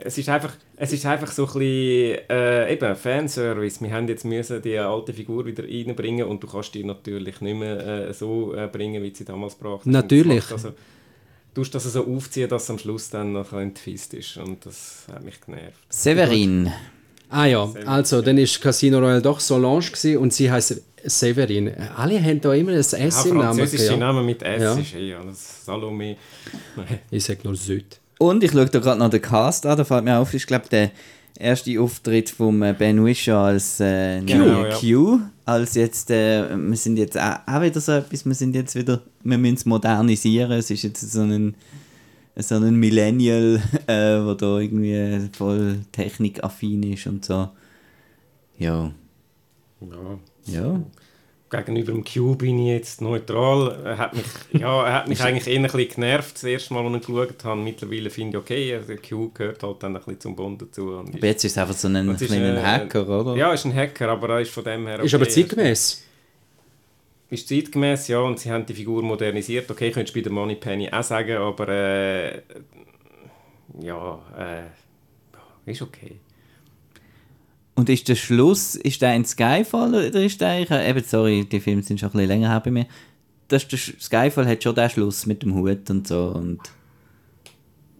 es 0.00 0.18
ist 0.18 0.28
einfach, 0.28 0.54
es 0.76 0.92
ist 0.92 1.04
einfach 1.06 1.30
so 1.30 1.42
ein 1.42 1.52
bisschen 1.52 2.28
äh, 2.30 2.72
eben 2.72 2.96
Fanservice. 2.96 3.80
Wir 3.80 3.92
haben 3.92 4.08
jetzt 4.08 4.24
müssen 4.24 4.62
die 4.62 4.78
alte 4.78 5.12
Figur 5.12 5.44
wieder 5.44 5.64
reinbringen 5.64 6.26
und 6.26 6.42
du 6.42 6.46
kannst 6.46 6.74
die 6.74 6.84
natürlich 6.84 7.40
nicht 7.40 7.58
mehr 7.58 8.08
äh, 8.08 8.14
so 8.14 8.54
äh, 8.54 8.68
bringen, 8.68 9.02
wie 9.02 9.14
sie 9.14 9.24
damals 9.24 9.58
gebracht 9.58 9.80
haben. 9.80 9.90
Natürlich. 9.90 10.50
Also, 10.50 10.70
du 11.54 11.60
musst 11.60 11.74
das 11.74 11.84
so 11.84 12.06
aufziehen, 12.06 12.48
dass 12.48 12.64
es 12.64 12.70
am 12.70 12.78
Schluss 12.78 13.10
dann 13.10 13.32
noch 13.32 13.52
entfisst 13.52 14.14
ist 14.14 14.36
und 14.36 14.64
das 14.64 15.06
hat 15.12 15.24
mich 15.24 15.40
genervt. 15.40 15.78
Severin. 15.88 16.72
Ah 17.30 17.46
ja, 17.46 17.66
Severin. 17.66 17.88
also 17.88 18.22
dann 18.22 18.38
ist 18.38 18.60
Casino 18.60 18.98
Royale 18.98 19.20
doch 19.20 19.40
Solange 19.40 20.18
und 20.18 20.32
sie 20.32 20.50
heißt 20.50 20.82
Severin. 21.04 21.72
Alle 21.96 22.22
haben 22.22 22.40
da 22.40 22.54
immer 22.54 22.72
ein 22.72 22.78
S 22.78 22.92
ja, 22.92 22.98
im 22.98 23.38
Namen. 23.38 23.58
Französische 23.58 23.92
ja. 23.92 23.96
Namen 23.96 24.24
mit 24.24 24.42
S 24.42 24.62
ja. 24.62 24.74
ist 24.74 24.94
eh, 24.94 25.10
ja, 25.10 25.22
das 25.22 25.64
Salome. 25.64 26.16
ich 27.10 27.24
sage 27.24 27.40
nur 27.44 27.54
Süd. 27.56 28.00
Und 28.18 28.42
ich 28.42 28.52
schaue 28.52 28.66
da 28.66 28.78
gerade 28.80 28.98
noch 28.98 29.10
den 29.10 29.22
Cast 29.22 29.64
an, 29.66 29.76
da 29.76 29.84
fällt 29.84 30.04
mir 30.04 30.18
auf, 30.18 30.34
ich 30.34 30.46
glaube, 30.46 30.68
der 30.68 30.90
erste 31.38 31.80
Auftritt 31.80 32.30
von 32.30 32.60
äh, 32.62 32.74
Ben 32.76 33.04
Wishaw 33.04 33.46
als 33.46 33.78
äh, 33.80 34.20
genau, 34.22 34.64
Q, 34.80 35.18
ja. 35.18 35.30
als 35.44 35.74
jetzt, 35.74 36.10
äh, 36.10 36.48
wir 36.56 36.76
sind 36.76 36.96
jetzt 36.96 37.16
auch, 37.16 37.38
auch, 37.46 37.62
wieder 37.62 37.80
so 37.80 37.92
etwas, 37.92 38.26
wir 38.26 38.34
sind 38.34 38.56
jetzt 38.56 38.74
wieder, 38.74 39.02
wir 39.22 39.38
müssen 39.38 39.54
es 39.54 39.66
modernisieren, 39.66 40.50
es 40.52 40.70
ist 40.70 40.82
jetzt 40.82 41.00
so 41.00 41.22
ein 41.22 41.54
so 42.40 42.54
ein 42.54 42.76
Millennial, 42.76 43.60
äh, 43.86 43.86
der 43.86 44.34
da 44.34 44.58
irgendwie 44.58 45.28
voll 45.36 45.80
technikaffin 45.90 46.82
ist 46.84 47.06
und 47.06 47.24
so. 47.24 47.48
Ja. 48.58 48.92
Ja. 49.80 50.18
Ja 50.46 50.80
gegenüber 51.50 51.92
dem 51.92 52.04
Q 52.04 52.34
bin 52.36 52.58
ich 52.58 52.68
jetzt 52.68 53.00
neutral. 53.00 53.80
Er 53.84 53.98
hat 53.98 54.14
mich, 54.14 54.24
ja, 54.60 54.86
er 54.86 54.94
hat 54.94 55.08
mich 55.08 55.20
eigentlich 55.22 55.46
eher 55.46 55.56
ein 55.56 55.62
bisschen 55.62 55.88
genervt, 55.88 56.34
das 56.34 56.44
erste 56.44 56.74
Mal, 56.74 56.84
als 56.84 57.02
ich 57.02 57.08
ihn 57.08 57.14
geschaut 57.14 57.44
habe. 57.44 57.60
Mittlerweile 57.60 58.10
finde 58.10 58.38
ich, 58.38 58.44
okay, 58.44 58.74
also 58.74 58.86
der 58.88 58.98
Q 58.98 59.30
gehört 59.32 59.62
halt 59.62 59.82
dann 59.82 59.96
ein 59.96 60.02
bisschen 60.02 60.20
zum 60.20 60.36
Bond 60.36 60.62
dazu. 60.62 60.90
Und 60.90 61.14
aber 61.14 61.26
jetzt 61.26 61.44
ist 61.44 61.52
es 61.52 61.58
einfach 61.58 61.74
so 61.74 61.88
ein, 61.88 61.96
ein, 61.96 62.10
ein 62.10 62.62
Hacker, 62.62 63.08
oder? 63.08 63.36
Ja, 63.36 63.52
ist 63.52 63.64
ein 63.64 63.74
Hacker, 63.74 64.08
aber 64.08 64.28
er 64.30 64.40
ist 64.40 64.50
von 64.50 64.64
dem 64.64 64.86
her 64.86 64.96
okay. 64.96 65.06
Ist 65.06 65.14
aber 65.14 65.28
zeitgemäß. 65.28 66.04
Ist 67.30 67.48
zeitgemäß, 67.48 68.08
ja, 68.08 68.20
und 68.20 68.38
sie 68.38 68.50
haben 68.50 68.64
die 68.64 68.74
Figur 68.74 69.02
modernisiert. 69.02 69.70
Okay, 69.70 69.90
könntest 69.90 70.14
du 70.14 70.20
bei 70.20 70.22
der 70.22 70.32
Money 70.32 70.54
Penny 70.54 70.90
auch 70.90 71.02
sagen, 71.02 71.36
aber 71.36 71.68
äh, 71.68 72.42
ja, 73.80 74.18
äh, 74.38 75.70
ist 75.70 75.82
okay. 75.82 76.20
Und 77.78 77.88
ist 77.88 78.08
der 78.08 78.16
Schluss, 78.16 78.74
ist 78.74 79.02
der 79.02 79.10
ein 79.10 79.24
Skyfall 79.24 79.90
oder 79.90 80.20
ist 80.20 80.40
der 80.40 80.48
eigentlich, 80.48 80.88
eben, 80.88 81.04
sorry, 81.06 81.44
die 81.44 81.60
Filme 81.60 81.80
sind 81.84 82.00
schon 82.00 82.08
ein 82.08 82.12
bisschen 82.12 82.26
länger 82.26 82.48
her 82.48 82.58
bei 82.58 82.72
mir, 82.72 82.86
das 83.46 83.68
der 83.68 83.78
Skyfall 83.78 84.48
hat 84.48 84.64
schon 84.64 84.74
den 84.74 84.90
Schluss 84.90 85.26
mit 85.26 85.44
dem 85.44 85.54
Hut 85.54 85.88
und 85.88 86.08
so 86.08 86.32
und 86.34 86.58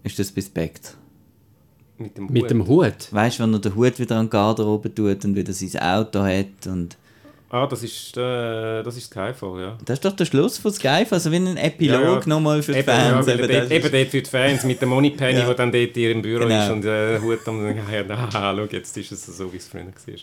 ist 0.02 0.18
das 0.18 0.36
Respekt? 0.36 0.96
Mit 1.96 2.18
dem 2.18 2.24
Hut? 2.24 2.32
Mit 2.32 2.50
dem 2.50 2.66
Hut? 2.66 3.12
Weißt 3.12 3.38
du, 3.38 3.44
wenn 3.44 3.52
er 3.52 3.60
den 3.60 3.76
Hut 3.76 4.00
wieder 4.00 4.16
an 4.16 4.26
den 4.26 4.30
Garderobe 4.30 4.92
tut 4.92 5.24
und 5.24 5.36
wieder 5.36 5.52
sein 5.52 5.80
Auto 5.80 6.24
hat 6.24 6.66
und 6.66 6.96
Ah, 7.50 7.66
das 7.66 7.82
ist, 7.82 8.14
äh, 8.16 8.82
das 8.82 8.96
ist 8.96 9.06
Skyfall, 9.06 9.60
ja. 9.60 9.78
Das 9.84 9.94
ist 9.94 10.04
doch 10.04 10.12
der 10.12 10.26
Schluss 10.26 10.58
von 10.58 10.70
Skyfall, 10.70 11.06
also 11.12 11.32
wie 11.32 11.36
ein 11.36 11.56
Epilog 11.56 12.02
ja, 12.02 12.18
ja. 12.18 12.22
nochmal 12.26 12.62
für 12.62 12.72
die 12.72 12.80
eben, 12.80 12.86
Fans. 12.86 13.26
Ja, 13.26 13.34
eben, 13.34 13.48
dort, 13.48 13.70
eben 13.70 13.90
dort 13.90 14.08
für 14.08 14.22
die 14.22 14.30
Fans 14.30 14.64
mit 14.64 14.80
der 14.80 14.88
Moneypenny, 14.88 15.38
ja. 15.38 15.48
die 15.48 15.54
dann 15.56 15.72
dort 15.72 15.90
hier 15.94 16.10
im 16.10 16.20
Büro 16.20 16.40
genau. 16.40 16.62
ist 16.62 16.70
und 16.70 16.84
äh, 16.84 17.18
Hut 17.20 17.46
am 17.46 17.66
ja, 17.92 18.28
schau, 18.30 18.64
jetzt 18.70 18.96
ist 18.96 19.12
es 19.12 19.26
so, 19.26 19.50
wie 19.50 19.56
es 19.56 19.66
früher 19.66 19.86
war. 19.86 20.14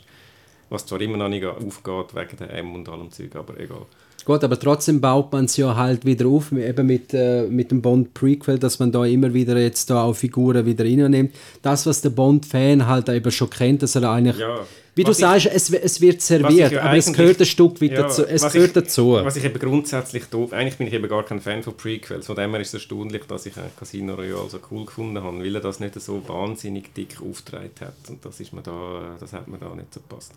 Was 0.70 0.86
zwar 0.86 1.02
immer 1.02 1.18
noch 1.18 1.30
nicht 1.30 1.46
aufgeht 1.46 2.16
wegen 2.16 2.38
der 2.38 2.54
M 2.54 2.76
und 2.76 2.88
allem 2.90 3.12
Zeug, 3.12 3.36
aber 3.36 3.60
egal. 3.60 3.86
Gut, 4.24 4.44
aber 4.44 4.60
trotzdem 4.60 5.02
baut 5.02 5.32
man 5.32 5.46
es 5.46 5.58
ja 5.58 5.76
halt 5.76 6.06
wieder 6.06 6.28
auf, 6.28 6.52
eben 6.52 6.88
mit, 6.88 7.14
äh, 7.14 7.44
mit 7.44 7.72
dem 7.72 7.82
Bond 7.82 8.14
Prequel, 8.14 8.60
dass 8.60 8.80
man 8.80 8.92
da 8.92 9.06
immer 9.06 9.34
wieder 9.34 9.58
jetzt 9.58 9.90
da 9.90 10.04
auch 10.04 10.14
Figuren 10.14 10.66
wieder 10.66 10.84
reinnimmt. 10.84 11.34
Das, 11.62 11.86
was 11.86 12.02
der 12.02 12.10
Bond-Fan 12.10 12.88
halt 12.88 13.10
eben 13.10 13.32
schon 13.32 13.50
kennt, 13.50 13.84
dass 13.84 13.96
er 13.96 14.10
eigentlich 14.10 14.38
ja 14.38 14.60
wie 14.96 15.04
du 15.04 15.12
ich, 15.12 15.18
sagst, 15.18 15.48
es, 15.48 15.70
es 15.70 16.00
wird 16.00 16.22
serviert, 16.22 16.72
ja 16.72 16.82
aber 16.84 16.96
es 16.96 17.12
gehört 17.12 17.40
ein 17.40 17.46
Stück 17.46 17.82
weit 17.82 17.92
ja, 17.92 18.04
dazu. 18.04 18.26
Es 18.26 18.42
gehört 18.42 18.70
ich, 18.70 18.74
dazu. 18.74 19.12
Was 19.12 19.36
ich 19.36 19.44
eben 19.44 19.60
grundsätzlich 19.60 20.26
doof, 20.26 20.54
eigentlich 20.54 20.78
bin 20.78 20.88
ich 20.88 20.94
eben 20.94 21.08
gar 21.10 21.24
kein 21.24 21.42
Fan 21.42 21.64
von 21.64 21.76
Prequels, 21.76 22.26
von 22.26 22.36
dem 22.36 22.52
her 22.52 22.62
ist 22.62 22.70
es 22.70 22.76
erstaunlich, 22.76 23.24
dass 23.28 23.46
ich 23.46 23.54
Casino 23.78 24.16
Royale 24.16 24.50
so 24.50 24.60
cool 24.72 24.86
gefunden 24.86 25.22
habe, 25.22 25.40
weil 25.40 25.54
er 25.54 25.62
das 25.62 25.82
nicht 25.82 26.00
so 26.00 26.26
wahnsinnig 26.28 26.94
dick 26.94 27.18
aufgetragen 27.22 27.72
hat 27.82 28.10
und 28.10 28.24
das 28.24 28.40
ist 28.40 28.54
mir 28.54 28.62
da, 28.62 29.18
das 29.20 29.34
hat 29.34 29.48
mir 29.50 29.58
da 29.58 29.76
nicht 29.76 29.94
so 29.94 30.00
gepasst. 30.00 30.32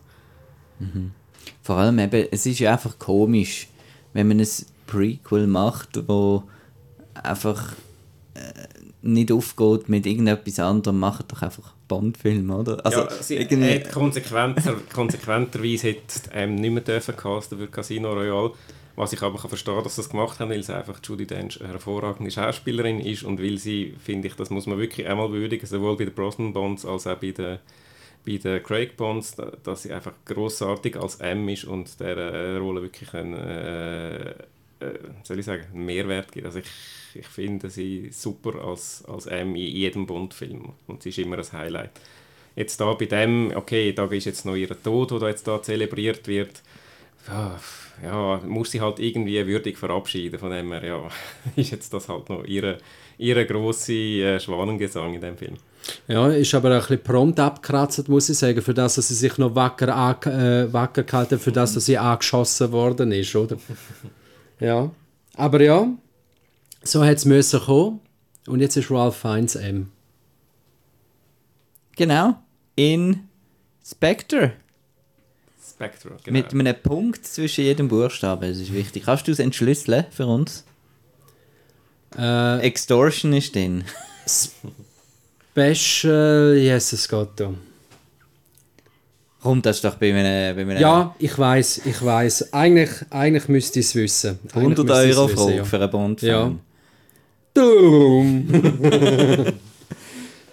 Mhm. 0.80 1.12
Vor 1.62 1.76
allem 1.76 1.98
eben, 2.00 2.26
es 2.30 2.44
ist 2.44 2.59
ja 2.59 2.72
einfach 2.72 2.98
komisch, 2.98 3.68
wenn 4.12 4.26
man 4.26 4.40
ein 4.40 4.48
Prequel 4.88 5.46
macht, 5.46 6.09
wo 6.09 6.42
einfach 7.14 7.74
äh, 8.34 8.40
nicht 9.02 9.30
aufgeht 9.30 9.88
mit 9.88 10.06
irgendetwas 10.06 10.59
anderem, 10.59 10.98
macht 10.98 11.30
doch 11.30 11.42
einfach 11.42 11.74
Bond-Film, 11.89 12.51
oder? 12.51 12.84
Also, 12.84 13.01
ja, 13.01 13.11
sie 13.11 13.36
irgendwie... 13.36 13.74
hat 13.74 13.91
konsequenter, 13.91 14.76
konsequenterweise 14.93 15.91
hat, 15.91 16.30
ähm, 16.34 16.55
nicht 16.57 16.70
mehr 16.70 16.82
dürfen 16.82 17.16
casten 17.16 17.59
für 17.59 17.66
Casino 17.66 18.12
Royale. 18.12 18.53
Was 18.95 19.12
ich 19.12 19.22
aber 19.22 19.39
kann 19.39 19.49
verstehen, 19.49 19.80
dass 19.84 19.95
sie 19.95 20.03
das 20.03 20.11
gemacht 20.11 20.41
haben, 20.41 20.51
weil 20.51 20.62
sie 20.62 20.76
einfach 20.76 20.99
Judy 21.03 21.24
Dench 21.24 21.61
eine 21.61 21.70
hervorragende 21.70 22.32
Schauspielerin 22.32 22.99
ist 22.99 23.22
und 23.22 23.41
weil 23.41 23.57
sie, 23.57 23.95
finde 24.03 24.26
ich, 24.26 24.34
das 24.34 24.51
muss 24.51 24.66
man 24.66 24.78
wirklich 24.78 25.07
einmal 25.07 25.30
würdigen, 25.30 25.64
sowohl 25.66 25.97
bei 25.97 26.05
den 26.05 26.14
Brosnan 26.14 26.53
Bonds 26.53 26.84
als 26.84 27.07
auch 27.07 27.16
bei 27.16 27.30
den, 27.30 27.59
bei 28.26 28.39
den 28.39 28.61
Craig 28.61 28.97
Bonds, 28.97 29.36
dass 29.62 29.84
sie 29.84 29.93
einfach 29.93 30.14
großartig 30.24 30.97
als 30.97 31.16
M 31.20 31.49
ist 31.49 31.64
und 31.64 32.01
der 32.01 32.16
äh, 32.16 32.57
Rolle 32.57 32.82
wirklich 32.82 33.14
einen, 33.14 33.34
äh, 33.34 34.30
äh, 34.30 34.34
soll 35.22 35.39
ich 35.39 35.45
sagen, 35.45 35.62
einen 35.72 35.86
Mehrwert 35.86 36.32
gibt. 36.32 36.47
Also 36.47 36.59
ich 36.59 36.66
ich 37.14 37.26
finde 37.26 37.70
sie 37.70 38.11
super 38.11 38.64
als, 38.64 39.04
als 39.06 39.26
M 39.26 39.54
in 39.54 39.66
jedem 39.66 40.06
Bond-Film. 40.06 40.72
Und 40.86 41.02
sie 41.02 41.11
ist 41.11 41.18
immer 41.18 41.38
ein 41.38 41.52
Highlight. 41.52 41.90
Jetzt 42.56 42.80
da 42.80 42.92
bei 42.94 43.06
dem, 43.06 43.52
okay, 43.54 43.92
da 43.92 44.06
ist 44.06 44.24
jetzt 44.24 44.44
noch 44.44 44.56
ihr 44.56 44.68
Tod, 44.82 45.11
der 45.11 45.28
jetzt 45.28 45.46
da 45.46 45.62
zelebriert 45.62 46.26
wird. 46.26 46.62
Ja, 47.28 47.59
ja, 48.02 48.40
muss 48.46 48.70
sie 48.70 48.80
halt 48.80 48.98
irgendwie 49.00 49.46
würdig 49.46 49.76
verabschieden. 49.78 50.38
Von 50.38 50.50
dem 50.50 50.72
her, 50.72 50.84
ja, 50.84 51.09
ist 51.56 51.70
jetzt 51.70 51.92
das 51.92 52.09
halt 52.09 52.28
noch 52.28 52.44
ihre, 52.44 52.78
ihre 53.16 53.46
grosse 53.46 53.92
äh, 53.92 54.40
Schwanengesang 54.40 55.14
in 55.14 55.20
dem 55.20 55.36
Film. 55.36 55.54
Ja, 56.06 56.28
ist 56.28 56.54
aber 56.54 56.72
ein 56.72 56.80
bisschen 56.80 57.02
prompt 57.02 57.40
abgekratzt, 57.40 58.09
muss 58.09 58.28
ich 58.28 58.38
sagen, 58.38 58.61
für 58.61 58.74
das, 58.74 58.96
dass 58.96 59.09
sie 59.09 59.14
sich 59.14 59.38
noch 59.38 59.54
wacker, 59.54 59.88
äh, 60.26 60.72
wacker 60.72 61.02
gehalten 61.02 61.38
für 61.38 61.52
das, 61.52 61.74
dass 61.74 61.86
sie 61.86 61.96
angeschossen 61.96 62.72
worden 62.72 63.12
ist, 63.12 63.34
oder? 63.34 63.56
ja. 64.61 64.90
Aber 65.36 65.62
ja, 65.62 65.88
so 66.83 67.05
hat 67.05 67.16
es 67.16 67.24
müssen 67.24 67.61
kommen. 67.61 68.01
Und 68.47 68.61
jetzt 68.61 68.76
ist 68.76 68.91
Ralph 68.91 69.16
Fiennes 69.16 69.57
M. 69.57 69.91
Genau. 71.97 72.39
In 72.76 73.29
Spectre. 73.85 74.53
Spectre, 75.68 76.16
genau. 76.24 76.39
Mit 76.39 76.53
einem 76.53 76.74
Punkt 76.83 77.26
zwischen 77.26 77.64
jedem 77.64 77.89
Buchstaben. 77.89 78.49
Das 78.49 78.59
ist 78.59 78.72
wichtig. 78.72 79.05
Kannst 79.05 79.29
du 79.29 79.33
es 79.33 79.39
entschlüsseln 79.39 80.07
für 80.11 80.26
uns? 80.26 80.64
Äh, 82.16 82.61
Extortion 82.61 83.33
ist 83.33 83.55
drin. 83.55 83.85
Special, 85.53 86.57
yes, 86.57 86.93
es 86.93 87.09
geht 87.09 87.29
da. 87.37 87.53
Kommt 89.43 89.66
das 89.66 89.81
doch 89.81 89.95
bei 89.97 90.11
einem... 90.12 90.57
Bei 90.57 90.62
einem 90.62 90.81
ja, 90.81 91.14
ich 91.18 91.39
weiß, 91.39 91.83
ich 91.85 92.05
weiß. 92.05 92.53
Eigentlich, 92.53 92.91
eigentlich 93.11 93.49
müsste 93.49 93.81
ich 93.81 93.87
es 93.87 93.95
wissen. 93.95 94.39
100 94.55 94.91
Euro 94.91 95.31
wissen, 95.31 95.57
ja. 95.57 95.64
für 95.64 95.81
einen 95.81 95.91
Bond-Film. 95.91 96.33
Ja. 96.33 96.55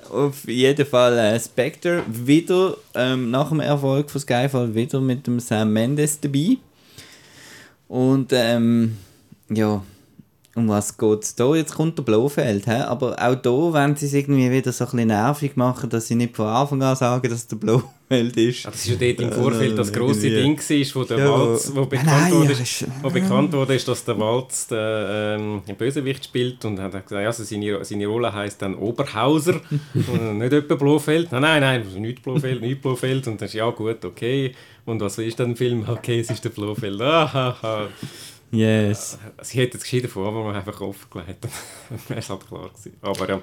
Auf 0.09 0.47
jeden 0.47 0.85
Fall 0.85 1.17
äh, 1.17 1.39
Spectre 1.39 2.03
wieder 2.07 2.77
ähm, 2.93 3.31
nach 3.31 3.49
dem 3.49 3.59
Erfolg 3.59 4.09
von 4.09 4.21
Skyfall 4.21 4.73
wieder 4.73 5.01
mit 5.01 5.27
dem 5.27 5.39
Sam 5.39 5.73
Mendes 5.73 6.19
dabei. 6.19 6.57
Und 7.87 8.31
ähm, 8.33 8.97
ja, 9.49 9.83
um 10.55 10.69
was 10.69 10.97
geht 10.97 11.23
es 11.23 11.35
da? 11.35 11.53
Jetzt 11.53 11.75
kommt 11.75 11.97
der 11.97 12.03
Blofeld, 12.03 12.65
he? 12.65 12.71
aber 12.71 13.13
auch 13.19 13.35
da 13.35 13.73
wenn 13.73 13.95
sie 13.95 14.05
es 14.05 14.13
irgendwie 14.13 14.49
wieder 14.49 14.71
so 14.71 14.85
ein 14.85 14.91
bisschen 14.91 15.07
nervig 15.09 15.55
machen, 15.57 15.89
dass 15.89 16.07
sie 16.07 16.15
nicht 16.15 16.35
von 16.35 16.47
Anfang 16.47 16.81
an 16.81 16.95
sagen, 16.95 17.29
dass 17.29 17.45
der 17.47 17.57
Blofeld 17.57 18.37
ist. 18.37 18.65
Das 18.65 18.89
war 18.89 18.95
ja 19.01 19.13
dort 19.13 19.19
im 19.21 19.31
Vorfeld 19.33 19.77
das 19.77 19.91
grosse 19.91 20.27
Irgendwie. 20.29 20.65
Ding, 20.67 20.95
war, 20.95 21.01
wo, 21.01 21.03
der 21.03 21.17
Ja, 21.17 21.29
Walz, 21.29 21.71
wo, 21.75 21.85
bekannt 21.85 22.07
nein, 22.09 22.31
wurde, 22.33 22.53
ja, 22.53 22.59
ist- 22.59 22.85
wo 23.01 23.09
bekannt 23.09 23.51
wurde, 23.53 23.75
ist, 23.75 23.87
dass 23.87 24.05
der 24.05 24.17
Walz 24.19 24.67
der 24.67 25.37
ähm, 25.39 25.61
Bösewicht 25.77 26.23
spielt 26.25 26.63
und 26.63 26.79
hat 26.79 26.91
gesagt, 26.91 27.11
also 27.11 27.43
seine, 27.43 27.83
seine 27.83 28.07
Rolle 28.07 28.31
heisst 28.31 28.61
dann 28.61 28.75
Oberhauser 28.75 29.55
und 29.93 30.37
nicht 30.37 30.53
etwa 30.53 30.75
Blofeld. 30.75 31.31
Nein, 31.33 31.41
nein, 31.41 31.61
nein, 31.61 32.01
nicht 32.01 32.23
Blofeld, 32.23 32.61
nicht 32.61 32.81
Blofeld. 32.81 33.27
Und 33.27 33.41
dann 33.41 33.47
ist 33.47 33.53
ja 33.55 33.69
gut, 33.71 34.05
okay. 34.05 34.53
Und 34.85 35.01
was 35.01 35.17
ist 35.17 35.37
dann 35.39 35.49
im 35.49 35.55
Film? 35.57 35.83
Okay, 35.87 36.19
es 36.21 36.29
ist 36.29 36.45
der 36.45 36.49
Blofeld. 36.51 37.01
Ah, 37.01 37.87
Yes. 38.55 39.17
Sie 39.41 39.59
hätten 39.59 39.77
es 39.77 39.83
gescheiter 39.83 40.07
vor, 40.07 40.27
aber 40.27 40.43
man 40.43 40.55
einfach 40.55 40.79
offengelegt. 40.81 41.43
Dann 41.43 41.99
wäre 42.07 42.19
es 42.19 42.29
halt 42.29 42.47
klar 42.47 42.69
gewesen. 42.69 42.93
Aber 43.01 43.27
ja, 43.29 43.41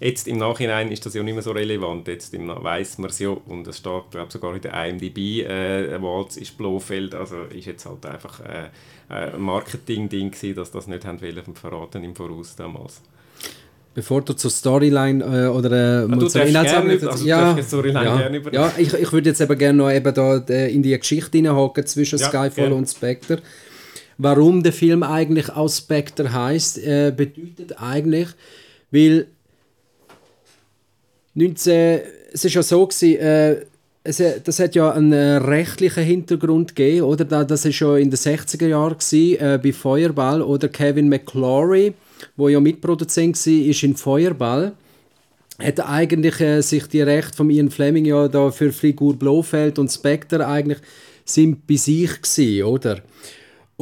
jetzt 0.00 0.28
im 0.28 0.38
Nachhinein 0.38 0.90
ist 0.92 1.04
das 1.06 1.14
ja 1.14 1.22
nicht 1.22 1.34
mehr 1.34 1.42
so 1.42 1.52
relevant. 1.52 2.08
Jetzt 2.08 2.32
weiß 2.36 2.98
man 2.98 3.10
es 3.10 3.18
ja 3.18 3.30
und 3.30 3.66
es 3.66 3.78
steht, 3.78 4.10
glaube 4.10 4.26
ich, 4.26 4.32
sogar 4.32 4.54
in 4.54 4.60
der 4.60 4.86
IMDb, 4.86 5.18
äh, 5.46 6.00
Walz 6.02 6.36
ist 6.36 6.56
Blofeld. 6.58 7.14
Also 7.14 7.42
ist 7.54 7.66
jetzt 7.66 7.86
halt 7.86 8.04
einfach 8.06 8.40
äh, 8.40 8.68
ein 9.08 9.40
Marketing-Ding 9.40 10.30
gewesen, 10.30 10.54
dass 10.56 10.70
das 10.70 10.86
nicht 10.86 11.04
haben 11.04 11.20
wollen 11.20 11.54
verraten 11.54 12.02
im 12.04 12.14
Voraus 12.14 12.54
damals. 12.56 13.00
Bevor 13.94 14.22
du 14.22 14.32
zur 14.32 14.50
Storyline 14.50 15.22
äh, 15.22 15.48
oder 15.48 16.04
äh, 16.04 16.08
du 16.08 16.26
zur 16.26 16.40
darfst 16.40 16.54
Inhaltsangabe- 16.54 16.64
gerne 16.86 16.94
über- 16.94 17.10
also 17.10 17.82
du 17.82 17.88
ja, 17.90 18.16
gerne 18.16 18.36
über- 18.38 18.54
ja 18.54 18.72
ich, 18.78 18.94
ich 18.94 19.12
würde 19.12 19.28
jetzt 19.28 19.40
eben 19.42 19.58
gerne 19.58 19.76
noch 19.76 19.90
eben 19.90 20.14
da 20.14 20.38
äh, 20.48 20.72
in 20.72 20.82
die 20.82 20.98
Geschichte 20.98 21.36
hineinhaken 21.36 21.84
zwischen 21.86 22.18
Ja, 22.18 22.26
Skyfall 22.28 22.50
gerne. 22.50 22.74
und 22.74 22.88
Spectre. 22.88 23.42
Warum 24.22 24.62
der 24.62 24.72
Film 24.72 25.02
eigentlich 25.02 25.46
Spectre 25.68 26.32
heißt, 26.32 26.78
äh, 26.78 27.12
bedeutet 27.16 27.80
eigentlich, 27.80 28.28
weil 28.92 29.26
19, 31.34 32.00
es 32.32 32.44
ist 32.44 32.54
ja 32.54 32.62
so 32.62 32.86
gewesen, 32.86 33.18
äh, 33.18 33.56
es, 34.04 34.22
das 34.44 34.58
hat 34.60 34.74
ja 34.74 34.92
einen 34.92 35.12
äh, 35.12 35.36
rechtlichen 35.36 36.04
Hintergrund 36.04 36.76
gegeben, 36.76 37.02
oder? 37.02 37.24
Da, 37.24 37.42
das 37.42 37.64
ist 37.64 37.80
ja 37.80 37.96
in 37.96 38.10
den 38.10 38.16
60er 38.16 38.66
Jahren 38.66 38.98
gewesen, 38.98 39.40
äh, 39.40 39.58
bei 39.62 39.72
Feuerball 39.72 40.42
oder 40.42 40.68
Kevin 40.68 41.08
McClory, 41.08 41.94
wo 42.36 42.48
ja 42.48 42.60
Mitproduzent 42.60 43.36
war, 43.36 43.52
ist 43.52 43.82
in 43.82 43.96
Feuerball 43.96 44.72
hat 45.58 45.80
eigentlich 45.80 46.40
äh, 46.40 46.60
sich 46.60 46.86
die 46.86 47.02
Rechte 47.02 47.36
von 47.36 47.50
Ian 47.50 47.70
Fleming 47.70 48.04
ja 48.04 48.28
da 48.28 48.50
für 48.50 48.72
Figur 48.72 49.16
Blofeld 49.16 49.78
und 49.78 49.90
Spectre 49.90 50.46
eigentlich 50.46 50.78
sind 51.24 51.66
bei 51.66 51.76
sich 51.76 52.20
gewesen, 52.20 52.64
oder? 52.64 53.02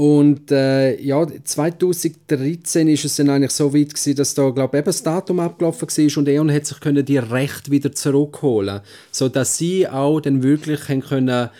Und 0.00 0.50
äh, 0.50 0.98
ja, 0.98 1.26
2013 1.26 2.88
ist 2.88 3.04
es 3.04 3.16
dann 3.16 3.28
eigentlich 3.28 3.50
so 3.50 3.74
weit 3.74 3.90
gewesen, 3.90 4.16
dass 4.16 4.32
da 4.32 4.48
glaube 4.48 4.78
eben 4.78 4.86
das 4.86 5.02
Datum 5.02 5.40
abgelaufen 5.40 5.86
war 5.86 6.18
und 6.18 6.26
Eon 6.26 6.50
hat 6.50 6.64
sich 6.64 6.80
können 6.80 7.04
die 7.04 7.18
Rechte 7.18 7.70
wieder 7.70 7.92
zurückholen, 7.92 8.80
so 9.10 9.28
dass 9.28 9.58
sie 9.58 9.86
auch 9.86 10.20
dann 10.20 10.42
wirklich 10.42 10.80
können 11.06 11.50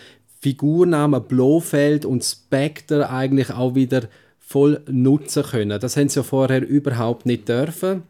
Figurnamen 0.40 1.22
Blofeld 1.22 2.06
und 2.06 2.24
Spectre 2.24 3.10
eigentlich 3.10 3.50
auch 3.50 3.74
wieder 3.74 4.04
voll 4.38 4.80
nutzen 4.90 5.42
können. 5.42 5.78
Das 5.78 5.98
haben 5.98 6.08
sie 6.08 6.20
ja 6.20 6.22
vorher 6.22 6.66
überhaupt 6.66 7.26
nicht 7.26 7.46
dürfen 7.46 8.04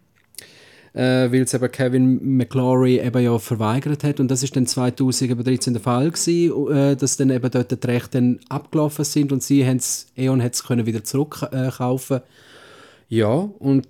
äh, 0.92 1.30
weil 1.30 1.42
es 1.42 1.54
eben 1.54 1.70
Kevin 1.70 2.36
McClory 2.36 2.98
eben 2.98 3.22
ja 3.22 3.38
verweigert 3.38 4.04
hat 4.04 4.20
und 4.20 4.30
das 4.30 4.42
ist 4.42 4.56
dann 4.56 4.66
2013 4.66 5.74
der 5.74 5.82
Fall 5.82 6.10
gewesen, 6.10 6.72
äh, 6.72 6.96
dass 6.96 7.16
dann 7.16 7.30
eben 7.30 7.50
dort 7.50 7.70
die 7.70 7.86
Rechte 7.86 8.18
dann 8.18 8.40
abgelaufen 8.48 9.04
sind 9.04 9.32
und 9.32 9.42
sie 9.42 9.62
Eon 10.16 10.42
hat 10.42 10.54
es 10.54 10.68
wieder 10.68 11.04
zurückkaufen 11.04 12.16
äh, 12.18 12.20
ja 13.08 13.28
und 13.30 13.86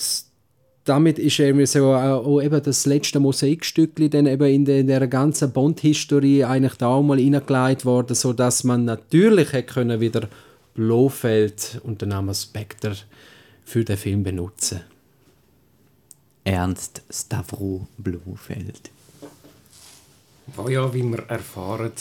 damit 0.84 1.18
ist 1.18 1.38
irgendwie 1.38 1.66
so 1.66 1.92
auch, 1.92 2.26
auch 2.26 2.40
eben 2.40 2.62
das 2.62 2.86
letzte 2.86 3.20
Mosaikstückchen 3.20 4.10
dann 4.10 4.26
eben 4.26 4.46
in, 4.46 4.64
der, 4.64 4.80
in 4.80 4.86
der 4.86 5.06
ganzen 5.06 5.52
Bond-Historie 5.52 6.44
eigentlich 6.44 6.74
da 6.74 6.88
auch 6.88 7.02
mal 7.02 7.18
reingelegt 7.18 7.84
worden, 7.84 8.14
so 8.14 8.32
dass 8.32 8.64
man 8.64 8.84
natürlich 8.84 9.52
hätte 9.52 9.74
können 9.74 10.00
wieder 10.00 10.28
Blofeld 10.74 11.80
und 11.84 12.02
den 12.02 12.10
Namen 12.10 12.34
Spectre 12.34 12.96
für 13.64 13.84
den 13.84 13.96
Film 13.96 14.22
benutzen. 14.22 14.80
Ernst 16.44 17.02
Stavro 17.10 17.86
Blofeld. 17.98 18.90
Wo 20.46 20.68
ja, 20.68 20.92
wie 20.94 21.02
wir 21.02 21.24
erfahren, 21.28 21.92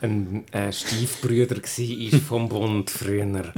ein 0.00 0.44
Stiefbrüder 0.70 1.56
war 1.56 2.20
vom 2.20 2.48
Bond 2.48 2.90
früher. 2.90 3.52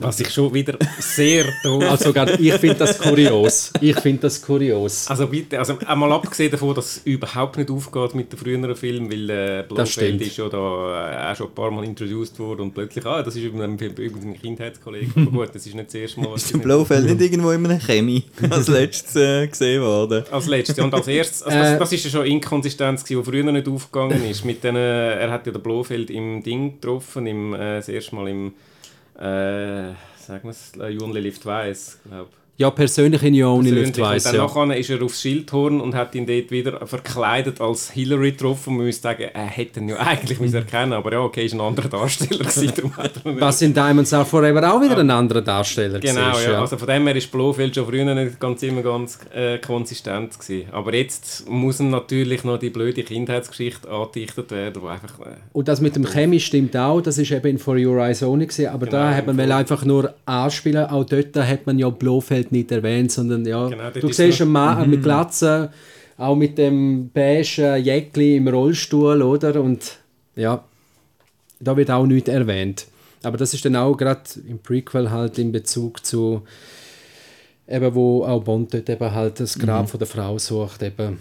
Was 0.00 0.18
ich 0.20 0.30
schon 0.30 0.52
wieder 0.52 0.76
sehr 0.98 1.44
doof 1.62 1.84
Also 1.88 2.12
ich 2.38 2.54
finde 2.54 2.74
das 2.76 2.98
kurios. 2.98 3.72
Ich 3.80 3.98
finde 4.00 4.22
das 4.22 4.42
kurios. 4.42 5.06
Also 5.08 5.26
bitte, 5.28 5.58
also 5.58 5.78
einmal 5.86 6.12
abgesehen 6.12 6.50
davon, 6.50 6.74
dass 6.74 6.96
es 6.96 7.02
überhaupt 7.04 7.56
nicht 7.56 7.70
aufgeht 7.70 8.14
mit 8.14 8.32
den 8.32 8.38
früheren 8.38 8.74
Filmen, 8.74 9.10
weil 9.10 9.30
äh. 9.30 9.64
Blofeld 9.68 10.20
ist 10.20 10.36
ja 10.36 10.48
da 10.48 11.28
äh, 11.28 11.32
auch 11.32 11.36
schon 11.36 11.46
ein 11.48 11.54
paar 11.54 11.70
Mal 11.70 11.84
introduced 11.84 12.38
worden 12.38 12.62
und 12.62 12.74
plötzlich, 12.74 13.06
ah, 13.06 13.22
das 13.22 13.36
ist 13.36 13.44
über 13.44 13.62
einen 13.62 13.76
Kindheitskollegen. 13.78 15.12
Aber 15.28 15.30
gut, 15.30 15.54
das 15.54 15.66
ist 15.66 15.74
nicht 15.74 15.86
das 15.86 15.94
erste 15.94 16.20
Mal. 16.20 16.34
Ist 16.34 16.60
Blofeld 16.60 17.04
nicht 17.04 17.20
irgendwo 17.20 17.50
in 17.50 17.64
einem 17.64 17.80
Chemie 17.80 18.24
als 18.50 18.68
letztes 18.68 19.16
äh, 19.16 19.46
gesehen 19.46 19.82
worden? 19.82 20.24
Als 20.30 20.46
letztes 20.46 20.78
und 20.78 20.92
als 20.92 21.06
erstes, 21.06 21.42
also 21.42 21.56
das, 21.56 21.78
das 21.78 21.92
ist 21.92 22.04
ja 22.04 22.10
schon 22.10 22.26
Inkonsistenz, 22.26 23.04
gewesen, 23.04 23.22
die 23.22 23.30
früher 23.30 23.52
nicht 23.52 23.68
aufgegangen 23.68 24.24
ist. 24.28 24.44
Mit 24.44 24.64
den, 24.64 24.76
äh, 24.76 25.20
er 25.20 25.30
hat 25.30 25.46
ja 25.46 25.52
den 25.52 25.62
Blofeld 25.62 26.10
im 26.10 26.42
Ding 26.42 26.80
getroffen, 26.80 27.26
im, 27.26 27.54
äh, 27.54 27.76
das 27.76 27.88
erste 27.88 28.16
Mal 28.16 28.28
im, 28.28 28.52
äh, 29.16 29.94
sagen 30.16 30.42
wir 30.42 30.50
es, 30.50 30.72
äh, 30.76 30.98
Only 31.00 31.20
Live 31.20 31.38
Twice, 31.38 32.00
glaube 32.04 32.30
Ja, 32.56 32.70
persönlich 32.70 33.20
in 33.24 33.34
You 33.34 33.48
Only 33.48 33.70
Live 33.70 33.90
dann 34.22 34.34
Ja. 34.36 34.42
nachher 34.44 34.76
ist 34.76 34.88
er 34.88 35.02
aufs 35.02 35.20
Schildhorn 35.20 35.80
und 35.80 35.96
hat 35.96 36.14
ihn 36.14 36.24
dort 36.24 36.52
wieder 36.52 36.86
verkleidet 36.86 37.60
als 37.60 37.90
Hillary 37.90 38.30
getroffen. 38.30 38.76
Man 38.76 38.86
müsste 38.86 39.02
sagen, 39.02 39.24
er 39.34 39.46
hätte 39.46 39.80
ihn 39.80 39.88
ja 39.88 39.96
eigentlich 39.96 40.38
müssen 40.38 40.54
erkennen 40.54 40.92
aber 40.92 41.12
ja, 41.14 41.20
okay, 41.20 41.46
ist 41.46 41.52
ein 41.54 41.60
anderer 41.60 41.88
Darsteller 41.88 42.38
gewesen. 42.44 42.92
Was 43.40 43.60
in 43.60 43.74
Diamonds 43.74 44.12
Are 44.12 44.24
Forever 44.24 44.72
auch 44.72 44.80
wieder 44.80 44.98
ein 44.98 45.10
anderer 45.10 45.42
Darsteller 45.42 45.98
Genau, 45.98 46.20
war, 46.20 46.42
ja. 46.42 46.60
Also 46.60 46.76
von 46.76 46.86
dem 46.86 47.04
her 47.08 47.16
ist 47.16 47.28
Blofeld 47.32 47.74
schon 47.74 47.86
früher 47.86 48.14
nicht 48.14 48.38
ganz 48.38 48.62
immer 48.62 48.82
ganz 48.82 49.18
äh, 49.34 49.58
konsistent 49.58 50.38
gewesen. 50.38 50.68
Aber 50.70 50.94
jetzt 50.94 51.48
muss 51.50 51.80
ihm 51.80 51.90
natürlich 51.90 52.44
noch 52.44 52.58
die 52.58 52.70
blöde 52.70 53.02
Kindheitsgeschichte 53.02 53.90
angedichtet 53.90 54.52
werden, 54.52 54.80
wo 54.80 54.86
einfach... 54.86 55.18
Äh, 55.18 55.38
Und 55.52 55.66
das 55.66 55.80
mit 55.80 55.96
dem 55.96 56.04
Chemie 56.04 56.38
stimmt 56.38 56.76
auch, 56.76 57.00
das 57.00 57.18
ist 57.18 57.32
eben 57.32 57.48
in 57.48 57.58
For 57.58 57.74
Your 57.76 57.98
Eyes 57.98 58.20
nicht 58.22 58.50
gewesen, 58.50 58.68
aber 58.68 58.86
da 58.86 59.06
Genau, 59.10 59.16
hat 59.16 59.26
man 59.26 59.50
einfach 59.50 59.84
nur 59.84 60.14
anspielen, 60.24 60.86
auch 60.86 61.04
dort 61.04 61.34
hat 61.34 61.66
man 61.66 61.80
ja 61.80 61.90
Blofeld 61.90 62.43
nicht 62.52 62.70
erwähnt, 62.72 63.12
sondern 63.12 63.44
ja, 63.46 63.68
Genau, 63.68 63.90
du 63.90 64.12
siehst 64.12 64.40
einen 64.40 64.52
Mann 64.52 64.90
mit 64.90 65.02
Glatze, 65.02 65.70
auch 66.16 66.36
mit 66.36 66.58
dem 66.58 67.10
beige 67.12 67.76
Jäckli 67.76 68.36
im 68.36 68.48
Rollstuhl, 68.48 69.22
oder? 69.22 69.60
Und 69.60 69.98
ja, 70.36 70.64
da 71.60 71.76
wird 71.76 71.90
auch 71.90 72.06
nichts 72.06 72.28
erwähnt. 72.28 72.86
Aber 73.22 73.36
das 73.36 73.54
ist 73.54 73.64
dann 73.64 73.76
auch 73.76 73.96
gerade 73.96 74.22
im 74.46 74.58
Prequel 74.58 75.10
halt 75.10 75.38
in 75.38 75.50
Bezug 75.50 76.04
zu 76.04 76.42
eben 77.68 77.94
wo 77.94 78.24
auch 78.24 78.42
Bond 78.42 78.74
dort 78.74 78.88
eben 78.88 79.12
halt 79.12 79.40
das 79.40 79.58
Grab 79.58 79.88
von 79.88 79.98
der 79.98 80.06
Frau 80.06 80.38
sucht, 80.38 80.82
eben 80.82 81.18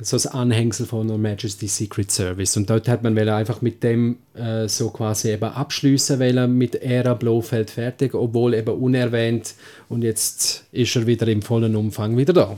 so 0.00 0.16
das 0.16 0.26
Anhängsel 0.26 0.86
von 0.86 1.08
Her 1.08 1.18
Majesty's 1.18 1.76
Secret 1.76 2.10
Service. 2.10 2.56
Und 2.56 2.68
dort 2.68 2.88
hat 2.88 3.02
man 3.02 3.16
einfach 3.28 3.62
mit 3.62 3.82
dem 3.82 4.16
äh, 4.34 4.68
so 4.68 4.90
quasi 4.90 5.30
eben 5.30 5.44
abschließen 5.44 6.18
wollen, 6.18 6.56
mit 6.56 6.76
Ära 6.76 7.14
Blofeld 7.14 7.70
fertig, 7.70 8.14
obwohl 8.14 8.54
eben 8.54 8.74
unerwähnt. 8.74 9.54
Und 9.88 10.02
jetzt 10.02 10.64
ist 10.72 10.96
er 10.96 11.06
wieder 11.06 11.28
im 11.28 11.42
vollen 11.42 11.76
Umfang 11.76 12.16
wieder 12.16 12.32
da. 12.32 12.56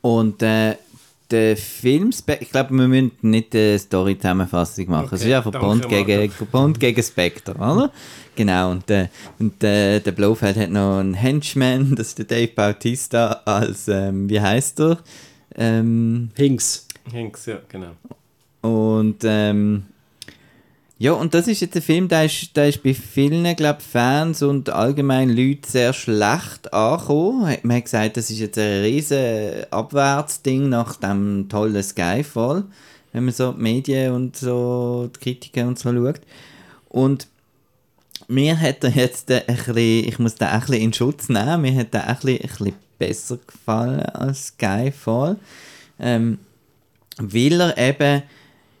Und 0.00 0.42
äh, 0.42 0.76
der 1.30 1.56
Film, 1.56 2.10
ich 2.40 2.50
glaube, 2.50 2.74
wir 2.74 2.88
müssen 2.88 3.12
nicht 3.22 3.54
eine 3.54 3.78
Story-Zusammenfassung 3.78 4.88
machen. 4.88 5.08
es 5.12 5.24
ist 5.24 5.32
einfach 5.32 5.52
Bond 5.52 5.88
gegen, 5.88 6.30
Bond 6.52 6.78
gegen 6.78 7.02
Spectre, 7.02 7.54
oder? 7.54 7.90
Genau, 8.36 8.70
und, 8.70 8.88
äh, 8.90 9.08
und 9.38 9.64
äh, 9.64 9.98
der 10.00 10.12
Blofeld 10.12 10.56
hat 10.56 10.70
noch 10.70 10.98
einen 10.98 11.14
Henchman, 11.14 11.94
das 11.96 12.08
ist 12.08 12.18
der 12.18 12.26
Dave 12.26 12.52
Bautista, 12.54 13.40
als, 13.44 13.88
ähm, 13.88 14.28
wie 14.28 14.40
heißt 14.40 14.80
er? 14.80 14.98
Ähm, 15.56 16.30
Hinks. 16.36 16.86
Hinks, 17.10 17.46
ja, 17.46 17.60
genau. 17.68 17.92
und 18.62 19.18
ähm, 19.24 19.84
ja, 20.98 21.12
und 21.12 21.34
das 21.34 21.46
ist 21.46 21.60
jetzt 21.60 21.76
ein 21.76 21.82
Film, 21.82 22.08
der 22.08 22.24
ist, 22.24 22.56
der 22.56 22.70
ist 22.70 22.82
bei 22.82 22.94
vielen, 22.94 23.54
glaube 23.54 23.80
Fans 23.80 24.42
und 24.42 24.70
allgemein 24.70 25.28
Leuten 25.28 25.68
sehr 25.68 25.92
schlecht 25.92 26.72
angekommen. 26.72 27.54
Man 27.62 27.76
hat 27.76 27.84
gesagt, 27.84 28.16
das 28.16 28.30
ist 28.30 28.38
jetzt 28.38 28.58
ein 28.58 28.80
riesen 28.80 29.70
Abwärtsding 29.70 30.70
nach 30.70 30.96
dem 30.96 31.50
tollen 31.50 31.82
Skyfall, 31.82 32.64
wenn 33.12 33.24
man 33.26 33.34
so 33.34 33.52
die 33.52 33.60
Medien 33.60 34.14
und 34.14 34.36
so 34.38 35.10
die 35.14 35.18
Kritiken 35.20 35.68
und 35.68 35.78
so 35.78 35.92
schaut. 35.92 36.20
Und 36.88 37.28
mir 38.28 38.58
hat 38.58 38.82
er 38.82 38.90
jetzt 38.90 39.30
ein 39.30 39.42
bisschen, 39.46 39.76
ich 39.76 40.18
muss 40.18 40.36
den 40.36 40.48
ein 40.48 40.60
bisschen 40.60 40.80
in 40.80 40.92
Schutz 40.94 41.28
nehmen, 41.28 41.60
mir 41.60 41.74
hat 41.74 41.92
der 41.92 42.08
ein 42.08 42.14
bisschen, 42.14 42.40
ein 42.40 42.48
bisschen 42.48 42.74
besser 42.98 43.38
gefallen 43.46 44.00
als 44.00 44.48
Skyfall. 44.48 45.36
Ähm, 45.98 46.38
weil 47.18 47.60
er 47.60 47.78
eben 47.78 48.22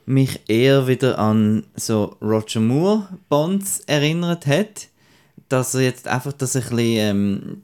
mich 0.06 0.40
eher 0.48 0.86
wieder 0.86 1.18
an 1.18 1.64
so 1.74 2.16
Roger 2.22 2.60
Moore 2.60 3.08
Bonds 3.28 3.80
erinnert 3.86 4.46
hat, 4.46 4.88
dass 5.48 5.74
er 5.74 5.82
jetzt 5.82 6.06
einfach 6.06 6.32
das 6.32 6.54
ein 6.56 6.62
bisschen, 6.62 6.78
ähm, 6.80 7.62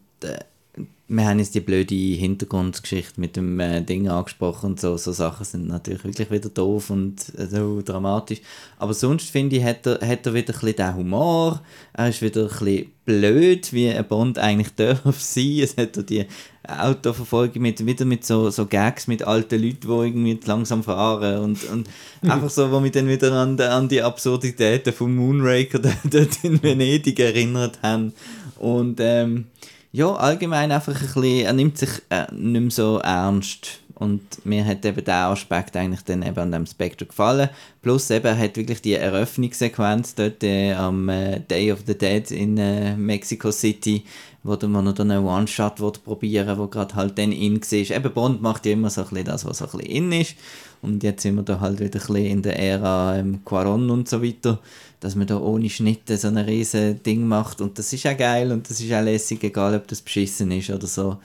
wir 1.14 1.26
haben 1.26 1.38
jetzt 1.40 1.54
die 1.54 1.60
blöde 1.60 1.94
Hintergrundgeschichte 1.94 3.20
mit 3.20 3.36
dem 3.36 3.60
äh, 3.60 3.82
Ding 3.82 4.08
angesprochen 4.08 4.70
und 4.70 4.80
so, 4.80 4.96
so 4.96 5.12
Sachen 5.12 5.44
sind 5.44 5.68
natürlich 5.68 6.04
wirklich 6.04 6.30
wieder 6.30 6.48
doof 6.48 6.88
und 6.88 7.20
äh, 7.38 7.46
so 7.46 7.82
dramatisch. 7.82 8.40
Aber 8.78 8.94
sonst 8.94 9.30
finde 9.30 9.56
ich, 9.56 9.64
hat 9.64 9.86
er, 9.86 10.00
hat 10.06 10.26
er 10.26 10.32
wieder 10.32 10.54
ein 10.54 10.60
bisschen 10.60 10.76
den 10.76 10.96
Humor, 10.96 11.60
er 11.92 12.08
ist 12.08 12.22
wieder 12.22 12.44
ein 12.44 12.48
bisschen 12.48 12.92
blöd, 13.04 13.72
wie 13.74 13.90
ein 13.90 14.08
Bond 14.08 14.38
eigentlich 14.38 14.74
darf 14.76 15.20
sein. 15.20 15.58
Es 15.60 15.76
hat 15.76 16.08
die 16.08 16.24
Autoverfolgung 16.66 17.60
mit, 17.60 17.84
wieder 17.84 18.06
mit 18.06 18.24
so, 18.24 18.48
so 18.48 18.64
Gags 18.64 19.06
mit 19.06 19.22
alten 19.22 19.62
Leuten, 19.62 19.80
die 19.82 20.06
irgendwie 20.06 20.40
langsam 20.46 20.82
fahren 20.82 21.40
und, 21.40 21.62
und 21.68 21.90
einfach 22.22 22.50
so, 22.50 22.70
wo 22.70 22.80
mich 22.80 22.92
dann 22.92 23.08
wieder 23.08 23.32
an, 23.32 23.60
an 23.60 23.88
die 23.88 24.00
Absurditäten 24.00 24.94
von 24.94 25.14
Moonraker 25.14 25.80
dort 26.04 26.42
in 26.42 26.62
Venedig 26.62 27.20
erinnert 27.20 27.80
haben. 27.82 28.14
Und 28.58 28.98
ähm, 29.00 29.46
ja, 29.92 30.10
allgemein 30.14 30.72
einfach 30.72 30.94
ein 30.94 31.00
bisschen, 31.00 31.44
er 31.44 31.52
nimmt 31.52 31.78
sich 31.78 31.90
äh, 32.08 32.24
nicht 32.32 32.60
mehr 32.60 32.70
so 32.70 32.98
ernst. 32.98 33.78
Und 33.94 34.44
mir 34.44 34.64
hat 34.64 34.84
eben 34.84 35.04
der 35.04 35.26
Aspekt 35.26 35.76
eigentlich 35.76 36.02
dann 36.02 36.22
eben 36.22 36.38
an 36.38 36.50
dem 36.50 36.66
Spectre 36.66 37.06
gefallen. 37.06 37.50
Plus 37.82 38.10
eben, 38.10 38.26
er 38.26 38.38
hat 38.38 38.56
wirklich 38.56 38.82
die 38.82 38.94
Eröffnungssequenz 38.94 40.16
dort 40.16 40.42
äh, 40.42 40.72
am 40.72 41.08
äh, 41.08 41.38
Day 41.38 41.70
of 41.70 41.80
the 41.86 41.96
Dead 41.96 42.28
in 42.32 42.58
äh, 42.58 42.96
Mexico 42.96 43.52
City, 43.52 44.02
wo 44.42 44.56
man 44.66 44.86
noch 44.86 44.98
einen 44.98 45.24
One-Shot 45.24 46.02
probieren 46.02 46.58
wo 46.58 46.66
gerade 46.66 46.96
halt 46.96 47.16
dann 47.16 47.30
in 47.30 47.60
war. 47.60 47.96
Eben 47.96 48.12
Bond 48.12 48.42
macht 48.42 48.66
ja 48.66 48.72
immer 48.72 48.90
so 48.90 49.02
ein 49.02 49.08
bisschen 49.08 49.26
das, 49.26 49.44
was 49.44 49.58
so 49.58 49.66
ein 49.66 49.70
bisschen 49.70 49.90
in 49.90 50.12
ist. 50.12 50.34
Und 50.80 51.04
jetzt 51.04 51.22
sind 51.22 51.36
wir 51.36 51.42
da 51.44 51.60
halt 51.60 51.78
wieder 51.78 52.00
ein 52.00 52.06
bisschen 52.06 52.16
in 52.16 52.42
der 52.42 52.58
Ära 52.58 53.18
ähm, 53.18 53.44
Quaron 53.44 53.88
und 53.88 54.08
so 54.08 54.20
weiter 54.20 54.58
dass 55.02 55.16
man 55.16 55.26
da 55.26 55.36
ohne 55.36 55.68
Schnitte 55.68 56.16
so 56.16 56.28
ein 56.28 56.38
riesen 56.38 57.02
Ding 57.02 57.26
macht 57.26 57.60
und 57.60 57.76
das 57.76 57.92
ist 57.92 58.06
auch 58.06 58.16
geil 58.16 58.52
und 58.52 58.70
das 58.70 58.80
ist 58.80 58.92
auch 58.92 59.02
lässig, 59.02 59.42
egal 59.42 59.74
ob 59.74 59.88
das 59.88 60.00
beschissen 60.00 60.52
ist 60.52 60.70
oder 60.70 60.86
so. 60.86 61.18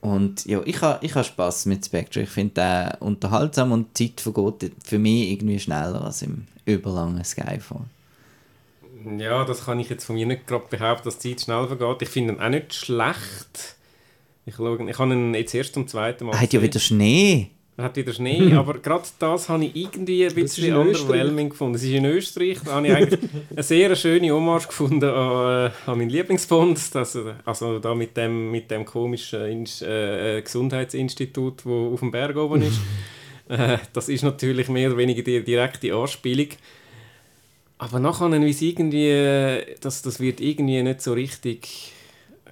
Und 0.00 0.46
ja, 0.46 0.60
ich 0.64 0.82
habe 0.82 1.04
ich 1.06 1.14
ha 1.14 1.22
Spass 1.22 1.64
mit 1.64 1.86
Spectre. 1.86 2.22
Ich 2.22 2.30
finde 2.30 2.54
den 2.54 3.00
unterhaltsam 3.00 3.70
und 3.70 3.96
die 3.98 4.16
Zeit 4.16 4.20
vergeht 4.20 4.72
für 4.84 4.98
mich 4.98 5.30
irgendwie 5.30 5.60
schneller 5.60 6.02
als 6.04 6.22
im 6.22 6.48
überlangen 6.64 7.22
Skyfall. 7.22 7.84
Ja, 9.16 9.44
das 9.44 9.64
kann 9.66 9.78
ich 9.78 9.88
jetzt 9.90 10.04
von 10.04 10.16
mir 10.16 10.26
nicht 10.26 10.48
gerade 10.48 10.66
behaupten, 10.68 11.04
dass 11.04 11.18
die 11.18 11.36
Zeit 11.36 11.44
schnell 11.44 11.68
vergeht. 11.68 12.02
Ich 12.02 12.08
finde 12.08 12.34
ihn 12.34 12.40
auch 12.40 12.48
nicht 12.48 12.74
schlecht. 12.74 13.76
Ich, 14.44 14.56
schaue, 14.56 14.90
ich 14.90 14.98
habe 14.98 15.12
ihn 15.12 15.34
jetzt 15.34 15.54
erst 15.54 15.74
zum 15.74 15.86
zweiten 15.86 16.24
Mal 16.24 16.32
Er 16.32 16.40
hat 16.40 16.52
ja 16.52 16.60
wieder 16.60 16.80
Schnee. 16.80 17.50
Er 17.80 17.84
hat 17.84 17.96
wieder 17.96 18.12
Schnee, 18.12 18.52
aber 18.56 18.74
gerade 18.74 19.04
das 19.18 19.48
habe 19.48 19.64
ich 19.64 19.74
irgendwie 19.74 20.26
ein 20.26 20.34
bisschen 20.34 20.76
underwhelming 20.76 21.48
gefunden. 21.48 21.76
Es 21.76 21.82
ist 21.82 21.92
in 21.92 22.04
Österreich, 22.04 22.58
da 22.62 22.72
habe 22.72 22.88
ich 22.88 22.94
eigentlich 22.94 23.20
eine 23.50 23.62
sehr 23.62 23.96
schöne 23.96 24.30
Hommage 24.32 24.66
gefunden 24.66 25.04
an, 25.08 25.66
äh, 25.66 25.70
an 25.86 25.98
meinen 25.98 26.10
Lieblingsbond, 26.10 26.94
das, 26.94 27.18
also 27.46 27.78
da 27.78 27.94
mit 27.94 28.18
dem, 28.18 28.50
mit 28.50 28.70
dem 28.70 28.84
komischen 28.84 29.46
Inst 29.46 29.82
äh, 29.82 30.42
Gesundheitsinstitut, 30.42 31.60
das 31.60 31.66
auf 31.66 32.00
dem 32.00 32.10
Berg 32.10 32.36
oben 32.36 32.60
ist. 32.60 32.80
äh, 33.48 33.78
das 33.94 34.10
ist 34.10 34.24
natürlich 34.24 34.68
mehr 34.68 34.90
oder 34.90 34.98
weniger 34.98 35.22
die 35.22 35.42
direkte 35.42 35.94
Anspielung. 35.94 36.48
Aber 37.78 37.98
nachher, 37.98 38.30
wie 38.30 38.50
es 38.50 38.60
irgendwie, 38.60 39.08
äh, 39.08 39.74
das, 39.80 40.02
das 40.02 40.20
wird 40.20 40.42
irgendwie 40.42 40.82
nicht 40.82 41.00
so 41.00 41.14
richtig 41.14 41.92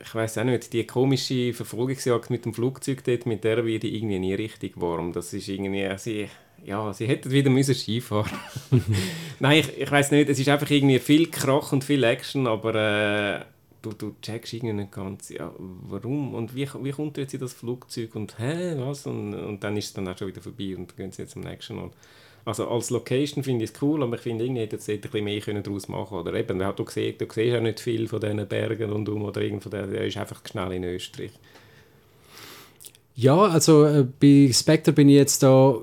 ich 0.03 0.15
weiß 0.15 0.39
auch 0.39 0.45
nicht, 0.45 0.73
die 0.73 0.87
komische 0.87 1.53
Verfolgungsjagd 1.53 2.31
mit 2.31 2.45
dem 2.45 2.55
Flugzeug 2.55 3.05
dort, 3.05 3.27
mit 3.27 3.45
der 3.45 3.65
werde 3.65 3.87
ich 3.87 3.95
irgendwie 3.95 4.19
nie 4.19 4.35
richtig 4.35 4.81
warm. 4.81 5.12
Das 5.12 5.33
ist 5.33 5.49
irgendwie, 5.49 5.89
sie, 5.99 6.29
ja, 6.65 6.93
sie 6.93 7.07
hätten 7.07 7.31
wieder 7.31 7.51
müssen 7.51 7.75
Skifahren 7.75 8.31
Nein, 9.41 9.61
ich, 9.61 9.79
ich 9.79 9.91
weiß 9.91 10.11
nicht, 10.11 10.29
es 10.29 10.39
ist 10.39 10.49
einfach 10.49 10.70
irgendwie 10.70 10.99
viel 10.99 11.31
Krach 11.31 11.73
und 11.73 11.85
viel 11.85 12.05
Action, 12.05 12.47
aber 12.47 12.75
äh, 12.75 13.45
du, 13.83 13.93
du 13.93 14.15
checkst 14.20 14.53
irgendwie 14.55 14.75
nicht 14.75 14.93
ganz, 14.93 15.29
ja, 15.29 15.53
warum 15.59 16.35
und 16.35 16.55
wie, 16.55 16.69
wie 16.83 16.93
kommt 16.93 17.16
jetzt 17.19 17.35
in 17.35 17.41
das 17.41 17.53
Flugzeug 17.53 18.15
und 18.15 18.39
hä, 18.39 18.75
was? 18.79 19.07
Und, 19.07 19.35
und 19.35 19.62
dann 19.62 19.77
ist 19.77 19.87
es 19.87 19.93
dann 19.95 20.09
auch 20.09 20.19
schon 20.19 20.29
wieder 20.29 20.43
vorbei 20.43 20.77
und 20.77 20.97
gehen 20.97 21.12
sie 21.12 21.23
jetzt 21.23 21.33
zum 21.33 21.43
nächsten 21.43 21.79
und 21.79 21.93
also 22.49 22.66
als 22.66 22.89
Location 22.89 23.45
finde 23.45 23.66
ich 23.66 23.73
es 23.73 23.83
cool, 23.83 24.03
aber 24.03 24.16
ich 24.16 24.23
finde, 24.23 24.45
irgendwie 24.45 24.62
hätte 24.62 24.77
jetzt 24.77 24.89
ein 24.89 25.01
bisschen 25.01 25.23
mehr 25.23 25.39
können 25.41 25.62
daraus 25.62 25.87
machen 25.87 26.16
Oder 26.16 26.33
eben, 26.33 26.59
du, 26.59 26.85
siehst, 26.89 27.20
du 27.20 27.27
siehst 27.31 27.57
auch 27.57 27.61
nicht 27.61 27.79
viel 27.79 28.09
von 28.09 28.20
diesen 28.20 28.49
Bergen 28.49 28.91
und 28.91 29.07
um 29.11 29.23
oder 29.23 29.43
irgend 29.43 29.62
von 29.62 29.70
der, 29.70 29.87
der 29.87 30.07
ist 30.07 30.16
einfach 30.16 30.41
schnell 30.51 30.73
in 30.73 30.85
Österreich. 30.85 31.33
Ja, 33.15 33.37
also 33.37 33.85
äh, 33.85 34.07
bei 34.19 34.51
Spectre 34.51 34.93
bin 34.93 35.11
ich 35.11 35.16
jetzt 35.16 35.43
da, 35.43 35.77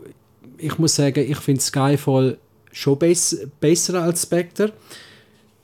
ich 0.57 0.75
muss 0.79 0.95
sagen, 0.95 1.29
ich 1.29 1.37
finde 1.37 1.61
Skyfall 1.61 2.39
schon 2.71 2.97
bess 2.97 3.47
besser 3.59 4.01
als 4.01 4.23
Spectre. 4.23 4.73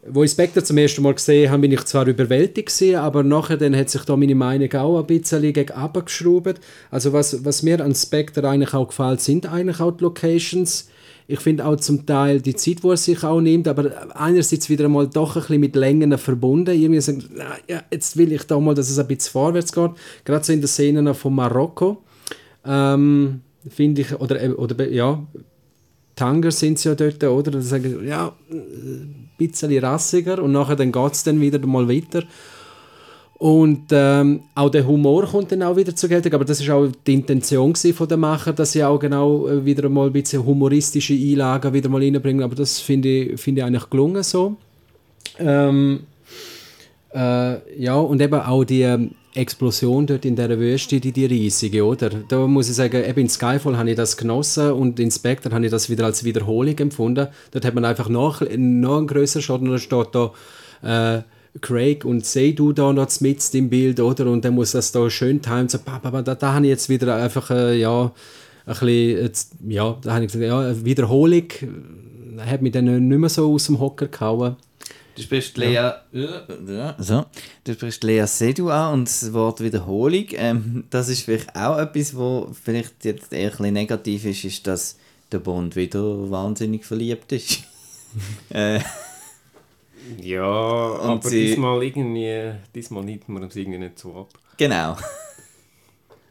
Wo 0.08 0.24
ich 0.24 0.32
Spectre 0.32 0.64
zum 0.64 0.78
ersten 0.78 1.02
Mal 1.02 1.14
gesehen 1.14 1.50
habe, 1.50 1.62
bin 1.62 1.72
ich 1.72 1.84
zwar 1.86 2.06
überwältigt 2.08 2.70
gewesen, 2.70 2.96
aber 2.96 3.24
nachher 3.24 3.58
dann 3.58 3.76
hat 3.76 3.90
sich 3.90 4.04
da 4.04 4.16
meine 4.16 4.36
Meinung 4.36 4.72
auch 4.74 5.00
ein 5.00 5.06
bisschen 5.08 5.42
gegen 5.42 5.72
abgeschraubt. 5.72 6.60
Also 6.92 7.14
was, 7.14 7.44
was 7.44 7.64
mir 7.64 7.84
an 7.84 7.96
Spectre 7.96 8.48
eigentlich 8.48 8.74
auch 8.74 8.88
gefällt, 8.88 9.22
sind 9.22 9.46
eigentlich 9.46 9.80
auch 9.80 9.92
die 9.92 10.04
Locations. 10.04 10.91
Ich 11.32 11.40
finde 11.40 11.66
auch 11.66 11.78
zum 11.78 12.06
Teil 12.06 12.42
die 12.42 12.56
Zeit, 12.56 12.84
wo 12.84 12.92
er 12.92 12.98
sich 12.98 13.24
auch 13.24 13.40
nimmt, 13.40 13.68
aber 13.70 14.16
einerseits 14.16 14.70
wieder 14.70 14.86
einmal 14.86 15.08
doch 15.08 15.38
ein 15.38 15.42
bisschen 15.42 15.60
mit 15.62 15.76
Längen 15.78 16.18
verbunden. 16.18 16.76
Irgendwie 16.76 17.00
sagen, 17.00 17.24
ja, 17.70 17.82
jetzt 17.90 18.18
will 18.18 18.34
ich 18.34 18.44
da 18.44 18.60
mal, 18.60 18.76
dass 18.76 18.90
es 18.90 19.00
ein 19.00 19.08
bisschen 19.08 19.32
vorwärts 19.32 19.72
geht. 19.72 19.92
Gerade 20.26 20.44
so 20.44 20.52
in 20.52 20.60
den 20.60 20.68
Szenen 20.68 21.14
von 21.16 21.34
Marokko. 21.34 22.04
Ähm, 22.66 23.42
finde 23.70 24.02
ich, 24.02 24.20
oder, 24.20 24.60
oder 24.60 24.90
ja, 24.90 25.26
Tanger 26.16 26.52
sind 26.52 26.80
sie 26.80 26.90
ja 26.90 26.96
dort, 26.96 27.24
oder? 27.24 27.52
Da 27.52 27.62
sagen, 27.62 28.06
ja, 28.06 28.34
ein 28.52 29.30
bisschen 29.38 29.78
rassiger 29.80 30.44
und 30.44 30.52
nachher 30.52 30.76
geht 30.76 31.14
es 31.14 31.24
dann 31.24 31.40
wieder 31.40 31.66
mal 31.66 31.88
weiter. 31.88 32.24
Und 33.42 33.86
ähm, 33.90 34.42
auch 34.54 34.70
der 34.70 34.86
Humor 34.86 35.26
kommt 35.26 35.52
dann 35.52 35.64
auch 35.64 35.76
wieder 35.76 35.96
zur 35.96 36.10
Geltung, 36.10 36.32
aber 36.36 36.46
das 36.46 36.62
ist 36.62 36.70
auch 36.70 36.88
die 37.08 37.16
Intention 37.16 37.74
von 37.74 38.08
der 38.08 38.18
Macher, 38.18 38.54
dass 38.54 38.74
sie 38.74 38.84
auch 38.84 39.00
genau 39.00 39.48
äh, 39.48 39.66
wieder 39.66 39.90
mal 39.90 40.06
ein 40.06 40.14
bisschen 40.14 40.46
humoristische 40.46 41.16
Einlagen 41.16 41.74
wieder 41.74 41.90
mal 41.90 42.04
reinbringen, 42.04 42.44
aber 42.44 42.54
das 42.54 42.80
finde 42.80 43.10
ich, 43.10 43.42
find 43.42 43.58
ich 43.58 43.64
eigentlich 43.64 43.90
gelungen 43.90 44.22
so. 44.22 44.58
Ähm, 45.40 46.02
äh, 47.16 47.82
ja, 47.82 47.96
und 47.96 48.22
eben 48.22 48.40
auch 48.40 48.64
die 48.64 48.84
ähm, 48.84 49.16
Explosion 49.34 50.06
dort 50.06 50.24
in 50.24 50.36
der 50.36 50.60
Wüste, 50.60 51.00
die, 51.00 51.12
die 51.12 51.26
riesige, 51.26 51.84
oder? 51.84 52.12
Da 52.12 52.46
muss 52.46 52.70
ich 52.70 52.76
sagen, 52.76 53.04
eben 53.04 53.22
in 53.22 53.30
Skyfall 53.30 53.76
habe 53.76 53.90
ich 53.90 53.96
das 53.96 54.18
genossen 54.18 54.72
und 54.74 55.00
in 55.00 55.10
Spectre 55.10 55.52
habe 55.52 55.66
ich 55.66 55.72
das 55.72 55.90
wieder 55.90 56.06
als 56.06 56.24
Wiederholung 56.24 56.78
empfunden. 56.78 57.28
Dort 57.50 57.66
hat 57.66 57.74
man 57.74 57.86
einfach 57.86 58.08
noch, 58.08 58.42
noch 58.42 58.98
einen 58.98 59.08
größeren 59.08 59.42
Shot 59.42 59.62
und 59.62 59.72
da 59.72 59.80
steht 59.80 60.10
da 60.12 60.32
äh, 60.84 61.24
Craig 61.60 62.06
und 62.06 62.26
Seydu 62.26 62.72
da 62.72 62.94
noch 62.94 63.20
mit 63.20 63.54
im 63.54 63.70
Bild, 63.70 64.00
oder? 64.00 64.28
Und 64.28 64.46
dann 64.46 64.56
muss 64.56 64.72
das 64.72 64.92
da 64.92 65.10
schön 65.10 65.42
timen, 65.42 65.68
so, 65.68 65.80
da, 65.80 66.22
da 66.36 66.54
habe 66.54 66.66
ich 66.66 66.70
jetzt 66.70 66.88
wieder 66.88 67.16
einfach, 67.16 67.50
äh, 67.52 67.78
ja, 67.78 68.06
ein 68.66 68.74
bisschen, 68.74 69.24
jetzt, 69.24 69.52
ja, 69.68 69.98
da 70.02 70.14
habe 70.14 70.26
ich 70.26 70.32
gesagt, 70.32 70.48
ja, 70.48 70.60
eine 70.60 70.86
Wiederholung, 70.86 71.48
hat 72.38 72.62
mich 72.62 72.72
dann 72.72 72.86
nicht 73.08 73.20
mehr 73.20 73.30
so 73.30 73.54
aus 73.54 73.66
dem 73.66 73.80
Hocker 73.80 74.08
gehauen. 74.08 74.56
Du 75.16 75.22
sprichst 75.22 75.58
Lea, 75.58 75.74
ja. 75.74 76.02
Ja, 76.14 76.96
so. 76.98 77.26
du 77.66 77.74
sprichst 77.74 78.04
Lea 78.04 78.26
Seydoux 78.26 78.70
an 78.70 78.94
und 78.94 79.08
das 79.10 79.34
Wort 79.34 79.60
Wiederholung, 79.60 80.26
ähm, 80.34 80.86
das 80.90 81.10
ist 81.10 81.24
vielleicht 81.24 81.54
auch 81.56 81.78
etwas, 81.78 82.16
wo 82.16 82.50
vielleicht 82.64 83.04
jetzt 83.04 83.34
eher 83.34 83.52
ein 83.52 83.58
bisschen 83.58 83.74
negativ 83.74 84.26
ist, 84.26 84.46
ist, 84.46 84.68
dass 84.68 84.98
der 85.32 85.40
Bond 85.40 85.76
wieder 85.76 86.32
wahnsinnig 86.32 86.86
verliebt 86.86 87.32
ist. 87.34 87.60
äh, 88.50 88.80
ja, 90.22 90.44
aber 90.44 91.30
sie, 91.30 91.48
diesmal 91.48 91.84
irgendwie, 91.84 92.54
diesmal 92.74 93.04
nimmt 93.04 93.30
man 93.30 93.44
es 93.44 93.56
irgendwie 93.56 93.80
nicht 93.80 94.00
so 94.00 94.16
ab. 94.16 94.30
Genau. 94.58 94.98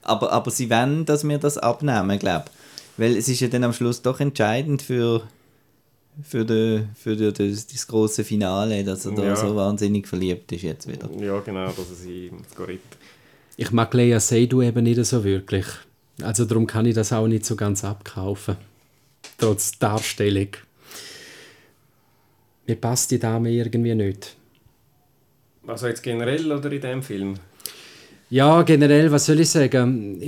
aber, 0.03 0.33
aber 0.33 0.51
sie 0.51 0.71
wollen, 0.71 1.05
dass 1.05 1.27
wir 1.27 1.39
das 1.39 1.59
abnehmen, 1.59 2.19
glaube 2.19 2.45
ich. 2.47 2.99
Weil 2.99 3.17
es 3.17 3.29
ist 3.29 3.41
ja 3.41 3.49
dann 3.49 3.65
am 3.65 3.73
Schluss 3.73 4.03
doch 4.03 4.21
entscheidend 4.21 4.83
für, 4.83 5.23
für, 6.23 6.45
die, 6.45 6.87
für 6.95 7.17
die, 7.17 7.33
das, 7.33 7.67
das 7.67 7.87
große 7.87 8.25
Finale, 8.25 8.85
dass 8.85 9.07
er 9.07 9.13
da 9.13 9.25
ja. 9.25 9.37
so 9.37 9.55
wahnsinnig 9.57 10.07
verliebt 10.07 10.53
ist 10.53 10.63
jetzt 10.63 10.87
wieder. 10.87 11.09
Ja, 11.19 11.41
genau, 11.41 11.67
dass 11.67 11.89
er 11.91 11.97
sie 11.97 12.27
ins 12.27 12.49
Ich 13.57 13.71
mag 13.73 13.93
Lea 13.95 14.19
Seydoux 14.19 14.63
eben 14.63 14.85
nicht 14.85 15.05
so 15.05 15.25
wirklich. 15.25 15.67
Also 16.23 16.45
darum 16.45 16.67
kann 16.67 16.87
ich 16.87 16.95
das 16.95 17.13
auch 17.13 17.27
nicht 17.27 17.47
so 17.47 17.57
ganz 17.57 17.85
abkaufen. 17.85 18.57
Trotz 19.39 19.79
Darstellung. 19.79 20.49
Mir 22.71 22.77
passt 22.77 23.11
die 23.11 23.19
Dame 23.19 23.51
irgendwie 23.51 23.97
nicht. 23.97 24.37
Also 25.67 25.89
jetzt 25.89 26.05
generell 26.05 26.53
oder 26.53 26.71
in 26.71 26.81
dem 26.81 27.03
Film? 27.03 27.35
Ja, 28.31 28.63
generell, 28.63 29.11
was 29.11 29.27
soll 29.27 29.41
ich 29.41 29.51
sagen? 29.51 30.21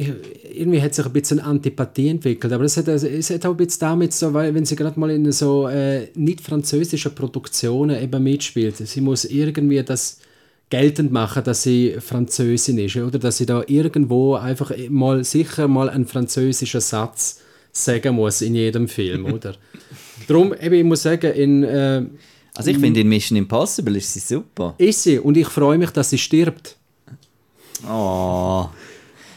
Irgendwie 0.52 0.82
hat 0.82 0.92
sich 0.92 1.06
ein 1.06 1.12
bisschen 1.12 1.38
Antipathie 1.38 2.08
entwickelt, 2.08 2.52
aber 2.52 2.64
es 2.64 2.76
hat, 2.76 2.88
also, 2.88 3.06
es 3.06 3.30
hat 3.30 3.46
auch 3.46 3.52
ein 3.52 3.58
bisschen 3.58 3.78
damit 3.78 4.12
so, 4.12 4.34
weil 4.34 4.52
wenn 4.56 4.64
sie 4.64 4.74
gerade 4.74 4.98
mal 4.98 5.12
in 5.12 5.30
so 5.30 5.68
äh, 5.68 6.08
nicht 6.16 6.40
französischen 6.40 7.14
Produktionen 7.14 8.02
eben 8.02 8.24
mitspielt, 8.24 8.76
sie 8.76 9.00
muss 9.00 9.24
irgendwie 9.24 9.84
das 9.84 10.18
geltend 10.68 11.12
machen, 11.12 11.44
dass 11.44 11.62
sie 11.62 11.94
Französin 12.00 12.78
ist, 12.78 12.96
oder 12.96 13.20
dass 13.20 13.36
sie 13.36 13.46
da 13.46 13.62
irgendwo 13.68 14.34
einfach 14.34 14.72
mal 14.88 15.22
sicher 15.22 15.68
mal 15.68 15.88
einen 15.88 16.06
französischen 16.06 16.80
Satz 16.80 17.40
sagen 17.70 18.16
muss 18.16 18.42
in 18.42 18.56
jedem 18.56 18.88
Film, 18.88 19.26
oder? 19.32 19.54
Darum, 20.26 20.52
eben, 20.60 20.74
ich 20.74 20.84
muss 20.84 21.02
sagen, 21.02 21.32
in... 21.34 21.62
Äh, 21.62 22.06
also 22.54 22.70
ich 22.70 22.78
finde 22.78 23.00
in 23.00 23.08
Mission 23.08 23.36
Impossible 23.38 23.96
ist 23.96 24.12
sie 24.12 24.20
super. 24.20 24.74
Ist 24.78 25.02
sie 25.02 25.18
und 25.18 25.36
ich 25.36 25.48
freue 25.48 25.78
mich, 25.78 25.90
dass 25.90 26.10
sie 26.10 26.18
stirbt. 26.18 26.76
Oh. 27.88 28.68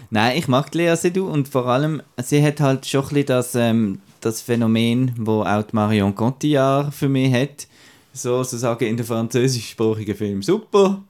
Nein, 0.09 0.37
ich 0.37 0.47
mag 0.47 0.73
Lea 0.73 0.95
Seydoux 0.95 1.27
und 1.27 1.47
vor 1.47 1.65
allem, 1.67 2.01
sie 2.21 2.43
hat 2.43 2.59
halt 2.59 2.85
schon 2.85 3.03
ein 3.03 3.09
bisschen 3.09 3.25
das, 3.25 3.55
ähm, 3.55 4.01
das 4.21 4.41
Phänomen, 4.41 5.13
wo 5.17 5.43
auch 5.43 5.63
Marion 5.71 6.13
Cotillard 6.13 6.93
für 6.93 7.09
mich 7.09 7.33
hat, 7.33 7.67
so 8.13 8.43
sozusagen 8.43 8.85
in 8.85 8.97
den 8.97 9.05
französischsprachigen 9.05 10.15
Film 10.15 10.43
super, 10.43 11.03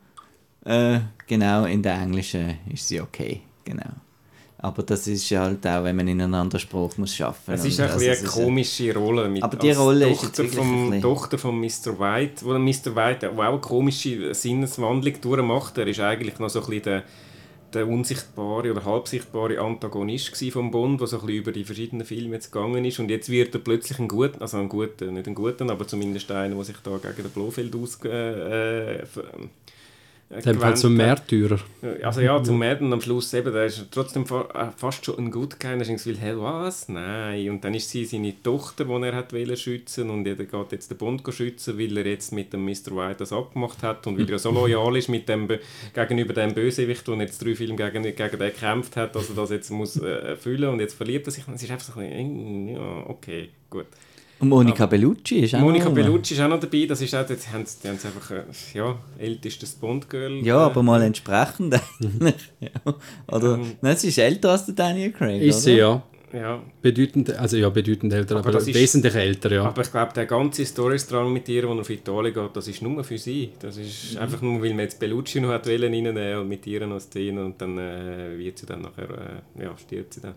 äh, 0.64 1.00
genau, 1.28 1.66
in 1.66 1.84
der 1.84 2.02
englischen 2.02 2.58
ist 2.72 2.88
sie 2.88 3.02
okay, 3.02 3.42
genau. 3.64 3.92
Aber 4.58 4.84
das 4.84 5.06
ist 5.08 5.30
halt 5.32 5.68
auch, 5.68 5.84
wenn 5.84 5.96
man 5.96 6.08
in 6.08 6.22
einem 6.22 6.34
anderen 6.34 6.62
Spruch 6.62 6.98
muss 6.98 7.14
schaffen 7.14 7.52
muss. 7.52 7.60
Es 7.60 7.66
ist 7.66 7.80
ein 7.80 7.90
also, 7.90 8.06
eine 8.06 8.24
komische 8.24 8.96
Rolle. 8.96 9.28
Mit 9.28 9.44
aber 9.44 9.58
die 9.58 9.72
Rolle 9.72 10.10
Tochter 10.16 10.44
ist 10.44 10.56
vom, 10.56 11.02
Tochter 11.02 11.38
von 11.38 11.60
Mr. 11.60 12.00
White, 12.00 12.46
wo 12.46 12.58
Mr. 12.58 12.96
White 12.96 13.32
auch 13.32 13.38
eine 13.38 13.60
komische 13.60 14.34
Sinneswandlung 14.34 15.20
durchmacht. 15.20 15.78
Er 15.78 15.88
ist 15.88 16.00
eigentlich 16.00 16.40
noch 16.40 16.50
so 16.50 16.62
ein 16.62 16.66
bisschen 16.68 16.84
der, 16.84 17.04
der 17.74 17.88
unsichtbare 17.88 18.72
oder 18.72 18.86
halbsichtbare 18.86 19.60
Antagonist 19.60 20.36
vom 20.52 20.72
Bond, 20.72 21.02
der 21.02 21.08
so 21.08 21.18
ein 21.18 21.26
bisschen 21.26 21.42
über 21.42 21.52
die 21.52 21.66
verschiedenen 21.66 22.06
Filme 22.06 22.36
jetzt 22.36 22.52
gegangen 22.52 22.86
ist. 22.86 23.00
Und 23.00 23.10
jetzt 23.10 23.30
wird 23.30 23.54
er 23.54 23.60
plötzlich 23.60 24.00
ein 24.00 24.08
guter, 24.08 24.42
also 24.42 24.58
ein 24.58 24.70
guter, 24.70 25.08
nicht 25.08 25.28
ein 25.28 25.36
guter, 25.36 25.70
aber 25.70 25.86
zumindest 25.86 26.32
einer, 26.32 26.56
der 26.56 26.64
sich 26.64 26.78
da 26.82 26.98
gegen 26.98 27.24
den 27.24 27.32
Blofeld 27.32 27.76
aus... 27.76 28.04
Äh 28.06 29.04
in 30.28 30.42
dem 30.42 30.60
Fall 30.60 30.76
zum 30.76 30.96
Märtyrer. 30.96 31.60
Also 32.02 32.22
ja, 32.22 32.42
zum 32.44 32.58
Märtyrer 32.58 32.94
am 32.94 33.02
Schluss 33.02 33.32
eben, 33.36 33.54
da 33.54 33.64
ist 33.64 33.86
trotzdem 33.92 34.24
äh, 34.24 34.72
fast 34.76 35.06
schon 35.06 35.20
ein 35.20 35.32
Good 35.32 35.60
Guy. 35.60 35.78
Da 35.78 35.82
ist 35.84 36.06
hey, 36.20 36.36
was? 36.36 36.90
Nein. 36.90 37.50
Und 37.52 37.64
dann 37.64 37.76
ist 37.76 37.92
sie 37.92 38.06
seine 38.06 38.34
Tochter, 38.42 38.86
die 38.86 39.04
er 39.04 39.16
hat 39.16 39.32
schützen 39.58 40.10
und 40.10 40.26
er 40.26 40.36
geht 40.36 40.72
jetzt 40.72 40.90
den 40.90 40.98
Bund 40.98 41.22
schützen, 41.32 41.78
weil 41.78 41.96
er 41.98 42.08
jetzt 42.08 42.34
mit 42.34 42.52
dem 42.54 42.66
Mr. 42.66 42.96
White 42.96 43.18
das 43.20 43.32
abgemacht 43.32 43.84
hat 43.84 44.08
und 44.08 44.18
weil 44.18 44.30
er 44.32 44.40
so 44.40 44.50
loyal 44.50 44.98
ist 44.98 45.10
mit 45.10 45.30
dem, 45.30 45.48
gegenüber 45.94 46.34
dem 46.34 46.56
Bösewicht, 46.56 47.08
der 47.08 47.16
jetzt 47.18 47.44
drei 47.44 47.54
Filme 47.54 47.76
gegen, 47.76 48.02
gegen 48.02 48.18
den 48.18 48.40
gekämpft 48.40 48.98
hat, 48.98 49.16
dass 49.16 49.30
er 49.30 49.36
das 49.36 49.52
jetzt 49.52 49.70
muss 49.70 49.96
äh, 49.98 50.08
erfüllen 50.08 50.70
und 50.70 50.80
jetzt 50.80 50.96
verliert 50.96 51.28
er 51.28 51.32
sich. 51.32 51.48
Und 51.48 51.54
es 51.54 51.64
ist 51.64 51.72
einfach 51.72 51.94
so 51.94 52.00
ein 52.00 52.10
bisschen, 52.10 52.68
ja, 52.70 53.04
okay, 53.08 53.50
gut. 53.70 53.86
Und 54.40 54.50
Monika 54.50 54.86
Bellucci 54.86 55.40
ist 55.40 55.56
auch 55.56 55.62
Monika 55.62 55.86
noch 55.86 55.94
Bellucci 55.94 56.34
ist 56.34 56.42
auch 56.42 56.50
noch 56.50 56.60
dabei. 56.60 56.86
Das 56.86 57.02
ist 57.02 57.16
auch, 57.16 57.26
die 57.26 57.34
haben, 57.34 57.66
die 57.84 57.88
haben 57.88 57.98
einfach, 58.04 58.32
äh, 58.32 58.44
ja, 58.74 58.98
ältestes 59.18 59.74
Bond-Girl. 59.74 60.46
Ja, 60.46 60.58
aber 60.58 60.84
mal 60.84 61.02
entsprechend 61.02 61.74
ja. 62.60 62.94
Oder, 63.28 63.56
ähm, 63.56 63.72
nein, 63.82 63.96
sie 63.96 64.10
ist 64.10 64.18
älter 64.18 64.52
als 64.52 64.66
der 64.66 64.76
Daniel 64.76 65.12
Craig, 65.12 65.42
Ist 65.42 65.64
sie, 65.64 65.78
ja. 65.78 66.04
Ja. 66.34 66.62
Bedeutend, 66.82 67.32
also 67.32 67.56
ja, 67.56 67.70
bedeutend 67.70 68.12
älter, 68.12 68.36
aber, 68.36 68.50
aber 68.50 68.58
ist, 68.58 68.74
wesentlich 68.74 69.16
älter, 69.16 69.52
ja. 69.54 69.64
Aber 69.64 69.82
ich 69.82 69.90
glaube, 69.90 70.12
der 70.14 70.26
ganze 70.26 70.66
Storystrang 70.66 71.32
mit 71.32 71.48
ihr, 71.48 71.62
der 71.62 71.72
auf 71.72 71.90
Italien 71.90 72.34
geht, 72.34 72.58
das 72.58 72.68
ist 72.68 72.82
nur 72.82 73.02
für 73.06 73.18
sie. 73.18 73.52
Das 73.60 73.78
ist 73.78 74.16
mhm. 74.16 74.20
einfach 74.20 74.42
nur, 74.42 74.62
weil 74.62 74.72
man 74.72 74.80
jetzt 74.80 75.00
Bellucci 75.00 75.40
noch 75.40 75.50
hat 75.50 75.66
reinnehmen 75.66 76.18
und 76.38 76.50
mit 76.50 76.68
ihr 76.68 76.86
noch 76.86 77.00
Szene 77.00 77.46
und 77.46 77.62
dann 77.62 77.78
äh, 77.78 78.38
wird 78.38 78.58
sie 78.58 78.66
dann 78.66 78.82
nachher, 78.82 79.10
äh, 79.58 79.64
ja, 79.64 79.78
stirbt 79.78 80.16
sie 80.16 80.22
dann. 80.22 80.36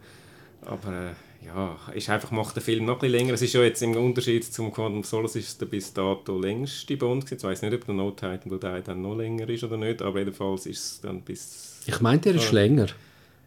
Aber 0.63 0.89
äh, 0.89 1.15
ja, 1.45 1.79
ist 1.95 2.11
einfach, 2.11 2.31
macht 2.31 2.57
der 2.57 2.63
Film 2.63 2.85
noch 2.85 2.95
ein 2.95 3.01
bisschen 3.01 3.13
länger. 3.13 3.35
Es 3.35 3.43
ist 3.43 3.53
ja 3.53 3.63
jetzt 3.63 3.83
im 3.83 3.97
Unterschied 3.97 4.45
zum 4.45 4.73
Quantum 4.73 5.05
Solace 5.05 5.37
ist 5.37 5.61
der 5.61 5.67
bis 5.67 5.93
dato 5.93 6.39
längste 6.39 6.97
Bond. 6.97 7.31
Ich 7.31 7.43
weiß 7.43 7.63
nicht, 7.63 7.75
ob 7.75 7.85
der 7.85 7.95
No 7.95 8.11
Time 8.11 8.41
to 8.41 8.57
Die 8.57 8.83
dann 8.85 9.03
noch 9.03 9.17
länger 9.17 9.49
ist 9.49 9.65
oder 9.65 9.77
nicht, 9.77 10.03
aber 10.03 10.19
jedenfalls 10.19 10.67
ist 10.67 10.85
es 10.85 11.01
dann 11.01 11.21
bis... 11.23 11.81
Ich 11.87 12.01
meinte, 12.01 12.31
er 12.31 12.37
ist 12.37 12.51
äh, 12.51 12.55
länger. 12.55 12.87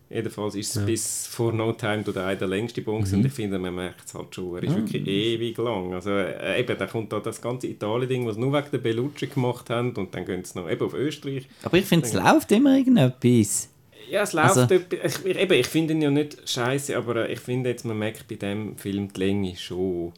Jedenfalls 0.10 0.56
ist 0.56 0.70
es 0.70 0.76
ja. 0.76 0.86
bis 0.86 1.28
vor 1.28 1.54
No 1.54 1.74
Time 1.74 2.04
to 2.04 2.12
Die 2.12 2.36
der 2.38 2.48
längste 2.48 2.82
Bond 2.82 3.10
mhm. 3.10 3.20
und 3.20 3.26
ich 3.26 3.34
finde, 3.34 3.60
man 3.60 3.76
merkt 3.76 4.06
es 4.06 4.14
halt 4.14 4.34
schon. 4.34 4.56
Er 4.56 4.64
ist 4.64 4.72
ja. 4.72 4.78
wirklich 4.78 5.08
ewig 5.08 5.58
lang. 5.58 5.94
Also 5.94 6.12
äh, 6.12 6.60
eben, 6.60 6.78
da 6.78 6.86
kommt 6.86 7.12
da 7.12 7.20
das 7.20 7.42
ganze 7.42 7.68
Italien-Ding, 7.68 8.26
was 8.26 8.38
nur 8.38 8.54
wegen 8.54 8.72
der 8.72 8.78
Bellucci 8.80 9.28
gemacht 9.28 9.70
haben 9.70 9.94
und 9.94 10.14
dann 10.16 10.26
gehen 10.26 10.44
sie 10.44 10.58
noch 10.58 10.70
eben 10.70 10.86
auf 10.86 10.94
Österreich. 10.94 11.48
Aber 11.64 11.78
ich 11.78 11.86
finde, 11.86 12.08
es 12.08 12.14
läuft 12.14 12.52
immer 12.52 12.78
irgendetwas. 12.78 13.71
Ja, 14.10 14.24
es 14.24 14.34
läuft. 14.34 14.58
Also, 14.58 14.68
ich, 14.72 15.26
ich, 15.26 15.52
ich 15.52 15.68
finde 15.68 15.94
ihn 15.94 16.02
ja 16.02 16.10
nicht 16.10 16.50
scheiße, 16.50 16.96
aber 16.98 17.30
ich 17.30 17.40
finde 17.40 17.70
jetzt, 17.70 17.86
man 17.86 17.98
merkt 17.98 18.28
bei 18.28 18.36
dem 18.36 18.78
Film 18.78 19.12
die 19.14 19.20
Länge 19.20 19.56
schon. 19.56 20.14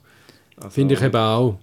Also, 0.58 0.70
finde 0.70 0.96
ich 0.96 1.02
eben 1.02 1.16
auch. 1.16 1.58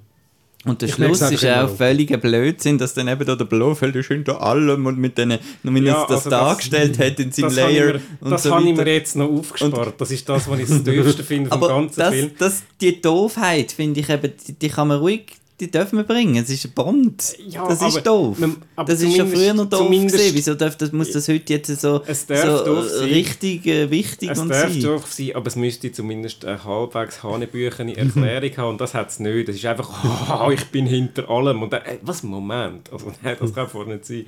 Und 0.66 0.82
der 0.82 0.90
ich 0.90 0.94
Schluss 0.94 1.22
ist 1.22 1.47
auch 1.47 1.74
völliger 1.74 2.18
Blödsinn, 2.18 2.76
dass 2.76 2.92
dann 2.92 3.09
eben 3.09 3.24
da 3.24 3.34
der 3.34 3.47
Blofeld 3.47 3.97
ist 3.97 4.09
hinter 4.09 4.42
allem 4.42 4.84
und 4.84 4.98
mit 4.98 5.16
denen, 5.16 5.38
wie 5.62 5.80
ja, 5.80 6.05
das 6.06 6.26
also 6.26 6.30
dargestellt 6.30 6.98
das, 6.98 7.06
hat 7.06 7.18
in 7.18 7.32
seinem 7.32 7.55
Layer. 7.55 7.92
Mir, 7.94 8.01
das 8.28 8.42
so 8.42 8.55
habe 8.55 8.68
ich 8.68 8.76
mir 8.76 8.86
jetzt 8.86 9.16
noch 9.16 9.30
aufgespart. 9.30 9.86
Und, 9.86 10.01
das 10.01 10.10
ist 10.10 10.28
das, 10.28 10.51
was 10.51 10.59
ich 10.59 10.68
das 10.68 10.82
Dürfste 10.84 11.24
finde 11.24 11.48
vom 11.48 11.60
ganzen 11.62 11.98
das, 11.98 12.14
Film. 12.14 12.30
Das, 12.38 12.62
die 12.78 13.01
Doofheit, 13.01 13.72
finde 13.72 14.01
ich 14.01 14.10
eben, 14.10 14.32
die, 14.47 14.52
die 14.52 14.68
kann 14.68 14.88
man 14.88 14.98
ruhig 14.98 15.39
die 15.60 15.70
dürfen 15.70 15.98
wir 15.98 16.04
bringen. 16.04 16.36
Es 16.36 16.48
ist 16.48 16.64
ein 16.64 16.72
Bond. 16.72 17.36
Ja, 17.46 17.68
das 17.68 17.82
ist 17.82 18.06
doof. 18.06 18.38
Man, 18.38 18.56
das 18.86 19.02
ist 19.02 19.14
ja 19.14 19.26
früher 19.26 19.52
noch 19.52 19.66
doof 19.66 19.90
gewesen. 19.90 20.34
Wieso 20.34 20.54
darf 20.54 20.76
das, 20.76 20.90
muss 20.92 21.12
das 21.12 21.28
heute 21.28 21.52
jetzt 21.52 21.68
so, 21.80 22.02
so 22.02 23.04
richtig 23.04 23.66
äh, 23.66 23.90
wichtig 23.90 24.30
es 24.30 24.38
und 24.38 24.48
sein? 24.52 24.70
Es 24.70 24.82
darf 24.82 24.82
doof 24.82 25.12
sein, 25.12 25.32
aber 25.34 25.46
es 25.46 25.56
müsste 25.56 25.92
zumindest 25.92 26.44
eine 26.44 26.64
halbwegs 26.64 27.22
hanebüchene 27.22 27.96
Erklärung 27.96 28.56
haben. 28.56 28.68
Und 28.70 28.80
das 28.80 28.94
hat 28.94 29.10
es 29.10 29.20
nicht. 29.20 29.48
Das 29.48 29.56
ist 29.56 29.66
einfach, 29.66 30.40
oh, 30.46 30.50
ich 30.50 30.64
bin 30.66 30.86
hinter 30.86 31.28
allem. 31.28 31.62
Und 31.62 31.72
dann, 31.72 31.82
äh, 31.82 31.98
was, 32.02 32.22
Moment. 32.22 32.90
Also, 32.90 33.12
nein, 33.22 33.36
das 33.38 33.54
kann 33.54 33.68
vorne 33.68 33.94
nicht 33.94 34.06
sein. 34.06 34.24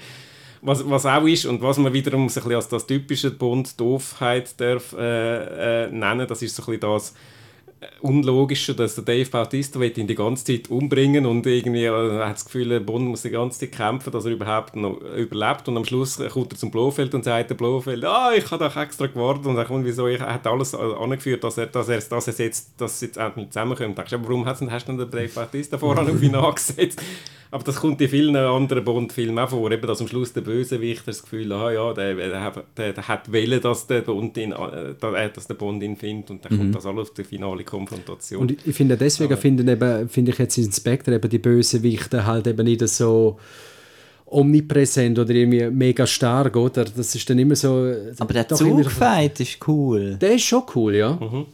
Was, 0.60 0.88
was 0.88 1.06
auch 1.06 1.24
ist 1.24 1.46
und 1.46 1.60
was 1.60 1.78
man 1.78 1.92
wiederum 1.92 2.28
so 2.28 2.38
ein 2.38 2.44
bisschen 2.44 2.56
als 2.56 2.68
das 2.68 2.86
typische 2.86 3.32
Bond-Doofheit 3.32 4.60
darf 4.60 4.92
äh, 4.92 5.86
äh, 5.86 5.90
nennen, 5.90 6.26
das 6.28 6.40
ist 6.42 6.54
so 6.54 6.62
ein 6.62 6.78
bisschen 6.78 6.80
das 6.82 7.14
unlogischer, 8.00 8.74
dass 8.74 8.94
der 8.94 9.04
Dave 9.04 9.28
Bautista 9.28 9.80
ihn 9.80 10.06
die 10.06 10.14
ganze 10.14 10.44
Zeit 10.44 10.70
umbringen 10.70 11.26
und 11.26 11.46
irgendwie 11.46 11.84
äh, 11.84 12.24
hat 12.24 12.34
das 12.34 12.44
Gefühl, 12.44 12.80
Bond 12.80 13.06
muss 13.06 13.22
die 13.22 13.30
ganze 13.30 13.60
Zeit 13.60 13.72
kämpfen, 13.72 14.12
dass 14.12 14.24
er 14.24 14.32
überhaupt 14.32 14.76
noch 14.76 15.00
überlebt 15.16 15.68
und 15.68 15.76
am 15.76 15.84
Schluss 15.84 16.20
kommt 16.30 16.52
er 16.52 16.59
zum 16.59 16.70
Blofeld 16.70 17.14
und 17.14 17.24
sagt 17.24 17.50
der 17.50 17.54
Blofeld, 17.54 18.04
ah, 18.04 18.32
ich 18.36 18.50
habe 18.50 18.64
doch 18.64 18.76
extra 18.76 19.06
gewartet 19.06 19.46
und 19.46 19.56
sagt, 19.56 19.70
wieso, 19.72 20.09
ich 20.09 20.20
hat 20.20 20.46
alles 20.46 20.74
angeführt, 20.74 21.44
dass 21.44 21.59
er, 21.59 21.66
dass 21.66 21.88
er, 21.88 22.00
dass 22.00 22.28
er 22.28 22.44
jetzt, 22.44 22.80
dass 22.80 23.00
jetzt 23.00 23.16
endlich 23.16 23.50
zusammenkommt. 23.50 23.98
Denkst, 23.98 24.12
aber 24.12 24.24
warum 24.24 24.46
hast 24.46 24.60
du 24.60 24.66
denn 24.66 24.98
den 24.98 25.10
Dave 25.10 25.28
Bautista 25.34 25.78
vorher 25.78 26.04
auf 26.04 26.22
ihn 26.22 26.34
angesetzt? 26.34 27.02
Aber 27.53 27.65
das 27.65 27.77
kommt 27.77 28.01
in 28.01 28.09
vielen 28.09 28.35
anderen 28.35 28.83
Bond-Filmen 28.83 29.39
auch 29.39 29.51
vor, 29.51 29.70
eben, 29.70 29.87
dass 29.87 30.01
am 30.01 30.09
Schluss 30.09 30.33
der 30.33 30.41
Bösewicht 30.41 31.07
das 31.07 31.23
Gefühl 31.23 31.55
hat, 31.55 31.61
ah, 31.61 31.70
ja, 31.70 31.93
der, 31.93 32.15
der, 32.15 32.65
der, 32.74 32.93
der 32.95 33.09
hat 33.09 33.31
Welle, 33.31 33.61
dass 33.61 33.87
der 33.87 34.01
Bond 34.01 34.39
ihn, 34.39 34.53
äh, 34.53 35.31
dass 35.31 35.47
der 35.49 35.55
Bond 35.55 35.83
ihn 35.83 35.95
findet 35.95 36.31
und 36.31 36.43
dann 36.43 36.55
mhm. 36.55 36.59
kommt 36.59 36.77
das 36.77 36.87
alles 36.87 37.11
auf 37.11 37.15
die 37.15 37.24
finale 37.24 37.62
Konfrontation. 37.62 38.41
Und 38.41 38.66
ich 38.66 38.74
finde 38.74 38.97
deswegen 38.97 39.37
finde, 39.37 40.09
finde 40.09 40.31
ich 40.33 40.39
jetzt 40.39 40.57
in 40.57 40.73
Spectre 40.73 41.16
eben 41.16 41.29
die 41.29 41.39
Bösewichte 41.39 42.24
halt 42.24 42.47
eben 42.47 42.65
nicht 42.65 42.89
so 42.89 43.39
omnipräsent 44.24 45.19
oder 45.19 45.35
irgendwie 45.35 45.69
mega 45.69 46.07
stark, 46.07 46.57
oder? 46.57 46.87
Das 46.87 47.15
ist 47.15 47.29
dann 47.29 47.39
immer 47.39 47.55
so... 47.55 47.93
Aber 48.19 48.33
der 48.33 48.49
Zugfight 48.49 49.41
ist 49.41 49.59
cool. 49.69 50.16
Der 50.19 50.37
ist 50.37 50.45
schon 50.45 50.62
cool, 50.74 50.95
ja. 50.95 51.19
Mhm. 51.20 51.45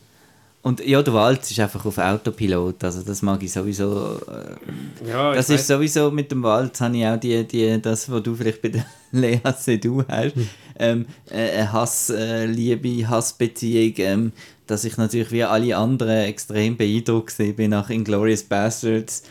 Und 0.60 0.84
ja, 0.84 1.02
der 1.02 1.14
Wald 1.14 1.42
ist 1.42 1.60
einfach 1.60 1.84
auf 1.86 1.98
Autopilot, 1.98 2.82
also 2.82 3.02
das 3.02 3.22
mag 3.22 3.42
ich 3.42 3.52
sowieso. 3.52 4.18
Äh, 4.26 5.08
ja, 5.08 5.32
das 5.32 5.50
ist 5.50 5.66
sowieso 5.66 6.10
mit 6.10 6.32
dem 6.32 6.42
Wald, 6.42 6.80
habe 6.80 6.96
ich 6.96 7.06
auch 7.06 7.16
die, 7.16 7.46
die, 7.46 7.80
das, 7.80 8.10
was 8.10 8.22
du 8.22 8.34
vielleicht 8.34 8.60
bei 8.62 8.68
der 8.70 8.84
Lea 9.12 9.40
Seydoux 9.56 10.04
hast, 10.08 10.34
hm. 10.34 10.48
ähm, 10.78 11.06
äh, 11.30 11.50
eine 11.50 11.72
Hass, 11.72 12.10
äh, 12.10 12.46
Liebe, 12.46 13.08
Hassbeziehung, 13.08 13.94
ähm, 13.98 14.32
dass 14.66 14.84
ich 14.84 14.96
natürlich 14.96 15.30
wie 15.30 15.44
alle 15.44 15.76
anderen 15.76 16.24
extrem 16.24 16.76
beeindruckt 16.76 17.36
bin 17.38 17.70
nach 17.70 17.88
Inglourious 17.88 18.42
Bastards, 18.42 19.22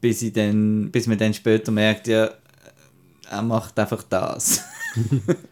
bis, 0.00 0.22
ich 0.22 0.32
dann, 0.32 0.90
bis 0.90 1.06
man 1.06 1.18
dann 1.18 1.34
später 1.34 1.70
merkt, 1.70 2.08
ja, 2.08 2.30
er 3.30 3.42
macht 3.42 3.78
einfach 3.78 4.02
das. 4.02 4.64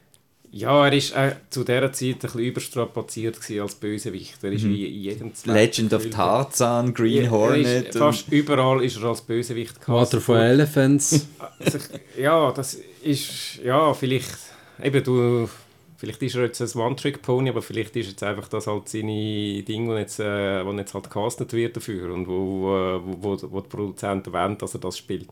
Ja, 0.59 0.89
er 0.89 0.93
war 0.93 1.27
äh, 1.27 1.37
zu 1.51 1.63
dieser 1.63 1.93
Zeit 1.93 2.15
ein 2.15 2.21
bisschen 2.21 2.41
überstrapaziert 2.41 3.39
als 3.61 3.77
Bösewicht. 3.77 4.43
Er 4.43 4.51
ist 4.51 4.65
mhm. 4.65 4.75
in 4.75 4.77
jedem 4.77 5.33
Legend 5.45 5.95
of 5.95 6.11
Tarzan, 6.11 6.93
Green 6.93 7.25
ja, 7.25 7.31
Hornet. 7.31 7.91
Ist, 7.91 7.99
fast 7.99 8.33
überall 8.33 8.83
ist 8.83 8.97
er 8.97 9.05
als 9.05 9.21
Bösewicht 9.21 9.77
Water 9.87 10.21
for 10.21 10.39
Elephants. 10.39 11.27
Also, 11.61 11.79
ja, 12.17 12.53
das 12.53 12.79
ist... 13.03 13.61
Ja, 13.65 13.95
vielleicht... 13.95 14.37
Eben, 14.83 15.03
du... 15.05 15.49
Vielleicht 15.97 16.23
ist 16.23 16.37
er 16.37 16.45
jetzt 16.45 16.61
ein 16.61 16.81
One-Trick-Pony, 16.81 17.51
aber 17.51 17.63
vielleicht 17.63 17.95
ist 17.97 18.11
jetzt 18.11 18.23
einfach 18.23 18.47
das 18.49 18.69
halt 18.69 18.89
seine 18.89 19.63
Dinge, 19.63 19.95
die 19.95 20.01
jetzt, 20.01 20.21
äh, 20.21 20.63
jetzt 20.63 20.95
halt 20.95 21.11
castet 21.11 21.53
wird 21.53 21.77
dafür 21.77 22.15
und 22.15 22.29
wo, 22.29 22.63
wo, 23.05 23.17
wo, 23.21 23.51
wo 23.51 23.61
die 23.61 23.69
Produzenten 23.69 24.33
wollen, 24.33 24.57
dass 24.59 24.75
er 24.75 24.81
das 24.81 24.99
spielt. 24.99 25.29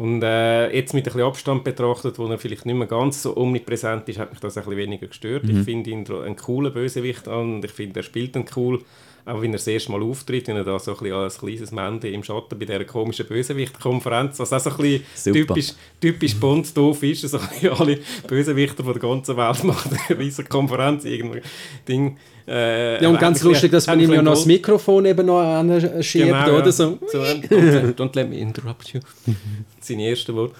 Und 0.00 0.22
äh, 0.22 0.74
jetzt 0.74 0.94
mit 0.94 1.02
ein 1.02 1.12
bisschen 1.12 1.26
Abstand 1.26 1.62
betrachtet, 1.62 2.18
wo 2.18 2.26
er 2.26 2.38
vielleicht 2.38 2.64
nicht 2.64 2.74
mehr 2.74 2.86
ganz 2.86 3.22
so 3.22 3.36
omnipräsent 3.36 4.08
ist, 4.08 4.18
hat 4.18 4.30
mich 4.30 4.40
das 4.40 4.56
ein 4.56 4.64
bisschen 4.64 4.78
weniger 4.78 5.06
gestört. 5.06 5.44
Ich 5.46 5.58
finde 5.58 5.90
ihn 5.90 6.10
einen 6.10 6.36
coolen 6.36 6.72
Bösewicht 6.72 7.28
an 7.28 7.56
und 7.56 7.64
ich 7.66 7.70
finde, 7.70 8.00
er 8.00 8.02
spielt 8.02 8.34
ihn 8.34 8.46
cool. 8.56 8.80
Auch 9.26 9.42
wenn 9.42 9.50
er 9.50 9.58
das 9.58 9.66
erste 9.66 9.92
Mal 9.92 10.02
auftritt, 10.02 10.48
wenn 10.48 10.56
er 10.56 10.64
da 10.64 10.78
so 10.78 10.92
ein 10.92 10.96
bisschen 10.96 11.16
als 11.16 11.38
kleines 11.38 11.70
Mende 11.70 12.08
im 12.08 12.24
Schatten 12.24 12.58
bei 12.58 12.64
dieser 12.64 12.82
komischen 12.86 13.26
Bösewicht-Konferenz, 13.26 14.38
was 14.38 14.54
auch 14.54 14.60
so 14.60 14.70
ein 14.70 14.76
bisschen 14.78 15.04
Super. 15.14 15.38
typisch, 15.38 15.74
typisch 16.00 16.34
Bond 16.36 16.74
doof 16.74 17.02
ist, 17.02 17.28
so 17.28 17.38
ein 17.38 17.46
bisschen 17.48 17.72
alle 17.74 17.98
Bösewichter 18.26 18.82
von 18.82 18.94
der 18.94 19.02
ganzen 19.02 19.36
Welt 19.36 19.64
machen 19.64 19.98
eine 20.08 20.18
riesige 20.18 20.48
Konferenz, 20.48 21.04
irgendein 21.04 21.42
Ding. 21.86 22.16
Äh, 22.50 23.02
Ja, 23.02 23.08
und 23.08 23.20
ganz 23.20 23.42
lustig, 23.42 23.70
dass 23.70 23.86
man 23.86 24.00
ihm 24.00 24.12
ja 24.12 24.22
noch 24.22 24.32
das 24.34 24.46
Mikrofon 24.46 25.06
eben 25.06 25.26
noch 25.26 25.40
anschiebt, 25.40 26.26
Genau, 26.26 26.56
oder 26.56 26.66
ja. 26.66 26.72
so. 26.72 26.98
so 27.06 27.18
don't, 27.22 27.94
don't 27.94 28.16
let 28.16 28.28
me 28.28 28.38
interrupt 28.38 28.92
you. 28.92 29.00
Seine 29.80 30.08
ersten 30.08 30.34
Worte. 30.34 30.54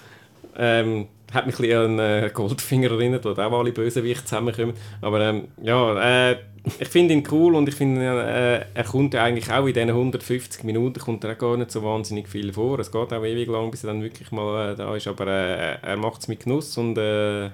Ähm, 0.57 1.07
hat 1.33 1.45
mich 1.45 1.55
ein 1.55 1.61
bisschen 1.61 1.99
an 1.99 1.99
äh, 1.99 2.29
Goldfinger 2.33 2.91
erinnert, 2.91 3.23
wo 3.25 3.29
auch 3.29 3.59
alle 3.59 3.71
Bösewichte 3.71 4.25
zusammenkommen. 4.25 4.73
Aber 5.01 5.21
ähm, 5.21 5.47
ja, 5.61 6.29
äh, 6.31 6.37
ich 6.79 6.87
finde 6.89 7.13
ihn 7.13 7.23
cool 7.31 7.55
und 7.55 7.67
ich 7.69 7.75
finde, 7.75 8.01
äh, 8.01 8.65
er 8.77 8.83
kommt 8.83 9.13
ja 9.13 9.23
eigentlich 9.23 9.51
auch 9.51 9.65
in 9.65 9.73
diesen 9.73 9.89
150 9.89 10.63
Minuten 10.63 10.99
kommt 10.99 11.23
er 11.23 11.31
auch 11.33 11.37
gar 11.37 11.57
nicht 11.57 11.71
so 11.71 11.83
wahnsinnig 11.83 12.27
viel 12.27 12.53
vor. 12.53 12.79
Es 12.79 12.91
geht 12.91 13.13
auch 13.13 13.23
ewig 13.23 13.47
lang, 13.47 13.71
bis 13.71 13.83
er 13.83 13.87
dann 13.87 14.03
wirklich 14.03 14.31
mal 14.31 14.73
äh, 14.73 14.75
da 14.75 14.95
ist, 14.95 15.07
aber 15.07 15.27
äh, 15.27 15.77
er 15.81 15.97
macht 15.97 16.21
es 16.21 16.27
mit 16.27 16.41
Genuss 16.41 16.77
und, 16.77 16.97
äh, 16.97 17.49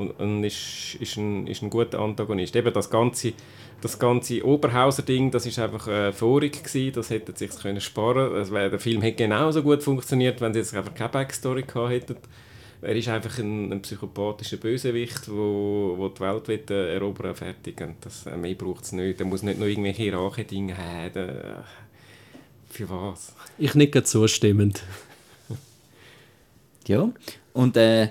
und, 0.00 0.10
und 0.18 0.44
ist, 0.44 0.96
ist, 0.98 1.16
ein, 1.16 1.46
ist 1.46 1.62
ein 1.62 1.70
guter 1.70 2.00
Antagonist. 2.00 2.56
Eben 2.56 2.72
das 2.72 2.88
ganze, 2.88 3.34
das 3.80 3.98
ganze 3.98 4.44
Oberhauser-Ding, 4.44 5.30
das 5.30 5.46
ist 5.46 5.58
einfach 5.58 5.86
äh, 5.88 6.12
vorig 6.12 6.64
gewesen, 6.64 6.94
das 6.94 7.10
hätten 7.10 7.36
sie 7.36 7.46
sich 7.46 7.60
können 7.60 7.80
sparen 7.80 8.50
wär, 8.50 8.70
Der 8.70 8.80
Film 8.80 9.02
hätte 9.02 9.24
genauso 9.24 9.62
gut 9.62 9.82
funktioniert, 9.82 10.40
wenn 10.40 10.54
sie 10.54 10.60
jetzt 10.60 10.74
einfach 10.74 10.94
keine 10.94 11.10
Backstory 11.10 11.62
gehabt 11.62 11.90
hätten. 11.90 12.16
Er 12.82 12.96
ist 12.96 13.08
einfach 13.08 13.38
ein, 13.38 13.70
ein 13.72 13.82
psychopathischer 13.82 14.56
Bösewicht, 14.56 15.30
wo, 15.30 15.94
wo 15.98 16.08
die 16.08 16.20
Welt 16.20 16.48
will, 16.48 16.64
äh, 16.70 16.94
erobern 16.94 17.34
fertig. 17.34 17.78
Und 17.82 17.96
das, 18.00 18.24
äh, 18.24 18.36
mehr 18.38 18.54
braucht 18.54 18.84
es 18.84 18.92
nicht. 18.92 19.20
Er 19.20 19.26
muss 19.26 19.42
nicht 19.42 19.60
noch 19.60 19.66
irgendwelche 19.66 20.16
Rache-Dinge 20.16 20.78
haben. 20.78 21.28
Äh, 21.28 21.56
für 22.70 22.88
was? 22.88 23.34
Ich 23.58 23.74
nicke 23.74 24.02
zustimmend. 24.02 24.82
Ja. 26.86 27.08
Und 27.52 27.76
äh, 27.76 28.08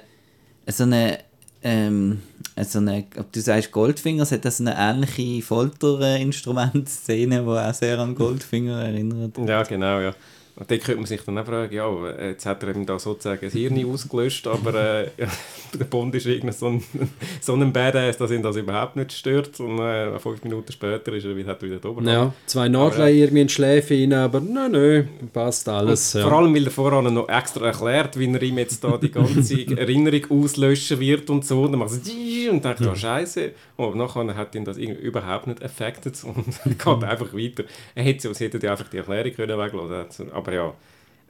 so 0.68 0.84
eine, 0.84 1.20
ähm, 1.64 2.22
so 2.62 2.80
eine, 2.80 3.06
ob 3.18 3.32
du 3.32 3.42
sagst 3.42 3.72
Goldfinger, 3.72 4.26
hat 4.26 4.46
das 4.46 4.60
eine 4.60 4.76
ähnliche 4.78 5.46
Folterinstrumentszene, 5.46 7.42
die 7.42 7.48
auch 7.48 7.74
sehr 7.74 8.00
an 8.00 8.16
Goldfinger 8.16 8.82
erinnert. 8.84 9.38
Ja, 9.46 9.64
genau, 9.64 10.00
ja. 10.00 10.14
Und 10.60 10.70
dort 10.70 10.82
könnte 10.84 10.98
man 10.98 11.06
sich 11.06 11.22
dann 11.22 11.38
auch 11.38 11.46
fragen, 11.46 11.74
ja, 11.74 11.90
jetzt 12.28 12.46
hat 12.46 12.62
er 12.64 12.70
eben 12.70 12.86
da 12.86 13.00
sozusagen 13.00 13.40
das 13.42 13.54
Hirn 13.54 13.92
ausgelöscht, 13.92 14.46
aber 14.46 14.74
äh, 14.76 15.08
der 15.80 15.86
Bond 15.86 16.14
ist 16.16 16.26
irgendwie 16.26 16.54
so 16.54 16.68
ein, 16.68 16.84
so 17.42 17.54
ein 17.54 17.72
Badass, 17.72 18.18
dass 18.18 18.30
ihn 18.32 18.44
das 18.44 18.58
überhaupt 18.58 18.98
nicht 18.98 19.14
stört. 19.14 19.58
Und 19.62 19.80
äh, 19.80 20.20
fünf 20.20 20.44
Minuten 20.44 20.72
später 20.72 21.14
ist 21.14 21.26
er 21.26 21.36
wieder, 21.36 21.52
hat 21.52 21.64
er 21.64 21.70
wieder 21.70 21.80
drüber. 21.80 22.02
Ja, 22.04 22.34
zwei 22.46 22.68
Nadeln 22.68 23.08
irgendwie 23.16 23.42
in 23.42 23.48
die 23.48 23.54
Schläfe 23.54 23.94
rein, 23.94 24.12
aber 24.14 24.42
nein, 24.42 24.72
nein, 24.74 25.10
passt 25.32 25.70
alles. 25.70 26.12
Vor 26.12 26.22
Ja. 26.22 26.38
allem, 26.38 26.54
weil 26.54 26.66
er 26.66 26.72
voran 26.72 27.14
noch 27.14 27.30
extra 27.30 27.68
erklärt, 27.68 28.20
wie 28.20 28.30
er 28.32 28.42
ihm 28.42 28.58
jetzt 28.58 28.84
da 28.84 28.98
die 28.98 29.12
ganze 29.12 29.66
Erinnerung 29.78 30.44
auslöschen 30.44 31.00
wird 31.00 31.30
und 31.30 31.46
so. 31.46 31.62
Und 31.64 31.72
dann 31.72 31.80
macht 31.80 31.92
er 31.94 32.52
und 32.52 32.66
denkt, 32.66 32.82
oh 32.82 32.96
Scheiße. 32.96 33.52
Und 33.78 33.96
nachher 33.96 34.36
hat 34.36 34.56
ihn 34.56 34.66
das 34.66 34.78
irgendwie 34.78 35.04
überhaupt 35.04 35.48
nicht 35.48 35.64
affected 35.64 36.22
und 36.26 36.46
geht 36.66 37.04
einfach 37.04 37.34
weiter. 37.34 37.64
Er 37.96 38.04
hätte, 38.04 38.34
sie 38.34 38.44
hätte 38.44 38.60
ja 38.62 38.72
einfach 38.72 38.90
die 38.90 38.98
Erklärung 38.98 39.34
können 39.34 39.58
weglassen 39.58 40.32
Aber 40.34 40.49
ja, 40.54 40.74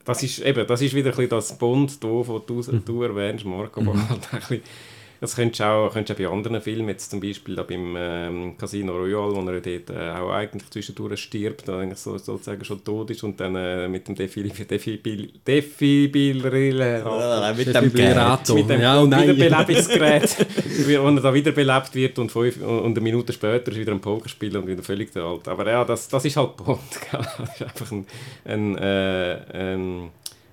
das 0.06 0.24
ist, 0.24 0.40
eben, 0.40 0.66
das 0.66 0.82
ist 0.82 0.94
wieder 0.96 1.12
ein 1.12 1.16
bisschen 1.16 1.30
das 1.30 1.58
Bond, 1.58 2.04
das 2.04 2.46
du, 2.46 2.64
du 2.64 3.04
erwähnst, 3.04 3.46
Marco. 3.46 3.82
Aber 3.82 4.10
halt 4.10 4.28
ein 4.34 4.40
bisschen, 4.40 4.62
das 5.20 5.36
könntest 5.36 5.60
du 5.60 5.66
auch, 5.66 5.92
könntest 5.92 6.18
du 6.20 6.24
auch 6.24 6.30
bei 6.30 6.36
anderen 6.36 6.62
Filmen, 6.62 6.90
jetzt 6.90 7.12
zum 7.12 7.20
Beispiel 7.20 7.56
da 7.56 7.64
beim 7.64 7.96
ähm, 7.98 8.58
Casino 8.58 8.94
Royale, 8.94 9.36
wo 9.36 9.50
er 9.50 9.60
dort 9.60 9.90
äh, 9.90 10.10
auch 10.12 10.32
eigentlich 10.32 10.70
zwischendurch 10.70 11.20
stirbt, 11.20 11.70
eigentlich 11.70 12.00
so, 12.00 12.18
sozusagen 12.18 12.64
schon 12.64 12.84
tot 12.84 13.10
ist 13.12 13.24
und 13.24 13.40
dann 13.40 13.56
äh, 13.56 13.88
mit 13.88 14.08
dem 14.08 14.16
Defibril... 14.16 14.66
Defibril... 14.70 15.32
Defibril... 15.46 16.36
mit 17.58 17.68
Defibrillator. 17.68 18.56
Mit 18.56 18.70
dem 18.70 18.82
ja, 18.82 19.06
nein. 19.06 19.36
Wiederbelebungsgerät, 19.36 20.36
wie- 20.88 21.00
wo 21.02 21.08
er 21.08 21.22
da 21.22 21.34
wiederbelebt 21.34 21.96
wird 21.96 22.20
und, 22.20 22.32
fünf, 22.32 22.62
und 22.62 22.86
eine 22.86 23.02
Minute 23.02 23.34
später 23.34 23.72
ist 23.72 23.78
wieder 23.78 23.92
ein 23.92 24.02
Pokerspieler 24.02 24.60
und 24.60 24.68
wieder 24.68 24.84
völlig 24.84 25.12
der 25.12 25.24
Alte. 25.24 25.52
Aber 25.52 25.70
ja, 25.70 25.84
das, 25.84 26.08
das 26.08 26.24
ist 26.26 26.38
halt 26.38 26.56
Bond. 26.58 26.80
Das 27.12 27.40
ist 27.56 27.62
einfach 27.62 27.92
ein, 27.92 28.06
ein, 28.46 28.78
äh, 28.78 29.38
ein, 29.54 30.10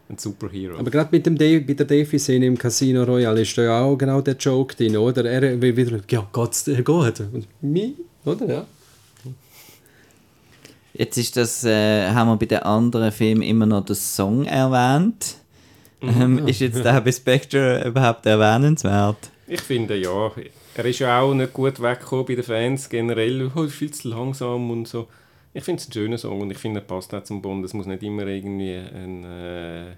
ein 0.09 0.19
Superhero. 0.19 0.79
Aber 0.79 0.91
gerade 0.91 1.09
mit 1.13 1.27
dem 1.27 1.37
Dave, 1.37 1.61
bei 1.61 1.75
der 1.75 1.87
Davy-Szene 1.87 2.47
im 2.47 2.59
Casino 2.59 3.03
Royale 3.03 3.43
ist 3.43 3.57
da 3.59 3.63
ja 3.63 3.81
auch 3.83 3.97
genau 3.97 4.21
der 4.21 4.37
Joke 4.37 4.75
drin, 4.75 4.97
oder? 4.97 5.25
Er 5.25 5.61
will 5.61 5.77
wieder, 5.77 6.01
ja, 6.09 6.27
geht's 6.33 6.65
dir 6.65 6.83
gut? 6.83 7.21
Und 7.21 7.47
Mi, 7.61 7.95
oder? 8.25 8.47
Ja. 8.47 8.67
Jetzt 10.95 11.19
ist 11.19 11.37
das, 11.37 11.65
äh, 11.65 12.09
haben 12.11 12.29
wir 12.29 12.37
bei 12.37 12.47
den 12.47 12.61
anderen 12.61 13.13
Filmen 13.13 13.43
immer 13.43 13.67
noch 13.67 13.85
den 13.85 13.97
Song 13.97 14.47
erwähnt. 14.47 15.37
Ähm, 16.01 16.47
ist 16.47 16.61
jetzt 16.61 16.85
der 16.85 17.01
bei 17.01 17.13
Spectre 17.13 17.87
überhaupt 17.87 18.25
erwähnenswert? 18.27 19.31
Ich 19.47 19.61
finde 19.61 19.97
ja. 19.97 20.31
Er 20.75 20.85
ist 20.85 20.99
ja 20.99 21.21
auch 21.21 21.35
nicht 21.35 21.53
gut 21.53 21.81
weggekommen 21.83 22.27
bei 22.27 22.35
den 22.35 22.45
Fans 22.45 22.89
generell. 22.89 23.51
Oh, 23.55 23.63
ist 23.63 23.75
viel 23.75 23.91
zu 23.91 24.09
langsam 24.09 24.71
und 24.71 24.87
so. 24.87 25.09
Ich 25.57 25.65
finde 25.65 25.81
es 25.81 25.89
ein 25.89 25.93
schöner 25.93 26.19
Song 26.19 26.43
und 26.43 26.51
ich 26.51 26.59
finde, 26.59 26.81
er 26.81 26.85
passt 26.85 27.15
auch 27.15 27.23
zum 27.23 27.41
Bond. 27.41 27.65
Es 27.65 27.73
muss 27.73 27.87
nicht 27.87 28.03
immer 28.03 28.27
irgendwie 28.27 28.75
ein 28.75 29.25
äh, 29.25 29.97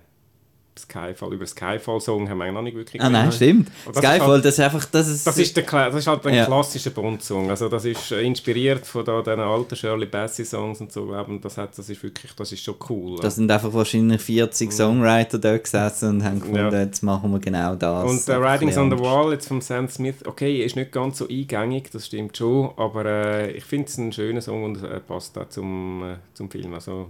Skyfall, 0.78 1.32
über 1.34 1.46
Skyfall-Song 1.46 2.28
haben 2.30 2.38
wir 2.38 2.50
noch 2.52 2.62
nicht 2.62 2.76
wirklich 2.76 3.02
Ah 3.02 3.10
nein, 3.10 3.30
stimmt. 3.32 3.68
Das 3.86 3.96
ist 3.96 4.02
Skyfall, 4.02 4.28
halt- 4.28 4.44
das 4.44 4.54
ist 4.54 4.60
einfach, 4.60 4.84
das 4.86 5.08
ist... 5.08 5.26
Das 5.26 5.38
ist, 5.38 5.56
der, 5.56 5.64
das 5.64 5.94
ist 5.96 6.06
halt 6.06 6.26
ein 6.26 6.34
Ja. 6.34 6.46
klassischer 6.46 6.90
Bond-Song. 6.90 7.50
Also 7.50 7.68
das 7.68 7.84
ist 7.84 8.12
äh, 8.12 8.22
inspiriert 8.22 8.86
von 8.86 9.04
da, 9.04 9.20
diesen 9.20 9.40
alten 9.40 9.76
Shirley 9.76 10.06
Bassey-Songs 10.06 10.80
und 10.80 10.92
so. 10.92 11.02
Und 11.02 11.44
das, 11.44 11.58
hat, 11.58 11.76
das 11.76 11.90
ist 11.90 12.02
wirklich, 12.02 12.32
das 12.34 12.52
ist 12.52 12.62
schon 12.62 12.76
cool. 12.88 13.18
da 13.20 13.30
sind 13.30 13.50
einfach 13.50 13.72
wahrscheinlich 13.72 14.20
40 14.22 14.72
Songwriter 14.72 15.38
da 15.38 15.56
gesessen 15.58 16.08
und 16.10 16.24
haben 16.24 16.40
gefunden, 16.40 16.72
Ja. 16.72 16.80
jetzt 16.80 17.02
machen 17.02 17.30
wir 17.32 17.38
genau 17.40 17.74
das. 17.74 18.10
Und 18.10 18.28
der 18.28 18.36
Einfach 18.36 18.52
Writings 18.52 18.76
on 18.78 18.90
the 18.90 18.98
Wall 18.98 19.32
jetzt 19.32 19.48
von 19.48 19.60
Sam 19.60 19.88
Smith, 19.88 20.16
okay, 20.26 20.62
ist 20.64 20.76
nicht 20.76 20.92
ganz 20.92 21.18
so 21.18 21.28
eingängig, 21.28 21.90
das 21.90 22.06
stimmt 22.06 22.36
schon, 22.36 22.70
aber 22.76 23.04
äh, 23.04 23.50
ich 23.52 23.64
finde 23.64 23.88
es 23.88 23.98
einen 23.98 24.12
schönen 24.12 24.40
Song 24.40 24.64
und 24.64 24.82
äh, 24.84 25.00
passt 25.00 25.36
auch 25.38 25.48
zum, 25.48 26.02
äh, 26.04 26.16
zum 26.34 26.50
Film. 26.50 26.74
Also, 26.74 27.08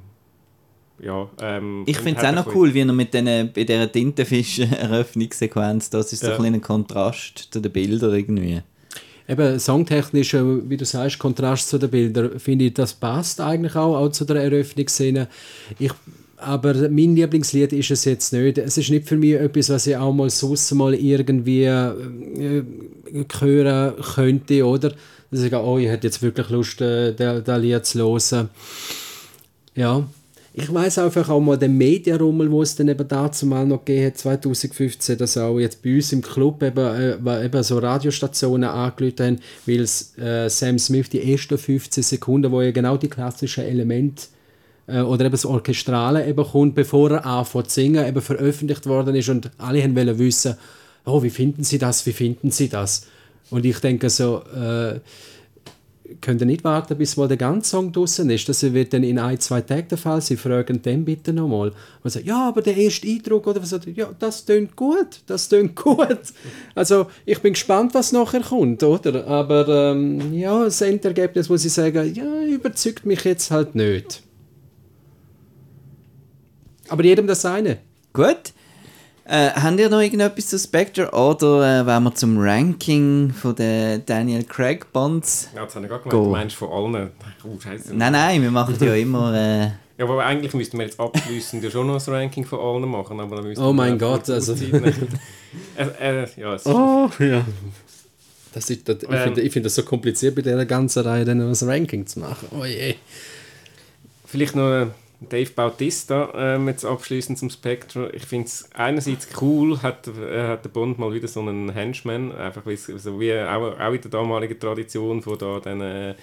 ja, 1.03 1.29
ähm, 1.41 1.85
Ich 1.87 1.99
finde 1.99 2.21
es 2.21 2.27
auch 2.27 2.33
noch 2.33 2.55
cool, 2.55 2.73
wie 2.75 2.81
er 2.81 2.93
mit 2.93 3.11
bei 3.13 3.65
dieser 3.65 3.91
Tintenfisch-Eröffnungssequenz, 3.91 5.91
das 5.91 6.13
ist 6.13 6.21
so 6.21 6.27
Ja. 6.29 6.33
ein, 6.35 6.39
bisschen 6.39 6.55
ein 6.55 6.61
Kontrast 6.61 7.49
zu 7.51 7.61
den 7.61 7.73
Bildern 7.73 8.15
irgendwie. 8.15 8.61
Eben, 9.29 9.59
songtechnisch, 9.59 10.35
äh, 10.35 10.69
wie 10.69 10.77
du 10.77 10.85
sagst, 10.85 11.19
Kontrast 11.19 11.69
zu 11.69 11.79
den 11.79 11.91
Bildern, 11.91 12.39
finde 12.39 12.67
ich, 12.67 12.75
das 12.75 12.95
passt 12.95 13.41
eigentlich 13.41 13.77
auch, 13.77 13.97
auch 13.97 14.09
zu 14.09 14.25
der 14.25 14.37
Eröffnungsszene. 14.37 15.29
Ich, 15.79 15.93
aber 16.39 16.89
mein 16.89 17.15
Lieblingslied 17.15 17.73
ist 17.73 17.91
es 17.91 18.05
jetzt 18.07 18.33
nicht. 18.33 18.59
Es 18.59 18.79
ist 18.79 18.91
nicht 18.91 19.07
für 19.09 19.17
mich 19.17 19.35
etwas, 19.35 19.69
was 19.69 19.87
ich 19.87 19.97
auch 19.97 20.15
mal 20.15 20.31
sonst 20.31 20.73
mal 20.73 20.95
irgendwie 20.95 21.65
äh, 21.65 22.63
hören 23.41 23.93
könnte, 24.15 24.67
oder? 24.67 24.91
Dass 25.31 25.43
ich 25.43 25.51
sage, 25.51 25.63
oh, 25.63 25.77
ich 25.79 25.89
hätte 25.89 26.07
jetzt 26.07 26.23
wirklich 26.23 26.49
Lust, 26.49 26.81
äh, 26.81 27.13
das 27.15 27.61
Lied 27.61 27.85
zu 27.85 27.99
hören. 27.99 28.49
Ja. 29.75 30.07
Ich 30.61 30.75
weiß 30.75 30.99
einfach 30.99 31.29
auch 31.29 31.39
mal 31.39 31.57
den 31.57 31.79
Medienrummel, 31.79 32.51
wo 32.51 32.63
es 32.63 32.75
dann 32.75 32.89
eben 32.89 33.07
dazu 33.07 33.47
mal 33.47 33.65
noch 33.65 33.85
gegeben 33.85 34.07
hat, 34.07 34.19
2015, 34.19 35.17
dass 35.17 35.39
auch 35.39 35.61
jetzt 35.61 35.85
bei 35.85 35.95
uns 35.95 36.13
im 36.13 36.21
Club 36.21 36.65
eben, 36.65 37.25
äh, 37.25 37.45
eben 37.45 37.63
so 37.63 37.79
Radiostationen 37.79 38.69
angelötet 38.69 39.25
haben, 39.25 39.39
weil 39.67 39.83
äh, 39.83 40.51
Sam 40.51 40.81
Smith 40.81 41.11
die 41.11 41.33
ersten 41.33 41.57
15 41.59 42.03
Sekunden, 42.03 42.51
wo 42.51 42.61
ja 42.61 42.73
genau 42.73 42.97
die 42.97 43.07
klassischen 43.07 43.67
Elemente 43.67 44.25
äh, 44.89 45.01
oder 45.01 45.27
eben 45.27 45.33
das 45.33 45.47
Orchestrale 45.47 46.27
eben 46.27 46.45
kommt, 46.45 46.75
bevor 46.75 47.13
er 47.13 47.25
anfängt 47.25 47.71
zu 47.71 47.81
singen, 47.81 48.05
eben 48.05 48.21
veröffentlicht 48.21 48.87
worden 48.87 49.15
ist 49.15 49.29
und 49.29 49.53
alle 49.59 49.81
haben 49.81 49.95
wollen 49.95 50.19
wissen, 50.19 50.57
oh, 51.05 51.23
wie 51.23 51.31
finden 51.31 51.63
Sie 51.63 51.79
das, 51.79 52.05
wie 52.05 52.13
finden 52.13 52.51
Sie 52.51 52.69
das? 52.69 53.07
Und 53.51 53.65
ich 53.65 53.79
denke 53.79 54.11
so, 54.11 54.43
äh, 54.53 54.99
könnt 56.21 56.41
ihr 56.41 56.47
nicht 56.47 56.65
warten, 56.65 56.97
bis 56.97 57.17
mal 57.17 57.29
der 57.29 57.37
ganze 57.37 57.71
Song 57.71 57.93
draußen 57.93 58.29
ist. 58.31 58.49
Das 58.49 58.63
wird 58.63 58.93
dann 58.93 59.03
in 59.03 59.19
ein, 59.19 59.39
zwei 59.41 59.61
Tagen 59.61 59.89
der 59.89 59.99
Fall 59.99 60.21
sein. 60.21 60.37
Fragen 60.37 60.81
dann 60.83 61.05
bitte 61.05 61.33
nochmal. 61.33 61.73
Und 62.03 62.11
sagen, 62.11 62.27
ja, 62.27 62.49
aber 62.49 62.63
der 62.63 62.77
erste 62.77 63.07
Eindruck, 63.07 63.47
oder 63.47 63.63
was, 63.63 63.79
ja, 63.95 64.11
das 64.19 64.45
tönt 64.45 64.75
gut, 64.77 65.21
das 65.27 65.49
tönt 65.49 65.77
gut. 65.83 66.19
Also, 66.75 67.07
ich 67.27 67.41
bin 67.41 67.53
gespannt, 67.53 67.95
was 67.95 68.13
nachher 68.13 68.41
kommt, 68.41 68.83
oder? 68.83 69.27
Aber, 69.27 69.69
ähm, 69.69 70.33
ja, 70.33 70.65
das 70.65 70.81
Endergebnis, 70.81 71.49
muss 71.49 71.65
ich 71.65 71.73
sagen, 71.73 72.15
ja, 72.15 72.43
überzeugt 72.43 73.05
mich 73.05 73.25
jetzt 73.25 73.51
halt 73.51 73.75
nicht. 73.75 74.23
Aber 76.89 77.05
jedem 77.05 77.27
das 77.27 77.43
seine. 77.43 77.79
Gut. 78.13 78.53
Äh, 79.31 79.51
habt 79.51 79.79
ihr 79.79 79.91
noch 79.91 80.01
irgendetwas 80.01 80.47
zu 80.47 80.59
Spectre 80.59 81.11
oder 81.11 81.81
äh, 81.83 81.87
wenn 81.87 82.03
wir 82.03 82.15
zum 82.15 82.39
Ranking 82.39 83.31
von 83.31 83.55
den 83.55 84.05
Daniel 84.07 84.43
Craig 84.45 84.91
Bonds? 84.91 85.51
Ja, 85.55 85.65
jetzt 85.65 85.75
habe 85.77 85.85
ich 85.85 85.91
gerade 85.91 86.03
gemeint, 86.05 86.25
du 86.27 86.31
meinst 86.31 86.57
von 86.57 86.71
allen. 86.97 87.11
Oh, 87.45 87.61
Scheiße. 87.61 87.95
Nein, 87.95 88.13
nein, 88.13 88.41
wir 88.41 88.51
machen 88.51 88.75
ja 88.81 88.95
immer 88.95 89.35
äh, 89.35 89.65
Ja, 89.99 90.05
aber 90.07 90.25
eigentlich 90.25 90.55
müssten 90.55 90.79
wir 90.79 90.87
jetzt 90.87 90.99
abschließend 90.99 91.63
ja 91.63 91.71
schon 91.71 91.87
noch 91.89 91.95
das 91.95 92.09
Ranking 92.09 92.47
von 92.47 92.59
allen 92.59 92.91
machen, 92.91 93.21
aber 93.21 93.37
dann 93.37 93.45
Oh 93.59 93.67
wir 93.67 93.73
mein 93.75 93.99
Gott, 93.99 94.31
also- 94.31 94.55
äh, 95.77 95.83
äh, 96.01 96.27
ja, 96.39 96.55
es 96.55 96.63
ist 96.65 96.73
Oh, 96.73 97.11
ja. 97.19 97.45
Das 98.55 98.71
ist, 98.71 98.89
das, 98.89 98.97
ich 99.03 99.11
Ähm. 99.11 99.19
finde 99.25 99.41
ich 99.43 99.53
find 99.53 99.67
das 99.67 99.75
so 99.75 99.83
kompliziert, 99.83 100.37
bei 100.37 100.41
dieser 100.41 100.65
ganzen 100.65 101.03
Reihe 101.03 101.27
dann 101.27 101.37
noch 101.37 101.61
ein 101.61 101.69
Ranking 101.69 102.07
zu 102.07 102.21
machen. 102.21 102.49
Oh 102.59 102.65
je. 102.65 102.95
Vielleicht 104.25 104.57
noch 104.57 104.71
äh, 104.71 104.87
Dave 105.21 105.51
Bautista 105.51 106.33
ähm, 106.37 106.69
jetzt 106.69 106.85
abschließend 106.85 107.39
zum 107.39 107.51
Spectre. 107.51 108.11
Ich 108.15 108.25
finde 108.25 108.47
es 108.47 108.71
einerseits 108.75 109.29
cool, 109.41 109.83
hat, 109.83 110.07
äh, 110.07 110.47
hat 110.49 110.65
der 110.65 110.69
Bond 110.71 110.99
mal 110.99 111.13
wieder 111.13 111.27
so 111.27 111.41
einen 111.41 111.71
Henchman, 111.73 112.31
einfach 112.33 112.65
wie, 112.67 112.77
so 112.77 113.19
wie 113.19 113.35
auch, 113.35 113.79
auch 113.81 113.93
in 113.93 114.01
der 114.01 114.11
damaligen 114.11 114.59
Tradition 114.61 115.21
von 115.21 115.37
da 115.37 115.59
den, 115.59 115.81
äh, 115.81 116.15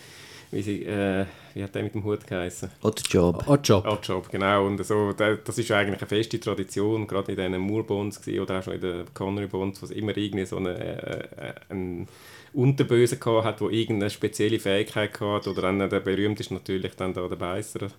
wie, 0.51 0.61
sie, 0.61 0.84
äh, 0.85 1.26
wie 1.53 1.63
hat 1.63 1.76
der 1.76 1.84
mit 1.84 1.93
dem 1.93 2.05
Hut 2.05 2.26
geheißen? 2.26 2.69
Oder 2.84 3.01
Job. 3.09 3.43
Oddjob. 3.47 3.85
Oddjob, 3.85 4.30
genau. 4.31 4.65
Und 4.65 4.85
so, 4.85 5.11
da- 5.11 5.35
das 5.35 5.57
ist 5.57 5.69
eigentlich 5.72 5.99
eine 5.99 6.07
feste 6.07 6.39
Tradition, 6.39 7.05
gerade 7.05 7.34
in 7.34 7.38
diesen 7.38 7.57
Moore-Bonds 7.59 8.22
gewesen 8.22 8.39
oder 8.41 8.59
auch 8.59 8.63
schon 8.63 8.76
in 8.76 8.81
den 8.81 9.13
Connery-Bonds, 9.13 9.81
wo 9.81 9.85
es 9.88 9.91
immer 9.91 10.15
irgendwie 10.15 10.45
so 10.45 10.55
eine, 10.55 10.77
äh, 10.77 11.53
einen 11.67 12.07
Unterböse 12.53 13.17
gehabt 13.17 13.45
hat, 13.45 13.59
der 13.59 13.69
irgendeine 13.72 14.09
spezielle 14.09 14.59
Fähigkeit 14.59 15.19
hat 15.19 15.47
oder 15.49 15.63
dann 15.63 15.89
der 15.89 15.99
berühmteste 15.99 16.53
natürlich 16.53 16.95
dann 16.95 17.13
da 17.13 17.27
der 17.27 17.35
Beißer. 17.35 17.89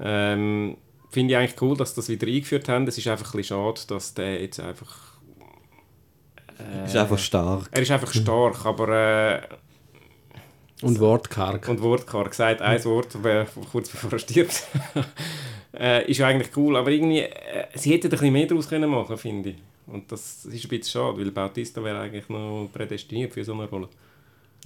Ähm, 0.00 0.76
Finde 1.10 1.32
ich 1.32 1.38
eigentlich 1.38 1.62
cool, 1.62 1.76
dass 1.76 1.90
sie 1.90 1.96
das 1.96 2.08
wieder 2.08 2.26
eingeführt 2.26 2.68
haben. 2.68 2.86
Es 2.86 2.98
ist 2.98 3.06
einfach 3.06 3.32
ein 3.32 3.36
bisschen 3.38 3.56
schade, 3.56 3.80
dass 3.88 4.14
der 4.14 4.40
jetzt 4.42 4.60
einfach... 4.60 5.16
Äh, 6.58 6.86
Ist 6.86 6.96
einfach 6.96 7.18
stark. 7.18 7.68
er 7.70 7.82
ist 7.82 7.90
einfach 7.90 8.12
stark, 8.12 8.64
aber... 8.66 8.88
Äh, 8.88 9.42
Und 10.82 11.00
wortkarg. 11.00 11.68
und 11.68 11.80
wortkarg 11.80 12.30
gesagt, 12.30 12.60
ein 12.60 12.84
Wort, 12.84 13.16
kurz 13.70 13.88
bevor 13.88 14.12
er 14.12 14.18
stirbt. 14.18 14.64
äh, 15.78 16.10
ist 16.10 16.20
eigentlich 16.20 16.54
cool, 16.56 16.76
aber 16.76 16.90
irgendwie, 16.90 17.20
äh, 17.20 17.66
sie 17.74 17.92
hätten 17.92 18.08
ein 18.08 18.10
bisschen 18.10 18.32
mehr 18.32 18.46
daraus 18.46 18.68
können 18.68 18.90
machen 18.90 19.16
finde 19.16 19.50
ich. 19.50 19.56
Und 19.86 20.10
das 20.10 20.44
ist 20.44 20.64
ein 20.64 20.68
bisschen 20.68 20.82
schade, 21.00 21.18
weil 21.18 21.30
Bautista 21.30 21.82
wäre 21.82 22.00
eigentlich 22.00 22.28
noch 22.28 22.68
prädestiniert 22.72 23.32
für 23.32 23.44
so 23.44 23.52
eine 23.52 23.66
Rolle. 23.68 23.88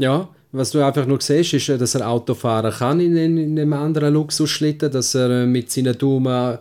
Ja, 0.01 0.29
was 0.53 0.71
du 0.73 0.85
einfach 0.85 1.07
nur 1.07 1.21
siehst, 1.21 1.55
ist, 1.55 1.69
äh, 1.69 1.79
dass 1.79 1.95
er 1.95 2.09
Auto 2.09 2.35
fahren 2.35 2.73
kann 2.73 3.01
in, 3.01 3.17
in, 3.17 3.39
in 3.39 3.59
einem 3.59 3.73
anderen 3.73 4.15
Luxusschlitten, 4.15 4.91
dass 4.91 5.15
er 5.15 5.31
äh, 5.43 5.47
mit 5.47 5.71
seinen 5.71 5.97
Daumen 5.97 6.59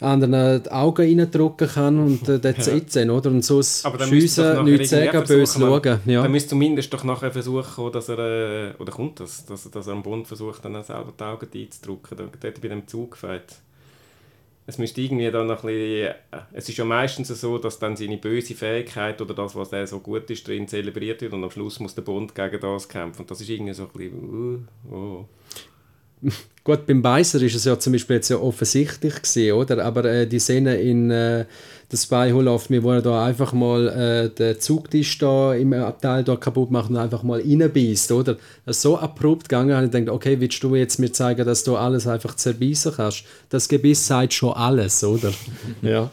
anderen 0.00 0.62
die 0.62 0.70
Augen 0.70 1.02
reindrücken 1.20 1.68
kann 1.68 1.98
und 2.00 2.28
äh, 2.28 2.40
that's 2.40 2.66
Ja. 2.66 2.74
it 2.74 2.96
oder? 3.08 3.30
Und 3.30 3.44
so 3.44 3.58
das 3.58 3.84
Aber 3.84 3.98
dann 3.98 4.10
müsste 4.10 4.42
Schiessen, 4.42 4.64
nichts 4.64 4.90
sagen, 4.90 5.24
böse 5.26 5.60
schauen. 5.60 6.00
Ja. 6.06 6.22
Dann 6.22 6.32
müsste 6.32 6.50
zumindest 6.50 6.92
doch 6.92 7.04
nachher 7.04 7.30
versuchen, 7.30 7.92
dass 7.92 8.08
er, 8.08 8.18
äh, 8.18 8.72
oder 8.80 8.92
kommt 8.92 9.20
das, 9.20 9.46
dass, 9.46 9.70
dass 9.70 9.86
er 9.86 9.92
am 9.92 10.02
Bund 10.02 10.26
versucht, 10.26 10.64
dann 10.64 10.82
selber 10.82 11.12
die 11.16 11.22
Augen 11.22 11.46
einzudrücken, 11.54 12.18
dort 12.40 12.60
bei 12.60 12.68
dem 12.68 12.86
Zug 12.88 13.12
gefällt. 13.12 13.44
Es 14.66 14.78
müsste 14.78 15.00
irgendwie 15.00 15.30
dann 15.30 15.48
noch 15.48 15.64
ein 15.64 15.66
bisschen, 15.66 16.08
äh, 16.08 16.14
es 16.52 16.68
ist 16.68 16.78
ja 16.78 16.84
meistens 16.84 17.28
so, 17.28 17.58
dass 17.58 17.78
dann 17.78 17.96
seine 17.96 18.16
böse 18.16 18.54
Fähigkeit 18.54 19.20
oder 19.20 19.34
das, 19.34 19.56
was 19.56 19.72
er 19.72 19.86
so 19.86 19.98
gut 19.98 20.30
ist, 20.30 20.46
drin 20.46 20.68
zelebriert 20.68 21.20
wird 21.20 21.32
und 21.32 21.42
am 21.42 21.50
Schluss 21.50 21.80
muss 21.80 21.94
der 21.94 22.02
Bund 22.02 22.34
gegen 22.34 22.60
das 22.60 22.88
kämpfen. 22.88 23.22
Und 23.22 23.30
das 23.30 23.40
ist 23.40 23.48
irgendwie 23.48 23.74
so 23.74 23.84
ein 23.84 23.88
bisschen, 23.88 24.68
uh, 24.90 24.94
oh. 24.94 25.24
Gut, 26.64 26.86
beim 26.86 27.02
Beißer 27.02 27.42
ist 27.42 27.56
es 27.56 27.64
ja 27.64 27.76
zum 27.76 27.92
Beispiel 27.92 28.16
jetzt 28.16 28.28
ja 28.28 28.36
offensichtlich 28.36 29.14
gewesen, 29.16 29.52
oder? 29.52 29.84
Aber 29.84 30.04
äh, 30.04 30.26
die 30.28 30.38
Szene 30.38 30.76
in 30.80 31.10
äh, 31.10 31.44
Spy 31.96 32.32
Who 32.32 32.40
Loved 32.40 32.70
Me, 32.70 32.82
wo 32.82 32.92
er 32.92 33.02
da 33.02 33.24
einfach 33.24 33.52
mal 33.52 33.88
äh, 33.88 34.28
den 34.30 34.58
Zugtisch 34.60 35.18
da 35.18 35.54
im 35.54 35.72
Abteil 35.72 36.24
da 36.24 36.36
kaputt 36.36 36.70
macht 36.70 36.90
und 36.90 36.96
einfach 36.96 37.22
mal 37.22 37.40
reinbeißt, 37.40 38.12
oder? 38.12 38.36
Das 38.64 38.76
ist 38.76 38.82
so 38.82 38.98
abrupt 38.98 39.48
gegangen, 39.48 39.74
habe 39.74 39.86
ich 39.86 39.92
gedacht, 39.92 40.14
okay, 40.14 40.40
willst 40.40 40.62
du 40.62 40.74
jetzt 40.74 40.98
mir 40.98 41.12
zeigen, 41.12 41.44
dass 41.44 41.64
du 41.64 41.76
alles 41.76 42.06
einfach 42.06 42.34
zerbeißen 42.34 42.92
kannst? 42.96 43.24
Das 43.50 43.68
Gebiss 43.68 44.06
sagt 44.06 44.32
schon 44.32 44.52
alles, 44.54 45.04
oder? 45.04 45.32
ja. 45.82 46.10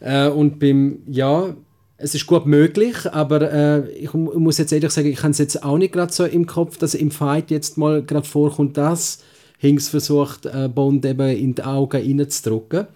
Äh, 0.00 0.28
und 0.28 0.60
beim, 0.60 0.98
ja, 1.08 1.54
es 1.96 2.14
ist 2.14 2.26
gut 2.26 2.46
möglich, 2.46 2.94
aber 3.10 3.52
äh, 3.52 3.90
ich 3.90 4.14
mu- 4.14 4.38
muss 4.38 4.58
jetzt 4.58 4.72
ehrlich 4.72 4.92
sagen, 4.92 5.08
ich 5.08 5.18
habe 5.22 5.30
es 5.32 5.38
jetzt 5.38 5.64
auch 5.64 5.78
nicht 5.78 5.92
gerade 5.92 6.12
so 6.12 6.24
im 6.24 6.46
Kopf, 6.46 6.78
dass 6.78 6.94
im 6.94 7.10
Fight 7.10 7.50
jetzt 7.50 7.76
mal 7.76 8.02
gerade 8.02 8.26
vorkommt, 8.26 8.76
dass 8.76 9.18
Hinks 9.58 9.88
versucht, 9.88 10.46
äh, 10.46 10.68
Bond 10.72 11.04
eben 11.04 11.28
in 11.30 11.56
die 11.56 11.64
Augen 11.64 12.00
reinzudrücken. 12.00 12.86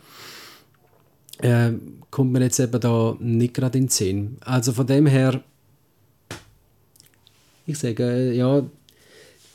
Äh, 1.38 1.72
kommt 2.12 2.30
mir 2.30 2.42
jetzt 2.42 2.60
eben 2.60 2.80
da 2.80 3.16
nicht 3.18 3.54
gerade 3.54 3.78
in 3.78 3.84
den 3.84 3.90
Sinn. 3.90 4.36
Also 4.44 4.72
von 4.72 4.86
dem 4.86 5.06
her, 5.06 5.42
ich 7.66 7.78
sage, 7.78 8.04
äh, 8.04 8.36
ja, 8.36 8.62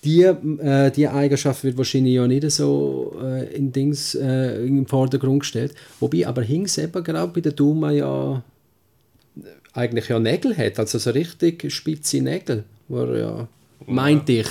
die, 0.04 0.24
äh, 0.24 0.92
die 0.92 1.08
Eigenschaft 1.08 1.64
wird 1.64 1.78
wahrscheinlich 1.78 2.16
ja 2.16 2.28
nicht 2.28 2.50
so 2.52 3.16
äh, 3.22 3.54
in 3.56 3.72
Dings, 3.72 4.16
äh, 4.16 4.66
im 4.66 4.88
Vordergrund 4.88 5.42
gestellt. 5.42 5.76
Wobei 6.00 6.28
aber 6.28 6.42
Hinks 6.42 6.78
eben 6.80 7.04
gerade 7.04 7.32
bei 7.32 7.42
der 7.42 7.52
Duma 7.52 7.92
ja 7.92 8.44
eigentlich 9.74 10.08
ja 10.10 10.20
Nägel 10.20 10.58
hat, 10.58 10.80
also 10.80 10.98
so 10.98 11.12
richtig 11.12 11.72
spitze 11.72 12.22
Nägel, 12.22 12.64
wo 12.88 13.02
er 13.02 13.20
ja, 13.20 13.48
meinte 13.86 14.32
ich. 14.32 14.48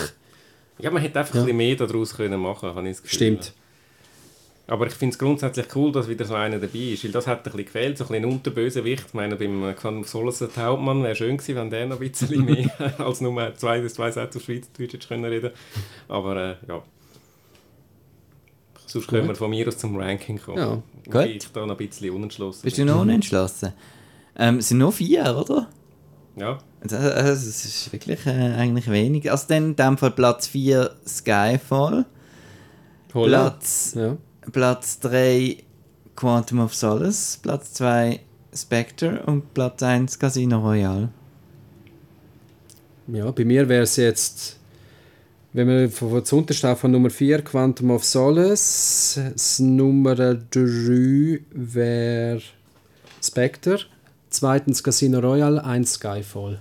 Ja, 0.78 0.92
man 0.92 1.02
hätte 1.02 1.18
einfach 1.18 1.34
ein 1.34 1.40
bisschen 1.40 1.56
mehr 1.56 1.74
daraus 1.74 2.14
können 2.14 2.40
machen 2.40 2.68
habe 2.68 2.88
ich 2.88 2.96
das 2.96 3.02
Gefühl. 3.02 3.16
Stimmt. 3.16 3.52
Aber 4.68 4.86
ich 4.88 4.94
finde 4.94 5.12
es 5.12 5.18
grundsätzlich 5.18 5.66
cool, 5.76 5.92
dass 5.92 6.08
wieder 6.08 6.24
so 6.24 6.34
einer 6.34 6.58
dabei 6.58 6.78
ist, 6.78 7.04
weil 7.04 7.12
das 7.12 7.26
hat 7.28 7.38
ein 7.38 7.42
bisschen 7.44 7.64
gefehlt, 7.64 7.98
so 7.98 8.04
ein 8.04 8.08
bisschen 8.08 8.24
ein 8.24 8.32
Unterbösewicht. 8.32 9.04
Ich 9.06 9.14
meine, 9.14 9.36
beim 9.36 9.62
äh, 9.62 10.04
Solace, 10.04 10.48
der 10.54 10.64
Hauptmann, 10.64 11.04
wäre 11.04 11.14
schön 11.14 11.36
gewesen, 11.36 11.54
wenn 11.54 11.70
der 11.70 11.86
noch 11.86 12.00
ein 12.00 12.10
bisschen 12.10 12.44
mehr 12.44 12.68
als 12.98 13.20
nur 13.20 13.54
zwei, 13.56 13.86
zwei 13.86 14.10
Sätze 14.10 14.38
auf 14.38 14.44
Schweizerdeutsch 14.44 14.94
hätte 14.94 15.08
können 15.08 15.24
reden 15.24 15.50
Aber 16.08 16.36
äh, 16.36 16.54
ja. 16.66 16.82
Sonst 18.86 19.08
können 19.08 19.28
wir 19.28 19.34
von 19.34 19.50
mir 19.50 19.66
aus 19.68 19.78
zum 19.78 19.96
Ranking 19.96 20.40
kommen. 20.40 20.58
Ja. 20.58 20.82
Gut. 21.10 21.26
ich 21.26 21.52
da 21.52 21.66
noch 21.66 21.78
ein 21.78 21.88
bisschen 21.88 22.10
unentschlossen 22.10 22.62
Bist 22.62 22.78
du 22.78 22.84
noch 22.84 23.00
unentschlossen? 23.00 23.72
Ähm, 24.36 24.58
es 24.58 24.68
sind 24.68 24.78
nur 24.78 24.92
vier, 24.92 25.36
oder? 25.36 25.68
Ja. 26.36 26.58
Also, 26.80 26.96
also, 26.96 27.48
es 27.48 27.64
ist 27.64 27.92
wirklich 27.92 28.26
äh, 28.26 28.54
eigentlich 28.54 28.90
wenig. 28.90 29.30
Also 29.30 29.46
dann 29.48 29.70
in 29.70 29.76
dem 29.76 29.98
Fall 29.98 30.10
Platz 30.10 30.46
4 30.48 30.90
Skyfall, 31.06 32.04
Holla. 33.14 33.50
Platz, 33.50 33.94
Ja. 33.96 34.16
Platz 34.52 35.00
3 35.00 35.58
Quantum 36.14 36.60
of 36.60 36.74
Solace, 36.74 37.38
Platz 37.42 37.74
2 37.74 38.20
Spectre 38.54 39.22
und 39.26 39.52
Platz 39.52 39.82
1 39.82 40.18
Casino 40.18 40.58
Royale. 40.58 41.08
ja, 43.08 43.30
bei 43.30 43.44
mir 43.44 43.68
wäre 43.68 43.82
es 43.82 43.96
jetzt, 43.96 44.58
wenn 45.52 45.68
wir 45.68 45.90
von, 45.90 46.10
von 46.10 46.24
zuuntersten 46.24 46.76
von 46.76 46.90
Nummer 46.90 47.10
4 47.10 47.42
Quantum 47.42 47.90
of 47.90 48.04
Solace, 48.04 49.20
das 49.32 49.58
Nummer 49.58 50.14
3 50.14 51.40
wäre 51.50 52.40
Spectre, 53.22 53.80
zweitens 54.30 54.82
Casino 54.82 55.18
Royale, 55.18 55.62
eins 55.64 55.94
Skyfall. 55.94 56.60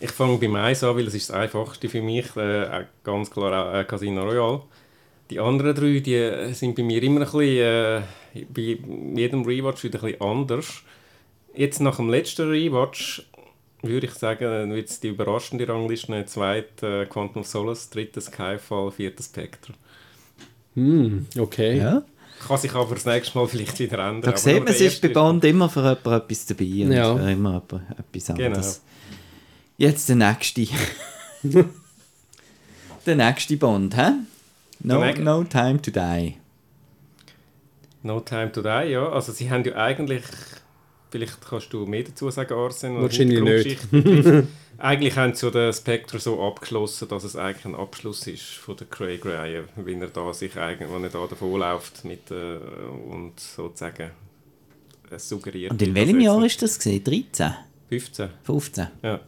Ich 0.00 0.10
fange 0.10 0.36
beim 0.36 0.54
Eis 0.56 0.84
an, 0.84 0.96
weil 0.96 1.06
es 1.06 1.14
ist 1.14 1.30
das 1.30 1.36
einfachste 1.36 1.88
für 1.88 2.02
mich. 2.02 2.36
Äh, 2.36 2.84
ganz 3.02 3.30
klar 3.30 3.80
äh, 3.80 3.84
Casino 3.84 4.22
Royale. 4.22 4.60
Die 5.30 5.40
anderen 5.40 5.74
drei 5.74 6.00
die 6.00 6.14
äh, 6.14 6.52
sind 6.52 6.74
bei 6.76 6.82
mir 6.82 7.02
immer 7.02 7.20
ein 7.20 7.26
bisschen, 7.26 7.46
äh, 7.58 8.02
bei 8.52 8.78
jedem 9.20 9.44
Rewatch 9.44 9.82
wieder 9.84 10.02
ein 10.02 10.10
bisschen 10.12 10.20
anders. 10.20 10.82
Jetzt 11.54 11.80
nach 11.80 11.96
dem 11.96 12.10
letzten 12.10 12.48
Rewatch 12.50 13.22
würde 13.82 14.06
ich 14.06 14.12
sagen, 14.14 14.72
wird 14.74 14.88
es 14.88 15.00
die 15.00 15.08
überraschende 15.08 15.68
Rangliste. 15.68 16.24
Zweite 16.26 17.02
äh, 17.02 17.06
Quantum 17.06 17.42
of 17.42 17.46
Solace, 17.48 17.90
dritte 17.90 18.20
Skyfall, 18.20 18.90
vierte 18.90 19.22
Spectre. 19.22 19.72
Hm, 20.74 21.26
okay. 21.38 21.78
Ja. 21.78 22.02
Kann 22.46 22.58
sich 22.58 22.74
aber 22.74 22.94
das 22.94 23.06
nächste 23.06 23.38
Mal 23.38 23.46
vielleicht 23.46 23.78
wieder 23.78 23.98
ändern. 24.00 24.22
Da 24.22 24.28
aber 24.30 24.38
sieht 24.38 24.58
man, 24.58 24.68
es 24.68 24.78
der 24.78 24.86
ist 24.88 25.00
bei 25.00 25.08
Bond 25.08 25.44
immer 25.44 25.68
für 25.70 25.80
jemanden 25.82 26.12
etwas 26.12 26.46
dabei 26.46 26.64
und 26.64 26.92
Ja. 26.92 27.16
für 27.16 27.30
immer 27.30 27.62
jemand 27.70 27.72
etwas 27.98 28.26
Genau. 28.26 28.44
anderes. 28.46 28.82
Jetzt 29.78 30.08
der 30.08 30.16
nächste. 30.16 30.66
der 33.06 33.16
nächste 33.16 33.56
Bond, 33.56 33.96
hä? 33.96 34.10
No, 34.84 35.00
no 35.14 35.44
Time 35.44 35.80
to 35.80 35.90
Die. 35.90 36.36
No 38.02 38.20
Time 38.20 38.52
to 38.52 38.60
Die, 38.60 38.90
ja. 38.90 39.08
Also 39.08 39.32
sie 39.32 39.50
haben 39.50 39.64
ja 39.64 39.76
eigentlich, 39.76 40.22
vielleicht 41.10 41.40
kannst 41.40 41.72
du 41.72 41.86
mehr 41.86 42.04
dazu 42.04 42.30
sagen, 42.30 42.52
Arsen. 42.52 42.92
oder 42.92 43.04
Wahrscheinlich 43.04 43.38
Hintergrundgeschichten. 43.38 44.48
eigentlich 44.78 45.16
haben 45.16 45.34
sie 45.34 45.46
ja 45.46 45.52
den 45.52 45.72
Spectre 45.72 46.18
so 46.18 46.46
abgeschlossen, 46.46 47.08
dass 47.08 47.24
es 47.24 47.34
eigentlich 47.34 47.64
ein 47.64 47.74
Abschluss 47.74 48.26
ist 48.26 48.42
von 48.42 48.76
der 48.76 48.86
Craig-Reihe, 48.88 49.64
wenn 49.76 50.02
er 50.02 50.08
da 50.08 50.34
sich 50.34 50.54
eigentlich, 50.58 50.92
wenn 50.92 51.02
er 51.02 51.08
da 51.08 51.26
davonläuft 51.26 52.04
mit 52.04 52.30
äh, 52.30 52.58
und 53.10 53.40
sozusagen 53.40 54.10
äh, 55.10 55.18
suggeriert. 55.18 55.72
Und 55.72 55.80
in 55.80 55.94
welchem 55.94 56.20
Jahr 56.20 56.44
ist 56.44 56.60
das? 56.60 56.78
Gewesen? 56.78 57.04
13? 57.04 57.54
15. 57.88 58.28
15? 58.42 58.86
Ja. 59.02 59.20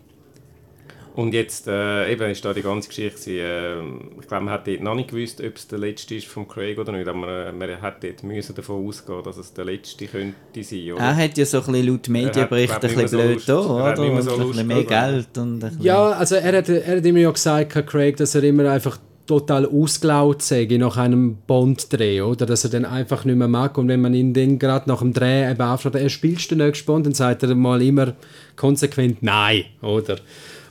Und 1.17 1.33
jetzt 1.33 1.67
äh, 1.67 2.13
eben 2.13 2.31
ist 2.31 2.45
da 2.45 2.53
die 2.53 2.61
ganze 2.61 2.89
Geschichte. 2.89 3.31
Äh, 3.31 3.81
ich 4.21 4.29
glaube, 4.29 4.45
man 4.45 4.53
hat 4.53 4.67
dort 4.67 4.83
noch 4.83 4.95
nicht 4.95 5.09
gewusst, 5.09 5.41
ob 5.41 5.57
es 5.57 5.67
der 5.67 5.79
letzte 5.79 6.15
ist 6.15 6.27
vom 6.27 6.47
Craig 6.47 6.79
oder 6.79 6.93
nicht. 6.93 7.09
Aber 7.09 7.47
äh, 7.47 7.53
man 7.53 7.81
hat 7.81 8.05
dort 8.05 8.23
müssen 8.23 8.55
davon 8.55 8.87
ausgehen, 8.87 9.23
dass 9.25 9.39
es 9.39 9.55
der 9.55 9.65
letzte 9.65 10.07
könnte 10.07 10.63
sein. 10.63 10.93
Oder? 10.93 11.01
Er 11.01 11.17
hat 11.17 11.39
ja 11.39 11.47
so 11.47 11.61
ein 11.61 11.73
bisschen 11.73 11.87
laut 11.87 12.09
Medienbericht 12.11 12.69
glaub, 12.69 12.85
ein 12.85 12.91
bisschen 12.91 13.09
so 13.09 13.17
blöd 13.17 13.43
da, 13.49 13.55
Er 13.55 13.85
hat 13.85 13.99
oder? 13.99 14.03
nicht 14.03 14.13
mehr 14.13 14.19
Und 14.19 14.23
so 14.23 14.37
ein 14.37 14.49
bisschen 14.49 14.67
mehr 14.67 14.85
Geld 14.85 15.39
und 15.39 15.55
ein 15.55 15.59
bisschen... 15.59 15.83
Ja, 15.83 16.11
also 16.11 16.35
er 16.35 16.59
hat, 16.59 16.69
er 16.69 16.97
hat 16.99 17.07
immer 17.07 17.19
ja 17.19 17.31
gesagt, 17.31 17.87
Craig, 17.87 18.17
dass 18.19 18.35
er 18.35 18.43
immer 18.45 18.71
einfach 18.71 18.99
total 19.27 19.67
ausgelaugt 19.67 20.43
sage 20.43 20.79
nach 20.79 20.99
einem 20.99 21.39
Bond-Dreh, 21.47 22.21
oder? 22.21 22.45
Dass 22.45 22.65
er 22.65 22.71
dann 22.71 22.85
einfach 22.85 23.25
nicht 23.25 23.37
mehr 23.37 23.49
mag. 23.49 23.77
Und 23.79 23.89
wenn 23.89 24.03
man 24.03 24.13
ihn 24.13 24.35
dann 24.35 24.59
gerade 24.59 24.89
nach 24.89 25.01
dem 25.01 25.13
Dreh 25.13 25.51
eben 25.51 25.63
aufschaut, 25.63 25.95
er 25.95 26.09
spielst 26.11 26.51
den 26.51 26.59
nächsten 26.59 26.87
Bond, 26.87 27.07
dann 27.07 27.15
sagt 27.15 27.43
er 27.43 27.55
mal 27.55 27.81
immer 27.83 28.13
konsequent 28.55 29.23
Nein, 29.23 29.65
oder? 29.83 30.17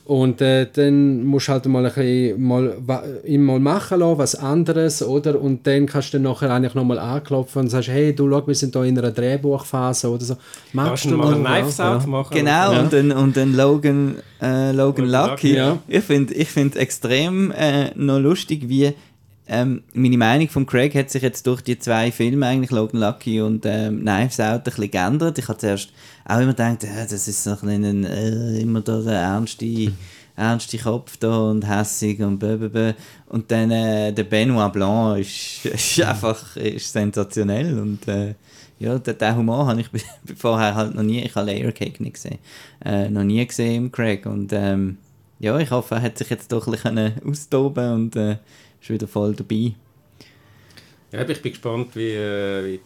Und 0.05 0.39
äh, 0.39 0.67
dann 0.71 1.25
musst 1.25 1.47
du 1.47 1.53
halt 1.53 1.65
mal 1.65 1.83
ein 1.83 1.91
bisschen 1.91 2.39
mal, 2.39 2.77
ihn 3.25 3.43
mal 3.43 3.59
machen 3.59 3.99
lassen, 3.99 4.19
was 4.19 4.35
anderes, 4.35 5.01
oder? 5.01 5.41
Und 5.41 5.65
dann 5.65 5.87
kannst 5.87 6.13
du 6.13 6.17
dann 6.19 6.31
nachher 6.31 6.51
eigentlich 6.51 6.75
nochmal 6.75 6.99
anklopfen 6.99 7.63
und 7.63 7.69
sagst, 7.69 7.89
hey, 7.89 8.13
du 8.13 8.29
schau, 8.29 8.45
wir 8.45 8.53
sind 8.53 8.75
da 8.75 8.83
in 8.83 8.99
einer 8.99 9.09
Drehbuchphase 9.09 10.07
oder 10.11 10.23
so. 10.23 10.37
Magst 10.73 11.05
du 11.05 11.17
mal 11.17 11.33
einen 11.33 11.43
Knives 11.43 11.77
ja. 11.79 11.99
Machen? 12.05 12.35
Genau, 12.35 12.73
ja. 12.73 12.79
und 12.81 12.93
dann, 12.93 13.11
und 13.13 13.35
dann 13.35 13.55
Logan, 13.55 14.17
äh, 14.39 14.71
Logan 14.73 15.07
Lucky. 15.07 15.55
Ja. 15.55 15.79
Ich 15.87 16.03
finde 16.03 16.35
ich 16.35 16.49
find 16.49 16.75
extrem 16.75 17.51
äh, 17.51 17.89
noch 17.95 18.19
lustig, 18.19 18.69
wie 18.69 18.93
ähm, 19.47 19.83
meine 19.93 20.17
Meinung 20.17 20.49
von 20.49 20.65
Craig 20.65 20.95
hat 20.95 21.11
sich 21.11 21.21
jetzt 21.21 21.45
durch 21.45 21.61
die 21.61 21.77
zwei 21.77 22.11
Filme, 22.11 22.47
eigentlich 22.47 22.71
Logan 22.71 22.99
Lucky 22.99 23.41
und 23.41 23.65
ähm, 23.65 24.01
Knives 24.01 24.39
Out, 24.39 24.55
ein 24.55 24.63
bisschen 24.63 24.91
geändert. 24.91 25.37
Ich 25.37 25.47
habe 25.47 25.59
zuerst 25.59 25.91
auch 26.25 26.39
immer 26.39 26.53
gedacht, 26.53 26.83
äh, 26.83 27.07
das 27.07 27.27
ist 27.27 27.45
noch 27.45 27.61
ein, 27.61 28.03
äh, 28.03 28.59
immer 28.59 28.81
da 28.81 28.99
der 29.01 29.13
ernste, 29.13 29.91
ernste 30.35 30.77
Kopf 30.79 31.17
da 31.17 31.37
und 31.37 31.67
hässig 31.67 32.21
und 32.21 32.39
blablabla. 32.39 32.95
Und 33.27 33.51
dann 33.51 33.69
äh, 33.69 34.11
der 34.13 34.23
Benoit 34.23 34.73
Blanc 34.73 35.19
ist, 35.19 35.65
ist 35.65 36.01
einfach 36.01 36.55
ist 36.55 36.91
sensationell 36.91 37.79
und 37.79 38.07
äh, 38.07 38.33
ja, 38.79 38.97
den, 38.97 39.17
den 39.17 39.35
Humor 39.35 39.67
habe 39.67 39.81
ich 39.81 39.89
vorher 40.37 40.73
halt 40.73 40.95
noch 40.95 41.03
nie, 41.03 41.21
ich 41.21 41.35
habe 41.35 41.45
Layer 41.45 41.71
Cake 41.71 42.01
nicht 42.01 42.15
gesehen, 42.15 42.39
äh, 42.83 43.09
noch 43.09 43.23
nie 43.23 43.45
gesehen 43.45 43.85
im 43.85 43.91
Craig 43.91 44.25
und 44.25 44.51
ähm, 44.53 44.97
ja, 45.39 45.57
ich 45.59 45.69
hoffe, 45.69 45.95
er 45.95 46.01
hat 46.01 46.17
sich 46.17 46.29
jetzt 46.29 46.51
doch 46.51 46.65
ein 46.65 46.71
bisschen 46.71 47.21
austoben 47.29 47.93
und 47.93 48.15
äh, 48.15 48.37
ist 48.85 48.89
wieder 48.93 49.07
voll 49.07 49.35
dabei. 49.35 49.73
Ja, 51.11 51.21
ich 51.27 51.41
bin 51.41 51.51
gespannt, 51.53 51.95
wie, 51.95 52.11
äh, 52.11 52.65
wie, 52.65 52.79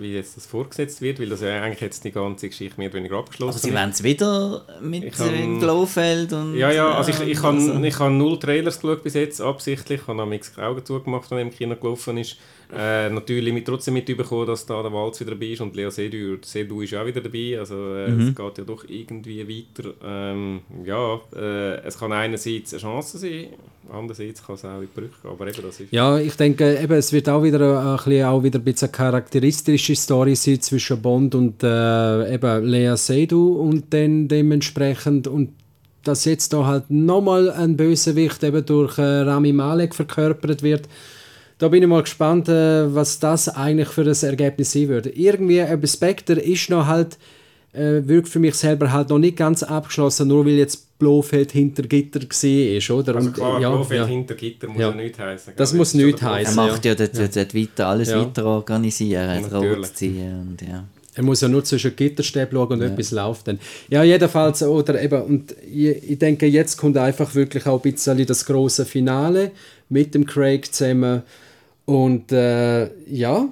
wie, 0.00 0.14
jetzt 0.14 0.36
das 0.36 0.46
vorgesetzt 0.46 1.02
wird, 1.02 1.20
weil 1.20 1.28
das 1.28 1.42
ja 1.42 1.60
eigentlich 1.60 1.82
jetzt 1.82 2.02
die 2.04 2.12
ganze 2.12 2.48
Geschichte 2.48 2.78
mehr 2.78 2.88
oder 2.88 2.96
weniger 2.96 3.18
abgeschlossen 3.18 3.56
ist. 3.58 3.64
Aber 3.64 3.72
sie 3.72 3.78
wollen 3.78 3.90
es 3.90 4.02
wieder 4.02 4.64
mit 4.80 5.04
ich 5.04 5.12
Glofeld 5.12 6.32
und... 6.32 6.56
Ja, 6.56 6.70
ja, 6.70 6.94
also 6.94 7.10
ich, 7.10 7.20
ich, 7.20 7.42
habe, 7.42 7.58
also. 7.58 7.82
ich 7.82 7.98
habe 7.98 8.10
null 8.12 8.38
Trailers 8.38 8.80
geschaut 8.80 9.02
bis 9.02 9.14
jetzt, 9.14 9.40
absichtlich. 9.40 10.00
Ich 10.00 10.06
habe 10.06 10.22
am 10.22 10.32
Augen 10.32 10.84
zugemacht, 10.84 11.30
er 11.30 11.40
im 11.40 11.50
Kino 11.50 11.76
gelaufen 11.76 12.16
ist. 12.16 12.36
Äh, 12.72 13.10
natürlich 13.10 13.52
mit, 13.52 13.66
trotzdem 13.66 13.94
mitbekommen, 13.94 14.46
dass 14.46 14.66
da 14.66 14.82
der 14.82 14.92
Walz 14.92 15.20
wieder 15.20 15.32
dabei 15.32 15.46
ist 15.46 15.60
und 15.60 15.76
Lea 15.76 15.90
Seydoux, 15.90 16.38
Seydoux 16.42 16.82
ist 16.82 16.94
auch 16.94 17.06
wieder 17.06 17.20
dabei. 17.20 17.58
Also 17.58 17.74
äh, 17.74 18.10
mhm. 18.10 18.28
es 18.28 18.34
geht 18.34 18.58
ja 18.58 18.64
doch 18.64 18.84
irgendwie 18.88 19.48
weiter. 19.48 19.90
Ähm, 20.04 20.60
ja, 20.84 21.20
äh, 21.36 21.80
es 21.84 21.98
kann 21.98 22.12
einerseits 22.12 22.72
eine 22.72 22.80
Chance 22.80 23.18
sein, 23.18 23.48
andererseits 23.92 24.44
kann 24.44 24.54
es 24.54 24.64
auch 24.64 24.80
in 24.80 24.88
Brüche 24.88 25.28
aber 25.28 25.46
eben 25.46 25.62
das 25.62 25.80
ist... 25.80 25.92
Ja, 25.92 26.18
ich 26.18 26.34
denke, 26.36 26.78
eben, 26.78 26.94
es 26.94 27.12
wird 27.12 27.28
auch 27.28 27.42
wieder 27.42 27.92
ein, 27.92 27.96
bisschen, 27.96 28.24
auch 28.24 28.42
wieder 28.42 28.58
ein 28.58 28.64
bisschen 28.64 28.88
eine 28.88 28.96
charakteristische 28.96 29.94
Story 29.94 30.34
sein 30.34 30.60
zwischen 30.60 31.00
Bond 31.00 31.34
und 31.34 31.62
äh, 31.62 32.34
eben 32.34 32.64
Lea 32.64 32.96
Seydoux 32.96 33.60
und 33.60 33.92
dann 33.92 34.28
dementsprechend 34.28 35.28
und 35.28 35.50
dass 36.04 36.24
jetzt 36.26 36.52
da 36.52 36.66
halt 36.66 36.90
nochmal 36.90 37.50
ein 37.50 37.76
Bösewicht 37.76 38.42
eben 38.44 38.64
durch 38.64 38.98
äh, 38.98 39.02
Rami 39.02 39.52
Malek 39.52 39.94
verkörpert 39.94 40.62
wird, 40.62 40.88
da 41.58 41.68
bin 41.68 41.82
ich 41.82 41.88
mal 41.88 42.02
gespannt, 42.02 42.48
äh, 42.48 42.94
was 42.94 43.18
das 43.18 43.48
eigentlich 43.48 43.88
für 43.88 44.04
das 44.04 44.22
Ergebnis 44.22 44.72
sein 44.72 44.88
würde. 44.88 45.10
Irgendwie, 45.10 45.60
ein 45.60 45.86
Spectre 45.86 46.40
ist 46.40 46.70
noch 46.70 46.86
halt, 46.86 47.16
äh, 47.72 48.02
wirkt 48.04 48.28
für 48.28 48.38
mich 48.38 48.54
selber 48.54 48.92
halt 48.92 49.10
noch 49.10 49.18
nicht 49.18 49.36
ganz 49.36 49.62
abgeschlossen, 49.62 50.28
nur 50.28 50.44
weil 50.46 50.54
jetzt 50.54 50.98
Blofeld 50.98 51.52
hinter 51.52 51.82
Gitter 51.82 52.20
war, 52.20 52.96
oder? 52.96 53.16
Also 53.16 53.32
klar, 53.32 53.60
ja, 53.60 53.70
Blofeld 53.70 54.00
ja. 54.00 54.06
hinter 54.06 54.34
Gitter 54.34 54.68
muss 54.68 54.80
ja, 54.80 54.90
ja 54.90 54.94
nichts 54.94 55.18
heißen. 55.18 55.52
Das 55.56 55.72
muss 55.72 55.94
nichts 55.94 56.22
heißen. 56.22 56.56
Er 56.58 56.66
macht 56.66 56.84
ja, 56.84 56.94
dort, 56.94 57.16
ja. 57.16 57.26
Dort 57.26 57.54
weiter, 57.54 57.88
alles 57.88 58.14
weiter 58.14 58.44
organisieren, 58.44 59.44
ziehen 59.94 60.48
und 60.48 60.62
ja. 60.62 60.84
Er 61.16 61.22
muss 61.22 61.40
ja 61.40 61.46
nur 61.46 61.62
zwischen 61.62 61.94
Gitterstäben 61.94 62.56
schauen 62.58 62.72
und 62.72 62.80
ja. 62.80 62.88
etwas 62.88 63.12
läuft 63.12 63.46
dann. 63.46 63.60
Ja, 63.88 64.02
jedenfalls, 64.02 64.62
oder 64.64 65.00
eben, 65.00 65.22
und 65.22 65.54
ich, 65.64 66.10
ich 66.10 66.18
denke, 66.18 66.46
jetzt 66.46 66.76
kommt 66.76 66.96
einfach 66.96 67.32
wirklich 67.36 67.66
auch 67.66 67.84
ein 67.84 67.92
bisschen 67.92 68.26
das 68.26 68.44
große 68.44 68.84
Finale 68.84 69.52
mit 69.88 70.14
dem 70.14 70.26
Craig 70.26 70.72
zusammen 70.74 71.22
und 71.86 72.32
äh, 72.32 72.90
ja, 73.06 73.48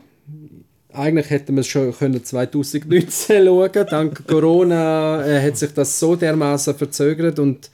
eigentlich 0.93 1.31
hätten 1.31 1.55
wir 1.55 1.61
es 1.61 1.67
schon 1.67 1.93
können 1.93 2.23
2019 2.23 3.47
schauen 3.47 3.87
Dank 3.89 4.27
Corona 4.27 5.25
äh, 5.25 5.47
hat 5.47 5.57
sich 5.57 5.73
das 5.73 5.99
so 5.99 6.17
dermaßen 6.17 6.75
verzögert 6.75 7.39
und 7.39 7.71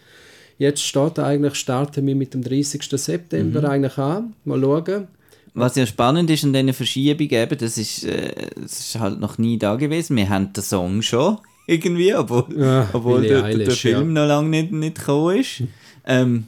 jetzt 0.59 0.83
steht 0.83 1.19
eigentlich, 1.19 1.55
starten 1.55 2.07
wir 2.07 2.15
mit 2.15 2.35
dem 2.35 2.43
30. 2.43 2.83
September 2.91 3.61
mhm. 3.61 3.67
eigentlich 3.67 3.99
an. 3.99 4.35
Mal 4.45 4.61
schauen. 4.61 5.09
Was 5.55 5.77
ja 5.77 5.87
spannend 5.87 6.31
ist 6.31 6.45
an 6.45 6.53
diesen 6.53 6.73
Verschiebungen, 6.73 7.33
eben, 7.33 7.59
das, 7.59 7.79
ist, 7.79 8.05
äh, 8.05 8.33
das 8.61 8.81
ist 8.81 9.01
halt 9.01 9.19
noch 9.19 9.39
nie 9.39 9.59
da 9.59 9.75
gewesen. 9.77 10.17
Wir 10.17 10.29
haben 10.29 10.53
den 10.53 10.63
Song 10.63 11.03
schon 11.03 11.39
irgendwie, 11.67 12.15
obwohl, 12.15 12.45
ja, 12.57 12.89
obwohl 12.93 13.23
der, 13.23 13.45
Eilish, 13.45 13.67
der, 13.67 13.77
Film 13.77 14.15
ja. 14.15 14.23
noch 14.23 14.29
lange 14.29 14.49
nicht, 14.49 14.73
nicht 14.73 14.99
gekommen 14.99 15.41
ist. 15.41 15.63
Ähm, 16.07 16.47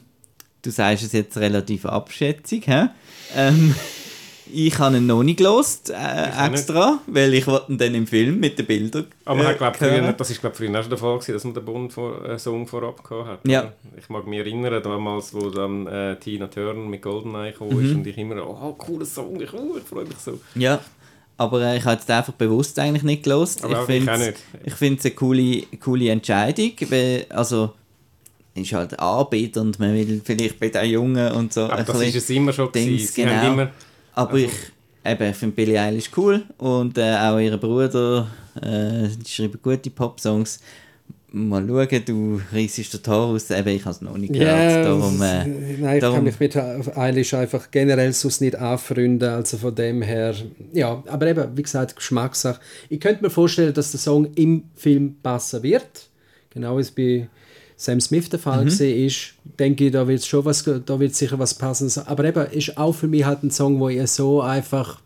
du 0.61 0.69
sagst 0.69 1.03
es 1.03 1.11
jetzt 1.11 1.37
relativ 1.37 1.85
abschätzig, 1.85 2.67
hä? 2.67 2.87
Ähm, 3.35 3.75
ich 4.53 4.77
habe 4.79 4.97
ihn 4.97 5.07
noch 5.07 5.23
nicht 5.23 5.37
gelost, 5.37 5.89
äh, 5.89 6.47
extra, 6.47 6.91
nicht. 6.91 7.01
weil 7.07 7.33
ich 7.33 7.47
wollte 7.47 7.71
ihn 7.71 7.77
dann 7.77 7.95
im 7.95 8.07
Film 8.07 8.39
mit 8.39 8.57
den 8.57 8.65
Bildern 8.65 9.07
Aber 9.25 9.49
äh, 9.49 9.55
glaub, 9.55 9.75
früher, 9.75 10.13
das 10.13 10.29
war 10.29 10.37
glaube 10.37 10.55
früher 10.55 10.79
auch 10.79 10.81
schon 10.81 10.89
der 10.89 10.97
Fall, 10.97 11.17
gewesen, 11.17 11.33
dass 11.33 11.43
man 11.43 11.53
den 11.53 11.65
Bond-Song 11.65 12.63
äh, 12.63 12.67
vorab 12.67 13.03
gehabt 13.03 13.27
hat. 13.27 13.39
Ja. 13.47 13.73
Ich 13.97 14.09
mag 14.09 14.27
mich 14.27 14.39
erinnern, 14.39 14.81
damals, 14.83 15.33
wo 15.33 15.49
dann 15.49 15.87
äh, 15.87 16.17
Tina 16.17 16.47
Turner 16.47 16.73
mit 16.73 17.01
Goldeneye 17.01 17.51
ist 17.51 17.59
mhm. 17.59 17.95
und 17.95 18.07
ich 18.07 18.17
immer, 18.17 18.47
oh, 18.47 18.73
cooler 18.73 19.05
Song, 19.05 19.39
ich, 19.41 19.53
oh, 19.53 19.77
ich 19.77 19.83
freue 19.83 20.05
mich 20.05 20.17
so. 20.17 20.39
Ja, 20.55 20.79
aber 21.37 21.61
äh, 21.61 21.77
ich 21.77 21.85
habe 21.85 21.99
es 21.99 22.09
einfach 22.09 22.33
bewusst 22.33 22.77
eigentlich 22.79 23.03
nicht 23.03 23.23
gelost. 23.23 23.63
Ich 23.63 23.77
finde 23.85 24.33
ich 24.63 24.73
es 24.73 25.05
eine 25.05 25.15
coole, 25.15 25.63
coole 25.79 26.09
Entscheidung, 26.09 26.73
weil, 26.89 27.25
also 27.29 27.73
ist 28.53 28.73
halt 28.73 28.99
Anbieter 28.99 29.61
und 29.61 29.79
man 29.79 29.93
will 29.93 30.21
vielleicht 30.23 30.59
bei 30.59 30.69
den 30.69 30.89
Jungen 30.89 31.31
und 31.31 31.53
so 31.53 31.61
Aber 31.61 31.83
das 31.83 32.01
ist 32.01 32.15
es 32.15 32.29
immer 32.29 32.51
schon 32.51 32.71
Dings, 32.71 33.13
genau. 33.13 33.53
Immer, 33.53 33.71
aber 34.13 34.33
also, 34.33 34.45
ich 34.45 34.51
eben, 35.05 35.33
finde 35.33 35.55
Billie 35.55 35.79
Eilish 35.79 36.09
cool 36.15 36.43
und 36.57 36.97
äh, 36.97 37.15
auch 37.15 37.39
ihr 37.39 37.57
Bruder 37.57 38.27
äh, 38.61 39.07
die 39.07 39.29
schreiben 39.29 39.59
gute 39.61 39.89
Popsongs. 39.89 40.59
Mal 41.33 41.65
schauen, 41.65 42.05
du 42.05 42.41
reißt 42.51 42.93
den 42.93 43.03
Tor 43.03 43.27
aus, 43.27 43.49
eben, 43.51 43.69
ich 43.69 43.85
habe 43.85 43.95
es 43.95 44.01
noch 44.01 44.17
nicht 44.17 44.33
gehört. 44.33 44.49
Yeah, 44.49 44.83
darum, 44.83 45.21
äh, 45.21 45.45
nein, 45.45 45.95
ich 45.95 46.01
darum, 46.01 46.15
kann 46.15 46.23
mich 46.25 46.39
mit 46.41 46.57
Eilish 46.57 47.33
einfach 47.33 47.71
generell 47.71 48.11
sonst 48.11 48.41
nicht 48.41 48.57
anfreunden, 48.57 49.29
also 49.29 49.57
von 49.57 49.73
dem 49.73 50.01
her, 50.01 50.35
ja, 50.73 51.01
aber 51.07 51.27
eben, 51.27 51.55
wie 51.55 51.63
gesagt, 51.63 51.95
Geschmackssache. 51.95 52.59
Ich 52.89 52.99
könnte 52.99 53.23
mir 53.23 53.29
vorstellen, 53.29 53.73
dass 53.73 53.91
der 53.91 54.01
Song 54.01 54.25
im 54.35 54.65
Film 54.75 55.15
passen 55.23 55.63
wird, 55.63 56.09
genau 56.49 56.75
wie 56.75 56.81
es 56.81 56.91
bei 56.91 57.29
Sam 57.81 57.99
Smith 57.99 58.29
der 58.29 58.37
Fall 58.37 58.65
mhm. 58.65 58.67
ist, 58.69 59.33
denke 59.57 59.87
ich, 59.87 59.91
da 59.91 60.07
wird 60.07 60.23
schon 60.23 60.45
was, 60.45 60.63
da 60.63 60.99
wird 60.99 61.15
sicher 61.15 61.39
was 61.39 61.55
passendes. 61.55 61.97
Aber 61.97 62.23
eben 62.25 62.45
ist 62.51 62.77
auch 62.77 62.91
für 62.91 63.07
mich 63.07 63.25
halt 63.25 63.41
ein 63.41 63.49
Song, 63.49 63.79
wo 63.79 63.89
ich 63.89 64.07
so 64.11 64.39
einfach 64.39 65.01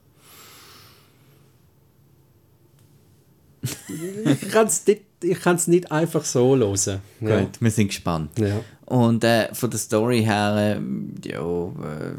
ich 4.33 4.49
kann 4.51 4.67
es 4.67 4.85
nicht, 4.85 5.67
nicht 5.67 5.89
einfach 5.89 6.25
so 6.25 6.57
hören. 6.57 6.99
Ja. 7.21 7.39
Gut, 7.39 7.61
wir 7.61 7.71
sind 7.71 7.87
gespannt. 7.87 8.37
Ja. 8.37 8.59
Und 8.85 9.23
äh, 9.23 9.53
von 9.53 9.69
der 9.69 9.79
Story 9.79 10.21
her, 10.21 10.77
äh, 10.77 11.29
ja, 11.29 11.41
äh, 11.41 12.17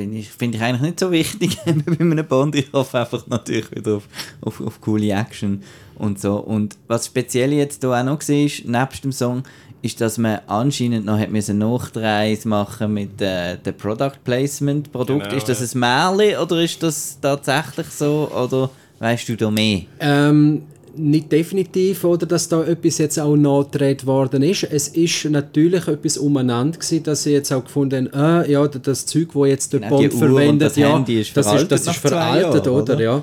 ich, 0.00 0.28
finde 0.28 0.58
ich 0.58 0.62
eigentlich 0.62 0.82
nicht 0.82 1.00
so 1.00 1.10
wichtig 1.10 1.58
bei 1.64 1.98
einem 1.98 2.24
Bond. 2.24 2.54
Ich 2.54 2.72
hoffe 2.72 3.00
einfach 3.00 3.26
natürlich 3.26 3.70
wieder 3.72 3.96
auf, 3.96 4.08
auf, 4.42 4.60
auf 4.60 4.80
coole 4.80 5.10
Action 5.10 5.64
und 5.96 6.20
so. 6.20 6.36
Und 6.36 6.76
was 6.86 7.06
speziell 7.06 7.52
jetzt 7.52 7.82
hier 7.82 7.90
auch 7.90 8.04
noch 8.04 8.20
war, 8.20 8.80
nebst 8.80 9.04
dem 9.04 9.12
Song, 9.12 9.42
ist, 9.82 10.00
dass 10.00 10.18
man 10.18 10.40
anscheinend 10.46 11.06
noch 11.06 11.18
hat 11.18 11.30
müssen 11.30 11.58
Nachdrehs 11.58 12.44
machen 12.44 12.94
mit 12.94 13.20
äh, 13.20 13.56
dem 13.56 13.76
Product 13.76 14.18
Placement 14.24 14.90
Produkt. 14.92 15.24
Genau, 15.24 15.36
ist 15.36 15.48
das 15.48 15.74
ein 15.74 15.78
Märchen 15.78 16.38
oder 16.38 16.62
ist 16.62 16.82
das 16.82 17.18
tatsächlich 17.20 17.86
so 17.88 18.30
oder 18.34 18.70
weißt 18.98 19.28
du 19.28 19.36
da 19.36 19.50
mehr? 19.50 19.82
Ähm, 20.00 20.62
nicht 20.96 21.30
definitiv, 21.30 22.04
oder 22.04 22.26
dass 22.26 22.48
da 22.48 22.64
etwas 22.64 22.98
jetzt 22.98 23.18
auch 23.18 23.36
nachgedreht 23.36 24.04
worden 24.06 24.42
ist. 24.42 24.64
Es 24.64 24.88
ist 24.88 25.26
natürlich 25.26 25.86
etwas 25.86 26.18
umeinander 26.18 26.78
gewesen, 26.78 27.02
dass 27.04 27.22
sie 27.22 27.32
jetzt 27.32 27.52
auch 27.52 27.64
gefunden 27.64 28.10
haben, 28.12 28.44
äh, 28.44 28.50
ja, 28.50 28.66
das 28.66 29.06
Zeug, 29.06 29.28
das 29.32 29.48
jetzt 29.48 29.72
der 29.72 29.78
Bond 29.80 30.12
verwendet, 30.12 30.76
ja, 30.76 30.98
ist 31.06 31.36
das 31.36 31.52
ist, 31.52 31.70
das 31.70 31.86
ist 31.86 31.96
veraltet, 31.96 32.66
Jahr, 32.66 32.74
oder? 32.74 32.94
oder? 32.94 33.00
Ja. 33.00 33.22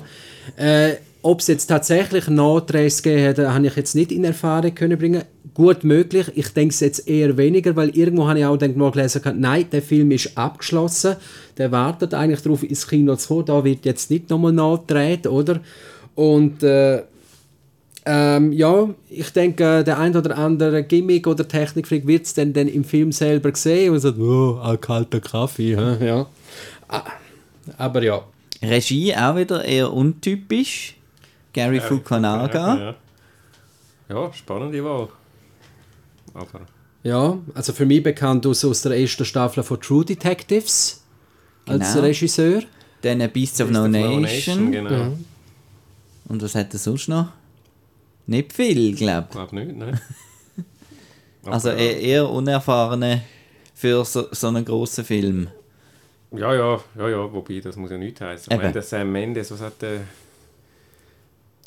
Äh, 0.56 0.96
ob 1.22 1.40
es 1.40 1.46
jetzt 1.48 1.66
tatsächlich 1.66 2.28
Nachdrehs 2.28 3.02
gegeben 3.02 3.28
hat, 3.28 3.38
habe 3.38 3.66
ich 3.66 3.76
jetzt 3.76 3.94
nicht 3.94 4.12
in 4.12 4.24
Erfahrung 4.24 4.74
können 4.74 4.98
bringen. 4.98 5.22
Gut 5.54 5.84
möglich. 5.84 6.30
Ich 6.34 6.48
denke 6.50 6.72
es 6.74 6.80
jetzt 6.80 7.08
eher 7.08 7.36
weniger, 7.36 7.74
weil 7.76 7.88
irgendwo 7.96 8.28
habe 8.28 8.38
ich 8.38 8.44
auch 8.44 8.60
mal 8.76 8.90
gelesen, 8.90 9.22
nein, 9.36 9.66
der 9.72 9.82
Film 9.82 10.10
ist 10.10 10.36
abgeschlossen. 10.36 11.16
Der 11.56 11.72
wartet 11.72 12.12
eigentlich 12.14 12.42
darauf, 12.42 12.62
ins 12.62 12.86
Kino 12.86 13.16
zu 13.16 13.28
kommen. 13.28 13.46
Da 13.46 13.64
wird 13.64 13.84
jetzt 13.86 14.10
nicht 14.10 14.28
nochmal 14.30 14.52
nachgedreht, 14.52 15.26
oder? 15.26 15.60
Und 16.14 16.62
äh, 16.62 17.02
Ähm, 18.08 18.52
ja, 18.52 18.88
ich 19.10 19.30
denke, 19.30 19.82
der 19.82 19.98
ein 19.98 20.16
oder 20.16 20.38
andere 20.38 20.84
Gimmick 20.84 21.26
oder 21.26 21.48
Technikfreak 21.48 22.06
wird 22.06 22.24
es 22.24 22.34
dann, 22.34 22.52
dann 22.52 22.68
im 22.68 22.84
Film 22.84 23.10
selber 23.10 23.50
sehen 23.54 23.92
und 23.92 23.98
sagt, 23.98 24.16
oh, 24.18 24.60
ein 24.62 24.80
kalter 24.80 25.18
Kaffee. 25.20 25.76
hä? 25.76 26.06
Ja. 26.06 26.26
Ah, 26.86 27.02
Aber 27.76 28.02
ja, 28.04 28.22
Regie 28.62 29.12
auch 29.16 29.34
wieder 29.36 29.64
eher 29.64 29.92
untypisch. 29.92 30.95
Gary 31.56 31.80
Fukunaga. 31.80 32.76
Ja, 32.76 32.94
ja, 34.14 34.32
spannende 34.34 34.84
Wahl. 34.84 35.08
Aber 36.34 36.60
ja, 37.02 37.38
also 37.54 37.72
für 37.72 37.86
mich 37.86 38.02
bekannt 38.02 38.46
aus, 38.46 38.62
aus 38.62 38.82
der 38.82 38.92
ersten 39.00 39.24
Staffel 39.24 39.62
von 39.62 39.80
True 39.80 40.04
Detectives 40.04 41.02
als 41.66 41.94
Genau. 41.94 42.04
Regisseur. 42.04 42.62
Dann 43.00 43.18
Beasts 43.32 43.60
of 43.62 43.70
No 43.70 43.88
Beast 43.88 44.04
of 44.04 44.20
Nation. 44.20 44.70
Genau. 44.70 45.16
Und 46.28 46.42
was 46.42 46.54
hat 46.54 46.74
er 46.74 46.78
sonst 46.78 47.08
noch? 47.08 47.28
Nicht 48.26 48.52
viel, 48.52 48.94
glaube 48.94 49.28
Ich 49.30 49.34
glaube 49.36 49.54
nicht, 49.56 49.76
ne? 49.76 49.92
ich. 50.56 50.64
Also 51.50 51.70
eher, 51.70 52.00
eher 52.00 52.28
unerfahrene 52.28 53.22
für 53.72 54.04
so, 54.04 54.26
so 54.32 54.48
einen 54.48 54.64
grossen 54.64 55.04
Film. 55.04 55.48
Ja, 56.32 56.52
ja, 56.52 56.80
ja, 56.98 57.08
ja, 57.08 57.32
wobei, 57.32 57.60
das 57.60 57.76
muss 57.76 57.92
ja 57.92 57.96
nichts 57.98 58.20
heißen. 58.20 58.52
Ich 58.52 58.58
meine, 58.58 58.72
der 58.72 58.82
Sam 58.82 59.12
Mendes, 59.12 59.52
was 59.52 59.60
hat 59.60 59.80
der... 59.80 60.00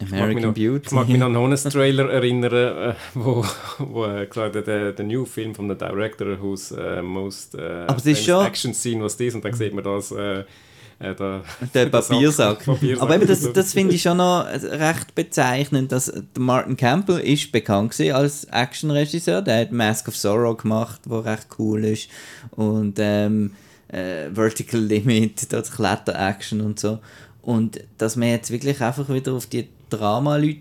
American 0.01 0.41
noch- 0.43 0.53
Beauty. 0.53 0.85
Ich 0.87 0.91
mag 0.91 1.07
mich 1.07 1.17
noch 1.17 1.25
an 1.27 1.35
einen 1.35 1.43
Honest-Trailer 1.45 2.09
erinnern, 2.09 2.53
äh, 2.91 2.93
wo, 3.13 3.45
wo 3.79 4.03
er 4.05 4.25
gesagt 4.25 4.55
hat, 4.55 4.67
der, 4.67 4.91
der 4.93 5.05
new 5.05 5.25
Film 5.25 5.53
von 5.55 5.67
der 5.67 5.77
Director 5.77 6.37
who's 6.41 6.71
uh, 6.71 7.01
most 7.03 7.55
uh, 7.55 8.15
schon- 8.15 8.45
action 8.45 8.73
scene 8.73 9.03
was 9.03 9.17
das 9.17 9.33
und 9.35 9.43
dann 9.43 9.53
sieht 9.53 9.73
man 9.73 9.83
das 9.83 10.11
äh, 10.11 10.43
äh, 11.01 11.15
da, 11.15 11.41
Der 11.73 11.85
Papiersack. 11.89 12.65
Papiersack. 12.65 13.01
Aber 13.03 13.15
eben, 13.15 13.25
das, 13.27 13.51
das 13.53 13.71
finde 13.73 13.95
ich 13.95 14.01
schon 14.01 14.17
noch 14.17 14.45
recht 14.45 15.15
bezeichnend, 15.15 15.91
dass 15.93 16.11
Martin 16.37 16.75
Campbell 16.75 17.19
ist 17.19 17.51
bekannt 17.53 17.91
gewesen 17.91 18.13
als 18.15 18.43
Actionregisseur. 18.45 19.41
Der 19.41 19.61
hat 19.61 19.71
Mask 19.71 20.09
of 20.09 20.15
Sorrow 20.17 20.57
gemacht, 20.57 20.99
wo 21.05 21.19
recht 21.19 21.47
cool 21.57 21.85
ist. 21.85 22.09
Und 22.51 22.97
ähm, 22.99 23.51
äh, 23.87 24.29
Vertical 24.33 24.81
Limit, 24.81 25.51
das 25.53 25.71
Kletter-Action 25.71 26.59
und 26.61 26.79
so. 26.79 26.99
Und 27.41 27.79
dass 27.97 28.17
man 28.17 28.27
jetzt 28.29 28.51
wirklich 28.51 28.81
einfach 28.81 29.07
wieder 29.07 29.31
auf 29.33 29.45
die 29.45 29.69
Drama-Leute 29.89 30.59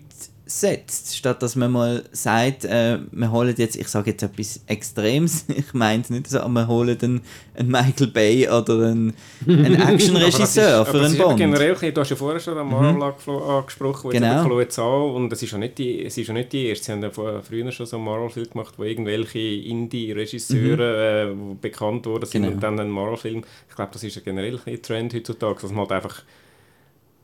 setzt, 0.51 1.15
statt 1.15 1.43
dass 1.43 1.55
man 1.55 1.71
mal 1.71 2.03
sagt, 2.11 2.65
äh, 2.65 2.97
wir 3.11 3.31
holen 3.31 3.53
jetzt, 3.55 3.75
ich 3.75 3.87
sage 3.87 4.09
jetzt 4.09 4.23
etwas 4.23 4.59
Extremes, 4.65 5.45
ich 5.55 5.75
meine 5.75 6.01
es 6.01 6.09
nicht 6.09 6.25
so, 6.27 6.39
aber 6.39 6.49
wir 6.49 6.67
holen 6.67 6.97
einen, 7.03 7.21
einen 7.55 7.69
Michael 7.69 8.07
Bay 8.07 8.49
oder 8.49 8.87
einen, 8.87 9.13
einen 9.47 9.75
Actionregisseur 9.87 10.87
für 10.87 11.01
einen 11.01 11.15
Bond. 11.15 11.33
Mhm. 11.33 11.37
Generell, 11.37 11.75
du 11.91 12.01
hast 12.01 12.09
ja 12.09 12.15
vorher 12.15 12.39
schon 12.39 12.55
den 12.55 12.67
Marvel 12.67 12.99
angeflo- 12.99 13.59
angesprochen, 13.59 14.05
wo 14.05 14.09
Genau. 14.09 14.59
jetzt 14.59 14.79
an 14.79 14.85
und 15.11 15.31
es 15.31 15.43
ist 15.43 15.51
ja 15.51 15.59
nicht 15.59 15.77
die, 15.77 16.03
es 16.03 16.17
ist 16.17 16.27
ja 16.27 16.33
nicht 16.33 16.51
die 16.51 16.65
erste. 16.65 16.85
Sie 16.85 16.91
haben 16.93 17.03
ja 17.03 17.11
früher 17.11 17.71
schon 17.71 17.85
so 17.85 17.97
einen 17.97 18.05
Marvel-Film 18.05 18.49
gemacht, 18.49 18.73
wo 18.77 18.83
irgendwelche 18.83 19.37
Indie-Regisseure 19.39 21.29
äh, 21.31 21.35
bekannt 21.61 22.05
worden 22.07 22.25
sind 22.25 22.41
Mhm. 22.41 22.45
Genau. 22.45 22.55
und 22.55 22.63
dann 22.63 22.79
einen 22.79 22.89
Marvel-Film. 22.89 23.43
Ich 23.69 23.75
glaube, 23.75 23.91
das 23.93 24.03
ist 24.03 24.15
ja 24.15 24.21
generell 24.25 24.59
ein 24.65 24.81
Trend 24.81 25.13
heutzutage, 25.13 25.61
dass 25.61 25.69
man 25.71 25.81
halt 25.81 25.91
einfach 25.91 26.23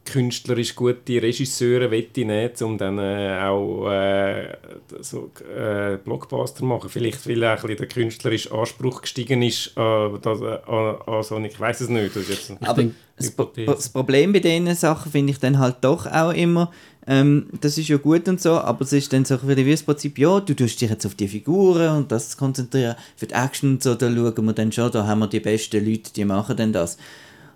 künstlerisch 0.06 0.76
gute 0.76 1.22
Regisseure 1.22 1.92
wette 1.92 2.26
nehmen, 2.26 2.52
um 2.62 2.78
dann 2.78 3.00
äh, 3.00 3.40
auch 3.42 3.90
äh, 3.90 4.58
so 5.02 5.32
äh, 5.44 5.98
Blockbuster 5.98 6.64
machen. 6.64 6.90
Vielleicht, 6.90 7.28
weil 7.28 7.44
auch 7.44 7.50
ein 7.50 7.62
bisschen 7.62 7.78
der 7.78 7.88
künstlerische 7.88 8.52
Anspruch 8.52 9.02
gestiegen 9.02 9.42
ist 9.42 9.74
äh, 9.76 10.10
das, 10.22 10.42
äh, 10.42 10.60
an, 10.68 10.96
an 11.06 11.24
so 11.24 11.36
eine, 11.36 11.48
ich 11.48 11.60
weiß 11.60 11.82
es 11.82 11.90
nicht. 11.90 12.16
Das 12.16 12.30
ist 12.30 12.54
Aber 12.62 12.86
das, 13.18 13.32
Pro 13.32 13.50
das 13.66 13.90
Problem 13.90 14.32
bei 14.32 14.40
diesen 14.40 14.74
Sachen 14.76 15.12
finde 15.12 15.32
ich 15.32 15.40
dann 15.40 15.60
halt 15.60 15.78
doch 15.82 16.06
auch 16.06 16.34
immer, 16.34 16.72
ähm, 17.08 17.48
das 17.62 17.78
ist 17.78 17.88
ja 17.88 17.98
gut 17.98 18.28
und 18.28 18.42
so, 18.42 18.54
aber 18.54 18.82
es 18.82 18.94
ist 18.94 19.14
dann 19.14 19.26
so 19.26 19.36
wieder 19.48 19.64
wie 19.66 19.72
das 19.72 19.84
Prinzip, 19.84 20.18
ja, 20.18 20.40
du 20.40 20.56
tust 20.56 20.82
dich 20.82 20.90
jetzt 20.90 21.06
auf 21.06 21.16
die 21.16 21.28
Figuren 21.28 21.98
und 21.98 22.12
das 22.12 22.36
konzentrieren, 22.36 22.96
für 23.16 23.28
die 23.28 23.36
Action 23.36 23.74
und 23.74 23.84
so, 23.84 23.94
da 23.94 24.12
schauen 24.12 24.46
wir 24.46 24.54
dann 24.54 24.72
schon, 24.72 24.92
da 24.92 25.06
haben 25.06 25.20
wir 25.20 25.28
die 25.28 25.40
besten 25.40 25.86
Leute, 25.86 26.12
die 26.14 26.26
machen 26.26 26.58
dann 26.58 26.74
das. 26.74 26.98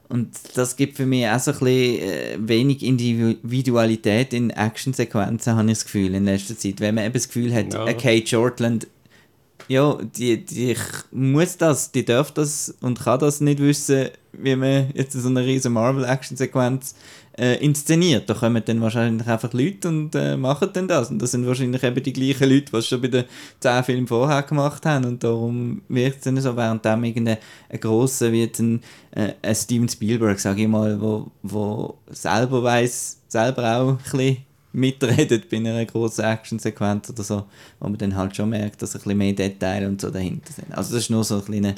Und 0.10 0.36
das 0.56 0.76
gibt 0.76 0.98
für 0.98 1.06
mich 1.06 1.28
auch 1.28 1.40
so 1.40 1.52
ein 1.52 1.60
bisschen 1.60 2.02
äh, 2.02 2.38
wenig 2.40 2.84
Individualität 2.84 4.34
in 4.34 4.50
Actionsequenzen, 4.50 5.56
habe 5.56 5.68
ich 5.70 5.78
das 5.78 5.86
Gefühl, 5.86 6.16
in 6.16 6.26
letzter 6.26 6.58
Zeit. 6.58 6.80
Wenn 6.80 6.96
man 6.96 7.06
eben 7.06 7.14
das 7.14 7.28
Gefühl 7.28 7.54
hat, 7.54 7.74
Ja. 7.74 7.84
eine 7.86 7.96
Kate 7.96 8.26
Shortland 8.28 8.88
ja, 9.68 10.00
die, 10.02 10.44
die 10.44 10.76
muss 11.12 11.56
das, 11.58 11.92
die 11.92 12.04
darf 12.04 12.32
das 12.32 12.74
und 12.82 13.00
kann 13.02 13.20
das 13.20 13.40
nicht 13.40 13.60
wissen, 13.60 14.10
wie 14.34 14.56
man 14.56 14.90
jetzt 14.96 15.14
so 15.14 15.30
eine 15.30 15.46
riesen 15.46 15.74
Marvel-Action-Sequenz 15.74 16.96
äh, 17.40 17.56
inszeniert. 17.64 18.30
Da 18.30 18.34
kommen 18.34 18.62
dann 18.66 18.82
wahrscheinlich 18.82 19.28
einfach 19.28 19.54
Leute 19.54 19.88
und 19.88 20.14
äh, 20.16 20.36
machen 20.36 20.70
dann 20.74 20.88
das. 20.88 21.10
Und 21.10 21.22
das 21.22 21.32
sind 21.32 21.48
wahrscheinlich 21.48 21.82
eben 21.84 22.04
die 22.04 22.14
gleichen 22.14 22.50
Leute, 22.50 22.72
die 22.72 22.78
es 22.78 22.88
schon 22.88 23.02
bei 23.02 23.08
den 23.08 23.24
10 23.60 23.84
Filmen 23.84 24.08
vorher 24.08 24.44
gemacht 24.44 24.86
haben. 24.86 25.06
Und 25.06 25.24
darum 25.24 25.82
wirkt 25.88 26.18
es 26.18 26.24
dann 26.24 26.38
so, 26.38 26.56
während 26.56 26.84
dem 26.84 27.04
irgendein 27.04 27.38
ein 27.70 27.80
grosser 27.80 28.32
wie 28.32 28.44
ein, 28.60 28.82
äh, 29.12 29.34
ein 29.42 29.56
Steven 29.56 29.88
Spielberg, 29.88 30.40
sage 30.40 30.64
ich 30.64 30.68
mal, 30.68 31.00
wo, 31.00 31.32
wo 31.42 31.98
selber 32.10 32.62
weiß, 32.62 33.22
selber 33.28 33.78
auch 33.78 33.90
ein 33.90 33.98
bisschen 33.98 34.38
mitredet 34.72 35.50
bei 35.50 35.58
einer 35.58 35.86
grossen 35.86 36.26
Actionsequenz 36.26 37.10
oder 37.10 37.24
so, 37.24 37.46
wo 37.80 37.88
man 37.88 37.98
dann 37.98 38.16
halt 38.16 38.36
schon 38.36 38.50
merkt, 38.50 38.82
dass 38.82 38.96
ein 38.96 39.02
bisschen 39.02 39.18
mehr 39.18 39.34
Detail 39.34 39.88
und 39.88 40.00
so 40.02 40.10
dahinter 40.10 40.52
sind. 40.54 40.72
Also 40.72 40.94
das 40.94 41.04
ist 41.04 41.10
nur 41.10 41.24
so 41.24 41.38
ein 41.38 41.46
kleiner, 41.46 41.74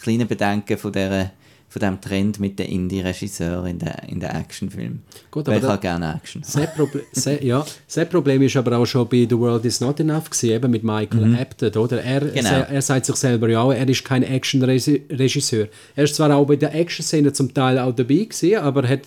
kleiner 0.00 0.26
Bedenken 0.26 0.78
von, 0.78 0.92
der, 0.92 1.32
von 1.68 1.80
dem 1.80 2.00
Trend 2.00 2.40
mit 2.40 2.58
den 2.58 2.68
Indie-Regisseuren 2.68 3.66
in 3.66 3.78
den 3.78 3.92
in 4.08 4.20
der 4.20 4.34
Actionfilmen. 4.34 5.02
Gut, 5.30 5.48
aber 5.48 5.58
ich 5.58 5.62
halt 5.64 5.80
gerne 5.80 6.14
Action. 6.14 6.42
Sein 6.44 6.68
Proble 6.74 7.02
sein, 7.12 7.38
ja, 7.42 7.64
sein 7.86 8.08
Problem 8.08 8.40
ist 8.42 8.56
aber 8.56 8.78
auch 8.78 8.86
schon 8.86 9.08
bei 9.08 9.26
The 9.28 9.36
World 9.38 9.64
Is 9.64 9.80
Not 9.80 10.00
Enough 10.00 10.30
gewesen, 10.30 10.50
eben 10.50 10.70
mit 10.70 10.84
Michael 10.84 11.34
Apted, 11.34 11.76
oder? 11.76 12.02
Er, 12.02 12.20
Genau. 12.20 12.48
er, 12.48 12.68
er 12.68 12.82
sagt 12.82 13.06
sich 13.06 13.16
selber 13.16 13.48
ja, 13.48 13.70
er 13.72 13.88
ist 13.88 14.04
kein 14.04 14.22
Action-Regisseur. 14.22 15.68
Er 15.94 16.04
ist 16.04 16.14
zwar 16.14 16.34
auch 16.34 16.46
bei 16.46 16.56
der 16.56 16.74
Action-Szene 16.74 17.32
zum 17.32 17.52
Teil 17.52 17.78
auch 17.78 17.94
dabei 17.94 18.14
gewesen, 18.24 18.56
aber 18.56 18.84
er 18.84 18.88
hat 18.90 19.02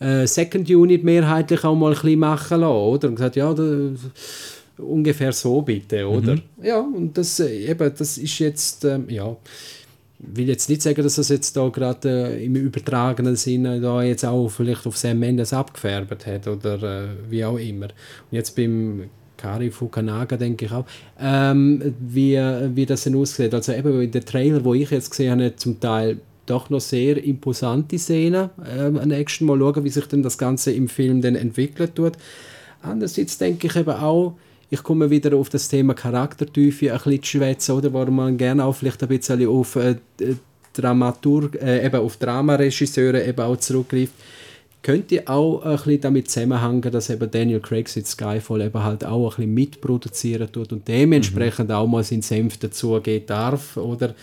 äh, 0.00 0.26
Second 0.26 0.68
Unit 0.70 1.04
mehrheitlich 1.04 1.64
auch 1.64 1.74
mal 1.74 1.92
ein 1.92 1.94
bisschen 2.00 2.18
machen 2.18 2.60
lassen, 2.60 2.72
oder? 2.72 3.08
Und 3.08 3.16
gesagt, 3.16 3.36
ja, 3.36 3.52
da, 3.52 3.90
ungefähr 4.78 5.32
so 5.32 5.62
bitte, 5.62 6.08
oder? 6.08 6.36
Ja, 6.62 6.80
und 6.80 7.16
das, 7.16 7.40
äh, 7.40 7.70
eben, 7.70 7.92
das 7.96 8.18
ist 8.18 8.38
jetzt, 8.38 8.84
ähm, 8.84 9.04
ja, 9.08 9.36
will 10.18 10.48
jetzt 10.48 10.68
nicht 10.68 10.82
sagen, 10.82 11.02
dass 11.02 11.16
das 11.16 11.28
jetzt 11.28 11.56
da 11.56 11.68
gerade 11.68 12.36
äh, 12.38 12.44
im 12.44 12.56
übertragenen 12.56 13.36
Sinne 13.36 13.80
da 13.80 14.02
jetzt 14.02 14.24
auch 14.24 14.48
vielleicht 14.48 14.86
auf 14.86 14.96
Sam 14.96 15.18
Mendes 15.18 15.52
abgefärbt 15.52 16.26
hat 16.26 16.48
oder 16.48 16.82
äh, 16.82 17.08
wie 17.28 17.44
auch 17.44 17.58
immer. 17.58 17.86
Und 17.86 18.32
jetzt 18.32 18.56
beim 18.56 19.10
Kari 19.36 19.70
Fukunaga 19.70 20.36
denke 20.36 20.66
ich 20.66 20.72
auch, 20.72 20.86
ähm, 21.20 21.94
wie, 22.00 22.36
wie 22.36 22.86
das 22.86 23.04
denn 23.04 23.16
aussieht. 23.16 23.52
Also 23.52 23.72
eben 23.72 24.00
in 24.00 24.10
den 24.10 24.24
Trailer, 24.24 24.64
wo 24.64 24.74
ich 24.74 24.90
jetzt 24.90 25.10
gesehen 25.10 25.32
habe, 25.32 25.56
zum 25.56 25.80
Teil 25.80 26.18
doch 26.46 26.70
noch 26.70 26.80
sehr 26.80 27.22
imposante 27.22 27.98
Szenen 27.98 28.50
ähm, 28.76 28.98
an 28.98 29.10
Action. 29.10 29.46
Mal 29.46 29.58
schauen, 29.58 29.84
wie 29.84 29.90
sich 29.90 30.06
denn 30.06 30.22
das 30.22 30.38
Ganze 30.38 30.72
im 30.72 30.88
Film 30.88 31.20
dann 31.20 31.34
entwickelt 31.34 31.94
tut. 31.94 32.12
Andererseits 32.82 33.38
denke 33.38 33.66
ich 33.66 33.76
eben 33.76 33.90
auch, 33.90 34.34
ich 34.74 34.82
komme 34.82 35.08
wieder 35.08 35.36
auf 35.36 35.48
das 35.48 35.68
Thema 35.68 35.94
Charaktertiefe 35.94 36.92
ein 36.92 36.98
bisschen 36.98 37.22
zu 37.22 37.30
schwätzen, 37.30 37.72
oder, 37.72 37.92
wo 37.92 38.04
man 38.10 38.36
gerne 38.36 38.64
auch 38.64 38.74
vielleicht 38.74 39.02
ein 39.02 39.08
bisschen 39.08 39.46
auf 39.46 39.76
äh, 39.76 39.96
Dramaturg, 40.72 41.54
äh, 41.62 41.86
eben 41.86 42.00
auf 42.00 42.16
Dramaregisseure 42.16 43.24
eben 43.24 43.40
auch 43.40 43.56
zurückgreift. 43.56 44.12
Könnte 44.82 45.26
auch 45.26 45.62
ein 45.62 45.76
bisschen 45.76 46.00
damit 46.00 46.30
zusammenhängen, 46.30 46.92
dass 46.92 47.08
eben 47.08 47.30
Daniel 47.30 47.60
Craig 47.60 47.88
seit 47.88 48.06
Skyfall 48.06 48.62
eben 48.62 48.82
halt 48.84 49.04
auch 49.06 49.30
ein 49.30 49.36
bisschen 49.36 49.54
mitproduzieren 49.54 50.52
tut 50.52 50.72
und 50.72 50.86
dementsprechend 50.86 51.70
auch 51.72 51.86
mal 51.86 52.04
seinen 52.04 52.22
Senf 52.22 52.58
dazugeben 52.58 53.26
darf, 53.26 53.76
oder 53.76 54.14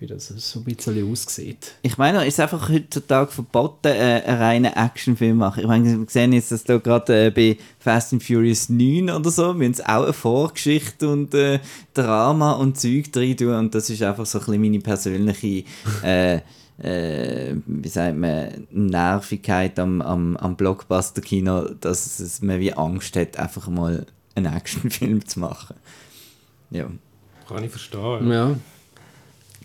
wie 0.00 0.06
das 0.06 0.28
so 0.28 0.60
ein 0.60 0.64
bisschen 0.64 1.12
aussieht. 1.12 1.74
Ich 1.82 1.98
meine, 1.98 2.22
es 2.22 2.28
ist 2.28 2.40
einfach 2.40 2.70
heutzutage 2.70 3.30
verboten, 3.30 3.88
äh, 3.88 4.22
einen 4.24 4.38
reinen 4.38 4.72
Actionfilm 4.72 5.32
zu 5.32 5.36
machen. 5.36 5.60
Ich 5.60 5.66
meine, 5.66 5.98
wir 5.98 6.06
sehen 6.08 6.32
jetzt, 6.32 6.50
dass 6.50 6.64
da 6.64 6.78
gerade 6.78 7.26
äh, 7.26 7.30
bei 7.30 7.58
Fast 7.78 8.14
and 8.14 8.22
Furious 8.22 8.70
9 8.70 9.10
oder 9.10 9.30
so, 9.30 9.58
wir 9.58 9.66
haben 9.66 9.74
auch 9.84 10.04
eine 10.04 10.12
Vorgeschichte 10.14 11.06
und 11.06 11.34
äh, 11.34 11.60
Drama 11.92 12.52
und 12.52 12.80
Zeug 12.80 13.12
drin 13.12 13.36
tun 13.36 13.54
und 13.54 13.74
das 13.74 13.90
ist 13.90 14.02
einfach 14.02 14.24
so 14.24 14.38
ein 14.38 14.44
bisschen 14.46 14.62
meine 14.62 14.80
persönliche, 14.80 15.64
äh, 16.02 16.40
äh, 16.82 17.56
wie 17.66 17.88
sagt 17.88 18.16
man, 18.16 18.66
Nervigkeit 18.70 19.78
am, 19.78 20.00
am, 20.00 20.34
am 20.38 20.56
Blockbuster-Kino, 20.56 21.74
dass 21.74 22.20
es 22.20 22.40
man 22.40 22.58
wie 22.58 22.72
Angst 22.72 23.16
hat, 23.16 23.38
einfach 23.38 23.68
mal 23.68 24.06
einen 24.34 24.54
Actionfilm 24.54 25.26
zu 25.26 25.40
machen. 25.40 25.76
Ja, 26.70 26.86
Kann 27.46 27.64
ich 27.64 27.70
verstehen. 27.70 28.30
Ja. 28.30 28.56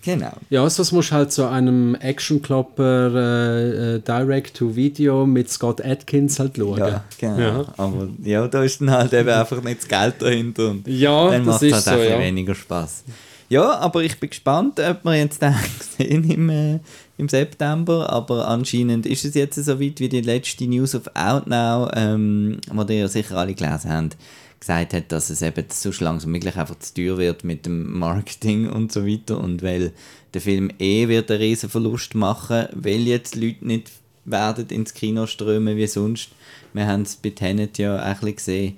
Genau. 0.06 0.32
Ja, 0.48 0.68
sonst 0.70 0.92
musst 0.92 1.10
du 1.10 1.14
halt 1.14 1.32
so 1.32 1.44
einem 1.46 1.94
Actionklopper 1.96 3.14
äh, 3.14 3.96
äh, 3.96 3.98
Direct-to-Video 4.00 5.26
mit 5.26 5.50
Scott 5.50 5.84
Atkins 5.84 6.38
halt 6.38 6.56
schauen. 6.56 6.78
Ja, 6.78 7.04
genau. 7.18 7.38
Ja. 7.38 7.64
Aber 7.76 8.08
ja, 8.22 8.48
da 8.48 8.62
ist 8.62 8.80
dann 8.80 8.90
halt 8.90 9.12
eben 9.12 9.28
einfach 9.28 9.62
nicht 9.62 9.80
das 9.80 9.88
Geld 9.88 10.14
dahinter 10.20 10.70
und 10.70 10.88
Ja, 10.88 11.30
dann 11.30 11.44
das 11.44 11.54
macht 11.54 11.62
es 11.62 11.68
ist 11.68 11.74
halt 11.74 11.84
so, 11.84 11.90
einfach 11.90 12.10
ja. 12.10 12.18
weniger 12.20 12.54
Spaß. 12.54 13.04
Ja, 13.48 13.78
aber 13.78 14.02
ich 14.02 14.18
bin 14.18 14.30
gespannt, 14.30 14.80
ob 14.80 15.04
wir 15.04 15.14
jetzt 15.14 15.40
den 15.42 15.54
sehen 15.98 16.30
im, 16.30 16.50
äh, 16.50 16.78
im 17.16 17.28
September. 17.28 18.10
Aber 18.10 18.48
anscheinend 18.48 19.06
ist 19.06 19.24
es 19.24 19.34
jetzt 19.34 19.56
so 19.56 19.80
weit 19.80 20.00
wie 20.00 20.08
die 20.08 20.20
letzte 20.20 20.66
News 20.66 20.94
of 20.94 21.04
Out 21.14 21.46
Now, 21.46 21.88
ähm, 21.94 22.58
die 22.70 22.92
ihr 22.94 23.00
ja 23.00 23.08
sicher 23.08 23.36
alle 23.36 23.54
gelesen 23.54 23.92
habt. 23.92 24.16
Gesagt 24.60 24.94
hat, 24.94 25.12
dass 25.12 25.30
es 25.30 25.42
eben 25.42 25.64
so 25.70 25.90
langsam 26.00 26.32
möglich 26.32 26.56
einfach 26.56 26.78
zu 26.78 26.94
teuer 26.94 27.18
wird 27.18 27.44
mit 27.44 27.66
dem 27.66 27.98
Marketing 27.98 28.68
und 28.68 28.90
so 28.92 29.06
weiter 29.06 29.38
und 29.38 29.62
weil 29.62 29.92
der 30.34 30.40
Film 30.40 30.70
eh 30.78 31.08
wird 31.08 31.30
einen 31.30 31.40
riesen 31.40 31.70
Verlust 31.70 32.14
machen, 32.14 32.66
weil 32.72 33.00
jetzt 33.00 33.36
Leute 33.36 33.66
nicht 33.66 33.90
werden 34.24 34.68
ins 34.68 34.94
Kino 34.94 35.26
strömen 35.26 35.76
wie 35.76 35.86
sonst. 35.86 36.30
Wir 36.72 36.86
haben 36.86 37.02
es 37.02 37.16
bei 37.16 37.30
Tenet 37.30 37.78
ja 37.78 38.12
auch 38.12 38.20
gesehen 38.20 38.76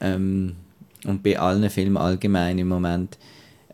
ähm, 0.00 0.56
und 1.04 1.22
bei 1.22 1.38
allen 1.38 1.68
Filmen 1.68 1.96
allgemein 1.96 2.58
im 2.58 2.68
Moment. 2.68 3.18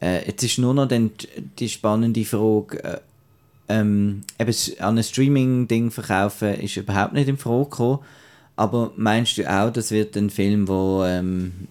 Äh, 0.01 0.27
jetzt 0.27 0.43
ist 0.43 0.59
nur 0.59 0.74
noch 0.74 0.89
dann 0.89 1.10
die 1.59 1.68
spannende 1.68 2.24
Frage, 2.24 2.82
äh, 2.82 3.01
ähm, 3.68 4.22
eben 4.39 4.55
an 4.81 4.98
ein 4.98 5.05
Streaming-Ding 5.05 5.90
verkaufen 5.90 6.55
ist 6.55 6.77
überhaupt 6.77 7.12
nicht 7.12 7.28
in 7.28 7.39
Frage 7.39 7.70
gekommen. 7.70 8.01
Aber 8.61 8.93
meinst 8.95 9.39
du 9.39 9.51
auch, 9.51 9.73
das 9.73 9.91
wird 9.91 10.19
ein 10.19 10.28
Film, 10.28 10.69
wo 10.69 11.03
ähm, 11.03 11.66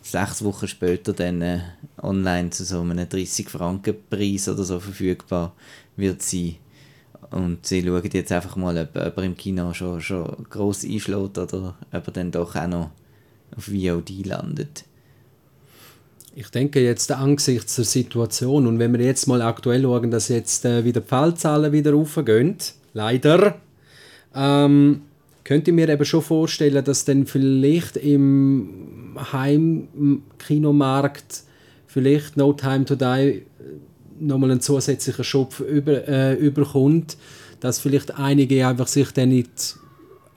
sechs 0.00 0.44
Wochen 0.44 0.68
später 0.68 1.12
dann 1.12 1.42
äh, 1.42 1.58
online 2.00 2.50
zu 2.50 2.62
so 2.62 2.82
einem 2.82 2.96
30-Franken-Preis 2.96 4.48
oder 4.48 4.62
so 4.62 4.78
verfügbar 4.78 5.56
wird 5.96 6.22
sein? 6.22 6.54
Und 7.32 7.66
sie 7.66 7.82
schauen 7.82 8.08
jetzt 8.12 8.30
einfach 8.30 8.54
mal, 8.54 8.78
ob, 8.78 8.94
er 8.94 9.24
im 9.24 9.36
Kino 9.36 9.74
schon, 9.74 10.00
schon 10.00 10.46
gross 10.48 10.84
einschlägt 10.84 11.36
oder 11.36 11.74
ob 11.90 12.06
er 12.06 12.12
dann 12.12 12.30
doch 12.30 12.54
auch 12.54 12.68
noch 12.68 12.90
auf 13.56 13.64
VOD 13.64 14.24
landet. 14.24 14.84
Ich 16.36 16.48
denke 16.50 16.80
jetzt 16.80 17.10
angesichts 17.10 17.74
der 17.74 17.86
Situation 17.86 18.68
und 18.68 18.78
wenn 18.78 18.92
wir 18.92 19.04
jetzt 19.04 19.26
mal 19.26 19.42
aktuell 19.42 19.82
schauen, 19.82 20.12
dass 20.12 20.28
jetzt 20.28 20.64
äh, 20.64 20.84
wieder 20.84 21.00
die 21.00 21.08
Fallzahlen 21.08 21.72
wieder 21.72 21.92
raufgehen, 21.92 22.56
leider, 22.92 23.56
ähm, 24.32 25.02
könnte 25.44 25.70
ich 25.70 25.74
mir 25.74 25.88
eben 25.88 26.04
schon 26.04 26.22
vorstellen, 26.22 26.84
dass 26.84 27.04
dann 27.04 27.26
vielleicht 27.26 27.96
im 27.98 29.14
Heimkinomarkt 29.32 31.44
vielleicht 31.86 32.36
No 32.36 32.52
Time 32.52 32.84
to 32.84 32.96
Die 32.96 33.04
äh, 33.04 33.42
nochmal 34.18 34.50
einen 34.50 34.60
zusätzlichen 34.60 35.24
Schopf 35.24 35.60
über, 35.60 36.08
äh, 36.08 36.34
überkommt, 36.34 37.16
dass 37.60 37.78
vielleicht 37.78 38.18
einige 38.18 38.66
einfach 38.66 38.88
sich 38.88 39.12
dann 39.12 39.28
nicht 39.28 39.76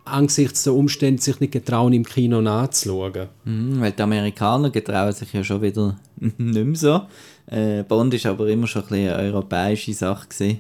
angesichts 0.06 0.64
der 0.64 0.74
Umstände 0.74 1.22
sich 1.22 1.40
nicht 1.40 1.54
getrauen, 1.54 1.94
im 1.94 2.06
Kino 2.06 2.42
nachzuschauen. 2.42 3.28
Mhm, 3.44 3.82
weil 3.82 3.92
die 3.92 4.02
Amerikaner 4.02 4.70
getrauen 4.70 5.14
sich 5.14 5.34
ja 5.34 5.44
schon 5.44 5.62
wieder 5.62 6.00
nicht 6.16 6.38
mehr 6.38 6.76
so. 6.76 7.02
Äh, 7.48 7.84
Bond 7.84 8.14
ist 8.14 8.26
aber 8.26 8.48
immer 8.48 8.68
schon 8.68 8.84
ein 8.84 8.90
bisschen 8.90 9.14
eine 9.14 9.34
europäische 9.34 9.94
Sache. 9.94 10.60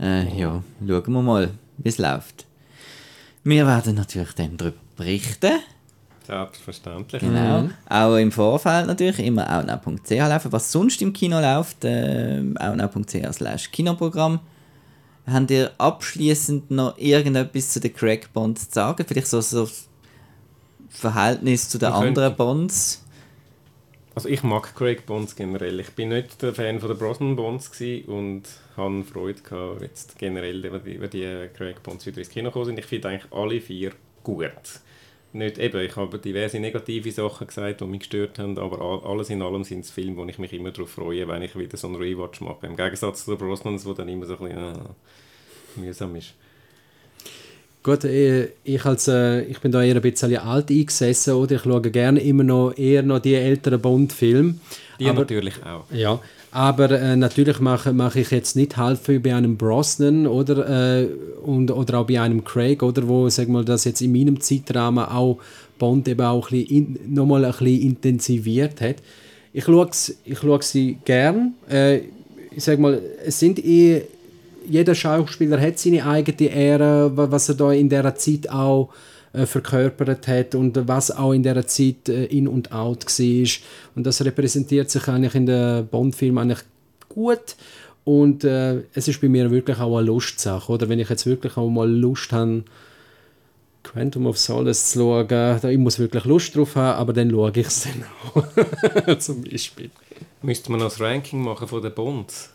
Äh, 0.00 0.38
ja, 0.38 0.62
schauen 0.86 1.12
wir 1.12 1.22
mal, 1.22 1.50
wie 1.78 1.88
es 1.88 1.98
läuft. 1.98 2.47
Wir 3.44 3.66
werden 3.66 3.94
natürlich 3.94 4.32
dann 4.32 4.56
darüber 4.56 4.76
berichten. 4.96 5.52
Selbstverständlich. 6.26 7.22
Genau. 7.22 7.62
Mhm. 7.62 7.70
Auch 7.88 8.16
im 8.16 8.30
Vorfeld 8.30 8.86
natürlich 8.86 9.18
immer 9.20 9.48
outnow.ch 9.58 10.10
laufen. 10.10 10.52
Was 10.52 10.70
sonst 10.70 11.00
im 11.00 11.12
Kino 11.12 11.40
läuft, 11.40 11.84
äh, 11.84 12.42
outnow.ch 12.58 13.32
slash 13.32 13.70
Kinoprogramm. 13.70 14.40
Habt 15.26 15.50
ihr 15.50 15.70
abschließend 15.78 16.70
noch 16.70 16.96
irgendetwas 16.98 17.70
zu 17.70 17.80
den 17.80 17.94
Crack 17.94 18.32
Bonds 18.32 18.68
zu 18.68 18.74
sagen? 18.74 19.04
Vielleicht 19.06 19.26
so, 19.28 19.40
so 19.40 19.68
Verhältnis 20.88 21.68
zu 21.68 21.78
den 21.78 21.88
Wir 21.90 21.94
anderen 21.94 22.14
könnten- 22.14 22.36
Bonds? 22.36 23.04
Also 24.18 24.30
ich 24.30 24.42
mag 24.42 24.74
Craig 24.74 25.06
Bonds 25.06 25.36
generell. 25.36 25.78
Ich 25.78 25.90
bin 25.90 26.08
nicht 26.08 26.42
der 26.42 26.52
Fan 26.52 26.80
von 26.80 26.88
der 26.88 26.96
Brosnan 26.96 27.36
Bonds 27.36 27.70
und 28.08 28.42
habe 28.76 29.04
Freude 29.04 29.40
gehabt, 29.42 29.80
jetzt 29.82 30.18
generell, 30.18 30.66
über 30.66 30.80
die, 30.80 30.94
über 30.94 31.06
die 31.06 31.48
Craig 31.56 31.80
Bonds 31.84 32.04
wieder 32.04 32.18
ins 32.18 32.28
Kino 32.28 32.48
gekommen 32.48 32.64
sind. 32.64 32.80
Ich 32.80 32.86
finde 32.86 33.10
eigentlich 33.10 33.32
alle 33.32 33.60
vier 33.60 33.92
gut. 34.24 34.80
Nicht 35.32 35.58
eben, 35.58 35.80
ich 35.82 35.94
habe 35.94 36.18
diverse 36.18 36.58
negative 36.58 37.12
Sachen 37.12 37.46
gesagt, 37.46 37.80
die 37.80 37.84
mich 37.84 38.00
gestört 38.00 38.40
haben, 38.40 38.58
aber 38.58 38.80
all- 38.80 39.08
alles 39.08 39.30
in 39.30 39.40
allem 39.40 39.62
sind 39.62 39.84
es 39.84 39.92
Filme, 39.92 40.16
wo 40.16 40.24
ich 40.24 40.40
mich 40.40 40.52
immer 40.52 40.72
darauf 40.72 40.90
freue, 40.90 41.28
wenn 41.28 41.42
ich 41.42 41.56
wieder 41.56 41.76
so 41.76 41.86
einen 41.86 41.94
Rewatch 41.94 42.40
mache. 42.40 42.66
Im 42.66 42.74
Gegensatz 42.74 43.24
zu 43.24 43.36
den 43.36 43.46
Brosnans, 43.46 43.86
wo 43.86 43.92
dann 43.92 44.08
immer 44.08 44.26
so 44.26 44.36
ein 44.38 44.48
bisschen 44.48 44.74
äh, 44.74 45.80
mühsam 45.80 46.16
ist. 46.16 46.34
Gut, 47.88 48.04
äh, 48.04 48.48
ich, 48.64 48.84
als, 48.84 49.08
äh, 49.08 49.44
ich 49.44 49.60
bin 49.60 49.72
da 49.72 49.82
eher 49.82 49.96
ein 49.96 50.02
bisschen 50.02 50.36
alt 50.36 50.68
eingesessen, 50.70 51.32
oder? 51.32 51.56
Ich 51.56 51.62
schaue 51.62 51.80
gerne 51.80 52.20
immer 52.20 52.44
noch 52.44 52.76
eher 52.76 53.02
noch 53.02 53.18
die 53.18 53.32
älteren 53.34 53.80
Bond-Filme. 53.80 54.56
Die 55.00 55.06
Aber- 55.06 55.20
natürlich 55.20 55.54
auch. 55.64 55.84
Ja, 55.90 56.20
aber 56.50 56.90
äh, 56.90 57.16
natürlich 57.16 57.60
mache, 57.60 57.94
mache 57.94 58.20
ich 58.20 58.30
jetzt 58.30 58.56
nicht 58.56 58.76
halb 58.76 58.98
viel 59.02 59.20
bei 59.20 59.34
einem 59.34 59.56
Brosnan 59.56 60.26
oder, 60.26 61.00
äh, 61.00 61.06
und, 61.42 61.70
oder 61.70 62.00
auch 62.00 62.06
bei 62.06 62.20
einem 62.20 62.44
Craig, 62.44 62.82
oder 62.82 63.08
wo, 63.08 63.26
sag 63.30 63.48
mal, 63.48 63.64
das 63.64 63.84
jetzt 63.86 64.02
in 64.02 64.12
meinem 64.12 64.38
Zeitrahmen 64.38 65.06
auch 65.06 65.38
Bond 65.78 66.08
eben 66.08 66.20
auch 66.26 66.50
ein 66.50 66.58
bisschen 66.66 66.96
in, 67.06 67.14
nochmal 67.14 67.46
ein 67.46 67.52
bisschen 67.52 67.80
intensiviert 67.80 68.82
hat. 68.82 68.96
Ich 69.54 69.64
schaue, 69.64 69.88
ich 70.26 70.38
schaue 70.38 70.62
sie 70.62 70.98
gern. 71.06 71.54
Äh, 71.70 72.00
ich 72.54 72.64
sag 72.64 72.78
mal, 72.80 73.00
es 73.24 73.40
sind 73.40 73.64
eh, 73.64 74.02
jeder 74.68 74.94
Schauspieler 74.94 75.60
hat 75.60 75.78
seine 75.78 76.04
eigene 76.06 77.10
wa- 77.16 77.30
was 77.30 77.48
er 77.48 77.54
da 77.56 77.72
in 77.72 77.88
dieser 77.88 78.14
Zeit 78.14 78.48
auch 78.50 78.90
äh, 79.32 79.46
verkörpert 79.46 80.26
hat 80.28 80.54
und 80.54 80.88
was 80.88 81.10
auch 81.10 81.32
in 81.32 81.42
dieser 81.42 81.66
Zeit 81.66 82.08
äh, 82.08 82.24
in 82.26 82.48
und 82.48 82.72
out 82.72 83.04
war. 83.06 83.48
Und 83.94 84.06
das 84.06 84.24
repräsentiert 84.24 84.90
sich 84.90 85.06
eigentlich 85.08 85.34
in 85.34 85.46
den 85.46 85.86
Bond-Filmen 85.86 86.38
eigentlich 86.38 86.64
gut. 87.08 87.56
Und 88.04 88.42
äh, 88.44 88.82
es 88.94 89.06
ist 89.06 89.20
bei 89.20 89.28
mir 89.28 89.50
wirklich 89.50 89.78
auch 89.78 89.98
eine 89.98 90.06
Lustsache. 90.06 90.72
Oder 90.72 90.88
wenn 90.88 90.98
ich 90.98 91.10
jetzt 91.10 91.26
wirklich 91.26 91.56
auch 91.58 91.68
mal 91.68 91.90
Lust 91.90 92.32
habe, 92.32 92.64
Quantum 93.84 94.26
of 94.26 94.38
Solace 94.38 94.90
zu 94.92 94.98
schauen, 95.00 95.28
da, 95.28 95.62
ich 95.68 95.78
muss 95.78 95.98
wirklich 95.98 96.24
Lust 96.24 96.56
drauf 96.56 96.74
haben, 96.76 96.98
aber 96.98 97.12
dann 97.12 97.30
schaue 97.30 97.52
ich 97.54 97.66
es 97.66 97.84
dann 97.84 98.04
auch. 98.34 99.18
Zum 99.18 99.42
Beispiel. 99.42 99.90
Müsste 100.42 100.70
man 100.70 100.80
noch 100.80 100.88
das 100.88 101.00
Ranking 101.00 101.42
machen 101.42 101.68
von 101.68 101.82
den 101.82 101.94
Bonds? 101.94 102.50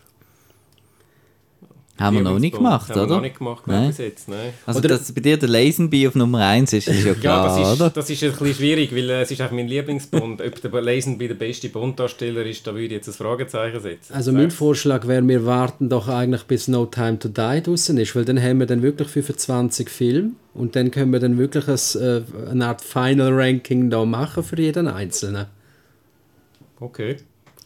Haben 1.99 2.15
wir 2.17 2.23
noch 2.23 2.39
nicht 2.39 2.55
gemacht, 2.55 2.89
Haben 2.89 2.95
wir 2.95 3.03
oder? 3.03 3.15
noch 3.17 3.21
nicht 3.21 3.37
gemacht, 3.37 3.63
glaube 3.65 3.79
Nein. 3.79 3.89
ich, 3.91 3.97
bis 3.97 4.05
jetzt. 4.05 4.27
Nein. 4.27 4.51
Also, 4.65 4.79
Oder- 4.79 4.89
dass 4.89 5.11
bei 5.11 5.21
dir 5.21 5.37
der 5.37 5.47
Lazenby 5.47 6.07
auf 6.07 6.15
Nummer 6.15 6.39
1 6.39 6.73
ist, 6.73 6.87
ist 6.87 7.03
ja 7.03 7.11
Ja, 7.13 7.13
klar, 7.13 7.59
das 7.59 7.77
oder? 7.77 7.87
ist, 7.87 7.97
das 7.97 8.09
ist 8.09 8.23
ein 8.23 8.31
bisschen 8.31 8.53
schwierig, 8.55 8.91
weil 8.95 9.09
äh, 9.11 9.21
es 9.21 9.29
ist 9.29 9.39
einfach 9.41 9.55
mein 9.55 9.67
Lieblingsbond. 9.67 10.41
Ob 10.41 10.61
der 10.61 10.81
Lazenby 10.81 11.27
der 11.27 11.35
beste 11.35 11.69
Bond-Darsteller 11.69 12.43
ist, 12.47 12.65
da 12.65 12.71
würde 12.73 12.85
ich 12.85 12.91
jetzt 12.93 13.07
ein 13.09 13.13
Fragezeichen 13.13 13.79
setzen. 13.79 14.11
Also 14.11 14.31
mein 14.31 14.49
Vorschlag 14.49 15.07
wäre, 15.07 15.25
wir 15.27 15.45
warten 15.45 15.87
doch 15.87 16.07
eigentlich 16.07 16.43
bis 16.45 16.67
No 16.67 16.87
Time 16.87 17.19
to 17.19 17.27
Die 17.29 17.61
draußen 17.61 17.95
ist, 17.99 18.15
weil 18.15 18.25
dann 18.25 18.41
haben 18.41 18.59
wir 18.59 18.65
dann 18.65 18.81
wirklich 18.81 19.09
25 19.09 19.87
Filme 19.87 20.31
und 20.55 20.75
dann 20.75 20.89
können 20.89 21.13
wir 21.13 21.19
dann 21.19 21.37
wirklich 21.37 21.67
ein, 21.67 22.01
äh, 22.01 22.21
eine 22.49 22.65
Art 22.69 22.81
Final 22.81 23.31
Ranking 23.33 23.91
da 23.91 24.03
machen 24.03 24.43
für 24.43 24.59
jeden 24.59 24.87
Einzelnen. 24.87 25.45
Okay. 26.79 27.17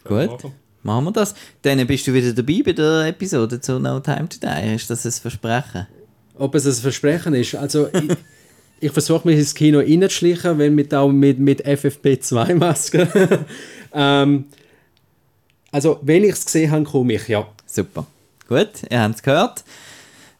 Gut. 0.03 0.51
Machen. 0.87 1.05
Wir 1.05 1.11
das. 1.11 1.35
Dann 1.61 1.85
bist 1.85 2.07
du 2.07 2.13
wieder 2.13 2.31
dabei 2.31 2.61
bei 2.63 2.71
der 2.71 3.07
Episode 3.07 3.59
zu 3.59 3.77
No 3.77 3.99
Time 3.99 4.27
to 4.29 4.37
Die. 4.41 4.73
Ist 4.73 4.89
das 4.89 5.05
ein 5.05 5.11
Versprechen? 5.11 5.85
Ob 6.35 6.55
es 6.55 6.65
ein 6.65 6.73
Versprechen 6.73 7.33
ist, 7.33 7.55
also 7.55 7.87
ich, 7.87 8.15
ich 8.79 8.91
versuche 8.91 9.27
mich 9.27 9.37
ins 9.37 9.53
Kino 9.53 9.79
reinzuschleichen, 9.79 10.57
wenn 10.57 10.73
mit, 10.73 10.93
auch 10.93 11.11
mit, 11.11 11.39
mit 11.39 11.65
FFP2-Maske. 11.65 13.45
ähm, 13.93 14.45
also 15.71 15.99
wenn 16.03 16.23
ich 16.23 16.31
es 16.31 16.45
gesehen 16.45 16.71
habe, 16.71 16.85
komme 16.85 17.13
ich, 17.13 17.27
ja. 17.27 17.45
Super. 17.65 18.07
Gut, 18.47 18.69
ihr 18.89 19.01
habt 19.01 19.15
es 19.15 19.21
gehört. 19.21 19.65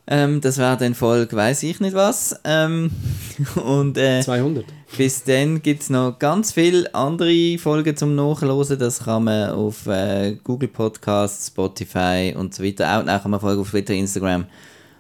Ähm, 0.10 0.40
das 0.40 0.58
wäre 0.58 0.78
dann 0.78 0.96
Folge, 0.96 1.36
weiß 1.36 1.64
ich 1.64 1.80
nicht 1.82 1.94
was. 1.94 2.40
Ähm, 2.46 2.92
und 3.56 3.98
äh, 3.98 4.22
200. 4.22 4.66
bis 4.98 5.24
dann 5.24 5.62
gibt 5.62 5.84
es 5.84 5.90
noch 5.90 6.18
ganz 6.18 6.54
viele 6.54 6.94
andere 6.96 7.58
Folgen 7.58 7.98
zum 7.98 8.16
Nachhören. 8.16 8.80
Das 8.80 9.00
kann 9.04 9.26
man 9.26 9.50
auf 9.50 9.86
äh, 9.86 10.38
Google 10.44 10.70
Podcasts, 10.70 11.48
Spotify 11.48 12.34
und 12.38 12.56
so 12.56 12.64
weiter. 12.64 12.98
Auch 12.98 13.04
nachher 13.04 13.28
mal 13.28 13.40
Folgen 13.40 13.62
auf 13.62 13.70
Twitter, 13.70 13.94
Instagram 13.94 14.46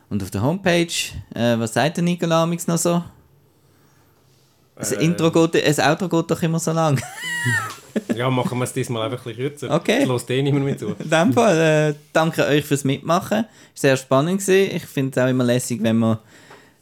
und 0.09 0.21
auf 0.21 0.29
der 0.29 0.41
Homepage. 0.41 0.87
Äh, 1.33 1.57
was 1.57 1.73
sagt 1.73 1.97
der 1.97 2.03
Nicola 2.03 2.43
Amix 2.43 2.67
noch 2.67 2.77
so? 2.77 3.01
Das, 4.75 4.91
Äh, 4.91 5.03
Intro 5.05 5.31
geht, 5.31 5.65
das 5.67 5.79
Outro 5.79 6.09
geht 6.09 6.29
doch 6.29 6.41
immer 6.43 6.59
so 6.59 6.71
lang. 6.71 7.01
Ja, 8.15 8.29
machen 8.29 8.57
wir 8.57 8.63
es 8.63 8.73
diesmal 8.73 9.03
einfach 9.03 9.25
ein 9.25 9.35
bisschen 9.35 9.49
kürzer. 9.49 9.75
Okay. 9.75 10.03
Lässt 10.03 10.29
eh 10.29 10.41
niemand 10.41 10.65
mehr 10.65 10.77
zu. 10.77 10.95
In 10.99 11.09
dem 11.09 11.33
Fall, 11.33 11.91
äh, 11.91 11.95
danke 12.13 12.45
euch 12.45 12.65
fürs 12.65 12.83
Mitmachen. 12.83 13.45
Ist 13.73 13.81
sehr 13.81 13.97
spannend 13.97 14.39
gewesen. 14.39 14.75
Ich 14.75 14.85
finde 14.85 15.19
es 15.19 15.25
auch 15.25 15.29
immer 15.29 15.43
lässig, 15.43 15.81
wenn 15.83 15.99
wir, 15.99 16.19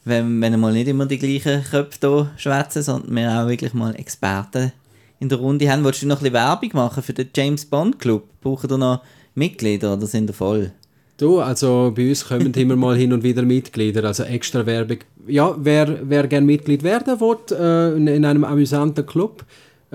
wenn, 0.04 0.42
wenn 0.42 0.60
mal 0.60 0.74
nicht 0.74 0.88
immer 0.88 1.06
die 1.06 1.18
gleichen 1.18 1.64
Köpfe 1.64 2.00
hier 2.02 2.32
schwätzen, 2.38 2.84
sondern 2.84 3.16
wir 3.16 3.32
auch 3.32 3.48
wirklich 3.48 3.74
mal 3.74 3.96
Experten 3.96 4.72
in 5.20 5.30
der 5.30 5.38
Runde 5.38 5.70
haben. 5.72 5.84
Wolltest 5.84 6.04
du 6.04 6.08
noch 6.08 6.18
ein 6.18 6.24
bisschen 6.24 6.34
Werbung 6.34 6.70
machen 6.74 7.04
für 7.04 7.14
den 7.14 7.30
James 7.36 7.66
Bond 7.66 8.00
Club? 8.00 8.24
Brauchen 8.42 8.70
ihr 8.70 8.78
noch 8.78 9.02
Mitglieder 9.34 9.94
oder 9.94 10.08
sind 10.08 10.30
ihr 10.30 10.34
voll? 10.34 10.72
Du, 11.18 11.40
also 11.40 11.94
bei 11.96 12.10
uns 12.10 12.28
kommen 12.28 12.54
immer 12.56 12.76
mal 12.76 12.98
hin 12.98 13.14
und 13.14 13.24
wieder 13.24 13.44
Mitglieder, 13.44 14.04
also 14.04 14.24
extra 14.24 14.66
Werbung. 14.66 14.98
Ja, 15.28 15.56
wer, 15.58 16.00
wer 16.04 16.28
gerne 16.28 16.46
Mitglied 16.46 16.84
werden 16.84 17.20
will, 17.20 17.38
äh, 17.58 17.96
in, 17.96 18.08
in 18.08 18.26
einem 18.26 18.44
amüsanten 18.44 19.06
Club, 19.06 19.46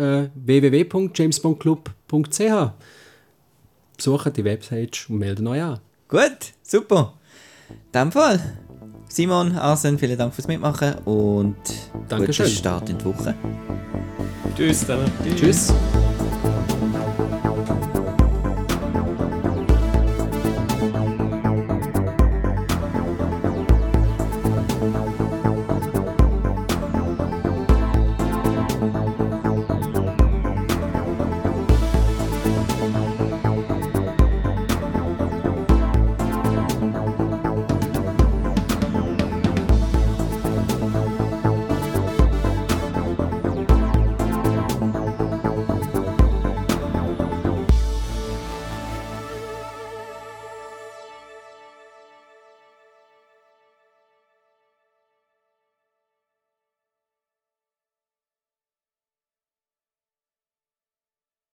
äh, 0.01 0.29
www.jamesbondclub.ch 0.35 2.73
Besucht 3.97 4.37
die 4.37 4.45
Webpage 4.45 5.09
und 5.11 5.19
meldet 5.19 5.47
euch 5.47 5.63
an. 5.63 5.79
Gut, 6.09 6.55
super. 6.63 7.15
In 7.69 7.77
dem 7.93 8.11
Fall, 8.11 8.41
Simon, 9.09 9.55
Arsen, 9.57 9.99
vielen 9.99 10.17
Dank 10.17 10.33
fürs 10.35 10.49
Mitmachen 10.49 10.95
und 11.05 11.57
Dankeschön. 12.09 12.47
guten 12.47 12.57
Start 12.57 12.89
in 12.89 12.97
die 12.99 13.05
Woche. 13.05 13.35
Tschüss 14.57 14.87
dann. 14.87 15.05
Tschüss. 15.37 15.71